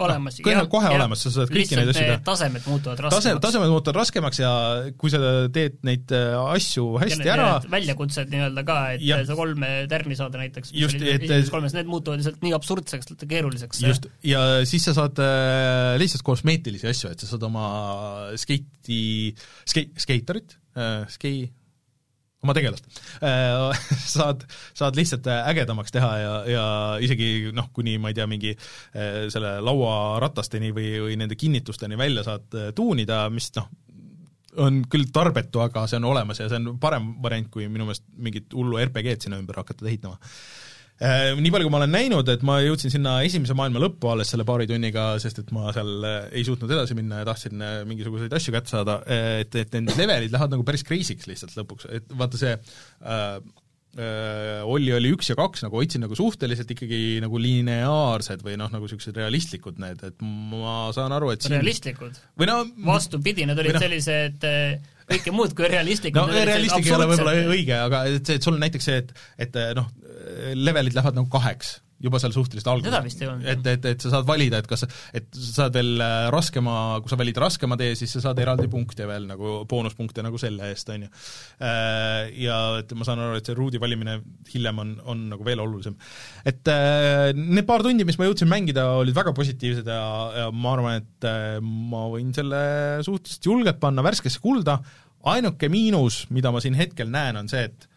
olemas 0.00 0.38
no,. 0.38 0.44
kohe, 0.46 0.64
kohe 0.72 0.90
ja, 0.90 0.96
olemas, 0.98 1.24
sa 1.24 1.32
saad 1.34 1.52
kõiki 1.52 1.78
neid 1.78 1.92
asju 1.92 2.06
teha. 2.06 2.20
tasemed 2.26 2.66
muutuvad 2.68 3.02
raskemaks. 3.04 3.26
tase, 3.26 3.42
tasemed 3.44 3.72
muutuvad 3.72 4.00
raskemaks 4.00 4.40
ja 4.42 4.52
kui 5.00 5.12
sa 5.12 5.20
teed 5.52 5.78
neid 5.86 6.14
äh, 6.16 6.36
asju 6.56 6.86
hästi 7.02 7.28
ja 7.28 7.36
ära 7.36 7.50
väljakutsed 7.70 8.32
nii-öelda 8.32 8.64
ka, 8.68 8.78
et 8.96 9.04
ja, 9.06 9.20
sa 9.28 9.36
kolme 9.38 9.70
tärni 9.90 10.18
saada 10.18 10.40
näiteks, 10.42 10.74
just, 10.76 10.98
et 11.00 11.28
kolmes, 11.52 11.76
need 11.76 11.90
muutuvad 11.90 12.22
lihtsalt 12.22 12.42
nii 12.44 12.56
absurdseks, 12.56 13.14
keeruliseks. 13.30 13.84
just, 13.84 14.10
ja 14.26 14.42
siis 14.68 14.88
sa 14.88 14.96
saad 14.96 15.20
äh, 15.22 15.94
lihtsalt 16.00 16.26
kosmeetilisi 16.26 16.90
asju, 16.90 17.14
et 17.14 17.22
sa 17.22 17.30
saad 17.34 17.46
oma 17.48 17.68
skeiti, 18.40 19.00
skei-, 19.68 19.90
skeitorit 20.00 20.58
äh,, 20.76 21.04
skei-, 21.12 21.48
oma 22.44 22.54
tegelast. 22.56 22.86
Äh, 23.24 23.82
saad, 24.14 24.46
saad 24.76 24.96
lihtsalt 24.98 25.28
ägedamaks 25.30 25.92
teha 25.94 26.10
ja, 26.18 26.32
ja 26.48 26.64
isegi 27.04 27.50
noh, 27.56 27.70
kuni 27.76 27.98
ma 28.00 28.12
ei 28.12 28.16
tea, 28.16 28.26
mingi 28.30 28.54
äh, 28.54 29.26
selle 29.32 29.58
lauaratasteni 29.64 30.72
või, 30.76 30.94
või 31.04 31.20
nende 31.20 31.38
kinnitusteni 31.40 31.98
välja 32.00 32.24
saad 32.26 32.56
äh, 32.56 32.72
tuunida, 32.76 33.26
mis 33.34 33.50
noh, 33.58 33.68
on 34.60 34.82
küll 34.90 35.10
tarbetu, 35.14 35.62
aga 35.62 35.86
see 35.86 36.00
on 36.00 36.08
olemas 36.10 36.40
ja 36.42 36.48
see 36.50 36.58
on 36.58 36.74
parem 36.82 37.12
variant, 37.22 37.50
kui 37.52 37.68
minu 37.70 37.86
meelest 37.86 38.08
mingit 38.18 38.56
hullu 38.56 38.80
RPG-d 38.82 39.28
sinna 39.28 39.38
ümber 39.40 39.60
hakata 39.62 39.86
ehitama. 39.86 40.18
Äh, 40.18 40.69
nii 41.00 41.52
palju, 41.52 41.64
kui 41.64 41.72
ma 41.72 41.78
olen 41.80 41.94
näinud, 41.94 42.28
et 42.28 42.42
ma 42.44 42.58
jõudsin 42.60 42.92
sinna 42.92 43.14
esimese 43.24 43.54
maailma 43.56 43.80
lõppu 43.80 44.10
alles 44.12 44.32
selle 44.32 44.44
paari 44.48 44.66
tunniga, 44.68 45.14
sest 45.22 45.40
et 45.40 45.54
ma 45.56 45.72
seal 45.72 46.04
äh, 46.04 46.18
ei 46.36 46.44
suutnud 46.44 46.72
edasi 46.76 46.96
minna 46.98 47.22
ja 47.22 47.30
tahtsin 47.30 47.64
äh, 47.64 47.78
mingisuguseid 47.88 48.36
asju 48.36 48.52
kätte 48.52 48.74
saada, 48.74 48.98
et, 49.08 49.56
et 49.56 49.78
need 49.80 49.96
levelid 49.96 50.34
lähevad 50.34 50.52
nagu 50.52 50.66
päris 50.68 50.84
crazy'ks 50.84 51.30
lihtsalt 51.30 51.56
lõpuks, 51.56 51.88
et 51.96 52.14
vaata 52.20 52.40
see 52.40 52.52
äh, 52.52 53.40
Olli 54.70 54.92
oli 54.94 55.08
üks 55.16 55.32
ja 55.32 55.34
kaks, 55.34 55.64
nagu 55.64 55.80
hoidsin 55.80 56.04
nagu 56.04 56.14
suhteliselt 56.14 56.68
ikkagi 56.76 57.18
nagu 57.24 57.40
lineaarsed 57.42 58.44
või 58.46 58.54
noh, 58.60 58.68
nagu 58.70 58.86
niisugused 58.86 59.16
realistlikud 59.18 59.80
need, 59.82 60.04
et 60.06 60.22
ma 60.22 60.92
saan 60.94 61.16
aru, 61.16 61.32
et 61.34 61.42
siin 61.42 61.56
realistlikud? 61.56 62.20
või 62.38 62.52
no 62.52 62.60
vastupidi, 62.86 63.48
need 63.50 63.58
olid 63.58 63.74
no, 63.74 63.82
sellised 63.82 64.46
kõike 65.10 65.34
muud 65.34 65.54
kui 65.58 65.68
realistlikud. 65.70 66.20
no 66.20 66.46
realistlik 66.50 66.88
ei 66.88 66.96
ole 66.96 67.10
võib-olla 67.10 67.52
õige, 67.54 67.76
aga 67.76 68.04
et 68.10 68.26
see, 68.26 68.40
et 68.40 68.48
sul 68.48 68.58
näiteks 68.60 68.90
see, 68.90 69.04
et, 69.04 69.14
et 69.46 69.62
noh, 69.78 69.88
levelid 70.56 70.96
lähevad 70.96 71.18
nagu 71.18 71.30
kaheks 71.32 71.78
juba 72.00 72.20
seal 72.20 72.32
suhteliselt 72.32 72.70
alguses. 72.72 73.16
et, 73.20 73.66
et, 73.74 73.88
et 73.92 74.04
sa 74.04 74.12
saad 74.14 74.26
valida, 74.28 74.60
et 74.62 74.68
kas, 74.68 74.86
et 75.16 75.26
sa 75.36 75.64
saad 75.64 75.76
veel 75.76 76.00
äh, 76.00 76.28
raskema, 76.32 76.74
kui 77.02 77.12
sa 77.12 77.18
valid 77.20 77.40
raskema 77.42 77.76
tee, 77.80 77.92
siis 77.98 78.14
sa 78.16 78.22
saad 78.24 78.40
eraldi 78.40 78.70
punkte 78.72 79.08
veel 79.08 79.28
nagu, 79.28 79.60
boonuspunkte 79.70 80.24
nagu 80.24 80.40
selle 80.40 80.70
eest, 80.72 80.92
on 80.94 81.04
ju. 81.04 81.10
Äh, 81.66 82.30
ja 82.46 82.60
et 82.80 82.94
ma 82.96 83.08
saan 83.08 83.20
aru, 83.24 83.40
et 83.40 83.50
see 83.50 83.58
ruudi 83.58 83.82
valimine 83.82 84.16
hiljem 84.52 84.80
on, 84.84 84.94
on 85.12 85.26
nagu 85.34 85.46
veel 85.46 85.60
olulisem. 85.64 85.98
et 86.48 86.72
äh, 86.72 87.28
need 87.36 87.68
paar 87.68 87.84
tundi, 87.84 88.08
mis 88.08 88.18
ma 88.20 88.30
jõudsin 88.30 88.50
mängida, 88.50 88.86
olid 89.02 89.16
väga 89.16 89.36
positiivsed 89.36 89.92
ja, 89.92 90.00
ja 90.44 90.48
ma 90.54 90.74
arvan, 90.76 91.04
et 91.04 91.28
ma 91.60 92.06
võin 92.12 92.32
selle 92.36 92.64
suhteliselt 93.04 93.52
julgelt 93.52 93.80
panna 93.82 94.04
värskesse 94.06 94.40
kulda, 94.42 94.80
ainuke 95.30 95.68
miinus, 95.68 96.24
mida 96.32 96.52
ma 96.52 96.62
siin 96.64 96.78
hetkel 96.78 97.12
näen, 97.12 97.36
on 97.36 97.50
see, 97.50 97.68
et 97.68 97.89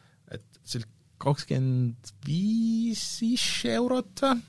kakskümmend 1.24 2.16
viis 2.28 3.06
ish 3.26 3.70
eurot 3.74 4.26
või? 4.26 4.42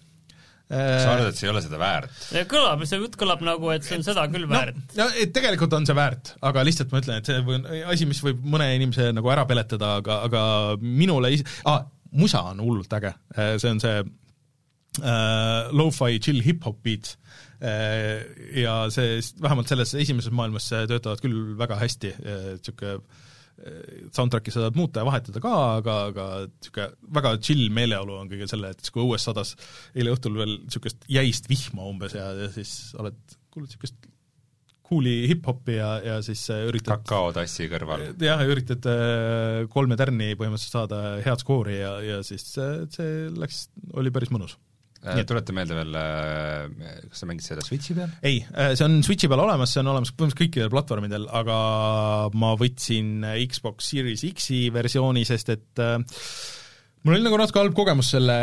sa 0.74 1.12
arvad, 1.12 1.28
et 1.28 1.36
see 1.36 1.46
ei 1.46 1.52
ole 1.52 1.60
seda 1.62 1.78
väärt? 1.80 2.12
kõlab, 2.48 2.82
see 2.88 2.98
jutt 3.02 3.18
kõlab 3.20 3.42
nagu, 3.44 3.68
et 3.74 3.84
see 3.84 3.98
on 3.98 4.06
seda 4.06 4.24
küll 4.32 4.46
väärt. 4.48 4.78
no, 4.96 5.04
no 5.04 5.08
et 5.20 5.32
tegelikult 5.36 5.76
on 5.76 5.86
see 5.86 5.96
väärt, 5.96 6.32
aga 6.48 6.64
lihtsalt 6.64 6.92
ma 6.94 7.02
ütlen, 7.02 7.20
et 7.20 7.28
see 7.28 7.42
on 7.42 7.68
asi, 7.92 8.08
mis 8.08 8.22
võib 8.24 8.40
mõne 8.54 8.70
inimese 8.78 9.10
nagu 9.14 9.32
ära 9.32 9.44
peletada, 9.48 9.98
aga, 10.00 10.22
aga 10.28 10.44
minule 10.80 11.34
is- 11.36 11.44
ah,, 11.68 11.84
musa 12.16 12.40
on 12.52 12.62
hullult 12.64 12.96
äge, 12.96 13.12
see 13.60 13.74
on 13.74 13.82
see 13.82 14.00
äh, 14.00 15.68
lo-fi 15.76 16.16
chill 16.24 16.40
hip-hop 16.46 16.80
beat 16.86 17.12
äh, 17.60 18.24
ja 18.62 18.80
see, 18.94 19.20
vähemalt 19.44 19.68
selles 19.68 19.92
esimeses 20.00 20.32
maailmas 20.32 20.70
töötavad 20.72 21.20
küll 21.22 21.54
väga 21.60 21.78
hästi, 21.82 22.16
niisugune 22.24 22.96
äh, 23.02 23.30
soundtrack'i 24.14 24.52
sa 24.52 24.66
saad 24.66 24.78
muuta 24.78 25.02
ja 25.02 25.08
vahetada 25.08 25.42
ka, 25.42 25.54
aga, 25.80 25.98
aga 26.12 26.26
niisugune 26.46 26.88
väga 27.18 27.36
chill 27.40 27.68
meeleolu 27.74 28.18
on 28.20 28.32
kõige 28.32 28.48
selle, 28.50 28.72
et 28.74 28.90
kui 28.92 29.04
õues 29.04 29.24
sadas 29.24 29.54
eile 29.94 30.12
õhtul 30.14 30.36
veel 30.40 30.58
niisugust 30.64 31.06
jäist 31.10 31.48
vihma 31.50 31.86
umbes 31.90 32.16
ja, 32.18 32.30
ja 32.44 32.50
siis 32.54 32.92
oled 33.00 33.16
kuulnud 33.54 33.70
niisugust 33.70 34.10
cool'i 34.84 35.14
hip-hopi 35.30 35.78
ja, 35.78 35.90
ja 36.04 36.18
siis 36.24 36.42
äh, 36.52 36.66
üritad 36.68 37.00
kakaotassi 37.06 37.70
kõrval. 37.72 38.10
jah, 38.20 38.42
üritad 38.44 38.84
äh, 38.90 39.64
kolme 39.72 39.96
tärni 40.00 40.34
põhimõtteliselt 40.36 40.76
saada 40.76 41.00
head 41.24 41.40
skoori 41.40 41.78
ja, 41.80 41.96
ja 42.04 42.20
siis 42.26 42.46
see 42.52 43.10
läks, 43.32 43.68
oli 43.96 44.12
päris 44.14 44.32
mõnus 44.34 44.58
Äh, 45.04 45.20
tuleta 45.28 45.52
meelde 45.52 45.76
veel, 45.76 45.96
äh, 46.00 46.96
kas 47.10 47.20
sa 47.20 47.28
mängid 47.28 47.44
seda 47.44 47.64
Switchi 47.64 47.96
peal? 47.96 48.12
ei, 48.24 48.40
äh, 48.56 48.72
see 48.72 48.86
on 48.86 49.02
Switchi 49.04 49.28
peal 49.28 49.42
olemas, 49.44 49.74
see 49.74 49.82
on 49.82 49.92
olemas 49.92 50.14
põhimõtteliselt 50.14 50.40
kõikidel 50.40 50.72
platvormidel, 50.72 51.28
aga 51.40 51.56
ma 52.40 52.54
võtsin 52.56 53.26
Xbox 53.50 53.90
Series 53.92 54.24
X-i 54.30 54.66
versiooni, 54.72 55.26
sest 55.28 55.52
et 55.52 55.82
äh, 55.84 55.98
mul 57.04 57.18
oli 57.18 57.26
nagu 57.26 57.36
natuke 57.36 57.60
halb 57.60 57.76
kogemus 57.76 58.14
selle 58.14 58.38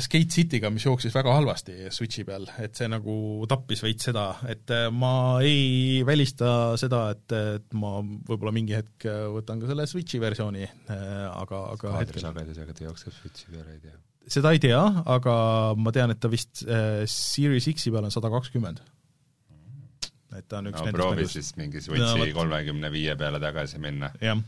Skate 0.00 0.32
Cityga, 0.32 0.72
mis 0.72 0.88
jooksis 0.88 1.12
väga 1.12 1.36
halvasti 1.36 1.92
Switchi 1.92 2.24
peal, 2.28 2.48
et 2.64 2.80
see 2.80 2.88
nagu 2.88 3.44
tappis 3.52 3.84
veits 3.84 4.08
seda, 4.08 4.30
et 4.48 4.72
ma 4.96 5.12
ei 5.44 6.00
välista 6.08 6.72
seda, 6.80 7.04
et, 7.12 7.38
et 7.60 7.76
ma 7.76 7.98
võib-olla 8.00 8.56
mingi 8.56 8.78
hetk 8.80 9.10
võtan 9.36 9.60
ka 9.60 9.68
selle 9.68 9.84
Switchi 9.90 10.24
versiooni, 10.24 10.64
aga, 10.88 11.66
aga 11.76 11.98
kaadrisagedusega 12.00 12.80
ta 12.80 12.88
jookseb 12.88 13.20
Switchi 13.20 13.52
peal, 13.52 13.74
ei 13.76 13.82
tea 13.84 13.98
seda 14.32 14.52
ei 14.54 14.60
tea, 14.62 14.78
aga 15.08 15.34
ma 15.78 15.94
tean, 15.94 16.12
et 16.14 16.20
ta 16.20 16.30
vist 16.32 16.62
äh, 16.66 17.02
Series 17.08 17.68
X-i 17.72 17.92
peal 17.94 18.08
on 18.08 18.14
sada 18.14 18.30
kakskümmend. 18.32 18.80
et 20.38 20.44
ta 20.46 20.60
on 20.60 20.68
üks 20.70 20.82
no 20.84 20.92
proovi 20.94 21.22
mängust. 21.24 21.34
siis 21.34 21.54
mingi 21.58 21.80
Switchi 21.82 22.32
kolmekümne 22.36 22.90
viie 22.92 23.14
peale 23.18 23.40
tagasi 23.42 23.80
minna. 23.82 24.12
jah, 24.22 24.38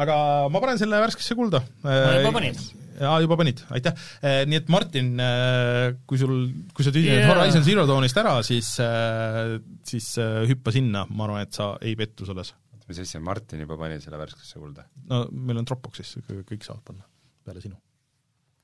aga 0.00 0.18
ma 0.50 0.62
panen 0.64 0.80
selle 0.80 1.00
värskesse 1.04 1.36
kulda. 1.38 1.60
ma 1.84 1.96
juba 2.16 2.32
panin. 2.38 2.56
jaa, 2.98 3.18
juba 3.22 3.38
panid, 3.38 3.60
aitäh. 3.76 4.06
Äh, 4.22 4.40
nii 4.48 4.62
et 4.62 4.72
Martin, 4.72 5.12
äh, 5.22 5.82
kui 6.08 6.20
sul, 6.20 6.38
kui 6.74 6.86
sa 6.86 6.94
tüdined 6.94 7.20
yeah. 7.20 7.28
Horizon 7.30 7.66
Zero 7.66 7.84
Dawnist 7.90 8.18
ära, 8.18 8.38
siis, 8.46 8.72
äh, 8.82 9.58
siis 9.86 10.14
hüppa 10.50 10.74
sinna, 10.74 11.04
ma 11.10 11.28
arvan, 11.28 11.44
et 11.44 11.60
sa 11.60 11.74
ei 11.84 11.94
pettu 11.98 12.26
selles. 12.28 12.54
mis 12.88 13.02
asja, 13.04 13.20
Martin 13.20 13.60
juba 13.60 13.76
pani 13.76 14.00
selle 14.00 14.16
värskesse 14.16 14.56
kulda? 14.56 14.88
no 15.12 15.26
meil 15.28 15.60
on 15.60 15.68
Dropboxis, 15.68 16.16
kõik 16.24 16.64
saavad 16.64 16.86
panna, 16.88 17.04
peale 17.44 17.60
sinu 17.60 17.76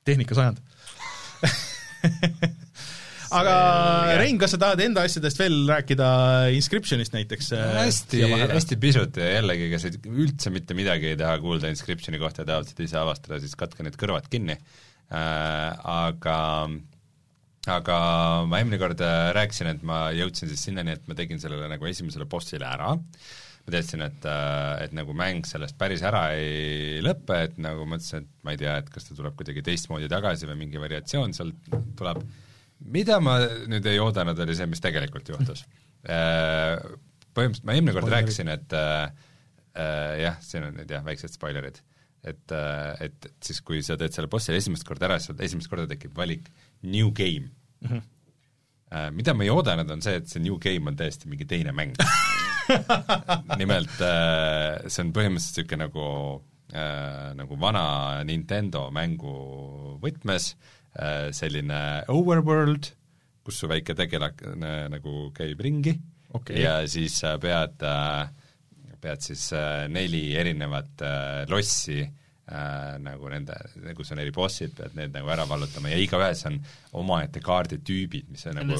tehnikasajand 0.05 0.61
aga 3.39 3.55
Rein, 4.21 4.39
kas 4.41 4.55
sa 4.55 4.61
tahad 4.61 4.83
enda 4.85 5.05
asjadest 5.09 5.41
veel 5.41 5.57
rääkida 5.69 6.09
Inscriptionist 6.55 7.15
näiteks? 7.17 7.51
Äh, 7.57 7.77
hästi, 7.81 8.23
hästi 8.53 8.79
pisut 8.81 9.21
ja 9.21 9.31
jällegi, 9.39 9.69
kes 9.73 9.89
üldse 10.07 10.53
mitte 10.55 10.77
midagi 10.79 11.13
ei 11.13 11.21
taha 11.21 11.39
kuulda 11.43 11.71
Inscriptioni 11.73 12.21
kohta 12.23 12.43
ja 12.43 12.53
tahavad 12.53 12.71
seda 12.71 12.87
ise 12.87 12.99
avastada, 13.01 13.41
siis 13.43 13.57
katke 13.59 13.87
need 13.87 13.99
kõrvad 14.01 14.29
kinni 14.33 14.57
äh,. 14.57 15.71
Aga 15.85 16.39
aga 17.75 17.97
ma 18.49 18.61
eelmine 18.61 18.79
kord 18.81 19.01
äh, 19.05 19.31
rääkisin, 19.37 19.73
et 19.73 19.83
ma 19.87 20.07
jõudsin 20.15 20.51
siis 20.51 20.67
sinnani, 20.69 20.99
et 20.99 21.09
ma 21.09 21.17
tegin 21.19 21.41
sellele 21.41 21.69
nagu 21.71 21.89
esimesele 21.89 22.29
bossile 22.31 22.69
ära 22.69 22.93
äh,, 22.93 23.33
ma 23.65 23.73
teadsin, 23.73 24.03
et, 24.05 24.27
äh, 24.29 24.85
et 24.85 24.95
nagu 24.97 25.15
mäng 25.17 25.47
sellest 25.49 25.79
päris 25.81 26.03
ära 26.05 26.27
ei 26.37 27.01
lõpe, 27.05 27.39
et 27.47 27.57
nagu 27.63 27.87
mõtlesin, 27.89 28.27
et 28.27 28.45
ma 28.45 28.53
ei 28.53 28.61
tea, 28.61 28.77
et 28.83 28.91
kas 28.93 29.09
ta 29.09 29.17
tuleb 29.17 29.37
kuidagi 29.39 29.65
teistmoodi 29.65 30.11
tagasi 30.13 30.49
või 30.51 30.59
mingi 30.67 30.83
variatsioon 30.83 31.33
sealt 31.37 31.71
tuleb, 31.97 32.21
mida 32.85 33.19
ma 33.25 33.39
nüüd 33.71 33.89
ei 33.89 34.03
oodanud, 34.03 34.39
oli 34.45 34.57
see, 34.59 34.69
mis 34.69 34.85
tegelikult 34.85 35.33
juhtus. 35.33 35.65
Äh, 36.05 36.77
põhimõtteliselt 37.33 37.65
ma 37.65 37.79
eelmine 37.79 37.97
kord 37.97 38.13
rääkisin, 38.13 38.53
et 38.53 38.77
äh, 38.77 39.09
äh, 39.73 40.13
jah, 40.27 40.39
siin 40.45 40.69
on 40.69 40.77
nüüd 40.83 40.93
jah, 40.93 41.05
väiksed 41.07 41.33
spoilerid, 41.33 41.81
et, 42.25 42.57
et 43.05 43.31
siis, 43.45 43.65
kui 43.65 43.81
sa 43.85 43.97
teed 44.01 44.13
selle 44.13 44.29
bossi 44.33 44.53
esimest 44.57 44.85
korda 44.89 45.09
ära, 45.09 45.21
siis 45.21 45.41
esimest 45.45 45.73
korda 45.73 45.89
tekib 45.89 46.13
valik 46.17 46.53
new 46.83 47.13
game 47.17 47.49
mm. 47.81 47.89
-hmm. 47.89 48.11
Mida 49.11 49.33
ma 49.35 49.43
ei 49.43 49.51
oodanud, 49.51 49.91
on 49.91 50.03
see, 50.05 50.21
et 50.21 50.29
see 50.31 50.41
new 50.41 50.55
game 50.63 50.87
on 50.87 50.97
täiesti 50.97 51.27
mingi 51.27 51.45
teine 51.51 51.73
mäng 51.75 51.97
nimelt 53.61 54.01
äh, 54.05 54.85
see 54.89 55.05
on 55.05 55.13
põhimõtteliselt 55.15 55.65
niisugune 55.65 55.87
nagu 55.87 56.07
äh, 56.73 57.31
nagu 57.39 57.59
vana 57.61 57.87
Nintendo 58.27 58.87
mängu 58.95 59.35
võtmes 60.03 60.53
äh, 60.97 61.31
selline 61.37 62.05
overworld, 62.13 62.91
kus 63.45 63.61
su 63.61 63.71
väike 63.71 63.97
tegelane 63.99 64.75
nagu 64.93 65.31
käib 65.37 65.61
ringi 65.65 65.95
Okei. 66.35 66.63
ja 66.65 66.81
siis 66.91 67.21
sa 67.23 67.37
pead 67.39 67.83
pead 69.05 69.21
siis 69.21 69.51
neli 69.93 70.31
erinevat 70.41 71.03
lossi 71.51 72.01
äh, 72.03 72.13
nagu 72.45 73.31
nende, 73.33 73.55
kus 73.97 74.13
on 74.13 74.21
eri 74.21 74.33
bossid, 74.35 74.75
pead 74.77 74.97
need 74.99 75.15
nagu 75.17 75.31
ära 75.33 75.47
vallutama. 75.49 75.89
Ja 75.93 76.01
igaühes 76.01 76.45
on 76.51 76.59
omaette 77.01 77.41
kaarditüübid, 77.45 78.29
mis 78.33 78.45
on 78.51 78.59
nagu 78.61 78.77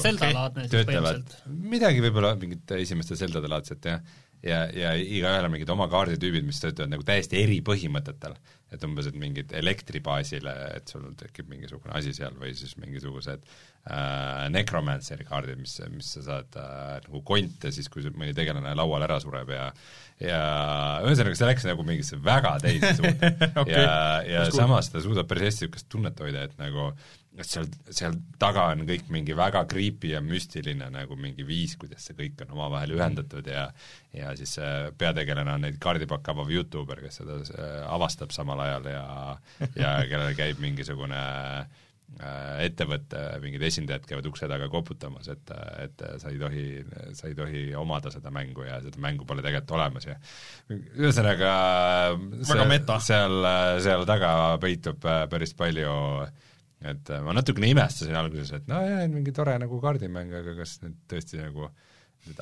töötavad, 0.69 1.33
midagi 1.47 2.03
võib-olla 2.05 2.35
mingit 2.37 2.75
esimeste 2.77 3.17
Zeldade 3.17 3.49
laadset 3.49 3.89
jah, 3.89 4.03
ja, 4.45 4.59
ja 4.69 4.93
igaühel 4.99 5.47
on 5.47 5.55
mingid 5.55 5.71
oma 5.73 5.87
kaarditüübid, 5.91 6.45
mis 6.45 6.61
töötavad 6.61 6.93
nagu 6.93 7.05
täiesti 7.07 7.41
eri 7.41 7.61
põhimõtetel. 7.65 8.37
et 8.75 8.83
umbes, 8.83 9.07
et 9.07 9.15
mingid 9.15 9.53
elektri 9.55 10.01
baasile, 10.03 10.51
et 10.75 10.89
sul 10.91 11.05
tekib 11.15 11.47
mingisugune 11.47 11.93
asi 11.95 12.11
seal 12.17 12.33
või 12.35 12.51
siis 12.57 12.73
mingisugused 12.81 13.45
äh, 13.85 14.45
necromanceri 14.53 15.27
kaardid, 15.27 15.59
mis, 15.61 15.77
mis 15.93 16.13
sa 16.17 16.23
saad 16.25 16.57
äh, 16.61 16.95
nagu 17.05 17.21
konte 17.27 17.71
siis, 17.75 17.89
kui 17.91 18.05
mõni 18.11 18.33
tegelane 18.37 18.73
laual 18.77 19.05
ära 19.05 19.19
sureb 19.23 19.53
ja 19.53 19.69
ja 20.21 20.39
ühesõnaga, 21.03 21.35
see 21.35 21.49
läks 21.49 21.65
nagu 21.67 21.83
mingisse 21.83 22.17
väga 22.23 22.55
teise 22.63 22.93
suunda 22.95 23.33
Okei. 23.61 23.75
ja, 23.75 23.99
ja 24.23 24.47
cool. 24.47 24.55
samas 24.61 24.89
ta 24.93 25.03
suudab 25.03 25.27
päris 25.27 25.49
hästi 25.49 25.65
niisugust 25.67 25.89
tunnet 25.91 26.23
hoida, 26.23 26.45
et 26.47 26.55
nagu 26.61 26.93
et 27.35 27.49
seal, 27.49 27.67
seal 27.91 28.15
taga 28.39 28.69
on 28.71 28.85
kõik 28.87 29.09
mingi 29.11 29.35
väga 29.35 29.65
creepy 29.67 30.13
ja 30.13 30.21
müstiline 30.23 30.87
nagu 30.93 31.17
mingi 31.19 31.43
viis, 31.43 31.75
kuidas 31.79 32.07
see 32.07 32.15
kõik 32.15 32.45
on 32.45 32.55
omavahel 32.55 32.95
ühendatud 32.95 33.47
ja 33.51 33.67
ja 34.15 34.31
siis 34.39 34.55
see 34.55 34.91
peategelane 34.97 35.57
on 35.57 35.65
neid 35.67 35.81
kaardipakke 35.83 36.31
avav 36.31 36.51
Youtuber, 36.53 37.03
kes 37.03 37.19
seda 37.19 37.41
äh, 37.43 37.81
avastab 37.91 38.31
samal 38.35 38.63
ajal 38.63 38.87
ja 38.93 39.07
ja 39.75 39.97
kellel 40.07 40.37
käib 40.39 40.63
mingisugune 40.63 41.19
äh, 41.19 41.83
ettevõtte 42.15 43.21
mingid 43.43 43.63
esindajad 43.67 44.05
käivad 44.07 44.27
ukse 44.29 44.47
taga 44.47 44.69
koputamas, 44.71 45.27
et, 45.33 45.51
et 45.83 46.03
sa 46.21 46.31
ei 46.31 46.39
tohi, 46.39 46.65
sa 47.17 47.27
ei 47.27 47.35
tohi 47.35 47.63
omada 47.75 48.13
seda 48.13 48.31
mängu 48.31 48.63
ja 48.63 48.77
seda 48.83 49.01
mängu 49.03 49.27
pole 49.27 49.43
tegelikult 49.43 49.75
olemas 49.75 50.07
ja 50.07 50.15
ühesõnaga 50.71 51.51
meta. 52.69 53.01
seal, 53.03 53.35
seal 53.83 54.07
taga 54.07 54.31
peitub 54.63 55.03
äh, 55.11 55.25
päris 55.31 55.51
palju 55.59 55.95
et 56.85 57.09
äh, 57.09 57.21
ma 57.23 57.33
natukene 57.35 57.69
imestasin 57.71 58.15
alguses, 58.19 58.53
et 58.57 58.69
no 58.69 58.79
jaa, 58.83 59.03
mingi 59.11 59.33
tore 59.35 59.55
nagu 59.61 59.79
kaardimäng, 59.83 60.33
aga 60.41 60.55
kas 60.59 60.77
nüüd 60.83 60.97
tõesti 61.11 61.39
nagu 61.41 61.69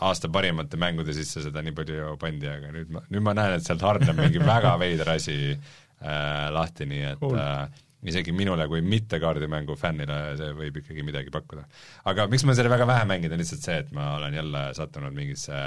aasta 0.04 0.30
parimate 0.32 0.80
mängude 0.80 1.16
sisse 1.16 1.44
seda 1.44 1.64
nii 1.64 1.76
palju 1.76 2.14
pandi, 2.22 2.50
aga 2.50 2.72
nüüd 2.76 2.92
ma, 2.94 3.04
nüüd 3.12 3.26
ma 3.26 3.36
näen, 3.38 3.58
et 3.58 3.68
sealt 3.68 3.84
hargneb 3.84 4.20
mingi 4.20 4.42
väga 4.44 4.76
veider 4.82 5.14
asi 5.16 5.38
äh, 5.54 6.48
lahti, 6.56 6.88
nii 6.90 7.04
et 7.14 7.24
cool. 7.24 7.40
äh, 7.40 7.84
isegi 8.10 8.34
minule 8.36 8.68
kui 8.72 8.82
mitte 8.86 9.20
kaardimängu 9.24 9.76
fännile 9.80 10.38
see 10.40 10.54
võib 10.58 10.80
ikkagi 10.82 11.06
midagi 11.06 11.34
pakkuda. 11.34 11.66
aga 12.12 12.28
miks 12.32 12.46
ma 12.48 12.56
seda 12.58 12.72
väga 12.74 12.88
vähe 12.90 13.06
mänginud, 13.10 13.36
on 13.36 13.44
lihtsalt 13.44 13.68
see, 13.68 13.78
et 13.86 13.94
ma 13.96 14.16
olen 14.18 14.40
jälle 14.40 14.64
sattunud 14.78 15.16
mingisse 15.16 15.62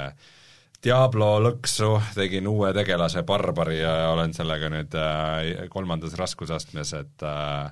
Diablo 0.83 1.31
lõksu, 1.41 1.95
tegin 2.13 2.45
uue 2.47 2.69
tegelase 2.75 3.23
Barbari 3.25 3.79
ja 3.79 4.11
olen 4.11 4.35
sellega 4.37 4.69
nüüd 4.69 4.93
äh, 4.93 5.63
kolmandas 5.73 6.13
raskusastmes, 6.19 6.93
et 6.93 7.25
äh, 7.25 7.71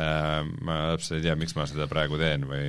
äh, 0.00 0.40
ma 0.64 0.78
täpselt 0.94 1.18
ei 1.18 1.26
tea, 1.26 1.36
miks 1.36 1.52
ma 1.58 1.66
seda 1.68 1.84
praegu 1.90 2.16
teen 2.20 2.48
või 2.48 2.64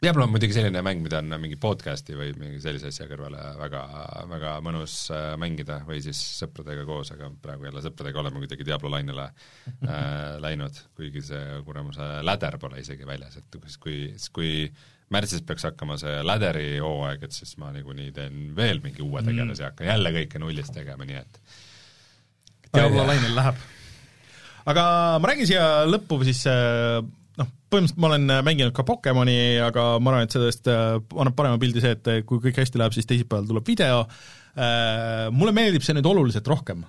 Diablo 0.00 0.24
on 0.24 0.30
muidugi 0.32 0.54
selline 0.56 0.80
mäng, 0.80 1.02
mida 1.04 1.18
on 1.20 1.34
mingi 1.42 1.58
podcast'i 1.60 2.14
või 2.16 2.30
mingi 2.40 2.56
sellise 2.64 2.88
asja 2.88 3.04
kõrvale 3.04 3.40
väga, 3.58 3.80
väga 4.30 4.52
mõnus 4.64 4.94
äh, 5.12 5.34
mängida 5.36 5.82
või 5.84 5.98
siis 6.00 6.16
sõpradega 6.38 6.86
koos, 6.88 7.10
aga 7.12 7.28
praegu 7.42 7.66
jälle 7.68 7.82
sõpradega 7.84 8.22
oleme 8.22 8.40
kuidagi 8.40 8.64
Diablo 8.64 8.88
lainele 8.94 9.26
äh, 9.26 10.38
läinud, 10.46 10.80
kuigi 10.96 11.20
see 11.26 11.60
kuramuse 11.66 12.08
läder 12.24 12.56
pole 12.62 12.80
isegi 12.80 13.04
väljas, 13.04 13.36
et 13.42 13.60
kus, 13.60 13.76
kui, 13.82 13.98
kui 14.32 14.54
märtsis 15.12 15.44
peaks 15.44 15.68
hakkama 15.68 16.00
see 16.00 16.16
läderi 16.24 16.66
hooaeg, 16.80 17.28
et 17.28 17.36
siis 17.36 17.52
ma 17.60 17.68
niikuinii 17.76 18.16
teen 18.16 18.40
veel 18.56 18.80
mingi 18.80 19.04
uue 19.04 19.20
tegelase 19.26 19.66
ja 19.66 19.72
hakkan 19.74 19.92
jälle 19.92 20.16
kõike 20.16 20.40
nullist 20.40 20.72
tegema, 20.80 21.04
nii 21.04 21.20
et 21.20 21.40
Diablo 22.72 23.04
lainel 23.04 23.36
läheb. 23.36 23.60
aga 24.64 24.90
ma 25.20 25.34
räägin 25.34 25.52
siia 25.52 25.72
lõppu 25.92 26.22
siis 26.24 26.46
äh, 26.48 27.04
noh, 27.40 27.48
põhimõtteliselt 27.72 28.02
ma 28.02 28.12
olen 28.12 28.36
mänginud 28.46 28.76
ka 28.76 28.84
Pokemoni, 28.86 29.40
aga 29.64 29.86
ma 30.02 30.14
arvan, 30.14 30.28
et 30.28 30.36
sellest 30.36 30.70
äh, 30.70 30.94
annab 31.16 31.36
parema 31.38 31.60
pildi 31.62 31.82
see, 31.82 31.96
et 31.96 32.28
kui 32.28 32.42
kõik 32.44 32.62
hästi 32.62 32.80
läheb, 32.80 32.96
siis 32.96 33.08
teisipäeval 33.10 33.50
tuleb 33.50 33.66
video, 33.66 34.04
mulle 35.30 35.52
meeldib 35.54 35.84
see 35.86 35.94
nüüd 35.94 36.08
oluliselt 36.10 36.48
rohkem, 36.50 36.80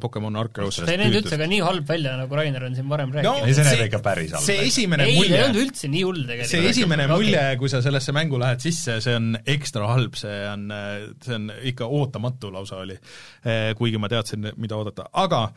Pokemon 0.00 0.36
Arceus. 0.38 0.76
see 0.78 0.94
ei 0.94 0.98
näinud 1.00 1.18
üldse 1.18 1.36
ka 1.36 1.46
nii 1.50 1.58
halb 1.66 1.88
välja, 1.88 2.12
nagu 2.16 2.36
Rainer 2.38 2.62
on 2.68 2.76
siin 2.76 2.86
varem 2.88 3.10
rääkinud 3.16 3.48
ei, 3.48 3.54
see 3.58 3.64
näeb 3.66 3.82
ikka 3.88 3.98
päris 4.04 4.30
halb 4.36 4.46
see 4.46 4.54
välja. 4.60 4.70
esimene 4.70 5.06
ei, 5.08 5.10
ei 5.10 5.18
mulje 5.18 5.40
olnud 5.42 5.58
üldse 5.64 5.90
nii 5.90 6.02
hull 6.06 6.20
tegelikult. 6.22 6.52
see 6.52 6.70
esimene 6.70 7.08
Okei. 7.08 7.16
mulje, 7.16 7.42
kui 7.58 7.72
sa 7.72 7.80
sellesse 7.82 8.14
mängu 8.14 8.38
lähed 8.40 8.62
sisse, 8.62 9.00
see 9.02 9.16
on 9.18 9.34
ekstra 9.42 9.90
halb, 9.90 10.14
see 10.22 10.38
on, 10.52 10.64
see 11.26 11.36
on 11.36 11.50
ikka 11.72 11.90
ootamatu 11.98 12.52
lausa 12.54 12.78
oli. 12.84 12.96
Kuigi 13.76 14.00
ma 14.00 14.08
teadsin, 14.12 14.52
mida 14.54 14.78
oodata, 14.78 15.10
aga 15.18 15.48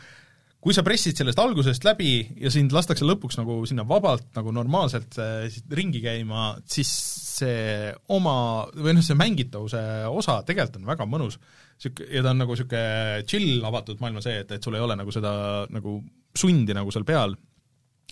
kui 0.64 0.76
sa 0.76 0.84
pressid 0.86 1.18
sellest 1.20 1.39
algusest 1.43 1.84
läbi 1.84 2.14
ja 2.39 2.51
sind 2.53 2.72
lastakse 2.72 3.03
lõpuks 3.03 3.36
nagu 3.39 3.57
sinna 3.68 3.84
vabalt 3.88 4.30
nagu 4.38 4.53
normaalselt 4.55 5.18
siis 5.51 5.66
ringi 5.76 5.99
käima, 6.03 6.53
siis 6.72 6.91
see 7.34 7.89
oma, 8.16 8.36
või 8.78 8.95
noh, 8.95 9.03
see 9.03 9.18
mängitavuse 9.20 9.82
osa 10.11 10.39
tegelikult 10.47 10.80
on 10.80 10.89
väga 10.91 11.07
mõnus. 11.09 11.39
Sihuke, 11.82 12.05
ja 12.14 12.22
ta 12.24 12.32
on 12.32 12.39
nagu 12.43 12.53
niisugune 12.53 13.26
chill 13.28 13.66
avatud 13.66 13.99
maailma 13.99 14.22
see, 14.24 14.38
et, 14.43 14.55
et 14.55 14.64
sul 14.64 14.78
ei 14.78 14.84
ole 14.86 14.95
nagu 14.95 15.11
seda 15.11 15.34
nagu 15.74 15.97
sundi 16.38 16.76
nagu 16.78 16.93
seal 16.93 17.05
peal, 17.07 17.36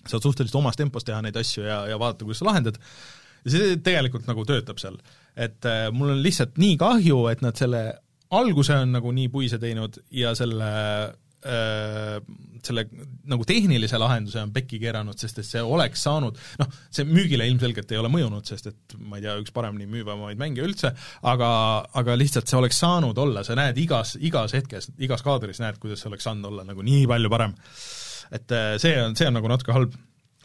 saad 0.02 0.26
suhteliselt 0.26 0.58
omas 0.60 0.80
tempos 0.80 1.06
teha 1.08 1.22
neid 1.24 1.38
asju 1.38 1.66
ja, 1.66 1.84
ja 1.92 2.00
vaadata, 2.02 2.26
kuidas 2.26 2.42
sa 2.42 2.50
lahendad, 2.50 2.80
ja 3.46 3.54
see 3.54 3.78
tegelikult 3.86 4.28
nagu 4.30 4.46
töötab 4.50 4.82
seal. 4.82 4.98
et 5.36 5.64
äh, 5.70 5.88
mul 5.94 6.18
on 6.18 6.24
lihtsalt 6.26 6.58
nii 6.60 6.76
kahju, 6.82 7.26
et 7.32 7.46
nad 7.46 7.58
selle 7.58 7.86
alguse 8.36 8.76
on 8.84 8.98
nagu 8.98 9.14
nii 9.16 9.30
puise 9.32 9.60
teinud 9.62 10.02
ja 10.16 10.34
selle 10.38 10.72
äh, 10.72 11.14
selle 11.42 12.84
nagu 13.32 13.46
tehnilise 13.48 13.98
lahenduse 13.98 14.42
on 14.44 14.52
pekki 14.54 14.78
keeranud, 14.82 15.18
sest 15.18 15.42
et 15.42 15.48
see 15.48 15.64
oleks 15.64 16.04
saanud, 16.06 16.38
noh, 16.62 16.76
see 16.94 17.08
müügile 17.08 17.48
ilmselgelt 17.50 17.92
ei 17.92 18.00
ole 18.02 18.12
mõjunud, 18.14 18.46
sest 18.48 18.70
et 18.72 18.96
ma 19.00 19.18
ei 19.18 19.26
tea, 19.26 19.38
üks 19.42 19.54
paremini 19.56 19.90
müüvamaid 19.90 20.40
mänge 20.42 20.64
üldse, 20.66 20.94
aga, 21.32 21.50
aga 21.98 22.18
lihtsalt 22.20 22.50
see 22.50 22.60
oleks 22.60 22.82
saanud 22.84 23.18
olla, 23.22 23.46
sa 23.48 23.58
näed 23.58 23.80
igas, 23.82 24.16
igas 24.22 24.56
hetkes, 24.58 24.92
igas 25.02 25.26
kaadris 25.26 25.62
näed, 25.64 25.80
kuidas 25.82 26.04
see 26.04 26.12
oleks 26.12 26.28
saanud 26.30 26.52
olla 26.52 26.66
nagu 26.68 26.86
nii 26.86 27.08
palju 27.10 27.34
parem. 27.34 27.56
et 28.32 28.52
äh, 28.56 28.76
see 28.80 28.96
on, 29.02 29.16
see 29.18 29.28
on 29.28 29.36
nagu 29.40 29.50
natuke 29.52 29.74
halb. 29.76 29.98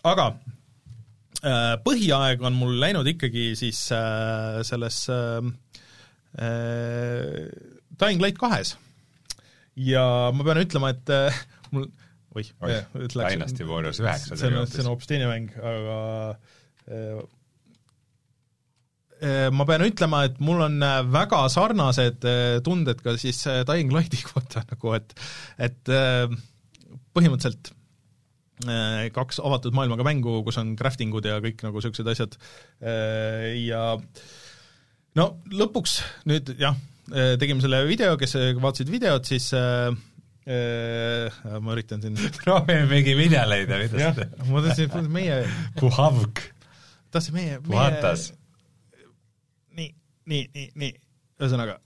aga 0.07 0.31
äh, 1.43 1.77
põhiaeg 1.85 2.43
on 2.47 2.57
mul 2.57 2.81
läinud 2.81 3.07
ikkagi 3.13 3.53
siis 3.59 3.85
äh, 3.95 4.63
selles 4.67 5.05
äh, 5.13 5.53
äh, 6.41 7.47
Dying 7.97 8.21
Light 8.21 8.39
kahes. 8.39 8.77
Ja 9.77 10.05
ma 10.35 10.45
pean 10.47 10.61
ütlema, 10.63 10.91
et 10.95 11.11
äh, 11.13 11.41
mul 11.75 11.87
oih, 12.37 12.51
läks- 12.61 13.17
Dynasty 13.37 13.65
Warriors 13.69 14.01
üheksa 14.03 14.37
see 14.37 14.51
on, 14.53 14.67
see 14.69 14.83
on 14.85 14.91
hoopis 14.93 15.09
teine 15.11 15.29
mäng, 15.31 15.49
aga 15.57 15.97
äh, 16.89 17.23
äh, 19.21 19.47
ma 19.55 19.65
pean 19.69 19.85
ütlema, 19.87 20.25
et 20.29 20.37
mul 20.45 20.61
on 20.67 20.77
äh, 20.85 21.01
väga 21.13 21.45
sarnased 21.53 22.27
äh, 22.29 22.59
tunded 22.67 23.01
ka 23.05 23.17
siis 23.21 23.41
Dying 23.69 23.93
Lighti 23.95 24.21
kohta 24.29 24.65
nagu, 24.73 24.93
et 24.99 25.17
et 25.59 25.95
põhimõtteliselt 27.17 27.73
kaks 29.13 29.37
avatud 29.45 29.75
maailmaga 29.77 30.05
mängu, 30.07 30.39
kus 30.47 30.57
on 30.57 30.71
crafting 30.81 31.13
ud 31.13 31.27
ja 31.29 31.35
kõik 31.45 31.61
nagu 31.61 31.77
niisugused 31.77 32.09
asjad 32.09 32.37
ja 33.61 33.81
no 35.21 35.27
lõpuks 35.53 35.99
nüüd 36.25 36.55
jah, 36.57 36.79
tegime 37.41 37.63
selle 37.63 37.83
video, 37.87 38.17
kes 38.21 38.37
vaatasid 38.61 38.91
videot, 38.91 39.29
siis 39.29 39.49
äh, 39.57 39.95
äh, 40.51 41.47
ma 41.63 41.77
üritan 41.77 42.03
siin 42.03 42.19
proovime 42.41 42.87
mingi 42.91 43.17
video 43.19 43.45
leida, 43.51 43.81
mida 43.83 44.03
sa 44.09 44.13
teed., 44.17 44.37
ma 44.51 44.63
tahtsin, 44.65 45.11
meie, 45.13 45.41
Puhavk, 45.81 46.43
tahtsin 47.15 47.37
meie, 47.39 47.57
meie 47.57 47.65
puhatas. 47.69 48.29
nii, 49.79 49.91
nii, 50.33 50.45
nii, 50.55 50.71
nii, 50.83 50.93
ühesõnaga, 51.43 51.79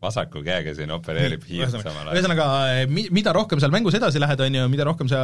vasaku 0.00 0.40
käega 0.44 0.72
siin 0.76 0.90
opereerib 0.94 1.42
hiirt 1.48 1.74
samal 1.74 2.06
ajal. 2.06 2.14
ühesõnaga, 2.16 2.46
mi-, 2.88 3.08
mida 3.12 3.34
rohkem 3.36 3.60
seal 3.60 3.72
mängus 3.74 3.96
edasi 3.98 4.22
lähed, 4.22 4.40
on 4.46 4.56
ju, 4.56 4.68
mida 4.72 4.86
rohkem 4.88 5.10
see 5.10 5.20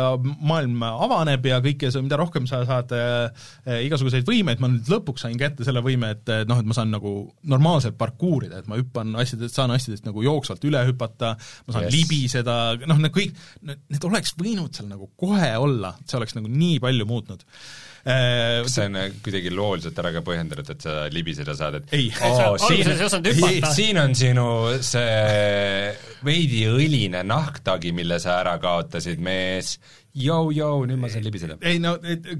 maailm 0.50 0.84
avaneb 0.88 1.48
ja 1.48 1.60
kõike 1.64 1.88
mida 2.04 2.18
rohkem 2.20 2.48
sa 2.50 2.60
saad 2.68 2.92
äh, 2.96 3.46
igasuguseid 3.86 4.28
võimeid, 4.28 4.60
ma 4.60 4.70
nüüd 4.72 4.90
lõpuks 4.92 5.24
sain 5.24 5.38
kätte 5.40 5.64
selle 5.66 5.80
võime, 5.84 6.12
et 6.18 6.32
äh, 6.32 6.44
noh, 6.48 6.60
et 6.60 6.68
ma 6.68 6.76
saan 6.76 6.92
nagu 6.92 7.14
normaalselt 7.48 7.96
parkuurida, 8.00 8.60
et 8.60 8.70
ma 8.70 8.76
hüppan 8.80 9.16
asjadest, 9.22 9.56
saan 9.56 9.72
asjadest 9.74 10.04
nagu 10.08 10.24
jooksvalt 10.26 10.68
üle 10.68 10.84
hüpata, 10.90 11.34
ma 11.40 11.76
saan 11.76 11.86
Yes. 11.86 11.94
libiseda, 11.94 12.54
noh, 12.88 12.98
need 12.98 13.14
kõik, 13.14 13.36
need 13.62 14.04
oleks 14.08 14.32
võinud 14.40 14.74
seal 14.74 14.88
nagu 14.90 15.08
kohe 15.16 15.52
olla, 15.60 15.94
see 16.04 16.18
oleks 16.18 16.34
nagu 16.36 16.50
nii 16.50 16.80
palju 16.82 17.06
muutnud 17.08 17.44
kas 18.06 18.74
see 18.76 18.86
on 18.86 18.98
äh, 19.00 19.08
kuidagi 19.24 19.50
looliselt 19.50 19.98
ära 19.98 20.12
ka 20.14 20.22
põhjendatud, 20.26 20.68
et 20.76 20.84
sa 20.86 20.96
libiseda 21.10 21.56
saad, 21.58 21.80
et 21.80 21.94
Ei. 21.96 22.10
Alguses 22.22 23.02
siin 23.26 23.66
siin 23.74 23.98
on 23.98 24.14
sinu 24.14 24.48
see 24.86 25.90
veidi 26.26 26.64
õline 26.70 27.24
nahktagi, 27.26 27.90
mille 27.96 28.20
sa 28.22 28.38
ära 28.44 28.56
kaotasid, 28.62 29.22
mees, 29.22 29.76
jõu-jõu, 30.16 30.84
nüüd 30.88 31.00
ma 31.00 31.10
saan 31.12 31.24
libiseda. 31.26 31.58
ei 31.66 31.80
no 31.82 31.96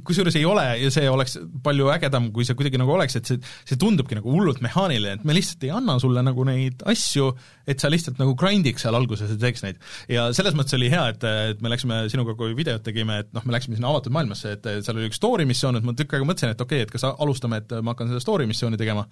kusjuures 0.06 0.36
ei 0.38 0.44
ole 0.48 0.64
ja 0.80 0.90
see 0.92 1.08
oleks 1.10 1.36
palju 1.64 1.90
ägedam, 1.92 2.30
kui 2.34 2.46
see 2.48 2.56
kuidagi 2.58 2.80
nagu 2.80 2.94
oleks, 2.96 3.18
et 3.20 3.28
see, 3.28 3.40
see 3.68 3.80
tundubki 3.80 4.16
nagu 4.18 4.32
hullult 4.32 4.62
mehaaniline, 4.64 5.18
et 5.18 5.26
me 5.28 5.36
lihtsalt 5.36 5.66
ei 5.66 5.72
anna 5.76 5.98
sulle 6.02 6.24
nagu 6.26 6.46
neid 6.48 6.84
asju, 6.88 7.30
et 7.68 7.82
sa 7.82 7.90
lihtsalt 7.92 8.20
nagu 8.22 8.36
grind'iks 8.38 8.86
seal 8.86 8.96
alguses 8.98 9.32
ja 9.32 9.38
teeks 9.40 9.66
neid. 9.66 9.80
ja 10.12 10.28
selles 10.36 10.56
mõttes 10.58 10.78
oli 10.78 10.90
hea, 10.92 11.04
et, 11.12 11.28
et 11.52 11.64
me 11.64 11.72
läksime 11.72 12.04
sinuga, 12.12 12.36
kui 12.38 12.56
videot 12.58 12.84
tegime, 12.86 13.20
et 13.24 13.32
noh, 13.36 13.44
me 13.46 13.56
läksime 13.56 13.78
sinna 13.78 13.92
avatud 13.92 14.14
maailmasse, 14.16 14.56
et 14.56 14.70
seal 14.80 14.96
oli 14.96 15.10
üks 15.10 15.20
story 15.20 15.48
missioon, 15.48 15.78
et 15.78 15.86
ma 15.86 15.96
tükk 15.96 16.16
aega 16.16 16.28
mõtlesin, 16.28 16.56
et 16.56 16.64
okei 16.64 16.82
okay,, 16.82 16.88
et 16.88 16.96
kas 16.96 17.06
alustame, 17.10 17.60
et 17.62 17.76
ma 17.82 17.94
hakkan 17.94 18.12
seda 18.12 18.22
story 18.24 18.48
missiooni 18.48 18.80
tegema, 18.80 19.06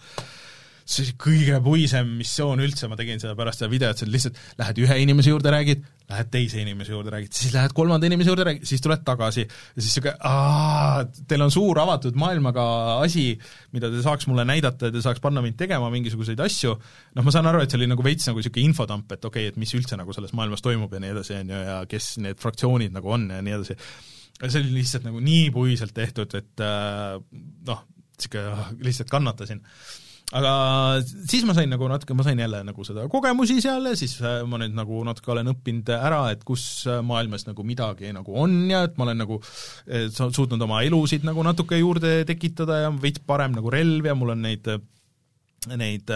see 0.85 1.05
oli 1.07 1.15
kõige 1.17 1.59
puisem 1.65 2.09
missioon 2.19 2.61
üldse, 2.61 2.89
ma 2.91 2.97
tegin 2.99 3.21
seda 3.21 3.33
pärast 3.39 3.63
seda 3.63 3.71
videot, 3.73 3.97
see 3.97 4.09
lihtsalt 4.11 4.37
lähed 4.61 4.81
ühe 4.85 4.97
inimese 5.01 5.33
juurde, 5.33 5.49
räägid, 5.55 5.85
lähed 6.13 6.29
teise 6.33 6.61
inimese 6.61 6.93
juurde, 6.93 7.09
räägid, 7.15 7.33
siis 7.33 7.55
lähed 7.55 7.73
kolmanda 7.77 8.05
inimese 8.11 8.29
juurde, 8.29 8.45
räägid, 8.51 8.67
siis 8.69 8.85
tuled 8.85 9.01
tagasi. 9.07 9.47
Ja 9.47 9.79
siis 9.79 9.95
niisugune 9.95 10.13
aa, 10.29 11.07
teil 11.31 11.47
on 11.47 11.55
suur 11.55 11.81
avatud 11.81 12.19
maailmaga 12.21 12.67
asi, 12.99 13.31
mida 13.73 13.89
te 13.93 14.03
saaks 14.05 14.29
mulle 14.29 14.45
näidata 14.49 14.91
ja 14.91 14.95
te 14.95 15.05
saaks 15.05 15.25
panna 15.25 15.41
mind 15.45 15.57
tegema 15.63 15.89
mingisuguseid 15.95 16.45
asju, 16.45 16.77
noh, 16.77 17.25
ma 17.25 17.33
saan 17.33 17.49
aru, 17.49 17.65
et 17.65 17.73
see 17.73 17.81
oli 17.81 17.89
nagu 17.89 18.05
veits 18.05 18.29
nagu 18.29 18.43
niisugune 18.45 18.69
infodamp, 18.69 19.17
et 19.17 19.25
okei 19.25 19.49
okay,, 19.49 19.55
et 19.55 19.61
mis 19.65 19.73
üldse 19.81 19.97
nagu 20.01 20.13
selles 20.17 20.37
maailmas 20.37 20.65
toimub 20.65 20.93
ja 20.93 21.01
nii 21.01 21.17
edasi, 21.17 21.39
on 21.41 21.57
ju, 21.57 21.65
ja 21.71 21.81
kes 21.89 22.13
need 22.29 22.45
fraktsioonid 22.45 22.93
nagu 22.93 23.17
on 23.17 23.31
ja 23.33 23.41
nii 23.41 23.57
edasi. 23.57 23.81
see 24.45 24.61
oli 24.61 24.83
lihtsalt 24.83 25.09
nagu 25.09 25.25
nii 25.25 25.51
puiselt 25.57 25.97
tehtud, 25.97 26.37
et 26.37 26.61
äh, 26.61 27.17
noh, 27.73 27.85
niisugune 28.21 28.85
lihtsalt 28.85 29.09
kannatasin 29.09 29.65
aga 30.35 30.53
siis 31.05 31.45
ma 31.47 31.55
sain 31.55 31.71
nagu 31.71 31.87
natuke, 31.91 32.15
ma 32.17 32.25
sain 32.27 32.41
jälle 32.43 32.63
nagu 32.67 32.87
seda 32.87 33.07
kogemusi 33.11 33.61
seal 33.63 33.87
ja 33.87 33.95
siis 33.99 34.17
äh, 34.23 34.41
ma 34.49 34.59
nüüd 34.61 34.75
nagu 34.75 35.03
natuke 35.07 35.31
olen 35.35 35.53
õppinud 35.53 35.93
ära, 35.95 36.25
et 36.35 36.43
kus 36.47 36.65
äh, 36.91 36.99
maailmas 37.07 37.47
nagu 37.47 37.67
midagi 37.67 38.11
nagu 38.15 38.35
on 38.43 38.57
ja 38.71 38.83
et 38.89 38.99
ma 38.99 39.07
olen 39.07 39.23
nagu 39.23 39.39
äh, 39.39 40.09
suutnud 40.11 40.63
oma 40.67 40.83
elusid 40.87 41.27
nagu 41.27 41.45
natuke 41.47 41.79
juurde 41.79 42.17
tekitada 42.27 42.83
ja 42.87 42.91
veits 42.91 43.23
parem 43.27 43.55
nagu 43.55 43.71
relv 43.71 44.11
ja 44.11 44.17
mul 44.19 44.35
on 44.35 44.43
neid, 44.49 44.67
neid 45.71 46.11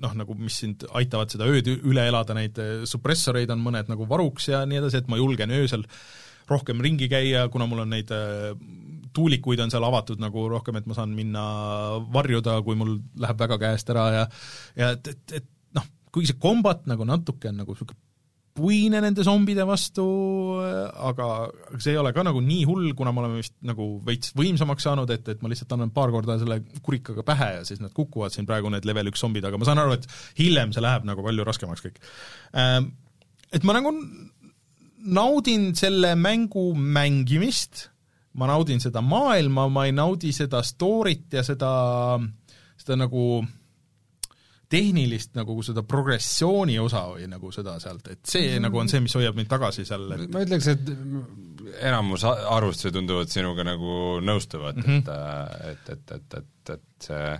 noh, 0.00 0.16
nagu 0.16 0.36
mis 0.36 0.60
sind 0.62 0.84
aitavad 0.96 1.32
seda 1.32 1.48
ööd 1.48 1.68
üle 1.78 2.04
elada, 2.12 2.36
neid 2.36 2.60
supressoreid 2.88 3.52
on 3.52 3.64
mõned 3.64 3.88
nagu 3.88 4.08
varuks 4.08 4.50
ja 4.52 4.66
nii 4.68 4.82
edasi, 4.82 5.00
et 5.00 5.08
ma 5.12 5.20
julgen 5.20 5.52
öösel 5.56 5.88
rohkem 6.50 6.80
ringi 6.82 7.08
käia, 7.08 7.46
kuna 7.48 7.68
mul 7.70 7.86
on 7.86 7.92
neid 7.94 8.10
tuulikuid 9.16 9.62
on 9.64 9.72
seal 9.72 9.86
avatud 9.86 10.20
nagu 10.22 10.46
rohkem, 10.52 10.80
et 10.80 10.86
ma 10.90 10.96
saan 10.98 11.14
minna 11.16 11.46
varjuda, 12.12 12.60
kui 12.66 12.78
mul 12.78 12.98
läheb 13.22 13.40
väga 13.40 13.58
käest 13.62 13.90
ära 13.94 14.06
ja 14.14 14.28
ja 14.78 14.92
et, 14.96 15.10
et, 15.14 15.40
et 15.40 15.76
noh, 15.76 15.88
kuigi 16.12 16.32
see 16.32 16.42
kombat 16.42 16.86
nagu 16.90 17.06
natuke 17.08 17.50
on 17.50 17.60
nagu 17.62 17.76
niisugune 17.76 17.98
puine 18.60 18.98
nende 19.02 19.24
zombide 19.24 19.64
vastu, 19.68 20.04
aga 20.60 21.26
see 21.78 21.94
ei 21.94 22.00
ole 22.00 22.12
ka 22.14 22.24
nagu 22.26 22.42
nii 22.44 22.64
hull, 22.68 22.88
kuna 22.98 23.12
me 23.14 23.22
oleme 23.22 23.38
vist 23.40 23.54
nagu 23.66 23.86
veits 24.06 24.34
võimsamaks 24.36 24.86
saanud, 24.88 25.10
et, 25.14 25.28
et 25.32 25.42
ma 25.42 25.50
lihtsalt 25.52 25.76
annan 25.76 25.92
paar 25.94 26.12
korda 26.14 26.36
selle 26.40 26.60
kurikaga 26.84 27.24
pähe 27.26 27.50
ja 27.58 27.62
siis 27.68 27.80
nad 27.82 27.94
kukuvad 27.96 28.34
siin 28.34 28.48
praegu, 28.50 28.72
need 28.72 28.88
level 28.88 29.12
üks 29.12 29.22
zombid, 29.22 29.46
aga 29.46 29.60
ma 29.60 29.68
saan 29.68 29.80
aru, 29.82 29.96
et 29.96 30.08
hiljem 30.40 30.74
see 30.74 30.84
läheb 30.84 31.06
nagu 31.08 31.24
palju 31.24 31.46
raskemaks 31.46 31.86
kõik. 31.86 32.02
Ähm, 32.58 32.90
et 33.54 33.66
ma 33.66 33.76
nagu 33.78 33.94
naudin 35.00 35.70
selle 35.78 36.16
mängu 36.18 36.72
mängimist 36.74 37.88
ma 38.38 38.46
naudin 38.46 38.80
seda 38.82 39.02
maailma, 39.02 39.68
ma 39.68 39.86
ei 39.88 39.94
naudi 39.96 40.32
seda 40.32 40.62
story't 40.62 41.34
ja 41.34 41.42
seda, 41.46 41.70
seda 42.78 42.98
nagu 43.00 43.40
tehnilist 44.70 45.34
nagu 45.34 45.56
seda 45.66 45.82
progressiooni 45.82 46.76
osa 46.78 47.02
või 47.10 47.26
nagu 47.30 47.50
seda 47.54 47.74
sealt, 47.82 48.06
et 48.06 48.20
see 48.22 48.44
mm 48.44 48.52
-hmm. 48.52 48.66
nagu 48.68 48.78
on 48.78 48.88
see, 48.92 49.00
mis 49.02 49.14
hoiab 49.18 49.38
mind 49.38 49.50
tagasi 49.50 49.84
seal 49.84 50.06
et.... 50.14 50.28
ma 50.30 50.44
ütleks, 50.46 50.68
et 50.70 50.92
enamus 51.80 52.24
arvustusi 52.28 52.94
tunduvad 52.94 53.32
sinuga 53.32 53.66
nagu 53.66 54.18
nõustuvat 54.24 54.80
mm, 54.80 54.86
-hmm. 54.86 55.68
et, 55.70 55.92
et, 55.94 56.16
et, 56.16 56.16
et, 56.20 56.40
et, 56.40 56.74
et 56.76 57.10
see 57.10 57.36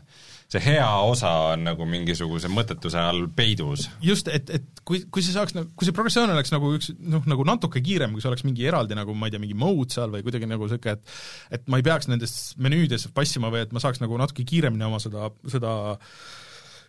see 0.50 0.62
hea 0.64 0.86
osa 1.06 1.30
on 1.52 1.62
nagu 1.68 1.86
mingisuguse 1.86 2.50
mõttetuse 2.50 2.98
all 2.98 3.28
peidus. 3.34 3.86
just, 4.02 4.28
et, 4.32 4.50
et 4.50 4.82
kui, 4.86 5.04
kui 5.12 5.22
see 5.22 5.34
saaks 5.34 5.54
nagu, 5.54 5.70
kui 5.78 5.86
see 5.86 5.94
progressioon 5.94 6.32
oleks 6.34 6.50
nagu 6.50 6.72
üks 6.74 6.90
noh, 6.98 7.22
nagu 7.30 7.46
natuke 7.46 7.82
kiirem, 7.84 8.16
kui 8.16 8.24
see 8.24 8.30
oleks 8.32 8.42
mingi 8.46 8.66
eraldi 8.66 8.98
nagu 8.98 9.14
ma 9.14 9.28
ei 9.28 9.34
tea, 9.36 9.42
mingi 9.42 9.58
mode 9.58 9.94
seal 9.94 10.10
või 10.10 10.24
kuidagi 10.26 10.50
nagu 10.50 10.66
niisugune, 10.66 10.96
et 10.98 11.60
et 11.60 11.70
ma 11.70 11.78
ei 11.78 11.86
peaks 11.86 12.10
nendes 12.10 12.34
menüüdes 12.58 13.06
passima 13.14 13.52
või 13.54 13.62
et 13.62 13.74
ma 13.76 13.82
saaks 13.82 14.02
nagu 14.02 14.18
natuke 14.18 14.46
kiiremini 14.48 14.88
oma 14.88 14.98
seda, 15.02 15.30
seda 15.54 15.76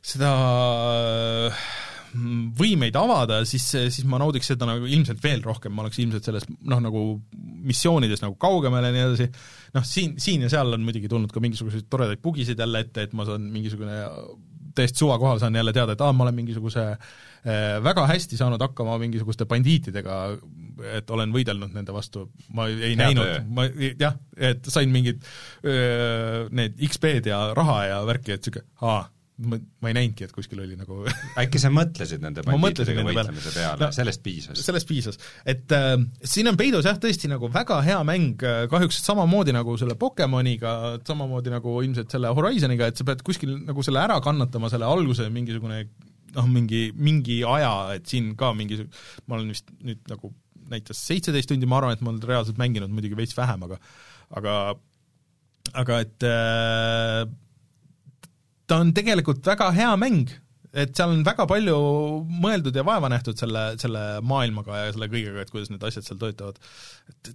seda 0.01 0.33
võimeid 2.57 2.95
avada, 2.99 3.41
siis, 3.47 3.63
siis 3.71 4.05
ma 4.09 4.19
naudiks 4.21 4.51
seda 4.51 4.67
nagu 4.67 4.87
ilmselt 4.89 5.21
veel 5.23 5.43
rohkem, 5.45 5.73
ma 5.75 5.85
oleks 5.85 5.99
ilmselt 6.03 6.27
selles 6.27 6.47
noh, 6.49 6.81
nagu 6.83 7.03
missioonides 7.67 8.23
nagu 8.23 8.35
kaugemal 8.41 8.87
ja 8.87 8.93
nii 8.93 9.03
edasi, 9.05 9.27
noh 9.77 9.85
siin, 9.87 10.15
siin 10.21 10.45
ja 10.45 10.51
seal 10.51 10.75
on 10.75 10.83
muidugi 10.85 11.11
tulnud 11.11 11.31
ka 11.31 11.43
mingisuguseid 11.43 11.87
toredaid 11.91 12.23
bugisid 12.23 12.59
jälle 12.59 12.83
ette, 12.83 13.07
et 13.07 13.13
ma 13.17 13.27
saan 13.27 13.45
mingisugune 13.53 14.01
täiesti 14.75 15.03
suva 15.03 15.17
kohal 15.19 15.39
saan 15.39 15.55
jälle 15.55 15.73
teada, 15.75 15.95
et 15.95 16.01
aa, 16.01 16.13
ma 16.15 16.25
olen 16.25 16.35
mingisuguse 16.35 16.83
äh, 16.91 17.77
väga 17.83 18.05
hästi 18.07 18.39
saanud 18.39 18.61
hakkama 18.61 18.97
mingisuguste 19.01 19.47
bandiitidega, 19.49 20.19
et 20.97 21.09
olen 21.11 21.33
võidelnud 21.35 21.73
nende 21.75 21.95
vastu, 21.95 22.27
ma 22.55 22.67
ei 22.71 22.93
Hea 22.93 22.99
näinud, 22.99 23.49
ma 23.55 23.67
jah, 23.99 24.15
et 24.37 24.67
sain 24.71 24.91
mingid 24.91 25.23
öö, 25.63 26.47
need 26.55 26.79
XP-d 26.87 27.29
ja 27.31 27.41
raha 27.57 27.81
ja 27.89 27.99
värki, 28.07 28.35
et 28.35 28.47
niisugune 28.47 28.87
aa, 28.87 29.03
ma, 29.37 29.57
ma 29.81 29.91
ei 29.91 29.95
näinudki, 29.97 30.27
et 30.27 30.33
kuskil 30.35 30.61
oli 30.63 30.77
nagu 30.79 31.01
äkki 31.41 31.61
sa 31.61 31.71
mõtlesid 31.73 32.23
nende 32.23 32.43
bandiitidega 32.45 33.05
võitlemise 33.07 33.53
peale, 33.53 33.77
peale 33.77 33.87
no,, 33.87 33.95
sellest 33.95 34.23
piisas? 34.25 34.61
sellest 34.65 34.89
piisas. 34.89 35.19
et 35.45 35.75
äh, 35.77 35.95
siin 36.33 36.51
on 36.51 36.59
peidus 36.59 36.87
jah, 36.87 36.99
tõesti 37.01 37.31
nagu 37.31 37.49
väga 37.53 37.81
hea 37.87 37.99
mäng, 38.07 38.45
äh, 38.45 38.63
kahjuks 38.71 39.01
samamoodi 39.05 39.55
nagu 39.55 39.77
selle 39.81 39.97
Pokemoniga, 40.01 40.75
samamoodi 41.07 41.53
nagu 41.53 41.79
ilmselt 41.85 42.13
selle 42.13 42.33
Horizoniga, 42.37 42.91
et 42.91 42.99
sa 42.99 43.07
pead 43.07 43.25
kuskil 43.25 43.57
nagu 43.67 43.85
selle 43.85 44.03
ära 44.03 44.19
kannatama, 44.23 44.71
selle 44.73 44.89
alguse 44.89 45.27
mingisugune 45.33 45.83
noh, 46.35 46.47
mingi, 46.51 46.85
mingi 46.95 47.41
aja, 47.47 47.73
et 47.97 48.07
siin 48.07 48.33
ka 48.39 48.53
mingi, 48.57 48.79
ma 49.27 49.37
olen 49.37 49.51
vist 49.51 49.71
nüüd 49.83 50.05
nagu 50.11 50.31
näitas 50.71 51.01
seitseteist 51.09 51.51
tundi, 51.51 51.67
ma 51.67 51.81
arvan, 51.81 51.97
et 51.97 52.03
ma 52.03 52.13
olen 52.13 52.23
reaalselt 52.23 52.59
mänginud 52.61 52.93
muidugi 52.93 53.17
veits 53.19 53.35
vähem, 53.37 53.65
aga 53.67 53.79
aga 54.39 54.55
aga 55.77 55.99
et 56.05 56.25
äh, 56.27 57.25
ta 58.71 58.79
on 58.79 58.93
tegelikult 58.95 59.43
väga 59.51 59.69
hea 59.75 59.91
mäng, 59.99 60.31
et 60.71 60.95
seal 60.95 61.11
on 61.11 61.23
väga 61.27 61.45
palju 61.49 61.77
mõeldud 62.31 62.77
ja 62.77 62.85
vaeva 62.87 63.09
nähtud 63.11 63.39
selle, 63.39 63.71
selle 63.81 64.03
maailmaga 64.23 64.85
ja 64.85 64.91
selle 64.95 65.09
kõigega, 65.11 65.43
et 65.43 65.51
kuidas 65.51 65.71
need 65.73 65.83
asjad 65.87 66.07
seal 66.07 66.21
töötavad. 66.21 66.61
et 67.11 67.33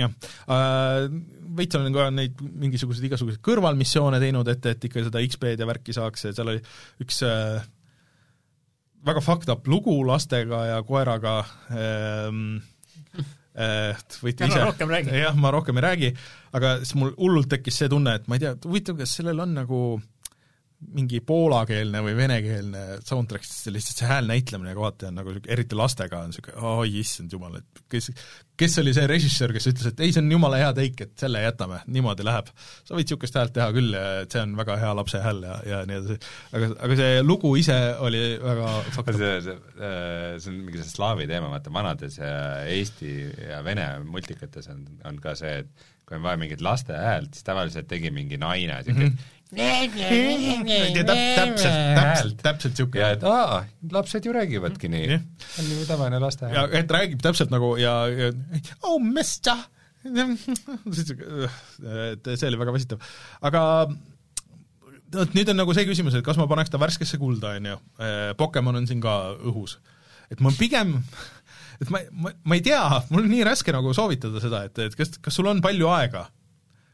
jah 0.00 0.08
äh,, 0.48 1.06
veits 1.52 1.76
olen 1.76 1.94
ka 1.94 2.08
neid 2.14 2.40
mingisuguseid 2.40 3.06
igasuguseid 3.10 3.42
kõrvalmissioone 3.44 4.18
teinud, 4.22 4.48
et, 4.48 4.66
et 4.72 4.88
ikka 4.88 5.04
seda 5.06 5.22
XP-d 5.22 5.62
ja 5.62 5.68
värki 5.68 5.94
saaks 5.94 6.26
ja 6.26 6.34
seal 6.34 6.50
oli 6.54 6.62
üks 7.04 7.20
äh, 7.28 7.62
väga 9.06 9.22
fucked 9.22 9.52
up 9.52 9.68
lugu 9.70 9.98
lastega 10.08 10.64
ja 10.70 10.80
koeraga 10.88 11.36
ähm, 11.76 12.56
äh, 13.54 14.00
võite 14.24 14.48
ise 14.48 14.64
jah, 15.20 15.36
ma 15.38 15.52
rohkem 15.54 15.78
ei 15.78 15.86
räägi, 15.86 16.10
aga 16.56 16.78
siis 16.80 16.96
mul 16.98 17.12
hullult 17.20 17.52
tekkis 17.52 17.84
see 17.84 17.92
tunne, 17.92 18.16
et 18.18 18.26
ma 18.32 18.40
ei 18.40 18.46
tea, 18.46 18.56
huvitav, 18.64 18.98
kas 19.04 19.14
sellel 19.20 19.44
on 19.44 19.54
nagu 19.60 19.82
äh, 20.00 20.08
mingi 20.92 21.20
poolakeelne 21.24 22.00
või 22.04 22.14
venekeelne 22.16 22.80
soundtrack, 23.06 23.46
siis 23.46 23.70
lihtsalt 23.72 24.02
see 24.02 24.08
häälnäitlemine 24.10 24.74
kohati 24.76 25.08
on 25.08 25.18
nagu 25.20 25.34
eriti 25.40 25.76
lastega 25.78 26.22
on 26.24 26.32
niisugune 26.32 26.58
oi 26.82 26.96
issand 27.00 27.32
jumal, 27.32 27.54
et 27.60 27.82
kes, 27.92 28.10
kes 28.58 28.78
oli 28.82 28.94
see 28.96 29.06
režissöör, 29.08 29.54
kes 29.56 29.68
ütles, 29.70 29.92
et 29.92 30.02
ei, 30.02 30.12
see 30.14 30.22
on 30.24 30.32
jumala 30.34 30.58
hea 30.60 30.72
teik, 30.76 31.04
et 31.06 31.12
selle 31.22 31.42
jätame, 31.44 31.80
niimoodi 31.92 32.26
läheb. 32.26 32.50
sa 32.58 32.96
võid 32.96 33.06
niisugust 33.06 33.38
häält 33.38 33.54
teha 33.56 33.68
küll 33.76 33.96
ja 33.96 34.04
et 34.24 34.34
see 34.34 34.42
on 34.44 34.56
väga 34.58 34.78
hea 34.82 34.92
lapse 34.98 35.22
hääl 35.22 35.42
ja, 35.46 35.58
ja 35.70 35.82
nii 35.88 36.00
edasi. 36.00 36.32
aga, 36.58 36.70
aga 36.88 36.98
see 37.02 37.22
lugu 37.26 37.54
ise 37.60 37.78
oli 38.08 38.22
väga 38.42 38.72
see, 38.98 39.34
see, 39.46 39.56
see 39.78 40.52
on 40.52 40.58
mingi 40.66 40.82
see 40.82 40.96
slaavi 40.96 41.28
teema, 41.30 41.52
vaata 41.54 41.74
vanades 41.74 42.18
ja 42.18 42.34
Eesti 42.72 43.14
ja 43.52 43.62
Vene 43.64 43.86
multikates 44.08 44.68
on, 44.72 44.84
on 45.08 45.22
ka 45.22 45.36
see, 45.38 45.62
et 45.62 45.88
kui 46.08 46.18
on 46.18 46.26
vaja 46.26 46.40
mingit 46.40 46.64
laste 46.64 46.96
häält, 46.98 47.36
siis 47.36 47.46
tavaliselt 47.46 47.86
tegi 47.88 48.10
mingi 48.10 48.40
naine 48.40 48.80
niisugune 48.80 49.12
mm 49.12 49.14
-hmm 49.14 49.38
täpselt, 51.36 51.76
täpselt, 51.98 52.38
täpselt 52.40 52.72
niisugune. 52.72 53.02
ja 53.02 53.08
et 53.16 53.24
aa, 53.28 53.58
lapsed 53.92 54.26
ju 54.26 54.32
räägivadki 54.32 54.88
nii 54.92 55.04
yeah.. 55.10 55.22
on 55.60 55.64
ju 55.68 55.84
tavaline 55.88 56.18
laste 56.22 56.42
hääl. 56.48 56.56
ja 56.56 56.62
et 56.80 56.90
räägib 56.96 57.20
täpselt 57.24 57.50
nagu 57.52 57.68
ja, 57.80 57.94
ja 58.08 58.26
oh 58.88 58.98
mister 59.02 59.58
et 60.02 60.10
see 62.34 62.48
oli 62.48 62.58
väga 62.58 62.72
väsitav. 62.74 62.98
aga 63.44 63.60
vot 65.12 65.36
nüüd 65.36 65.48
on 65.52 65.60
nagu 65.60 65.70
see 65.76 65.86
küsimus, 65.86 66.16
et 66.16 66.24
kas 66.26 66.40
ma 66.40 66.48
paneks 66.50 66.72
ta 66.72 66.80
värskesse 66.80 67.16
kulda, 67.20 67.48
on 67.60 67.66
ju, 67.72 67.76
Pokemon 68.40 68.80
on 68.80 68.88
siin 68.88 69.00
ka 69.04 69.14
õhus. 69.36 69.72
et 70.32 70.40
ma 70.42 70.50
pigem 70.58 70.88
et 71.82 71.90
ma, 71.92 72.02
ma, 72.10 72.32
ma 72.46 72.58
ei 72.58 72.64
tea, 72.64 72.82
mul 73.10 73.26
on 73.26 73.32
nii 73.32 73.44
raske 73.46 73.74
nagu 73.74 73.92
soovitada 73.96 74.42
seda, 74.42 74.64
et, 74.68 74.78
et 74.86 74.96
kas, 74.98 75.16
kas 75.22 75.38
sul 75.38 75.50
on 75.50 75.62
palju 75.64 75.90
aega 75.92 76.26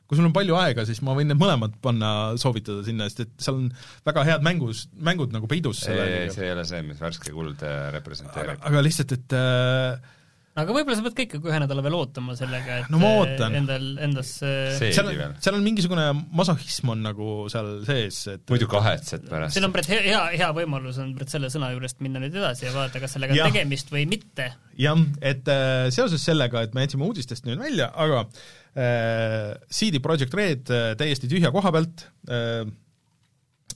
kui 0.08 0.16
sul 0.16 0.28
on 0.28 0.34
palju 0.34 0.56
aega, 0.56 0.86
siis 0.88 1.02
ma 1.04 1.14
võin 1.16 1.28
need 1.28 1.40
mõlemad 1.40 1.74
panna, 1.84 2.10
soovitada 2.40 2.80
sinna, 2.86 3.08
sest 3.10 3.26
et 3.26 3.32
seal 3.44 3.60
on 3.60 3.66
väga 4.08 4.24
head 4.30 4.46
mängus, 4.46 4.86
mängud 5.04 5.34
nagu 5.34 5.50
peidus 5.50 5.84
ei, 5.90 5.98
ei, 6.00 6.30
see 6.32 6.46
ei 6.48 6.54
ole 6.54 6.64
see, 6.68 6.80
mis 6.86 7.02
värske 7.02 7.34
kuld 7.34 7.64
äh, 7.66 7.90
representeerib. 7.92 8.62
aga 8.70 8.84
lihtsalt, 8.86 9.12
et 9.18 9.36
äh, 9.36 10.14
aga 10.58 10.74
võib-olla 10.74 10.96
sa 10.96 11.04
pead 11.04 11.16
ka 11.18 11.24
ikkagi 11.26 11.50
ühe 11.50 11.58
nädala 11.62 11.82
veel 11.84 11.96
ootama 11.98 12.34
sellega, 12.38 12.80
et 12.82 12.92
no 12.92 13.00
ma 13.02 13.10
ootan. 13.20 13.54
endal, 13.60 13.84
endasse 14.06 14.52
seal 14.80 15.10
on, 15.12 15.36
seal 15.44 15.58
on 15.58 15.66
mingisugune 15.66 16.06
masohhism 16.40 16.94
on 16.94 17.04
nagu 17.04 17.34
seal 17.52 17.68
sees, 17.86 18.22
et 18.32 18.44
muidu 18.48 18.70
kahetsed 18.70 19.28
pärast. 19.28 19.58
siin 19.58 19.68
on 19.68 19.74
Brett 19.76 19.92
hea, 19.92 20.22
hea 20.32 20.48
võimalus 20.56 21.00
on 21.04 21.12
Brett 21.18 21.34
selle 21.34 21.52
sõna 21.52 21.70
juurest 21.74 22.00
minna 22.04 22.22
nüüd 22.22 22.40
edasi 22.40 22.64
ja 22.66 22.72
vaadata, 22.72 23.04
kas 23.04 23.18
sellega 23.18 23.36
on 23.36 23.42
ja. 23.42 23.50
tegemist 23.52 23.92
või 23.92 24.06
mitte. 24.10 24.48
jah, 24.80 25.04
et 25.20 25.52
äh, 25.52 25.90
seoses 25.94 26.24
sellega, 26.24 26.64
et 26.64 26.72
me 26.72 26.88
jätsime 26.88 27.06
uudistest 27.06 27.44
nüüd 27.44 27.60
välja, 27.60 27.92
aga 27.92 28.24
äh, 28.24 28.48
CD 28.78 30.02
Projekt 30.04 30.36
Red 30.38 30.70
äh, 30.74 30.90
täiesti 30.98 31.30
tühja 31.30 31.50
koha 31.54 31.72
pealt 31.74 32.04
äh,, 32.30 32.60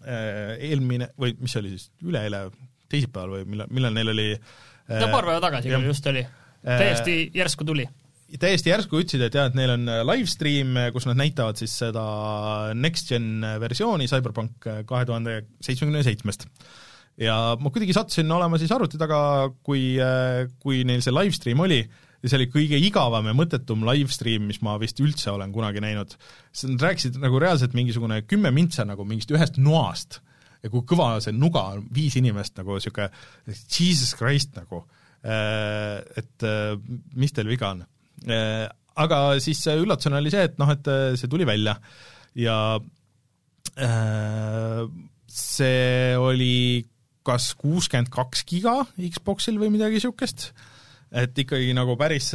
äh, 0.04 0.52
eelmine, 0.70 1.10
või 1.18 1.34
mis 1.40 1.54
see 1.54 1.64
oli 1.64 1.74
siis, 1.74 1.88
üleeile, 2.04 2.46
teisipäeval 2.92 3.38
või 3.38 3.48
millal, 3.54 3.72
millal 3.72 3.96
neil 3.96 4.12
oli 4.14 4.28
äh, 4.36 5.00
no 5.00 5.10
paar 5.10 5.26
päeva 5.26 5.42
tagasi 5.42 5.72
küll 5.72 5.90
just 5.90 6.06
oli 6.12 6.22
Äh, 6.62 6.78
täiesti 6.78 7.16
järsku 7.34 7.66
tuli? 7.66 7.88
täiesti 8.40 8.70
järsku 8.70 8.96
ütlesid, 8.96 9.26
et 9.26 9.34
jah, 9.36 9.50
et 9.50 9.56
neil 9.58 9.74
on 9.74 9.82
äh, 9.92 10.00
live 10.08 10.30
stream, 10.30 10.76
äh, 10.80 10.86
kus 10.94 11.04
nad 11.04 11.18
näitavad 11.20 11.58
siis 11.60 11.74
seda 11.82 12.04
next-gen 12.78 13.42
versiooni 13.60 14.06
CyberPunk 14.08 14.68
kahe 14.88 15.08
tuhande 15.08 15.42
seitsmekümne 15.60 16.04
seitsmest. 16.06 16.46
ja 17.20 17.36
ma 17.60 17.72
kuidagi 17.74 17.92
sattusin 17.96 18.30
olema 18.32 18.60
siis 18.62 18.72
arvuti 18.72 19.00
taga, 19.00 19.50
kui, 19.66 19.98
kui 20.62 20.80
neil 20.88 21.02
see 21.04 21.12
live 21.12 21.36
stream 21.36 21.60
oli, 21.66 21.82
ja 22.22 22.30
see 22.30 22.38
oli 22.38 22.48
kõige 22.52 22.78
igavam 22.78 23.26
ja 23.26 23.34
mõttetum 23.36 23.84
live 23.88 24.12
stream, 24.14 24.46
mis 24.50 24.62
ma 24.62 24.76
vist 24.80 25.00
üldse 25.02 25.32
olen 25.32 25.52
kunagi 25.54 25.82
näinud. 25.82 26.16
Nad 26.70 26.86
rääkisid 26.86 27.18
nagu 27.22 27.40
reaalselt 27.42 27.74
mingisugune 27.74 28.22
kümme 28.30 28.54
mintsa 28.54 28.86
nagu 28.88 29.06
mingist 29.08 29.34
ühest 29.34 29.58
noast 29.58 30.20
ja 30.62 30.70
kui 30.70 30.86
kõva 30.86 31.16
see 31.22 31.34
nuga 31.34 31.64
on, 31.74 31.86
viis 31.94 32.14
inimest 32.20 32.56
nagu 32.60 32.78
niisugune 32.78 33.10
jesus 33.50 34.14
christ 34.18 34.54
nagu 34.56 34.84
Äh, 35.22 36.02
et 36.18 36.42
äh, 36.42 36.74
mis 37.14 37.32
teil 37.34 37.46
viga 37.46 37.70
on. 37.76 37.84
Äh, 38.26 38.66
aga 38.98 39.18
siis 39.42 39.60
üllatusena 39.70 40.18
oli 40.18 40.32
see, 40.34 40.48
et 40.50 40.58
noh, 40.58 40.70
et 40.72 40.88
see 41.18 41.30
tuli 41.30 41.46
välja 41.48 41.76
ja 42.36 42.56
see 45.32 46.16
oli 46.20 46.82
kas 47.24 47.52
kuuskümmend 47.56 48.10
kaks 48.12 48.42
giga 48.50 48.82
Xboxil 48.98 49.56
või 49.62 49.70
midagi 49.72 49.96
niisugust, 49.96 50.50
et 51.12 51.38
ikkagi 51.44 51.74
nagu 51.76 51.96
päris 52.00 52.30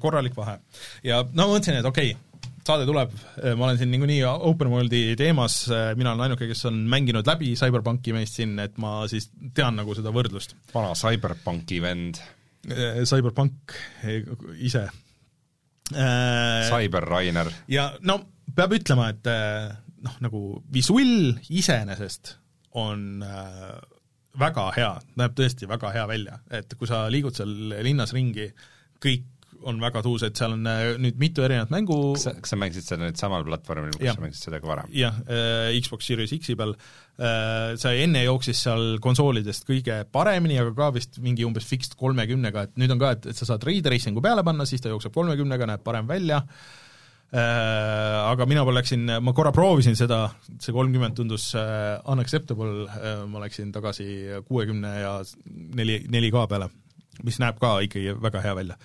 korralik 0.00 0.36
vahe. 0.36 0.58
ja 1.04 1.22
no 1.26 1.46
ma 1.46 1.56
mõtlesin, 1.56 1.80
et 1.80 1.88
okei 1.88 2.14
okay,, 2.14 2.22
saade 2.66 2.86
tuleb, 2.88 3.12
ma 3.58 3.68
olen 3.68 3.78
siin 3.78 3.92
niikuinii 3.92 4.22
open 4.26 4.70
world'i 4.72 5.02
teemas, 5.18 5.58
mina 5.98 6.14
olen 6.14 6.26
ainuke, 6.26 6.48
kes 6.50 6.64
on 6.70 6.80
mänginud 6.90 7.28
läbi 7.28 7.52
CyberPunki 7.58 8.14
meist 8.16 8.40
siin, 8.40 8.56
et 8.62 8.74
ma 8.82 9.04
siis 9.10 9.28
tean 9.54 9.78
nagu 9.78 9.94
seda 9.94 10.10
võrdlust. 10.14 10.56
vana 10.74 10.94
CyberPunki 10.98 11.82
vend. 11.84 12.18
Äh, 12.66 13.04
CyberPunk 13.06 13.76
ise. 14.58 14.88
Äh, 15.94 16.66
Cyber 16.66 17.06
Rainer. 17.06 17.50
ja 17.70 17.92
no 18.02 18.18
peab 18.56 18.74
ütlema, 18.74 19.12
et 19.14 19.28
äh, 19.30 19.70
noh, 20.02 20.16
nagu 20.24 20.40
visull 20.74 21.36
iseenesest 21.46 22.34
on 22.76 23.22
väga 24.40 24.66
hea, 24.76 24.90
näeb 25.20 25.38
tõesti 25.38 25.68
väga 25.70 25.92
hea 25.94 26.04
välja, 26.10 26.40
et 26.54 26.76
kui 26.78 26.88
sa 26.90 27.06
liigud 27.12 27.36
seal 27.36 27.54
linnas 27.84 28.14
ringi, 28.16 28.50
kõik 29.02 29.32
on 29.66 29.78
väga 29.80 30.02
tuus, 30.04 30.22
et 30.26 30.36
seal 30.38 30.52
on 30.54 30.68
äh, 30.68 30.92
nüüd 31.00 31.18
mitu 31.20 31.44
erinevat 31.46 31.72
mängu. 31.72 31.96
Kas 32.14 32.26
sa, 32.28 32.34
kas 32.38 32.52
sa 32.52 32.58
mängisid 32.60 32.86
seda 32.86 33.06
nüüd 33.06 33.18
samal 33.18 33.46
platvormil, 33.46 33.94
kus 33.96 34.12
sa 34.12 34.22
mängisid 34.22 34.48
seda 34.48 34.60
ka 34.62 34.68
varem? 34.68 34.92
jah 34.94 35.16
äh,, 35.24 35.72
Xbox 35.80 36.10
Series 36.10 36.34
X-i 36.36 36.56
peal. 36.58 36.74
Äh,, 37.16 37.74
see 37.80 38.02
enne 38.04 38.22
jooksis 38.26 38.60
seal 38.66 38.98
konsoolidest 39.02 39.66
kõige 39.68 40.02
paremini, 40.12 40.58
aga 40.62 40.74
ka 40.76 40.90
vist 40.98 41.20
mingi 41.24 41.46
umbes 41.48 41.66
fixed 41.68 41.96
kolmekümnega, 41.98 42.66
et 42.68 42.80
nüüd 42.80 42.94
on 42.94 43.02
ka, 43.02 43.14
et, 43.16 43.30
et 43.32 43.38
sa 43.38 43.48
saad 43.48 43.64
Ray 43.66 43.80
Tracingu 43.84 44.24
peale 44.24 44.44
panna, 44.46 44.68
siis 44.68 44.84
ta 44.84 44.92
jookseb 44.92 45.16
kolmekümnega, 45.16 45.72
näeb 45.72 45.86
parem 45.86 46.08
välja. 46.10 46.44
äh,, 46.44 46.85
aga 47.34 48.46
mina 48.46 48.62
läksin, 48.70 49.08
ma 49.20 49.32
korra 49.34 49.50
proovisin 49.52 49.96
seda, 49.98 50.28
see 50.62 50.74
kolmkümmend 50.74 51.16
tundus 51.18 51.48
äh, 51.58 51.98
unacceptable 52.12 52.86
äh,, 52.86 53.24
ma 53.26 53.42
läksin 53.42 53.72
tagasi 53.74 54.06
kuuekümne 54.46 54.92
ja 55.00 55.16
neli, 55.76 55.98
4K 56.06 56.46
peale, 56.48 56.70
mis 57.26 57.40
näeb 57.42 57.58
ka 57.60 57.78
ikkagi 57.86 58.14
väga 58.22 58.44
hea 58.44 58.54
välja. 58.56 58.78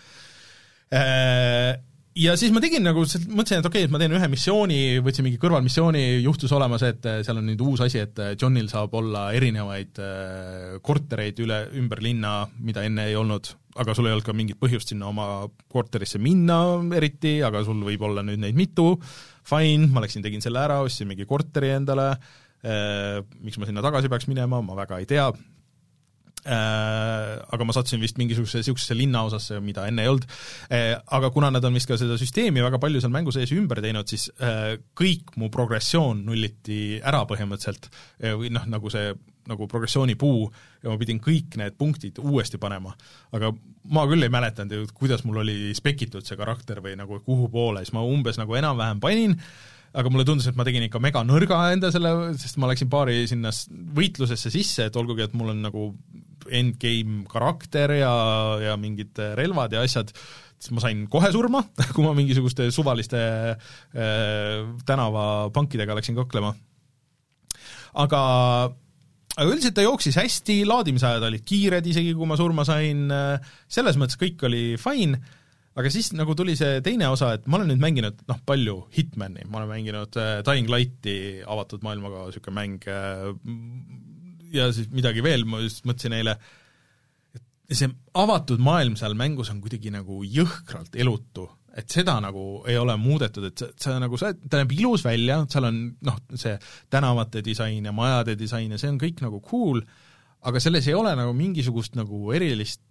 Äh, 0.91 1.77
ja 2.17 2.33
siis 2.39 2.51
ma 2.53 2.61
tegin 2.63 2.83
nagu, 2.85 3.03
mõtlesin, 3.05 3.61
et 3.61 3.67
okei 3.67 3.83
okay,, 3.83 3.87
et 3.87 3.93
ma 3.93 4.01
teen 4.01 4.15
ühe 4.17 4.29
missiooni, 4.31 4.79
võtsin 5.05 5.25
mingi 5.27 5.39
kõrvalmissiooni, 5.41 6.03
juhtus 6.25 6.51
olema 6.57 6.79
see, 6.81 6.93
et 6.95 7.07
äh, 7.09 7.21
seal 7.25 7.39
on 7.41 7.47
nüüd 7.47 7.63
uus 7.65 7.83
asi, 7.85 8.01
et 8.03 8.19
äh, 8.21 8.33
Johnil 8.39 8.67
saab 8.71 8.95
olla 8.99 9.29
erinevaid 9.37 10.01
kortereid 10.85 11.41
üle, 11.43 11.63
ümber 11.79 12.03
linna, 12.03 12.35
mida 12.59 12.85
enne 12.87 13.07
ei 13.11 13.17
olnud, 13.19 13.53
aga 13.81 13.95
sul 13.95 14.09
ei 14.09 14.15
olnud 14.15 14.27
ka 14.27 14.35
mingit 14.35 14.59
põhjust 14.59 14.91
sinna 14.91 15.07
oma 15.11 15.27
korterisse 15.71 16.19
minna 16.19 16.59
eriti, 16.97 17.37
aga 17.47 17.63
sul 17.67 17.79
võib 17.87 18.03
olla 18.09 18.25
nüüd 18.27 18.43
neid 18.43 18.59
mitu, 18.59 18.93
fine, 19.47 19.87
ma 19.93 20.03
läksin, 20.03 20.25
tegin 20.25 20.43
selle 20.43 20.63
ära, 20.63 20.81
ostsin 20.83 21.09
mingi 21.09 21.27
korteri 21.29 21.71
endale, 21.77 22.11
miks 23.41 23.57
ma 23.57 23.65
sinna 23.65 23.81
tagasi 23.81 24.11
peaks 24.11 24.27
minema, 24.29 24.59
ma 24.61 24.75
väga 24.77 24.99
ei 25.01 25.07
tea, 25.09 25.31
Äh, 25.31 25.60
aga 26.45 27.65
ma 27.67 27.75
sattusin 27.75 28.01
vist 28.01 28.17
mingisugusesse 28.17 28.63
niisugusesse 28.63 28.97
linnaosasse, 28.97 29.59
mida 29.63 29.85
enne 29.89 30.05
ei 30.05 30.11
olnud, 30.11 30.27
äh, 30.73 30.93
aga 31.17 31.29
kuna 31.33 31.51
nad 31.53 31.65
on 31.67 31.77
vist 31.77 31.89
ka 31.89 31.99
seda 32.01 32.17
süsteemi 32.21 32.63
väga 32.65 32.79
palju 32.81 33.01
seal 33.03 33.13
mängu 33.13 33.33
sees 33.35 33.53
ümber 33.55 33.81
teinud, 33.83 34.09
siis 34.09 34.29
äh, 34.41 34.77
kõik 34.97 35.35
mu 35.41 35.51
progressioon 35.53 36.25
nulliti 36.25 37.01
ära 37.01 37.23
põhimõtteliselt. 37.29 37.91
Või 38.21 38.51
noh, 38.53 38.65
nagu 38.69 38.89
see 38.93 39.11
nagu 39.49 39.67
progressioonipuu 39.67 40.45
ja 40.83 40.91
ma 40.91 40.97
pidin 41.01 41.19
kõik 41.23 41.57
need 41.59 41.75
punktid 41.79 42.19
uuesti 42.21 42.59
panema. 42.61 42.93
aga 43.33 43.51
ma 43.89 44.05
küll 44.09 44.23
ei 44.23 44.33
mäletanud 44.33 44.75
ju, 44.75 44.87
kuidas 44.97 45.25
mul 45.25 45.41
oli 45.41 45.73
spekitud 45.77 46.25
see 46.27 46.37
karakter 46.37 46.81
või 46.83 46.95
nagu 46.99 47.19
kuhu 47.25 47.49
poole, 47.49 47.81
siis 47.81 47.95
ma 47.97 48.05
umbes 48.05 48.37
nagu 48.37 48.55
enam-vähem 48.57 49.01
panin, 49.01 49.37
aga 49.97 50.11
mulle 50.11 50.25
tundus, 50.27 50.47
et 50.47 50.57
ma 50.57 50.65
tegin 50.67 50.85
ikka 50.85 51.01
mega 51.03 51.23
nõrga 51.27 51.63
enda 51.73 51.91
selle, 51.93 52.13
sest 52.39 52.59
ma 52.61 52.69
läksin 52.69 52.91
paari 52.91 53.25
sinna 53.29 53.51
võitlusesse 53.97 54.53
sisse, 54.53 54.87
et 54.87 54.99
olgugi, 54.99 55.25
et 55.25 55.33
mul 55.37 55.55
on 55.55 55.65
nagu 55.65 55.87
endgame 56.49 57.25
karakter 57.31 57.93
ja, 57.99 58.13
ja 58.61 58.77
mingid 58.79 59.19
relvad 59.37 59.75
ja 59.75 59.83
asjad, 59.85 60.13
siis 60.61 60.73
ma 60.75 60.83
sain 60.83 61.05
kohe 61.11 61.31
surma, 61.33 61.63
kui 61.95 62.05
ma 62.05 62.13
mingisuguste 62.17 62.69
suvaliste 62.73 63.21
äh, 63.21 64.61
tänavapankidega 64.87 65.97
läksin 65.97 66.17
kaklema. 66.19 66.53
aga 68.01 68.21
aga 69.31 69.47
üldiselt 69.47 69.75
ta 69.77 69.83
jooksis 69.85 70.17
hästi, 70.19 70.61
laadimisajad 70.67 71.23
olid 71.23 71.43
kiired, 71.47 71.85
isegi 71.87 72.15
kui 72.15 72.27
ma 72.27 72.35
surma 72.39 72.65
sain, 72.67 73.05
selles 73.71 73.99
mõttes 73.99 74.19
kõik 74.19 74.43
oli 74.47 74.63
fine, 74.79 75.19
aga 75.79 75.91
siis 75.91 76.11
nagu 76.17 76.35
tuli 76.35 76.55
see 76.59 76.81
teine 76.83 77.07
osa, 77.11 77.31
et 77.37 77.45
ma 77.47 77.59
olen 77.59 77.71
nüüd 77.71 77.81
mänginud 77.81 78.23
noh, 78.27 78.39
palju 78.47 78.77
Hitmani, 78.95 79.45
ma 79.47 79.61
olen 79.61 79.71
mänginud 79.71 80.17
äh, 80.19 80.33
Dying 80.47 80.71
Lighti, 80.71 81.15
avatud 81.47 81.83
maailmaga 81.85 82.25
niisugune 82.27 82.57
mäng 82.57 82.87
äh,, 82.91 83.29
ja 84.53 84.69
siis 84.75 84.91
midagi 84.93 85.23
veel, 85.25 85.45
ma 85.49 85.61
just 85.63 85.85
mõtlesin 85.87 86.17
eile, 86.17 86.35
et 87.71 87.77
see 87.79 87.89
avatud 88.19 88.61
maailm 88.63 88.97
seal 88.99 89.15
mängus 89.17 89.51
on 89.53 89.61
kuidagi 89.63 89.93
nagu 89.93 90.21
jõhkralt 90.27 90.95
elutu, 90.99 91.47
et 91.77 91.87
seda 91.91 92.17
nagu 92.23 92.61
ei 92.67 92.75
ole 92.79 92.97
muudetud, 92.99 93.47
et 93.47 93.63
sa, 93.63 93.71
sa 93.79 93.97
nagu, 94.01 94.19
sa, 94.19 94.33
ta 94.35 94.59
näeb 94.59 94.75
ilus 94.75 95.05
välja, 95.07 95.39
seal 95.51 95.69
on 95.69 95.81
noh, 96.07 96.21
see 96.35 96.57
tänavate 96.91 97.43
disain 97.45 97.87
ja 97.87 97.95
majade 97.95 98.35
disain 98.39 98.75
ja 98.75 98.79
see 98.81 98.91
on 98.91 98.99
kõik 99.01 99.23
nagu 99.23 99.39
cool, 99.47 99.79
aga 100.47 100.59
selles 100.63 100.87
ei 100.89 100.97
ole 100.97 101.13
nagu 101.15 101.33
mingisugust 101.37 101.95
nagu 101.99 102.31
erilist 102.35 102.81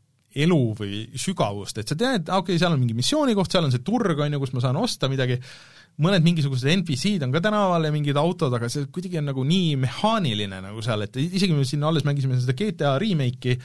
elu 0.45 0.61
või 0.79 1.03
sügavust, 1.19 1.81
et 1.81 1.91
sa 1.91 1.97
tead, 1.99 2.29
okei 2.29 2.55
okay,, 2.55 2.61
seal 2.61 2.75
on 2.75 2.81
mingi 2.83 2.97
missioonikoht, 2.99 3.51
seal 3.51 3.67
on 3.67 3.75
see 3.75 3.85
turg, 3.87 4.19
on 4.19 4.37
ju, 4.37 4.41
kus 4.43 4.55
ma 4.55 4.63
saan 4.63 4.79
osta 4.79 5.11
midagi, 5.11 5.41
mõned 6.01 6.25
mingisugused 6.25 6.71
NPC-d 6.71 7.27
on 7.27 7.35
ka 7.35 7.43
tänaval 7.45 7.89
ja 7.89 7.93
mingid 7.95 8.19
autod, 8.21 8.55
aga 8.57 8.71
see 8.73 8.87
kuidagi 8.95 9.19
on 9.21 9.31
nagu 9.33 9.45
nii 9.47 9.75
mehaaniline 9.83 10.61
nagu 10.65 10.85
seal, 10.87 11.03
et 11.07 11.19
isegi 11.21 11.57
me 11.57 11.67
siin 11.69 11.83
alles 11.87 12.07
mängisime 12.07 12.39
seda 12.41 12.55
GTA 12.57 12.95
remake'i, 13.03 13.59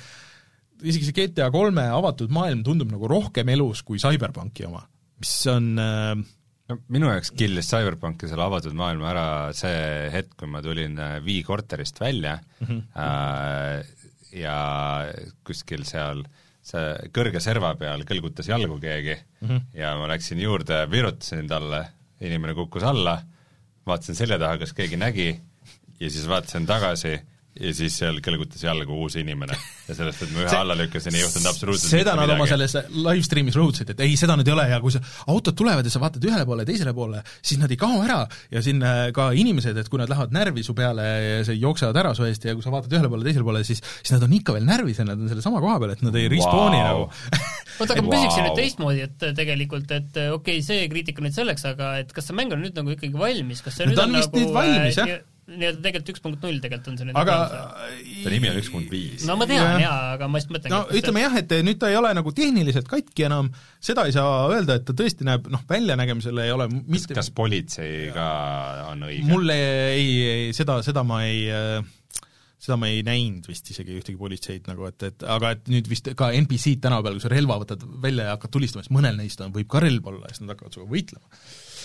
isegi 0.84 1.10
see 1.10 1.20
GTA 1.20 1.52
kolme 1.54 1.86
avatud 1.94 2.34
maailm 2.34 2.66
tundub 2.66 2.90
nagu 2.92 3.10
rohkem 3.12 3.54
elus 3.54 3.86
kui 3.86 4.02
CyberPunki 4.02 4.66
oma, 4.68 4.82
mis 5.22 5.38
on 5.54 5.70
äh, 5.80 6.26
no 6.70 6.80
minu 6.94 7.10
jaoks 7.12 7.32
killis 7.38 7.70
Cyberpunki 7.70 8.30
selle 8.30 8.46
avatud 8.48 8.76
maailma 8.78 9.12
ära 9.12 9.28
see 9.58 10.10
hetk, 10.14 10.34
kui 10.40 10.50
ma 10.52 10.64
tulin 10.66 10.98
äh, 11.02 11.44
korterist 11.46 12.02
välja 12.02 12.40
mm 12.60 12.68
-hmm. 12.68 12.82
äh, 12.98 13.86
ja 14.36 14.58
kuskil 15.46 15.86
seal 15.86 16.26
see 16.66 17.10
kõrge 17.14 17.42
serva 17.44 17.74
peal 17.78 18.04
kõlgutas 18.10 18.50
jalgu 18.50 18.80
keegi 18.82 19.16
mm 19.16 19.48
-hmm. 19.48 19.62
ja 19.78 19.96
ma 20.00 20.08
läksin 20.10 20.42
juurde, 20.42 20.86
virutasin 20.92 21.48
talle 21.48 21.86
inimene 22.22 22.54
kukkus 22.58 22.84
alla, 22.84 23.20
vaatasin 23.86 24.16
selja 24.16 24.40
taha, 24.40 24.58
kas 24.58 24.74
keegi 24.74 24.98
nägi, 24.98 25.30
ja 26.00 26.10
siis 26.10 26.28
vaatasin 26.28 26.66
tagasi 26.66 27.20
ja 27.56 27.72
siis 27.76 27.96
seal 28.02 28.18
kõlgutas 28.24 28.64
jalga 28.66 28.92
uus 28.92 29.16
inimene 29.20 29.56
ja 29.56 29.96
sellest, 29.96 30.26
et 30.26 30.32
ma 30.34 30.42
ühe 30.44 30.50
See- 30.52 30.60
alla 30.60 30.76
lükkasin, 30.76 31.16
ei 31.16 31.24
juhtunud 31.24 31.50
absoluutselt 31.52 31.94
seda 31.94 32.16
nad 32.18 32.28
oma 32.28 32.44
midagi. 32.44 32.52
selles 32.52 32.92
live 32.92 33.24
stream'is 33.28 33.56
rõhutasid, 33.56 33.94
et 33.94 34.04
ei, 34.04 34.18
seda 34.20 34.36
nüüd 34.36 34.50
ei 34.50 34.56
ole 34.56 34.66
ja 34.72 34.80
kui 34.84 34.92
sa, 34.92 35.00
autod 35.32 35.56
tulevad 35.56 35.88
ja 35.88 35.94
sa 35.94 36.02
vaatad 36.04 36.28
ühele 36.28 36.44
poole 36.48 36.66
ja 36.66 36.70
teisele 36.72 36.94
poole, 36.98 37.22
siis 37.40 37.62
nad 37.62 37.72
ei 37.72 37.80
kao 37.80 38.02
ära 38.04 38.20
ja 38.52 38.64
siin 38.66 38.84
äh, 38.84 39.12
ka 39.16 39.30
inimesed, 39.38 39.78
et 39.80 39.92
kui 39.92 40.02
nad 40.02 40.12
lähevad 40.12 40.36
närvi 40.36 40.66
su 40.68 40.76
peale 40.76 41.06
ja 41.06 41.46
sa 41.48 41.56
jooksevad 41.56 42.02
ära 42.04 42.16
su 42.18 42.28
eest 42.28 42.48
ja 42.50 42.56
kui 42.58 42.66
sa 42.66 42.74
vaatad 42.74 42.98
ühele 42.98 43.12
poole, 43.14 43.28
teisele 43.28 43.48
poole, 43.48 43.64
siis 43.68 43.80
siis 44.02 44.12
nad 44.16 44.26
on 44.28 44.36
ikka 44.36 44.56
veel 44.58 44.68
närvis 44.68 45.00
ja 45.00 45.08
nad 45.08 45.22
on 45.22 45.32
sellesama 45.32 45.64
koha 45.64 45.78
peal, 45.80 45.96
et 45.96 46.04
nad 46.04 46.20
ei 46.20 46.28
respawn'i 46.32 46.82
Vau. 46.82 46.90
nagu 46.90 47.08
oota, 47.80 47.96
aga 47.96 48.04
ma 48.04 48.12
küsiksin 48.18 48.50
nüüd 48.50 48.60
teistmoodi, 48.60 49.06
et 49.08 49.26
tegelikult, 49.38 49.96
et 49.96 50.20
okei 50.20 50.60
okay,, 50.60 50.66
see 50.66 50.90
kriitika 50.92 51.24
nüüd 51.24 51.36
selleks, 51.36 51.64
aga 51.72 51.96
et 52.04 52.12
kas 52.16 52.30
see 52.30 52.36
mäng 52.36 52.52
on 52.56 52.64
nüüd 52.64 52.76
nagu 52.76 52.92
ikkagi 52.96 53.16
valmis, 53.16 53.64
kas 53.64 53.80
see 53.80 53.88
No 53.88 53.94
nüüd 53.96 54.04
on 54.04 54.12
on 54.12 54.20
vist 54.20 54.36
nagu 54.36 54.54
valmis, 54.60 55.00
jah. 55.00 55.24
Nii- 55.46 55.60
nii-öelda 55.60 55.82
tegelikult 55.84 56.12
üks 56.14 56.24
punkt 56.24 56.46
null 56.46 56.62
tegelikult 56.64 56.92
on 56.92 57.00
see 57.00 57.08
nüüd 57.10 57.20
aga 57.22 57.36
valmis? 57.42 58.22
ta 58.24 58.34
nimi 58.34 58.52
on 58.52 58.60
üks 58.62 58.72
punkt 58.74 58.94
viis. 58.94 59.26
no 59.30 59.38
ma 59.40 59.48
tean 59.50 59.66
jah. 59.66 59.82
jaa, 59.86 60.00
aga 60.16 60.30
ma 60.30 60.42
just 60.42 60.54
mõtlengi 60.54 60.74
no 60.74 60.82
et 60.86 60.94
kas 60.94 61.02
ütleme 61.02 61.26
jah, 61.26 61.38
et 61.42 61.58
nüüd 61.68 61.82
ta 61.82 61.92
ei 61.92 62.00
ole 62.00 62.14
nagu 62.18 62.34
tehniliselt 62.40 62.90
katki 62.92 63.28
enam, 63.30 63.52
seda 63.84 64.08
ei 64.10 64.16
saa 64.16 64.48
öelda, 64.52 64.80
et 64.80 64.88
ta 64.88 64.96
tõesti 64.98 65.28
näeb, 65.28 65.50
noh, 65.54 65.66
väljanägemisel 65.70 66.42
ei 66.46 66.56
ole 66.56 66.70
mitte 66.72 67.18
kas 67.18 67.30
politsei 67.36 68.10
ka 68.16 68.30
on 68.92 69.06
õige? 69.10 69.28
mulle 69.30 69.60
ei, 69.94 70.10
ei, 70.32 70.50
seda, 70.58 70.82
seda 70.86 71.06
ma 71.08 71.22
ei 71.28 71.46
seda 72.66 72.78
ma 72.82 72.90
ei 72.90 73.04
näinud 73.06 73.46
vist 73.50 73.70
isegi 73.70 73.98
ühtegi 74.00 74.18
politseid 74.20 74.66
nagu, 74.70 74.88
et, 74.90 75.06
et 75.06 75.26
aga 75.36 75.54
et 75.56 75.70
nüüd 75.72 75.90
vist 75.92 76.10
ka 76.18 76.32
NPC-d 76.34 76.82
tänapäeval, 76.88 77.20
kui 77.20 77.26
sa 77.26 77.32
relva 77.34 77.60
võtad 77.62 77.86
välja 78.02 78.30
ja 78.30 78.36
hakkad 78.38 78.56
tulistama, 78.56 78.86
siis 78.86 78.96
mõnel 78.96 79.20
neist 79.20 79.42
on, 79.46 79.54
võib 79.56 79.70
ka 79.72 79.84
relv 79.84 80.10
olla 80.10 80.26
ja 80.26 80.34
siis 80.34 80.46
nad 80.46 80.56
hakkavad 80.56 80.78
sinuga 80.78 80.94
võitlema. 80.96 81.30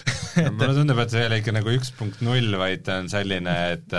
mulle 0.56 0.72
tundub, 0.76 0.98
et 1.02 1.12
see 1.12 1.22
ei 1.22 1.30
ole 1.30 1.38
ikka 1.42 1.54
nagu 1.56 1.76
üks 1.76 1.92
punkt 1.98 2.24
null, 2.24 2.56
vaid 2.60 2.84
ta 2.86 3.00
on 3.02 3.10
selline, 3.12 3.56
et 3.76 3.96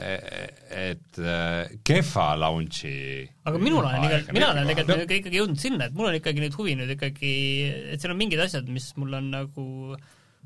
et 0.00 1.18
äh, 1.20 1.72
kehva 1.84 2.30
launch'i 2.40 3.26
aga 3.44 3.58
minul 3.60 3.84
on 3.84 4.06
ikkagi, 4.06 4.32
mina 4.32 4.52
olen 4.54 4.70
tegelikult 4.70 5.02
no. 5.02 5.16
ikkagi 5.18 5.40
jõudnud 5.42 5.60
sinna, 5.60 5.88
et 5.90 5.98
mul 5.98 6.08
on 6.08 6.16
ikkagi 6.16 6.44
nüüd 6.44 6.56
huvi 6.56 6.76
nüüd 6.78 6.94
ikkagi, 6.94 7.34
et 7.92 8.00
seal 8.00 8.14
on 8.14 8.20
mingid 8.20 8.40
asjad, 8.40 8.70
mis 8.72 8.86
mul 9.00 9.18
on 9.18 9.28
nagu 9.34 9.66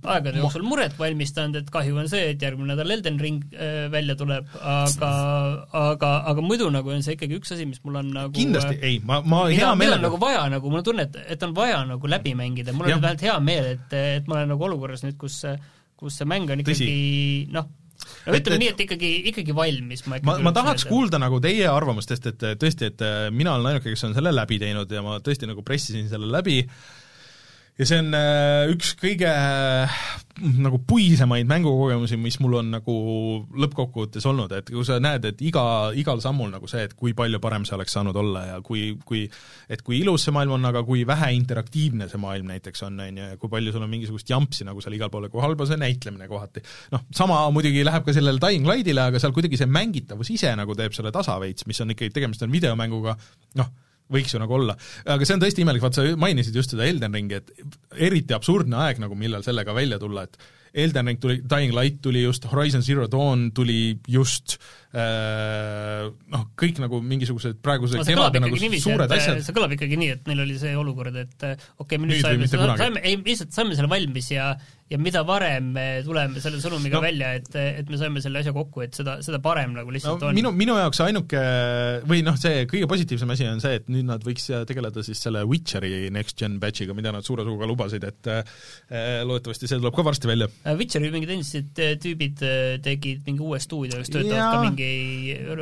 aegade 0.05 0.41
jooksul 0.43 0.65
muret 0.67 0.97
valmistanud, 0.99 1.61
et 1.61 1.71
kahju 1.73 1.99
on 2.03 2.11
see, 2.11 2.31
et 2.35 2.43
järgmine 2.43 2.73
nädal 2.73 2.95
Elden 2.97 3.21
Ring 3.21 3.45
äh, 3.55 3.87
välja 3.93 4.17
tuleb, 4.21 4.49
aga 4.61 5.13
aga, 5.85 6.11
aga 6.33 6.45
muidu 6.45 6.71
nagu 6.75 6.93
on 6.95 7.05
see 7.05 7.17
ikkagi 7.19 7.39
üks 7.41 7.55
asi, 7.57 7.69
mis 7.69 7.83
mul 7.87 8.01
on 8.03 8.11
nagu 8.15 8.35
kindlasti, 8.37 8.81
ei, 8.85 8.99
ma, 9.07 9.21
ma 9.27 9.47
hea 9.53 9.71
meelega 9.79 10.03
nagu 10.07 10.21
vaja 10.23 10.45
nagu, 10.53 10.73
mul 10.73 10.83
on 10.83 10.91
tunne, 10.91 11.09
et, 11.09 11.23
et 11.37 11.47
on 11.47 11.55
vaja 11.57 11.81
nagu 11.89 12.11
läbi 12.11 12.35
mängida, 12.39 12.75
mul 12.77 12.91
on 12.91 13.01
vähemalt 13.01 13.25
hea 13.25 13.39
meel, 13.45 13.73
et, 13.77 13.97
et 14.19 14.29
ma 14.31 14.41
olen 14.41 14.55
nagu 14.55 14.69
olukorras 14.69 15.07
nüüd, 15.07 15.19
kus 15.21 15.43
kus 15.99 16.21
see 16.21 16.29
mäng 16.29 16.51
on 16.51 16.63
ikkagi 16.65 16.89
noh, 17.55 17.69
no 18.27 18.37
ütleme 18.37 18.61
nii, 18.63 18.73
et 18.75 18.83
ikkagi, 18.85 19.13
ikkagi 19.31 19.55
valmis, 19.57 20.05
ma 20.09 20.19
ikkagi 20.19 20.31
ma, 20.31 20.51
ma 20.51 20.55
tahaks 20.57 20.87
kuulda 20.91 21.21
nagu 21.23 21.41
teie 21.45 21.69
arvamust, 21.71 22.13
sest 22.13 22.29
et 22.33 22.45
tõesti, 22.61 22.91
et 22.93 23.05
äh, 23.05 23.29
mina 23.35 23.55
olen 23.57 23.73
ainuke, 23.73 23.93
kes 23.95 24.07
on 24.09 24.17
selle 24.17 24.35
läbi 24.35 24.61
teinud 24.63 24.91
ja 24.91 25.05
ma 25.05 25.21
tõesti 25.25 25.49
nagu 25.51 25.65
pressisin 25.67 26.11
selle 26.11 26.31
läbi 26.33 26.61
ja 27.79 27.87
see 27.89 27.99
on 27.99 28.15
äh, 28.15 28.71
üks 28.71 28.93
kõige 29.01 29.31
äh, 29.31 30.03
nagu 30.63 30.79
puisemaid 30.87 31.47
mängukogemusi, 31.51 32.17
mis 32.19 32.37
mul 32.43 32.57
on 32.59 32.71
nagu 32.75 32.95
lõppkokkuvõttes 33.65 34.25
olnud, 34.31 34.53
et 34.55 34.71
kui 34.71 34.83
sa 34.87 35.01
näed, 35.03 35.27
et 35.31 35.43
iga, 35.47 35.65
igal 35.99 36.23
sammul 36.23 36.51
nagu 36.51 36.71
see, 36.71 36.85
et 36.89 36.95
kui 36.99 37.15
palju 37.19 37.39
parem 37.43 37.67
see 37.67 37.77
oleks 37.77 37.95
saanud 37.95 38.17
olla 38.19 38.45
ja 38.49 38.57
kui, 38.65 38.87
kui 39.07 39.25
et 39.71 39.83
kui 39.87 40.01
ilus 40.03 40.27
see 40.27 40.35
maailm 40.35 40.57
on, 40.59 40.69
aga 40.71 40.85
kui 40.87 41.05
vähe 41.07 41.33
interaktiivne 41.37 42.09
see 42.11 42.23
maailm 42.23 42.51
näiteks 42.51 42.87
on, 42.87 42.99
on 43.07 43.23
ju, 43.23 43.31
ja 43.35 43.41
kui 43.43 43.53
palju 43.53 43.75
sul 43.75 43.87
on 43.87 43.93
mingisugust 43.95 44.31
jampsi 44.31 44.67
nagu 44.67 44.83
seal 44.83 44.99
igal 44.99 45.11
pool 45.11 45.29
ja 45.29 45.35
kui 45.35 45.43
halb 45.43 45.63
on 45.63 45.71
see 45.71 45.81
näitlemine 45.81 46.31
kohati. 46.31 46.63
noh, 46.95 47.07
sama 47.15 47.43
muidugi 47.55 47.87
läheb 47.87 48.07
ka 48.07 48.15
sellele 48.15 48.43
Dying 48.43 48.71
Lightile, 48.71 49.09
aga 49.11 49.23
seal 49.23 49.35
kuidagi 49.35 49.59
see 49.61 49.71
mängitavus 49.71 50.31
ise 50.35 50.55
nagu 50.59 50.79
teeb 50.79 50.95
selle 50.95 51.15
tasa 51.15 51.39
veits, 51.43 51.67
mis 51.71 51.83
on 51.83 51.95
ikkagi, 51.95 52.15
tegemist 52.15 52.43
on 52.47 52.55
videomänguga, 52.55 53.19
noh, 53.59 53.75
võiks 54.13 54.35
ju 54.35 54.41
nagu 54.43 54.59
olla. 54.59 54.77
aga 55.07 55.25
see 55.25 55.37
on 55.37 55.45
tõesti 55.45 55.65
imelik, 55.65 55.85
vaat 55.85 55.97
sa 55.99 56.05
mainisid 56.21 56.57
just 56.57 56.75
seda 56.75 56.87
Elden 56.89 57.17
Ringi, 57.17 57.41
et 57.41 58.01
eriti 58.09 58.37
absurdne 58.37 58.77
aeg 58.85 59.01
nagu, 59.03 59.17
millal 59.19 59.47
sellega 59.47 59.77
välja 59.77 59.99
tulla, 60.03 60.27
et 60.29 60.39
Elden 60.85 61.07
Ring 61.07 61.21
tuli, 61.23 61.39
Dying 61.41 61.75
Light 61.75 62.01
tuli 62.03 62.25
just, 62.25 62.49
Horizon 62.51 62.83
Zero 62.83 63.07
Dawn 63.11 63.53
tuli 63.55 63.97
just 64.11 64.59
äh, 64.59 64.84
noh, 64.95 66.45
kõik 66.61 66.79
nagu 66.83 67.01
mingisugused 67.03 67.59
praeguse 67.65 67.99
no, 67.99 68.05
see 68.07 68.15
kõlab 68.15 68.35
kevade 68.35 68.45
nagu 68.45 68.61
niiviisi, 68.61 68.85
suured 68.87 69.11
et 69.11 69.17
asjad, 69.19 69.43
see 69.47 69.57
kõlab 69.57 69.75
ikkagi 69.75 69.99
nii, 69.99 70.13
et 70.19 70.31
neil 70.31 70.45
oli 70.45 70.57
see 70.61 70.77
olukord, 70.79 71.19
et 71.25 71.47
äh, 71.49 71.59
okei 71.79 71.97
okay,, 71.97 71.99
me 71.99 72.11
Nüüd 72.13 72.23
nüüd 72.23 72.49
saime 72.51 72.63
kunagi. 72.63 72.83
saime, 72.85 73.03
ei 73.03 73.19
lihtsalt 73.19 73.57
saime 73.57 73.79
selle 73.79 73.91
valmis 73.91 74.31
ja 74.31 74.53
ja 74.93 74.99
mida 75.01 75.23
varem 75.27 75.71
me 75.75 75.85
tuleme 76.05 76.41
selle 76.45 76.61
sõnumiga 76.61 76.95
No. 76.95 77.01
no. 77.01 77.07
välja, 77.09 77.31
et, 77.41 77.49
et 77.81 77.89
me 77.91 77.99
saime 77.99 78.21
selle 78.23 78.43
asja 78.43 78.53
kokku, 78.55 78.85
et 78.85 78.95
seda, 78.95 79.17
seda 79.25 79.41
parem 79.43 79.73
nagu 79.75 79.89
no 79.89 79.95
lihtsalt 79.97 80.23
on. 80.29 80.37
minu, 80.37 80.53
minu 80.55 80.77
jaoks 80.77 81.01
ainuke 81.07 81.41
või 82.07 82.21
noh, 82.27 82.37
see 82.39 82.67
kõige 82.71 82.87
positiivsem 82.91 83.33
asi 83.35 83.49
on 83.49 83.63
see, 83.65 83.81
et 83.81 83.89
nüüd 83.91 84.07
nad 84.07 84.23
võiks 84.25 84.47
tegeleda 84.69 85.03
siis 85.07 85.23
selle 85.25 85.43
Witcheri 85.49 86.13
next 86.15 86.39
gen 86.39 86.59
batch'iga, 86.63 86.95
mida 86.97 87.15
nad 87.17 87.27
suure 87.27 87.47
suuga 87.49 87.67
lubasid, 87.71 88.05
et 88.07 88.31
äh, 88.31 88.45
loodetavasti 89.25 89.71
see 89.71 89.81
tuleb 89.81 89.97
ka 89.97 90.05
varsti 90.07 90.31
välja. 90.31 90.51
Äh, 90.63 90.77
Witcheri 90.79 91.11
mingid 91.15 91.33
endised 91.35 91.81
äh, 91.83 91.97
tüübid 92.05 92.45
äh, 92.45 92.77
tegid 92.85 93.25
mingi 93.27 93.43
uue 93.43 93.59
stuudio, 93.65 93.99
kes 94.03 94.13
töötavad 94.13 94.37
Jaa. 94.37 94.53
ka 94.53 94.63
mingi 94.69 94.84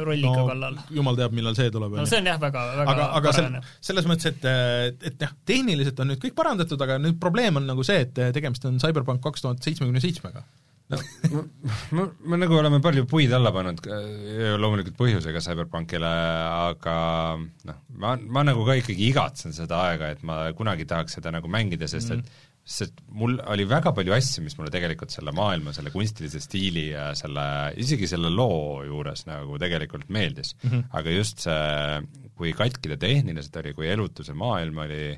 rollika 0.02 0.32
no, 0.36 0.46
kallal. 0.48 0.78
jumal 0.94 1.18
teab, 1.18 1.36
millal 1.36 1.56
see 1.58 1.70
tuleb. 1.74 1.94
no 1.98 2.06
see 2.08 2.20
on 2.22 2.30
jah, 2.32 2.40
väga, 2.42 2.64
väga 2.80 2.94
aga, 2.94 3.06
aga 3.20 3.34
sel, 3.36 3.60
selles 3.90 4.08
mõttes, 4.10 4.32
et, 4.32 4.48
et, 4.48 5.06
et 5.12 5.24
jah, 5.26 5.32
tehniliselt 5.48 6.02
on 6.02 6.12
nüüd 6.12 6.22
kõik 6.22 6.36
parandatud, 6.38 6.80
aga 6.86 6.98
nüüd 7.02 7.20
probleem 7.22 7.60
on 7.60 7.68
nagu 7.70 7.86
see, 7.86 8.02
et 8.06 8.20
tegemist 8.36 8.66
on 8.68 8.80
CyberPunk 8.82 9.22
kaks 9.24 9.44
tuhat 9.46 9.64
seitsmekümne 9.64 10.02
seitsmega. 10.02 10.44
no 10.92 10.98
ma, 11.32 11.42
ma, 11.96 12.06
me 12.34 12.38
nagu 12.42 12.56
oleme 12.58 12.82
palju 12.84 13.06
puid 13.08 13.32
alla 13.32 13.52
pannud, 13.54 13.80
loomulikult 14.60 14.98
põhjusega 14.98 15.40
CyberPunkile, 15.46 16.10
aga 16.68 16.96
noh, 17.40 17.82
ma, 18.02 18.16
ma 18.20 18.44
nagu 18.44 18.66
ka 18.68 18.76
ikkagi 18.82 19.08
igatsen 19.08 19.56
seda 19.56 19.86
aega, 19.88 20.12
et 20.12 20.26
ma 20.26 20.44
kunagi 20.58 20.84
tahaks 20.90 21.16
seda 21.16 21.32
nagu 21.32 21.48
mängida, 21.48 21.88
sest 21.88 22.12
et 22.18 22.24
Mhm. 22.24 22.48
Sest 22.62 23.00
mul 23.10 23.40
oli 23.50 23.64
väga 23.66 23.90
palju 23.94 24.14
asju, 24.14 24.44
mis 24.44 24.54
mulle 24.58 24.70
tegelikult 24.70 25.10
selle 25.10 25.34
maailma, 25.34 25.72
selle 25.74 25.90
kunstilise 25.90 26.38
stiili 26.42 26.88
ja 26.92 27.08
selle, 27.18 27.44
isegi 27.82 28.06
selle 28.10 28.30
loo 28.30 28.84
juures 28.86 29.26
nagu 29.26 29.58
tegelikult 29.58 30.10
meeldis 30.14 30.54
mm. 30.60 30.68
-hmm. 30.70 30.84
aga 30.98 31.14
just 31.16 31.42
see, 31.46 32.02
kui 32.38 32.52
katki 32.56 32.92
ta 32.92 32.98
tehniliselt 33.02 33.58
oli, 33.62 33.74
kui 33.74 33.88
elutu 33.90 34.24
see 34.26 34.38
maailm 34.38 34.78
oli, 34.84 35.08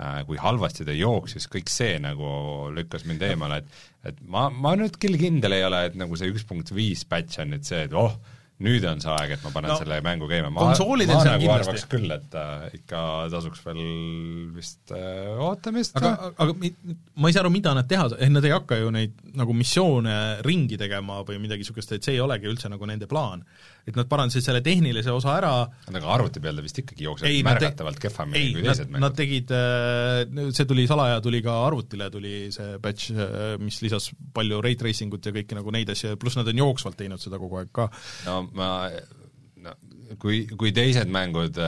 äh, 0.00 0.22
kui 0.28 0.40
halvasti 0.40 0.86
ta 0.88 0.96
jooksis, 0.96 1.48
kõik 1.52 1.68
see 1.72 1.98
nagu 2.00 2.70
lükkas 2.74 3.04
mind 3.04 3.22
eemale, 3.28 3.60
et 3.60 3.82
et 4.04 4.24
ma, 4.28 4.48
ma 4.48 4.74
nüüd 4.76 4.96
küll 5.00 5.16
kindel 5.20 5.56
ei 5.56 5.64
ole, 5.64 5.84
et 5.88 5.94
nagu 5.96 6.16
see 6.16 6.32
üks 6.32 6.44
punkt 6.48 6.72
viis 6.76 7.04
patch 7.08 7.40
on 7.40 7.52
nüüd 7.52 7.68
see, 7.68 7.84
et 7.84 7.92
oh, 7.92 8.16
nüüd 8.64 8.84
on 8.88 9.02
see 9.04 9.12
aeg, 9.14 9.36
et 9.36 9.44
ma 9.44 9.52
panen 9.54 9.72
No, 9.74 9.76
selle 9.80 9.98
mängu 10.04 10.28
käima, 10.30 10.50
ma, 10.52 10.68
ma 10.70 10.74
nagu 11.28 11.50
arvaks 11.54 11.86
küll, 11.90 12.10
et 12.14 12.34
äh, 12.38 12.64
ikka 12.80 13.02
tasuks 13.32 13.62
veel 13.66 13.80
vist 14.54 14.92
äh, 14.94 15.30
ootamist 15.44 15.96
aga, 16.00 16.30
aga 16.44 16.56
ma 16.56 17.30
ei 17.30 17.36
saa 17.36 17.44
aru, 17.44 17.52
mida 17.54 17.72
nad 17.76 17.88
teha, 17.90 18.08
nad 18.30 18.44
ei 18.48 18.54
hakka 18.54 18.78
ju 18.82 18.90
neid 18.94 19.14
nagu 19.38 19.54
missioone 19.56 20.16
ringi 20.46 20.78
tegema 20.80 21.20
või 21.26 21.40
midagi 21.42 21.64
niisugust, 21.64 21.94
et 21.96 22.04
see 22.06 22.16
ei 22.16 22.22
olegi 22.24 22.48
üldse 22.50 22.70
nagu 22.72 22.86
nende 22.88 23.08
plaan. 23.10 23.44
et 23.84 23.92
nad 23.98 24.08
parandasid 24.08 24.40
selle 24.46 24.62
tehnilise 24.64 25.12
osa 25.12 25.34
ära, 25.36 25.50
aga 25.90 26.12
arvuti 26.14 26.40
peal 26.40 26.56
ta 26.56 26.62
vist 26.64 26.78
ikkagi 26.80 27.04
jookseb 27.04 27.28
ei, 27.28 27.42
nad 27.44 27.58
te- 27.60 27.66
märgatavalt 27.68 27.98
kehvemini 28.00 28.38
ei, 28.40 28.52
kui 28.54 28.62
nad, 28.64 28.70
teised 28.78 28.88
nad 28.94 29.02
mängud. 29.02 29.16
tegid, 29.18 29.52
see 30.56 30.64
tuli 30.70 30.86
salaja, 30.88 31.18
tuli 31.24 31.42
ka 31.44 31.58
arvutile, 31.66 32.08
tuli 32.14 32.32
see 32.54 32.78
batch, 32.80 33.12
mis 33.60 33.82
lisas 33.84 34.08
palju 34.32 34.62
rate 34.64 34.80
tracing 34.80 35.12
ut 35.12 35.28
ja 35.28 35.34
kõiki 35.36 35.58
nagu 35.58 35.74
neid 35.74 35.92
asju, 35.92 36.14
pluss 36.20 36.38
nad 36.40 36.48
on 36.48 36.62
jooksvalt 36.64 36.96
teinud 36.96 37.20
seda 37.20 37.36
kogu 37.42 37.60
aeg 37.60 37.74
ka. 37.76 37.90
no 38.24 38.38
ma 38.56 38.68
no 39.64 39.74
kui, 40.20 40.44
kui 40.58 40.72
teised 40.76 41.10
mängud, 41.12 41.58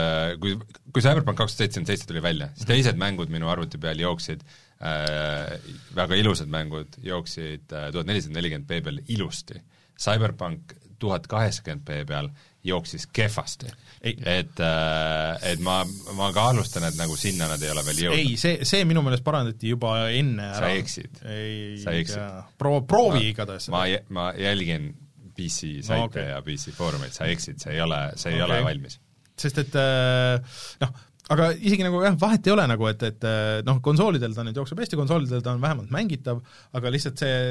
kui, 0.41 0.55
kui 0.93 1.03
Cyberpunk 1.03 1.39
kaks 1.41 1.55
tuhat 1.57 1.65
seitsekümmend 1.67 1.91
seitse 1.91 2.09
tuli 2.09 2.23
välja, 2.23 2.51
siis 2.55 2.69
teised 2.69 2.99
mängud 3.01 3.31
minu 3.33 3.49
arvuti 3.51 3.79
peal 3.81 3.99
jooksid 4.01 4.43
äh, 4.81 5.57
väga 5.97 6.19
ilusad 6.19 6.51
mängud 6.53 6.99
jooksid 7.03 7.73
äh, 7.73 7.89
tuhat 7.91 8.09
nelisada 8.09 8.37
nelikümmend 8.37 8.69
B 8.69 8.83
peal 8.85 9.01
ilusti. 9.07 9.61
Cyberpunk 9.97 10.75
tuhat 10.99 11.27
kaheksakümmend 11.29 11.85
B 11.85 12.03
peal 12.09 12.29
jooksis 12.67 13.07
kehvasti. 13.13 13.69
et, 14.01 14.59
äh, 14.59 15.51
et 15.51 15.59
ma, 15.59 15.79
ma 16.13 16.29
kahtlustan, 16.33 16.83
et 16.87 16.97
nagu 16.99 17.15
sinna 17.17 17.47
nad 17.49 17.61
ei 17.61 17.71
ole 17.73 17.83
veel 17.85 18.01
jõudnud. 18.03 18.19
ei, 18.19 18.37
see, 18.37 18.59
see 18.67 18.85
minu 18.85 19.01
meelest 19.05 19.25
parandati 19.25 19.71
juba 19.73 19.95
enne 20.13 20.51
Sa 20.53 20.67
ära. 20.67 20.71
eksid. 20.77 21.21
ei 21.25 21.77
Sa 21.81 21.95
eksid. 21.97 22.19
tea. 22.21 22.45
Pro-, 22.57 22.83
proovi 22.87 23.31
igatahes 23.31 23.69
ma, 23.73 23.85
ma 24.13 24.29
jälgin 24.37 24.91
PC 25.37 25.83
saite 25.85 26.03
okei. 26.03 26.23
okay. 26.23 26.29
ja 26.33 26.41
PC 26.45 26.73
foorumeid, 26.77 27.15
sa 27.15 27.29
eksid, 27.31 27.61
see 27.63 27.75
ei 27.77 27.83
ole, 27.85 28.01
see 28.15 28.33
ei 28.33 28.41
okay. 28.41 28.47
ole 28.49 28.71
valmis. 28.71 28.99
sest 29.37 29.61
et 29.61 29.77
äh, 29.77 30.59
noh, 30.83 30.99
aga 31.33 31.49
isegi 31.55 31.85
nagu 31.85 32.01
jah, 32.03 32.17
vahet 32.19 32.47
ei 32.47 32.55
ole 32.55 32.67
nagu, 32.69 32.89
et, 32.89 33.07
et 33.11 33.27
äh, 33.27 33.61
noh, 33.67 33.81
konsoolidel 33.85 34.35
ta 34.35 34.45
nüüd 34.47 34.57
jookseb 34.57 34.83
hästi, 34.83 34.99
konsoolidel 34.99 35.43
ta 35.45 35.55
on 35.55 35.63
vähemalt 35.63 35.93
mängitav, 35.93 36.43
aga 36.77 36.93
lihtsalt 36.93 37.23
see 37.23 37.41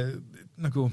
nagu 0.65 0.91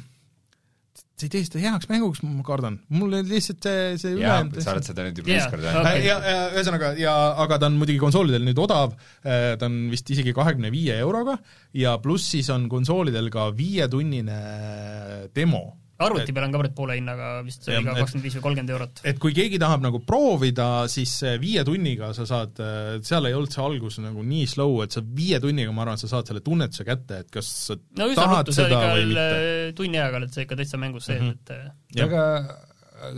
see 0.93 1.27
ei 1.27 1.31
tee 1.31 1.45
seda 1.45 1.61
heaks 1.61 1.89
mänguks, 1.89 2.21
ma 2.25 2.43
kardan. 2.45 2.79
mulle 2.93 3.21
lihtsalt 3.27 3.65
see, 3.65 3.83
see 4.01 4.15
ülejäänud 4.17 4.57
sa 4.63 4.73
oled 4.73 4.87
seda 4.87 5.05
nüüd 5.05 5.21
juba 5.21 5.29
teist 5.29 5.53
korda 5.53 5.69
öelnud. 5.71 6.05
ja, 6.05 6.17
ja 6.25 6.39
ühesõnaga, 6.55 6.89
ja 6.99 7.13
aga 7.43 7.59
ta 7.61 7.69
on 7.69 7.77
muidugi 7.79 8.01
konsoolidel 8.01 8.45
nüüd 8.47 8.59
odav, 8.61 8.95
ta 9.23 9.69
on 9.69 9.77
vist 9.93 10.09
isegi 10.13 10.33
kahekümne 10.35 10.73
viie 10.73 10.97
euroga 11.03 11.37
ja 11.77 11.95
pluss 12.03 12.33
siis 12.33 12.49
on 12.53 12.67
konsoolidel 12.71 13.29
ka 13.33 13.49
viietunnine 13.57 14.39
demo 15.37 15.65
arvuti 15.99 16.33
peal 16.33 16.45
on 16.47 16.51
ka 16.55 16.59
praegu 16.63 16.75
poole 16.75 16.95
hinnaga 16.97 17.27
vist 17.45 17.63
see 17.63 17.75
oli 17.77 17.85
ka 17.85 17.91
et- 17.93 17.99
kakskümmend 18.01 18.25
viis 18.25 18.35
või 18.39 18.43
kolmkümmend 18.47 18.73
eurot. 18.73 19.01
et 19.11 19.19
kui 19.21 19.33
keegi 19.37 19.59
tahab 19.61 19.83
nagu 19.85 19.99
proovida, 20.07 20.87
siis 20.91 21.13
see 21.21 21.37
viie 21.41 21.63
tunniga 21.67 22.13
sa 22.17 22.25
saad, 22.25 22.57
seal 23.05 23.29
ei 23.29 23.33
olnud 23.37 23.53
see 23.53 23.63
algus 23.63 23.99
nagu 24.03 24.23
nii 24.25 24.47
slow, 24.49 24.81
et 24.83 24.91
sa 24.97 25.01
viie 25.05 25.39
tunniga, 25.43 25.71
ma 25.71 25.85
arvan, 25.85 25.97
sa 26.01 26.07
saad 26.11 26.27
selle 26.27 26.41
tunnetuse 26.41 26.83
kätte, 26.87 27.19
et 27.23 27.31
kas 27.31 27.47
sa 27.69 27.77
no 27.97 28.09
tahad 28.17 28.51
seda 28.51 28.81
või 28.95 29.05
mitte. 29.13 29.29
veel 29.37 29.73
tunni 29.77 30.01
ajaga 30.01 30.21
oled 30.23 30.33
sa 30.33 30.41
ikka 30.47 30.55
täitsa 30.59 30.81
mängus 30.81 31.05
sees, 31.11 31.21
et 31.35 31.53
äh, 31.55 31.69
Jah. 31.95 32.07
aga 32.09 32.23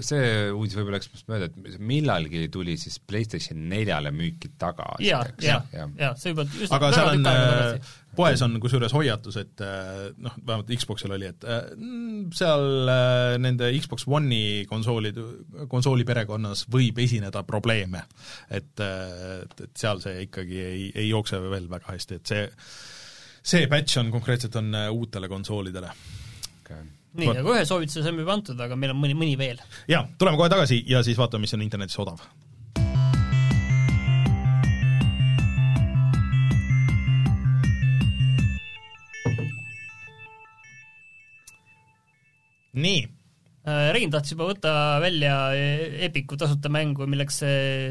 see 0.06 0.30
uudis 0.54 0.78
võib-olla 0.78 1.00
läks 1.00 1.12
minust 1.12 1.30
mööda, 1.32 1.50
et 1.50 1.78
millalgi 1.92 2.48
tuli 2.54 2.78
siis 2.80 2.98
PlayStation 3.00 3.60
neljale 3.72 4.12
müüki 4.16 4.54
tagasi, 4.62 5.10
jaa, 5.10 5.22
jaa, 5.44 5.62
jah. 5.74 5.94
jaa, 6.00 6.16
see 6.20 6.34
juba 6.34 6.48
üsna 6.48 6.80
aga 6.80 6.92
seal 6.96 7.12
on 7.12 7.28
tagasi., 7.28 7.94
poes 8.16 8.44
on 8.46 8.56
kusjuures 8.64 8.96
hoiatus, 8.96 9.38
et 9.42 9.64
äh, 9.66 9.94
noh, 10.24 10.36
vähemalt 10.40 10.72
Xboxil 10.80 11.12
oli, 11.18 11.30
et 11.34 11.44
äh, 11.44 11.62
mm, 11.76 12.34
seal 12.36 12.92
äh, 12.92 13.36
nende 13.44 13.70
Xbox 13.76 14.08
One'i 14.08 14.64
konsoolid, 14.72 15.20
konsooli 15.72 16.08
perekonnas 16.08 16.66
võib 16.72 17.00
esineda 17.04 17.44
probleeme. 17.48 18.06
et, 18.50 18.74
äh, 18.80 19.42
et, 19.44 19.66
et 19.68 19.80
seal 19.80 20.04
see 20.04 20.28
ikkagi 20.30 20.62
ei, 20.64 20.86
ei 20.96 21.10
jookse 21.10 21.42
veel 21.44 21.68
väga 21.72 21.92
hästi, 21.92 22.22
et 22.22 22.34
see 22.36 22.46
see 23.46 23.68
patch 23.70 24.00
on 24.02 24.12
konkreetselt 24.14 24.56
on 24.56 24.74
äh, 24.76 24.92
uutele 24.92 25.30
konsoolidele. 25.30 25.92
Okay. 26.62 26.84
nii, 27.20 27.32
aga 27.34 27.54
ühe 27.56 27.66
soovituse 27.68 28.04
saime 28.06 28.26
juba 28.26 28.36
antud, 28.38 28.60
aga 28.60 28.78
meil 28.80 28.96
on 28.96 29.02
mõni, 29.04 29.18
mõni 29.18 29.38
veel. 29.40 29.62
jaa, 29.92 30.06
tuleme 30.20 30.40
kohe 30.40 30.52
tagasi 30.52 30.82
ja 30.90 31.04
siis 31.06 31.20
vaatame, 31.20 31.46
mis 31.46 31.56
on 31.58 31.66
internetis 31.66 32.00
odav. 32.02 32.26
nii 42.76 43.06
Äh, 43.66 43.88
Rein 43.96 44.12
tahtis 44.14 44.36
juba 44.36 44.46
võtta 44.52 44.72
välja 45.02 45.36
Epiku 46.06 46.38
tasuta 46.38 46.70
mängu, 46.70 47.08
milleks 47.10 47.40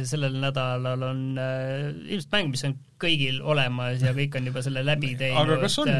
sellel 0.06 0.36
nädalal 0.38 1.02
on 1.02 1.22
äh, 1.34 1.88
ilmselt 2.14 2.30
mäng, 2.36 2.52
mis 2.52 2.62
on 2.68 2.76
kõigil 3.02 3.40
olemas 3.42 4.04
ja 4.04 4.12
kõik 4.14 4.38
on 4.38 4.46
juba 4.52 4.62
selle 4.62 4.84
läbi 4.86 5.16
teinud. 5.18 5.40
Aga 5.42 5.56
kas 5.64 5.78
on? 5.82 5.90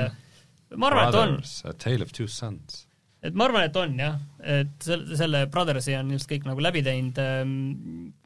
ma 0.78 0.90
arvan, 0.92 1.08
et 1.08 1.18
on. 1.18 1.34
Brothers, 1.40 1.56
A 1.66 1.74
Tale 1.74 2.06
of 2.06 2.14
Two 2.14 2.30
Sons. 2.30 2.84
Et 3.24 3.36
ma 3.36 3.46
arvan, 3.48 3.64
et 3.64 3.76
on 3.80 3.94
jah, 3.98 4.18
et 4.44 4.84
selle, 4.84 5.16
selle 5.16 5.44
Brothersi 5.52 5.94
on 5.96 6.10
ilmselt 6.12 6.30
kõik 6.34 6.48
nagu 6.48 6.64
läbi 6.64 6.82
teinud, 6.84 7.20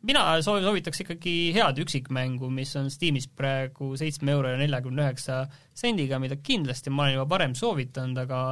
mina 0.09 0.25
soov-, 0.45 0.65
soovitaks 0.65 1.05
ikkagi 1.05 1.35
head 1.55 1.79
üksikmängu, 1.85 2.51
mis 2.51 2.75
on 2.81 2.91
Steamis 2.91 3.29
praegu 3.31 3.93
seitsme 4.01 4.35
euro 4.35 4.51
ja 4.53 4.59
neljakümne 4.61 5.07
üheksa 5.07 5.45
sendiga, 5.77 6.19
mida 6.23 6.41
kindlasti 6.43 6.91
ma 6.91 7.07
olen 7.07 7.19
juba 7.19 7.29
varem 7.37 7.55
soovitanud, 7.59 8.19
aga 8.27 8.43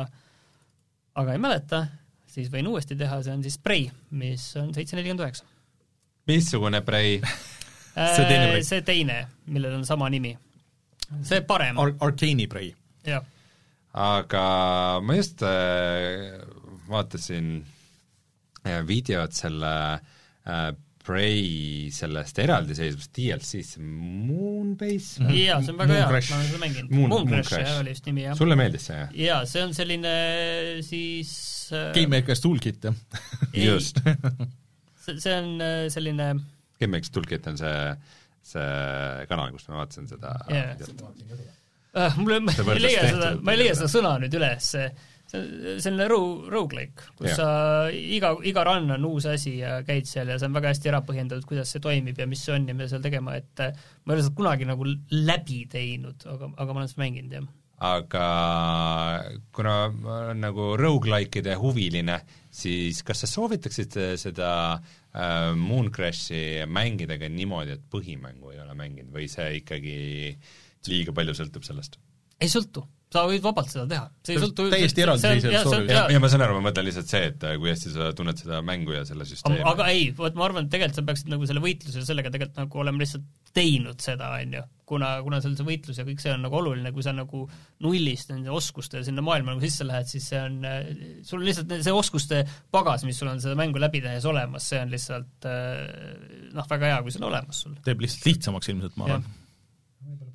aga 1.17 1.35
ei 1.35 1.43
mäleta, 1.43 1.83
siis 2.31 2.51
võin 2.53 2.69
uuesti 2.71 2.97
teha, 2.99 3.21
see 3.25 3.35
on 3.35 3.45
siis 3.45 3.59
Prey, 3.63 3.89
mis 4.15 4.49
on 4.61 4.73
seitse 4.77 4.97
nelikümmend 4.99 5.25
üheksa. 5.27 5.47
missugune 6.31 6.83
Prey? 6.87 7.21
See 7.97 8.27
teine 8.29 8.51
Prey. 8.51 8.65
see 8.69 8.83
teine, 8.85 9.15
millel 9.49 9.79
on 9.79 9.87
sama 9.89 10.11
nimi. 10.13 10.35
see 11.25 11.41
parem 11.49 11.79
Ar, 11.81 11.95
Arcane'i 12.05 12.45
Prey. 12.47 12.75
jah. 13.09 13.25
Aga 13.97 14.43
ma 15.05 15.15
just 15.17 15.43
äh, 15.47 16.41
vaatasin 16.91 17.53
äh, 18.67 18.83
videot 18.89 19.33
selle 19.37 19.71
äh, 20.47 20.73
Prey 21.07 21.87
sellest 21.95 22.39
eraldiseisvast 22.43 23.13
DLC-st, 23.15 23.79
Moonbase 23.79 25.23
või? 25.23 25.45
jaa, 25.45 25.61
see 25.63 25.71
on 25.71 25.79
väga 25.79 25.93
Moon 25.93 26.01
hea, 26.01 26.09
ma 26.11 26.39
olen 26.41 26.49
seda 26.49 26.59
mänginud. 26.65 26.91
Moon- 26.97 27.13
Moon 27.15 27.31
jah, 27.37 27.77
oli 27.79 27.93
vist 27.95 28.09
nimi 28.11 28.25
jah. 28.25 28.35
sulle 28.39 28.57
meeldis 28.59 28.89
see, 28.91 28.99
jah? 29.05 29.15
jaa, 29.23 29.39
see 29.47 29.63
on 29.69 29.77
selline 29.79 30.15
siis 30.89 31.33
äh, 31.73 31.93
Game 31.95 32.11
Maker's 32.17 32.43
Toolkit, 32.43 32.89
jah. 32.91 32.99
Just. 33.55 34.03
see, 35.07 35.15
see 35.23 35.37
on 35.39 35.55
selline 35.95 36.33
GameX 36.83 37.09
Toolkit 37.15 37.47
on 37.49 37.57
see, 37.61 37.77
see 38.45 38.67
kanal, 39.31 39.55
kus 39.55 39.71
ma 39.71 39.79
vaatasin 39.85 40.11
seda 40.11 40.35
Jaa. 40.51 40.75
videot. 40.75 41.47
Äh, 41.97 42.17
mul, 42.21 42.39
ma 42.45 42.55
See 42.55 42.73
ei 42.77 42.87
leia 42.87 43.05
seda, 43.11 43.35
ma 43.41 43.55
ei 43.55 43.63
leia 43.65 43.77
seda 43.79 43.93
sõna 43.93 44.17
nüüd 44.23 44.35
üles, 44.39 44.73
see 44.77 44.89
on 45.35 45.81
selline 45.83 46.07
ro-, 46.11 46.47
rogu-like, 46.51 47.11
kus 47.19 47.33
Jah. 47.33 47.39
sa 47.41 47.49
iga, 47.91 48.33
iga 48.47 48.65
run 48.67 48.91
on 48.95 49.07
uus 49.09 49.27
asi 49.31 49.57
ja 49.59 49.81
käid 49.87 50.09
seal 50.09 50.31
ja 50.31 50.39
see 50.39 50.49
on 50.49 50.57
väga 50.57 50.73
hästi 50.73 50.91
ära 50.93 51.03
põhjendatud, 51.07 51.47
kuidas 51.49 51.73
see 51.75 51.83
toimib 51.83 52.19
ja 52.21 52.29
mis 52.31 52.45
see 52.47 52.55
on 52.55 52.69
ja 52.71 52.77
mida 52.77 52.89
seal 52.93 53.05
tegema, 53.05 53.37
et 53.41 53.63
äh, 53.65 53.75
ma 54.05 54.15
ei 54.15 54.19
ole 54.19 54.27
seda 54.27 54.39
kunagi 54.39 54.69
nagu 54.69 54.87
läbi 55.13 55.65
teinud, 55.73 56.27
aga, 56.31 56.53
aga 56.55 56.69
ma 56.69 56.83
olen 56.83 56.93
seda 56.93 57.03
mänginud, 57.03 57.39
jah. 57.41 57.49
aga 57.91 58.27
kuna 59.57 59.75
ma 59.97 60.21
olen 60.29 60.45
nagu 60.47 60.69
rogu-like'ide 60.81 61.59
huviline, 61.61 62.21
siis 62.55 63.03
kas 63.07 63.25
sa 63.25 63.31
soovitaksid 63.31 63.99
seda 64.23 64.53
äh, 64.77 65.51
Moon 65.59 65.91
Crashi 65.91 66.63
mängida 66.71 67.19
ka 67.19 67.33
niimoodi, 67.33 67.81
et 67.81 67.91
põhimängu 67.91 68.55
ei 68.55 68.63
ole 68.63 68.79
mänginud 68.79 69.11
või 69.19 69.27
see 69.33 69.59
ikkagi 69.59 69.99
liiga 70.93 71.15
palju 71.17 71.37
sõltub 71.39 71.67
sellest? 71.67 71.99
ei 72.43 72.51
sõltu, 72.53 72.83
sa 73.13 73.23
võid 73.29 73.45
vabalt 73.45 73.71
seda 73.73 73.87
teha, 73.89 74.09
see 74.27 74.35
ei 74.37 74.41
sõltu 74.43 74.67
täiesti 74.73 75.05
eraldiseisev 75.07 75.55
story. 75.65 75.89
ja, 75.89 76.03
ja 76.13 76.21
ma 76.21 76.29
saan 76.29 76.45
aru, 76.45 76.59
ma 76.59 76.69
mõtlen 76.69 76.85
lihtsalt 76.89 77.09
see, 77.09 77.31
et 77.31 77.47
äh, 77.49 77.55
kui 77.61 77.71
hästi 77.73 77.93
sa 77.95 78.11
tunned 78.17 78.41
seda 78.43 78.61
mängu 78.67 78.93
ja 78.93 79.07
selle 79.09 79.25
süsteemi. 79.29 79.63
aga 79.71 79.87
ei, 79.95 80.11
vot 80.17 80.37
ma 80.37 80.45
arvan, 80.49 80.67
et 80.67 80.75
tegelikult 80.75 81.01
sa 81.01 81.05
peaksid 81.07 81.31
nagu 81.33 81.49
selle 81.49 81.63
võitluse 81.65 82.05
sellega 82.05 82.33
tegelikult 82.35 82.61
nagu 82.61 82.83
olema 82.83 83.01
lihtsalt 83.01 83.25
teinud 83.57 84.05
seda, 84.05 84.29
on 84.37 84.53
ju, 84.59 84.65
kuna, 84.93 85.15
kuna 85.25 85.41
seal 85.41 85.57
see 85.57 85.69
võitlus 85.71 86.03
ja 86.03 86.05
kõik 86.11 86.21
see 86.21 86.35
on 86.35 86.45
nagu 86.45 86.61
oluline, 86.61 86.93
kui 86.93 87.07
sa 87.07 87.17
nagu 87.17 87.47
nullist 87.87 88.35
nende 88.35 88.53
oskuste 88.53 89.01
sinna 89.07 89.25
maailma 89.25 89.55
nagu 89.55 89.65
sisse 89.65 89.89
lähed, 89.89 90.13
siis 90.13 90.29
see 90.35 90.43
on, 90.43 90.61
sul 91.25 91.41
on 91.41 91.49
lihtsalt 91.49 91.73
see 91.79 91.97
oskuste 91.97 92.43
pagas, 92.75 93.07
mis 93.09 93.17
sul 93.23 93.33
on 93.33 93.41
seda 93.41 93.57
mängu 93.57 93.81
läbi 93.81 94.05
tehes 94.05 94.29
olemas, 94.29 94.69
see 94.75 94.83
on 94.85 94.93
lihtsalt 94.93 95.49
äh, 95.49 96.53
noh, 96.53 96.69
väga 96.69 96.93
hea, 96.93 97.01
kui 97.07 97.17
see 97.17 97.25
on 97.25 97.31
olemas 97.33 97.65
sul. 97.65 97.81
teeb 97.87 98.05
lihtsalt 98.05 98.29
lihtsamaks 98.35 98.75
ilmselt, 98.75 99.01
ma 99.01 99.09
arvan. 99.09 99.35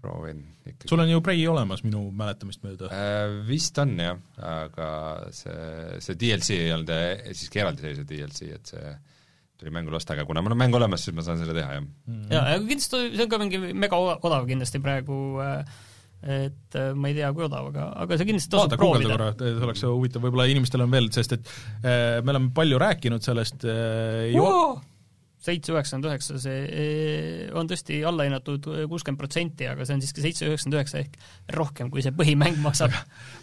Proovin 0.02 0.42
ikkagi. 0.66 0.90
sul 0.90 1.04
on 1.04 1.12
ju 1.12 1.22
Prey 1.26 1.44
olemas 1.48 1.84
minu 1.86 2.04
mäletamist 2.18 2.64
mööda. 2.66 2.90
Äh, 2.92 3.38
vist 3.48 3.78
on 3.82 3.94
jah, 4.00 4.20
aga 4.42 4.90
see, 5.36 5.56
see 6.04 6.20
DLC 6.20 6.58
ei 6.58 6.74
olnud 6.76 6.92
äh, 6.96 7.32
siiski 7.32 7.64
eraldiseisev 7.64 8.10
DLC, 8.10 8.52
et 8.58 8.74
see 8.74 8.96
tuli 9.62 9.74
mängule 9.74 10.00
osta, 10.00 10.16
aga 10.18 10.26
kuna 10.26 10.42
mul 10.42 10.56
on 10.56 10.62
mäng 10.64 10.76
olemas, 10.76 11.06
siis 11.06 11.16
ma 11.16 11.26
saan 11.26 11.38
selle 11.42 11.54
teha, 11.54 11.78
jah. 11.78 11.88
ja, 12.34 12.44
ja 12.56 12.60
kindlasti 12.60 13.06
see 13.14 13.28
on 13.28 13.32
ka 13.32 13.42
mingi 13.44 13.62
mega 13.78 14.00
oda- 14.02 14.18
odav 14.26 14.50
kindlasti 14.50 14.82
praegu 14.82 15.22
äh, 15.46 15.62
et 16.22 16.78
äh, 16.78 16.92
ma 16.94 17.10
ei 17.10 17.16
tea, 17.18 17.32
kui 17.34 17.46
odav, 17.48 17.72
aga, 17.72 17.88
aga 18.04 18.18
see 18.20 18.28
kindlasti 18.30 18.52
tasub 18.54 18.76
proovida. 18.78 19.10
korra, 19.10 19.30
see 19.40 19.66
oleks 19.66 19.86
huvitav, 19.90 20.22
võib-olla 20.26 20.46
inimestel 20.52 20.86
on 20.86 20.94
veel, 20.94 21.10
sest 21.14 21.34
et 21.38 21.50
äh, 21.82 22.20
me 22.22 22.36
oleme 22.36 22.52
palju 22.58 22.78
rääkinud 22.82 23.26
sellest 23.26 23.66
äh, 23.66 24.28
jo-, 24.36 24.78
seitse 25.42 25.74
üheksakümmend 25.74 26.10
üheksa, 26.12 26.38
see 26.42 26.58
eh, 26.68 27.48
on 27.58 27.70
tõesti 27.70 28.02
allahinnatud 28.08 28.68
kuuskümmend 28.92 29.22
protsenti, 29.22 29.66
aga 29.70 29.88
see 29.88 29.98
on 29.98 30.04
siiski 30.04 30.26
seitse 30.26 30.50
üheksakümmend 30.50 30.78
üheksa 30.78 31.02
ehk 31.02 31.58
rohkem, 31.58 31.90
kui 31.94 32.04
see 32.06 32.14
põhimäng 32.16 32.60
maksab. 32.62 32.94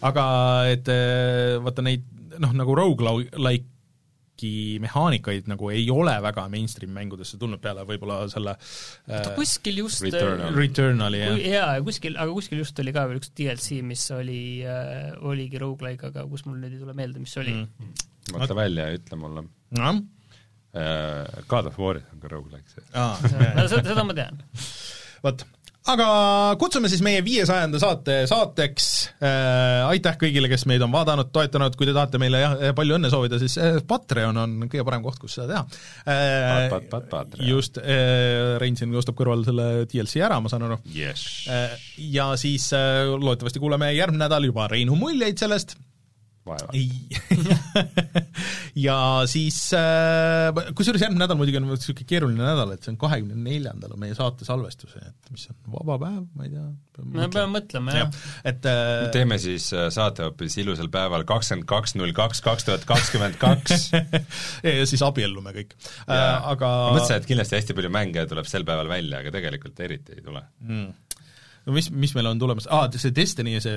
aga 0.07 0.23
et 0.71 0.87
äh, 0.93 1.57
vaata 1.63 1.83
neid 1.85 2.07
noh, 2.39 2.53
nagu 2.55 2.75
rogu-like'i 2.77 4.79
mehaanikaid 4.83 5.49
nagu 5.51 5.71
ei 5.73 5.89
ole 5.91 6.13
väga 6.23 6.45
mainstream 6.51 6.93
mängudesse 6.95 7.39
tulnud 7.41 7.59
peale 7.63 7.83
võib-olla 7.87 8.21
selle 8.31 8.53
äh, 8.55 9.31
kuskil 9.35 9.81
just 9.83 10.05
Returnal. 10.05 10.55
Returnali 10.55 11.23
jah 11.23 11.41
jaa, 11.55 11.73
kuskil, 11.85 12.15
aga 12.15 12.31
kuskil 12.35 12.63
just 12.63 12.79
oli 12.79 12.95
ka 12.95 13.07
veel 13.09 13.19
üks 13.19 13.33
DLC, 13.35 13.81
mis 13.83 14.05
oli 14.15 14.43
äh,, 14.63 15.11
oligi 15.19 15.59
rogu-like, 15.59 16.13
aga 16.13 16.23
kus 16.31 16.47
mul 16.47 16.61
nüüd 16.61 16.77
ei 16.77 16.85
tule 16.85 16.95
meelde, 16.95 17.19
mis 17.19 17.35
see 17.35 17.43
oli 17.43 17.57
mm.. 17.59 18.07
mõtle 18.37 18.57
välja 18.61 18.87
ja 18.87 19.01
ütle 19.01 19.19
mulle. 19.19 19.43
noh, 19.75 19.99
God 21.49 21.65
of 21.71 21.79
War 21.81 21.97
on 21.97 22.19
ka 22.21 22.29
rogu-like 22.31 22.67
see. 22.69 22.83
seda, 22.93 23.81
seda 23.89 24.03
ma 24.05 24.13
tean. 24.17 24.37
vot, 25.23 25.41
aga 25.89 26.07
kutsume 26.61 26.89
siis 26.91 27.01
meie 27.05 27.23
viiesajanda 27.25 27.79
saate 27.81 28.17
saateks 28.29 28.85
äh,, 29.25 29.87
aitäh 29.89 30.17
kõigile, 30.21 30.49
kes 30.51 30.67
meid 30.69 30.83
on 30.85 30.93
vaadanud, 30.93 31.31
toetanud, 31.33 31.73
kui 31.79 31.89
te 31.89 31.95
tahate 31.97 32.21
meile 32.21 32.43
jah, 32.43 32.55
palju 32.77 32.99
õnne 32.99 33.09
soovida, 33.09 33.39
siis 33.41 33.57
äh, 33.57 33.79
Patreon 33.89 34.37
on 34.43 34.55
kõige 34.67 34.85
parem 34.87 35.03
koht, 35.05 35.17
kus 35.23 35.39
seda 35.39 35.47
teha. 35.55 35.81
Äh, 36.05 36.69
Pat- 36.75 36.89
pat- 36.93 37.09
pat- 37.15 37.37
just 37.41 37.81
äh,, 37.81 38.57
Rein 38.61 38.77
siin 38.77 38.93
ostab 38.99 39.17
kõrval 39.17 39.41
selle 39.47 39.69
DLC 39.89 40.21
ära, 40.25 40.37
ma 40.43 40.51
saan 40.53 40.67
aru. 40.69 40.77
Yes. 40.93 41.25
äh, 41.49 41.73
ja 42.13 42.29
siis 42.39 42.69
äh, 42.77 43.07
loodetavasti 43.15 43.61
kuuleme 43.63 43.89
järgmine 43.95 44.27
nädal 44.27 44.45
juba. 44.51 44.69
Reinu 44.69 44.99
muljeid 44.99 45.39
sellest 45.41 45.77
vaeva. 46.49 46.73
ja 48.87 48.97
siis 49.29 49.57
äh, 49.77 50.49
kusjuures 50.77 51.03
järgmine 51.05 51.23
nädal 51.23 51.39
muidugi 51.39 51.59
on 51.61 51.67
niisugune 51.69 52.09
keeruline 52.09 52.43
nädal, 52.43 52.73
et 52.75 52.85
see 52.85 52.93
on 52.93 52.99
kahekümne 53.01 53.37
neljandal 53.39 53.95
on 53.95 54.03
meie 54.03 54.17
saate 54.17 54.47
salvestus, 54.47 54.95
et 54.99 55.33
mis 55.33 55.47
on 55.53 55.59
vaba 55.77 55.99
päev, 56.03 56.21
ma 56.35 56.47
ei 56.47 56.53
tea. 56.53 56.67
me 57.05 57.29
peame 57.33 57.59
mõtlema, 57.59 57.95
jah. 58.01 58.21
et 58.51 58.69
äh, 58.69 59.07
teeme 59.15 59.39
siis 59.41 59.69
äh, 59.75 59.87
saate 59.93 60.27
hoopis 60.27 60.59
ilusal 60.61 60.91
päeval 60.93 61.25
kakskümmend 61.29 61.69
kaks 61.69 61.95
null 61.99 62.15
kaks 62.17 62.43
kaks 62.45 62.67
tuhat 62.67 62.87
kakskümmend 62.89 63.39
kaks. 63.41 63.89
ja 64.65 64.89
siis 64.89 65.03
abiellume 65.05 65.53
kõik 65.55 65.75
aga 66.09 66.69
ma 66.69 66.95
mõtlesin, 66.95 67.19
et 67.19 67.29
kindlasti 67.29 67.59
hästi 67.59 67.75
palju 67.77 67.91
mänge 67.93 68.25
tuleb 68.29 68.47
sel 68.49 68.65
päeval 68.67 68.89
välja, 68.91 69.21
aga 69.23 69.33
tegelikult 69.35 69.79
eriti 69.85 70.17
ei 70.17 70.25
tule. 70.25 70.43
mm, 70.65 70.89
no 71.69 71.75
mis, 71.75 71.91
mis 71.93 72.13
meil 72.17 72.31
on 72.31 72.41
tulemas, 72.41 72.65
aa, 72.73 72.87
see 72.97 73.13
Destiny, 73.15 73.55
see 73.63 73.75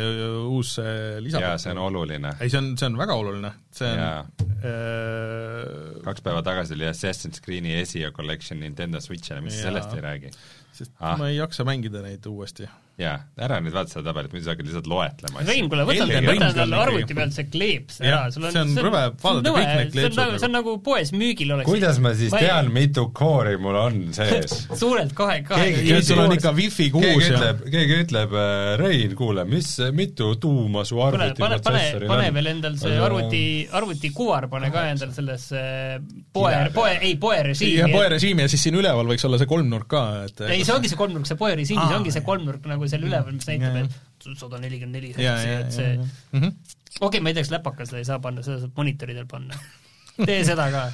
uus 0.48 0.74
lisa 1.20 1.42
jaa, 1.44 1.58
see 1.60 1.74
on 1.74 1.82
oluline. 1.84 2.32
ei, 2.40 2.48
see 2.52 2.60
on, 2.62 2.72
see 2.80 2.88
on 2.88 2.96
väga 3.00 3.16
oluline, 3.20 3.52
see 3.76 3.90
on 3.92 4.00
Jaa. 4.00 4.24
äh, 4.64 6.00
kaks 6.06 6.24
päeva 6.24 6.42
tagasi 6.46 6.76
oli 6.78 6.88
Assassin's 6.88 7.42
Creed'i 7.44 7.76
Esia 7.82 8.12
Collection 8.16 8.60
Nintendo 8.64 9.02
Switch'ile, 9.04 9.44
mis 9.44 9.60
Jaa. 9.60 9.68
sellest 9.68 9.96
ei 9.98 10.04
räägi? 10.08 10.32
sest 10.72 10.94
Ah. 10.98 11.12
ah. 11.12 11.18
ma 11.20 11.28
ei 11.28 11.36
jaksa 11.36 11.66
mängida 11.68 12.02
neid 12.04 12.26
uuesti. 12.26 12.68
Jaa, 13.00 13.14
ära 13.40 13.56
nüüd 13.64 13.72
vaata 13.74 13.88
seda 13.94 14.02
tabelit, 14.10 14.32
muidu 14.34 14.44
sa 14.44 14.52
hakkad 14.52 14.66
lihtsalt 14.68 14.88
loetlema 14.90 15.42
Rein, 15.48 15.68
kuule, 15.72 15.84
võta 15.88 16.04
endale 16.04 16.76
arvuti 16.76 17.14
pealt 17.16 17.32
see 17.34 17.46
kleeps 17.48 17.96
Jah, 18.02 18.08
ära, 18.12 18.32
sul 18.34 18.44
on 18.44 18.52
see 18.52 18.60
on 18.62 18.74
rõve 18.84 19.00
vaadata 19.22 19.52
kõik 19.56 19.70
need 19.72 19.92
kleepsud 19.94 20.18
see 20.18 20.26
on, 20.28 20.36
see 20.42 20.48
on 20.50 20.54
nagu 20.58 20.74
poes 20.84 21.12
müügil 21.16 21.54
oleks 21.56 21.70
kuidas 21.70 22.00
ma 22.04 22.12
siis 22.18 22.34
ei- 22.36 22.44
tean, 22.44 22.68
mitu 22.74 23.06
koori 23.16 23.56
mul 23.62 23.78
on 23.80 23.96
sees? 24.16 24.58
suurelt 24.82 25.14
kahe, 25.16 25.38
kahe 25.48 25.70
Keegi- 25.72 26.02
sul 26.10 26.20
on 26.26 26.34
ikka 26.36 26.52
wifi 26.58 26.90
kuus 26.92 27.06
keegi 27.08 27.30
ja 27.32 27.38
ütleb, 27.38 27.64
keegi 27.72 27.98
ütleb, 28.04 28.36
Rein, 28.82 29.16
kuule, 29.18 29.46
mis, 29.48 29.70
mitu 29.96 30.34
tuuma 30.42 30.84
su 30.88 31.00
pane, 31.00 31.08
arvuti 31.32 31.42
pane, 31.46 31.58
pane, 31.58 31.62
protsessoril 31.64 32.12
pane 32.12 32.28
on? 32.28 32.36
veel 32.38 32.52
endal 32.52 32.76
see 32.84 33.00
arvuti, 33.08 33.42
arvutikuvar 33.80 34.48
pane 34.52 34.70
ka 34.76 34.84
endal 34.92 35.16
sellesse 35.16 35.64
poe, 36.36 36.52
poe, 36.76 36.92
ei 37.08 37.16
poe 37.20 37.36
ja 37.40 37.42
režiimi. 37.48 37.90
poerežiimi 37.92 38.44
ja 38.46 38.52
siis 38.52 38.62
siin 38.68 38.76
üleval 38.78 39.08
võiks 39.10 39.24
olla 39.28 39.40
see 39.40 39.48
kolmnurk 39.50 39.88
ka, 39.96 40.04
et 40.28 40.44
ei, 40.48 40.62
see 40.66 40.74
ongi 40.76 40.92
see 40.92 40.98
kolmnurk, 41.00 41.26
see 41.28 41.38
poe 41.40 41.54
režiimis 41.58 41.88
Aa, 41.88 41.98
ongi 41.98 42.12
see 42.14 42.24
kolmnurk 42.26 42.68
nagu 42.70 42.81
seal 42.90 43.04
üleval, 43.06 43.32
mis 43.36 43.46
näitab, 43.48 43.76
et 43.84 44.28
sada 44.38 44.58
nelikümmend 44.62 44.96
neli 44.98 45.12
hertsi, 45.14 45.54
et 45.60 45.72
see 45.74 45.94
ja 45.94 46.04
Mhm. 46.32 46.52
okei, 47.00 47.20
ma 47.20 47.30
ei 47.30 47.34
tea, 47.34 47.42
kas 47.46 47.50
läpakas 47.54 47.88
seda 47.90 47.98
ei 48.02 48.04
saa 48.08 48.18
panna, 48.22 48.42
seda 48.42 48.60
saab 48.62 48.76
monitoridel 48.76 49.26
panna. 49.30 49.54
tee 50.26 50.42
seda 50.44 50.68
ka. 50.70 50.84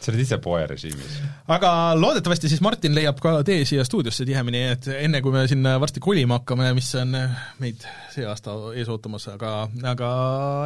sa 0.00 0.12
oled 0.12 0.20
ise 0.22 0.38
poerežiimis. 0.38 1.14
aga 1.50 1.70
loodetavasti 1.98 2.48
siis 2.48 2.60
Martin 2.62 2.94
leiab 2.94 3.18
ka 3.20 3.42
tee 3.44 3.64
siia 3.66 3.84
stuudiosse 3.84 4.24
tihemini, 4.28 4.60
et 4.76 4.86
enne 4.94 5.20
kui 5.22 5.32
me 5.34 5.46
siin 5.50 5.62
varsti 5.80 6.00
kolima 6.00 6.38
hakkame, 6.38 6.72
mis 6.74 6.92
on 7.00 7.16
meid 7.58 7.82
see 8.14 8.24
aasta 8.26 8.54
ees 8.78 8.88
ootamas, 8.88 9.26
aga, 9.34 9.68
aga 9.90 10.10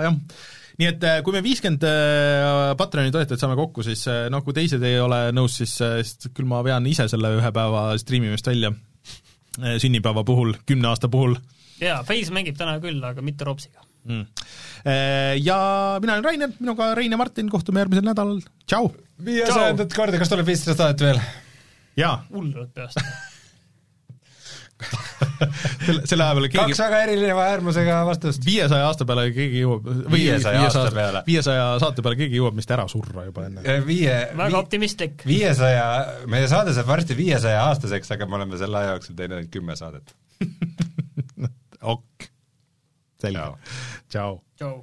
jah, 0.05 0.19
nii 0.79 0.89
et 0.91 1.07
kui 1.25 1.33
me 1.33 1.41
viiskümmend 1.45 1.85
Patreoni 2.77 3.11
toetajat 3.13 3.41
saame 3.41 3.57
kokku, 3.57 3.83
siis 3.87 4.05
noh, 4.33 4.45
kui 4.45 4.53
teised 4.57 4.83
ei 4.85 5.01
ole 5.01 5.25
nõus, 5.33 5.57
siis, 5.63 5.75
siis 5.81 6.31
küll 6.37 6.49
ma 6.49 6.61
vean 6.65 6.87
ise 6.87 7.09
selle 7.09 7.33
ühe 7.41 7.51
päeva 7.57 7.91
striimimist 8.01 8.47
välja 8.53 8.73
sünnipäeva 9.59 10.25
puhul, 10.25 10.55
kümne 10.67 10.89
aasta 10.89 11.11
puhul. 11.13 11.37
jaa, 11.81 12.03
Face 12.09 12.33
mängib 12.35 12.59
täna 12.59 12.79
küll, 12.83 13.03
aga 13.05 13.25
mitte 13.25 13.49
Ropsiga 13.49 13.83
mm.. 14.05 14.27
Ja 15.43 15.59
mina 16.03 16.17
olen 16.17 16.25
Rainer, 16.25 16.55
minuga 16.61 16.93
Rein 16.99 17.13
ja 17.13 17.21
Martin, 17.21 17.51
kohtume 17.53 17.85
järgmisel 17.85 18.07
nädalal, 18.07 18.41
tšau! 18.67 18.93
viiesajandat 19.25 19.95
korda, 19.97 20.19
kas 20.23 20.33
tuleb 20.33 20.49
viissada 20.49 20.79
saadet 20.79 21.05
veel? 21.09 21.21
jaa. 21.97 22.17
hullult 22.33 22.73
peast 22.75 23.01
selle, 25.87 26.03
selle 26.09 26.25
aja 26.25 26.37
peale 26.37 26.51
keegi 26.53 26.73
kaks 26.73 26.83
väga 26.85 27.01
erineva 27.07 27.47
äärmusega 27.53 27.99
vastust. 28.09 28.45
viiesaja 28.47 28.89
aasta 28.89 29.07
peale 29.09 29.27
keegi 29.35 29.63
jõuab 29.63 29.89
viiesaja 30.13 30.65
aasta 30.67 30.85
peale? 30.95 31.25
viiesaja 31.27 31.67
saate 31.83 32.05
peale 32.05 32.21
keegi 32.21 32.41
jõuab 32.41 32.59
vist 32.61 32.75
ära 32.75 32.87
surra 32.91 33.27
juba 33.29 33.47
enne. 33.49 33.79
viie 33.87 34.17
väga 34.33 34.51
vi, 34.53 34.59
optimistlik. 34.61 35.27
viiesaja, 35.29 35.89
meie 36.33 36.49
saade 36.51 36.75
saab 36.77 36.91
varsti 36.93 37.17
viiesaja 37.19 37.65
aastaseks, 37.71 38.15
aga 38.17 38.29
me 38.29 38.41
oleme 38.41 38.61
selle 38.61 38.81
aja 38.83 38.95
jooksul 38.97 39.19
teinud 39.19 39.41
ainult 39.41 39.53
kümme 39.55 39.77
saadet 39.79 40.15
ok. 41.95 42.31
selge. 43.23 43.51
tšau. 44.09 44.41
tšau. 44.59 44.81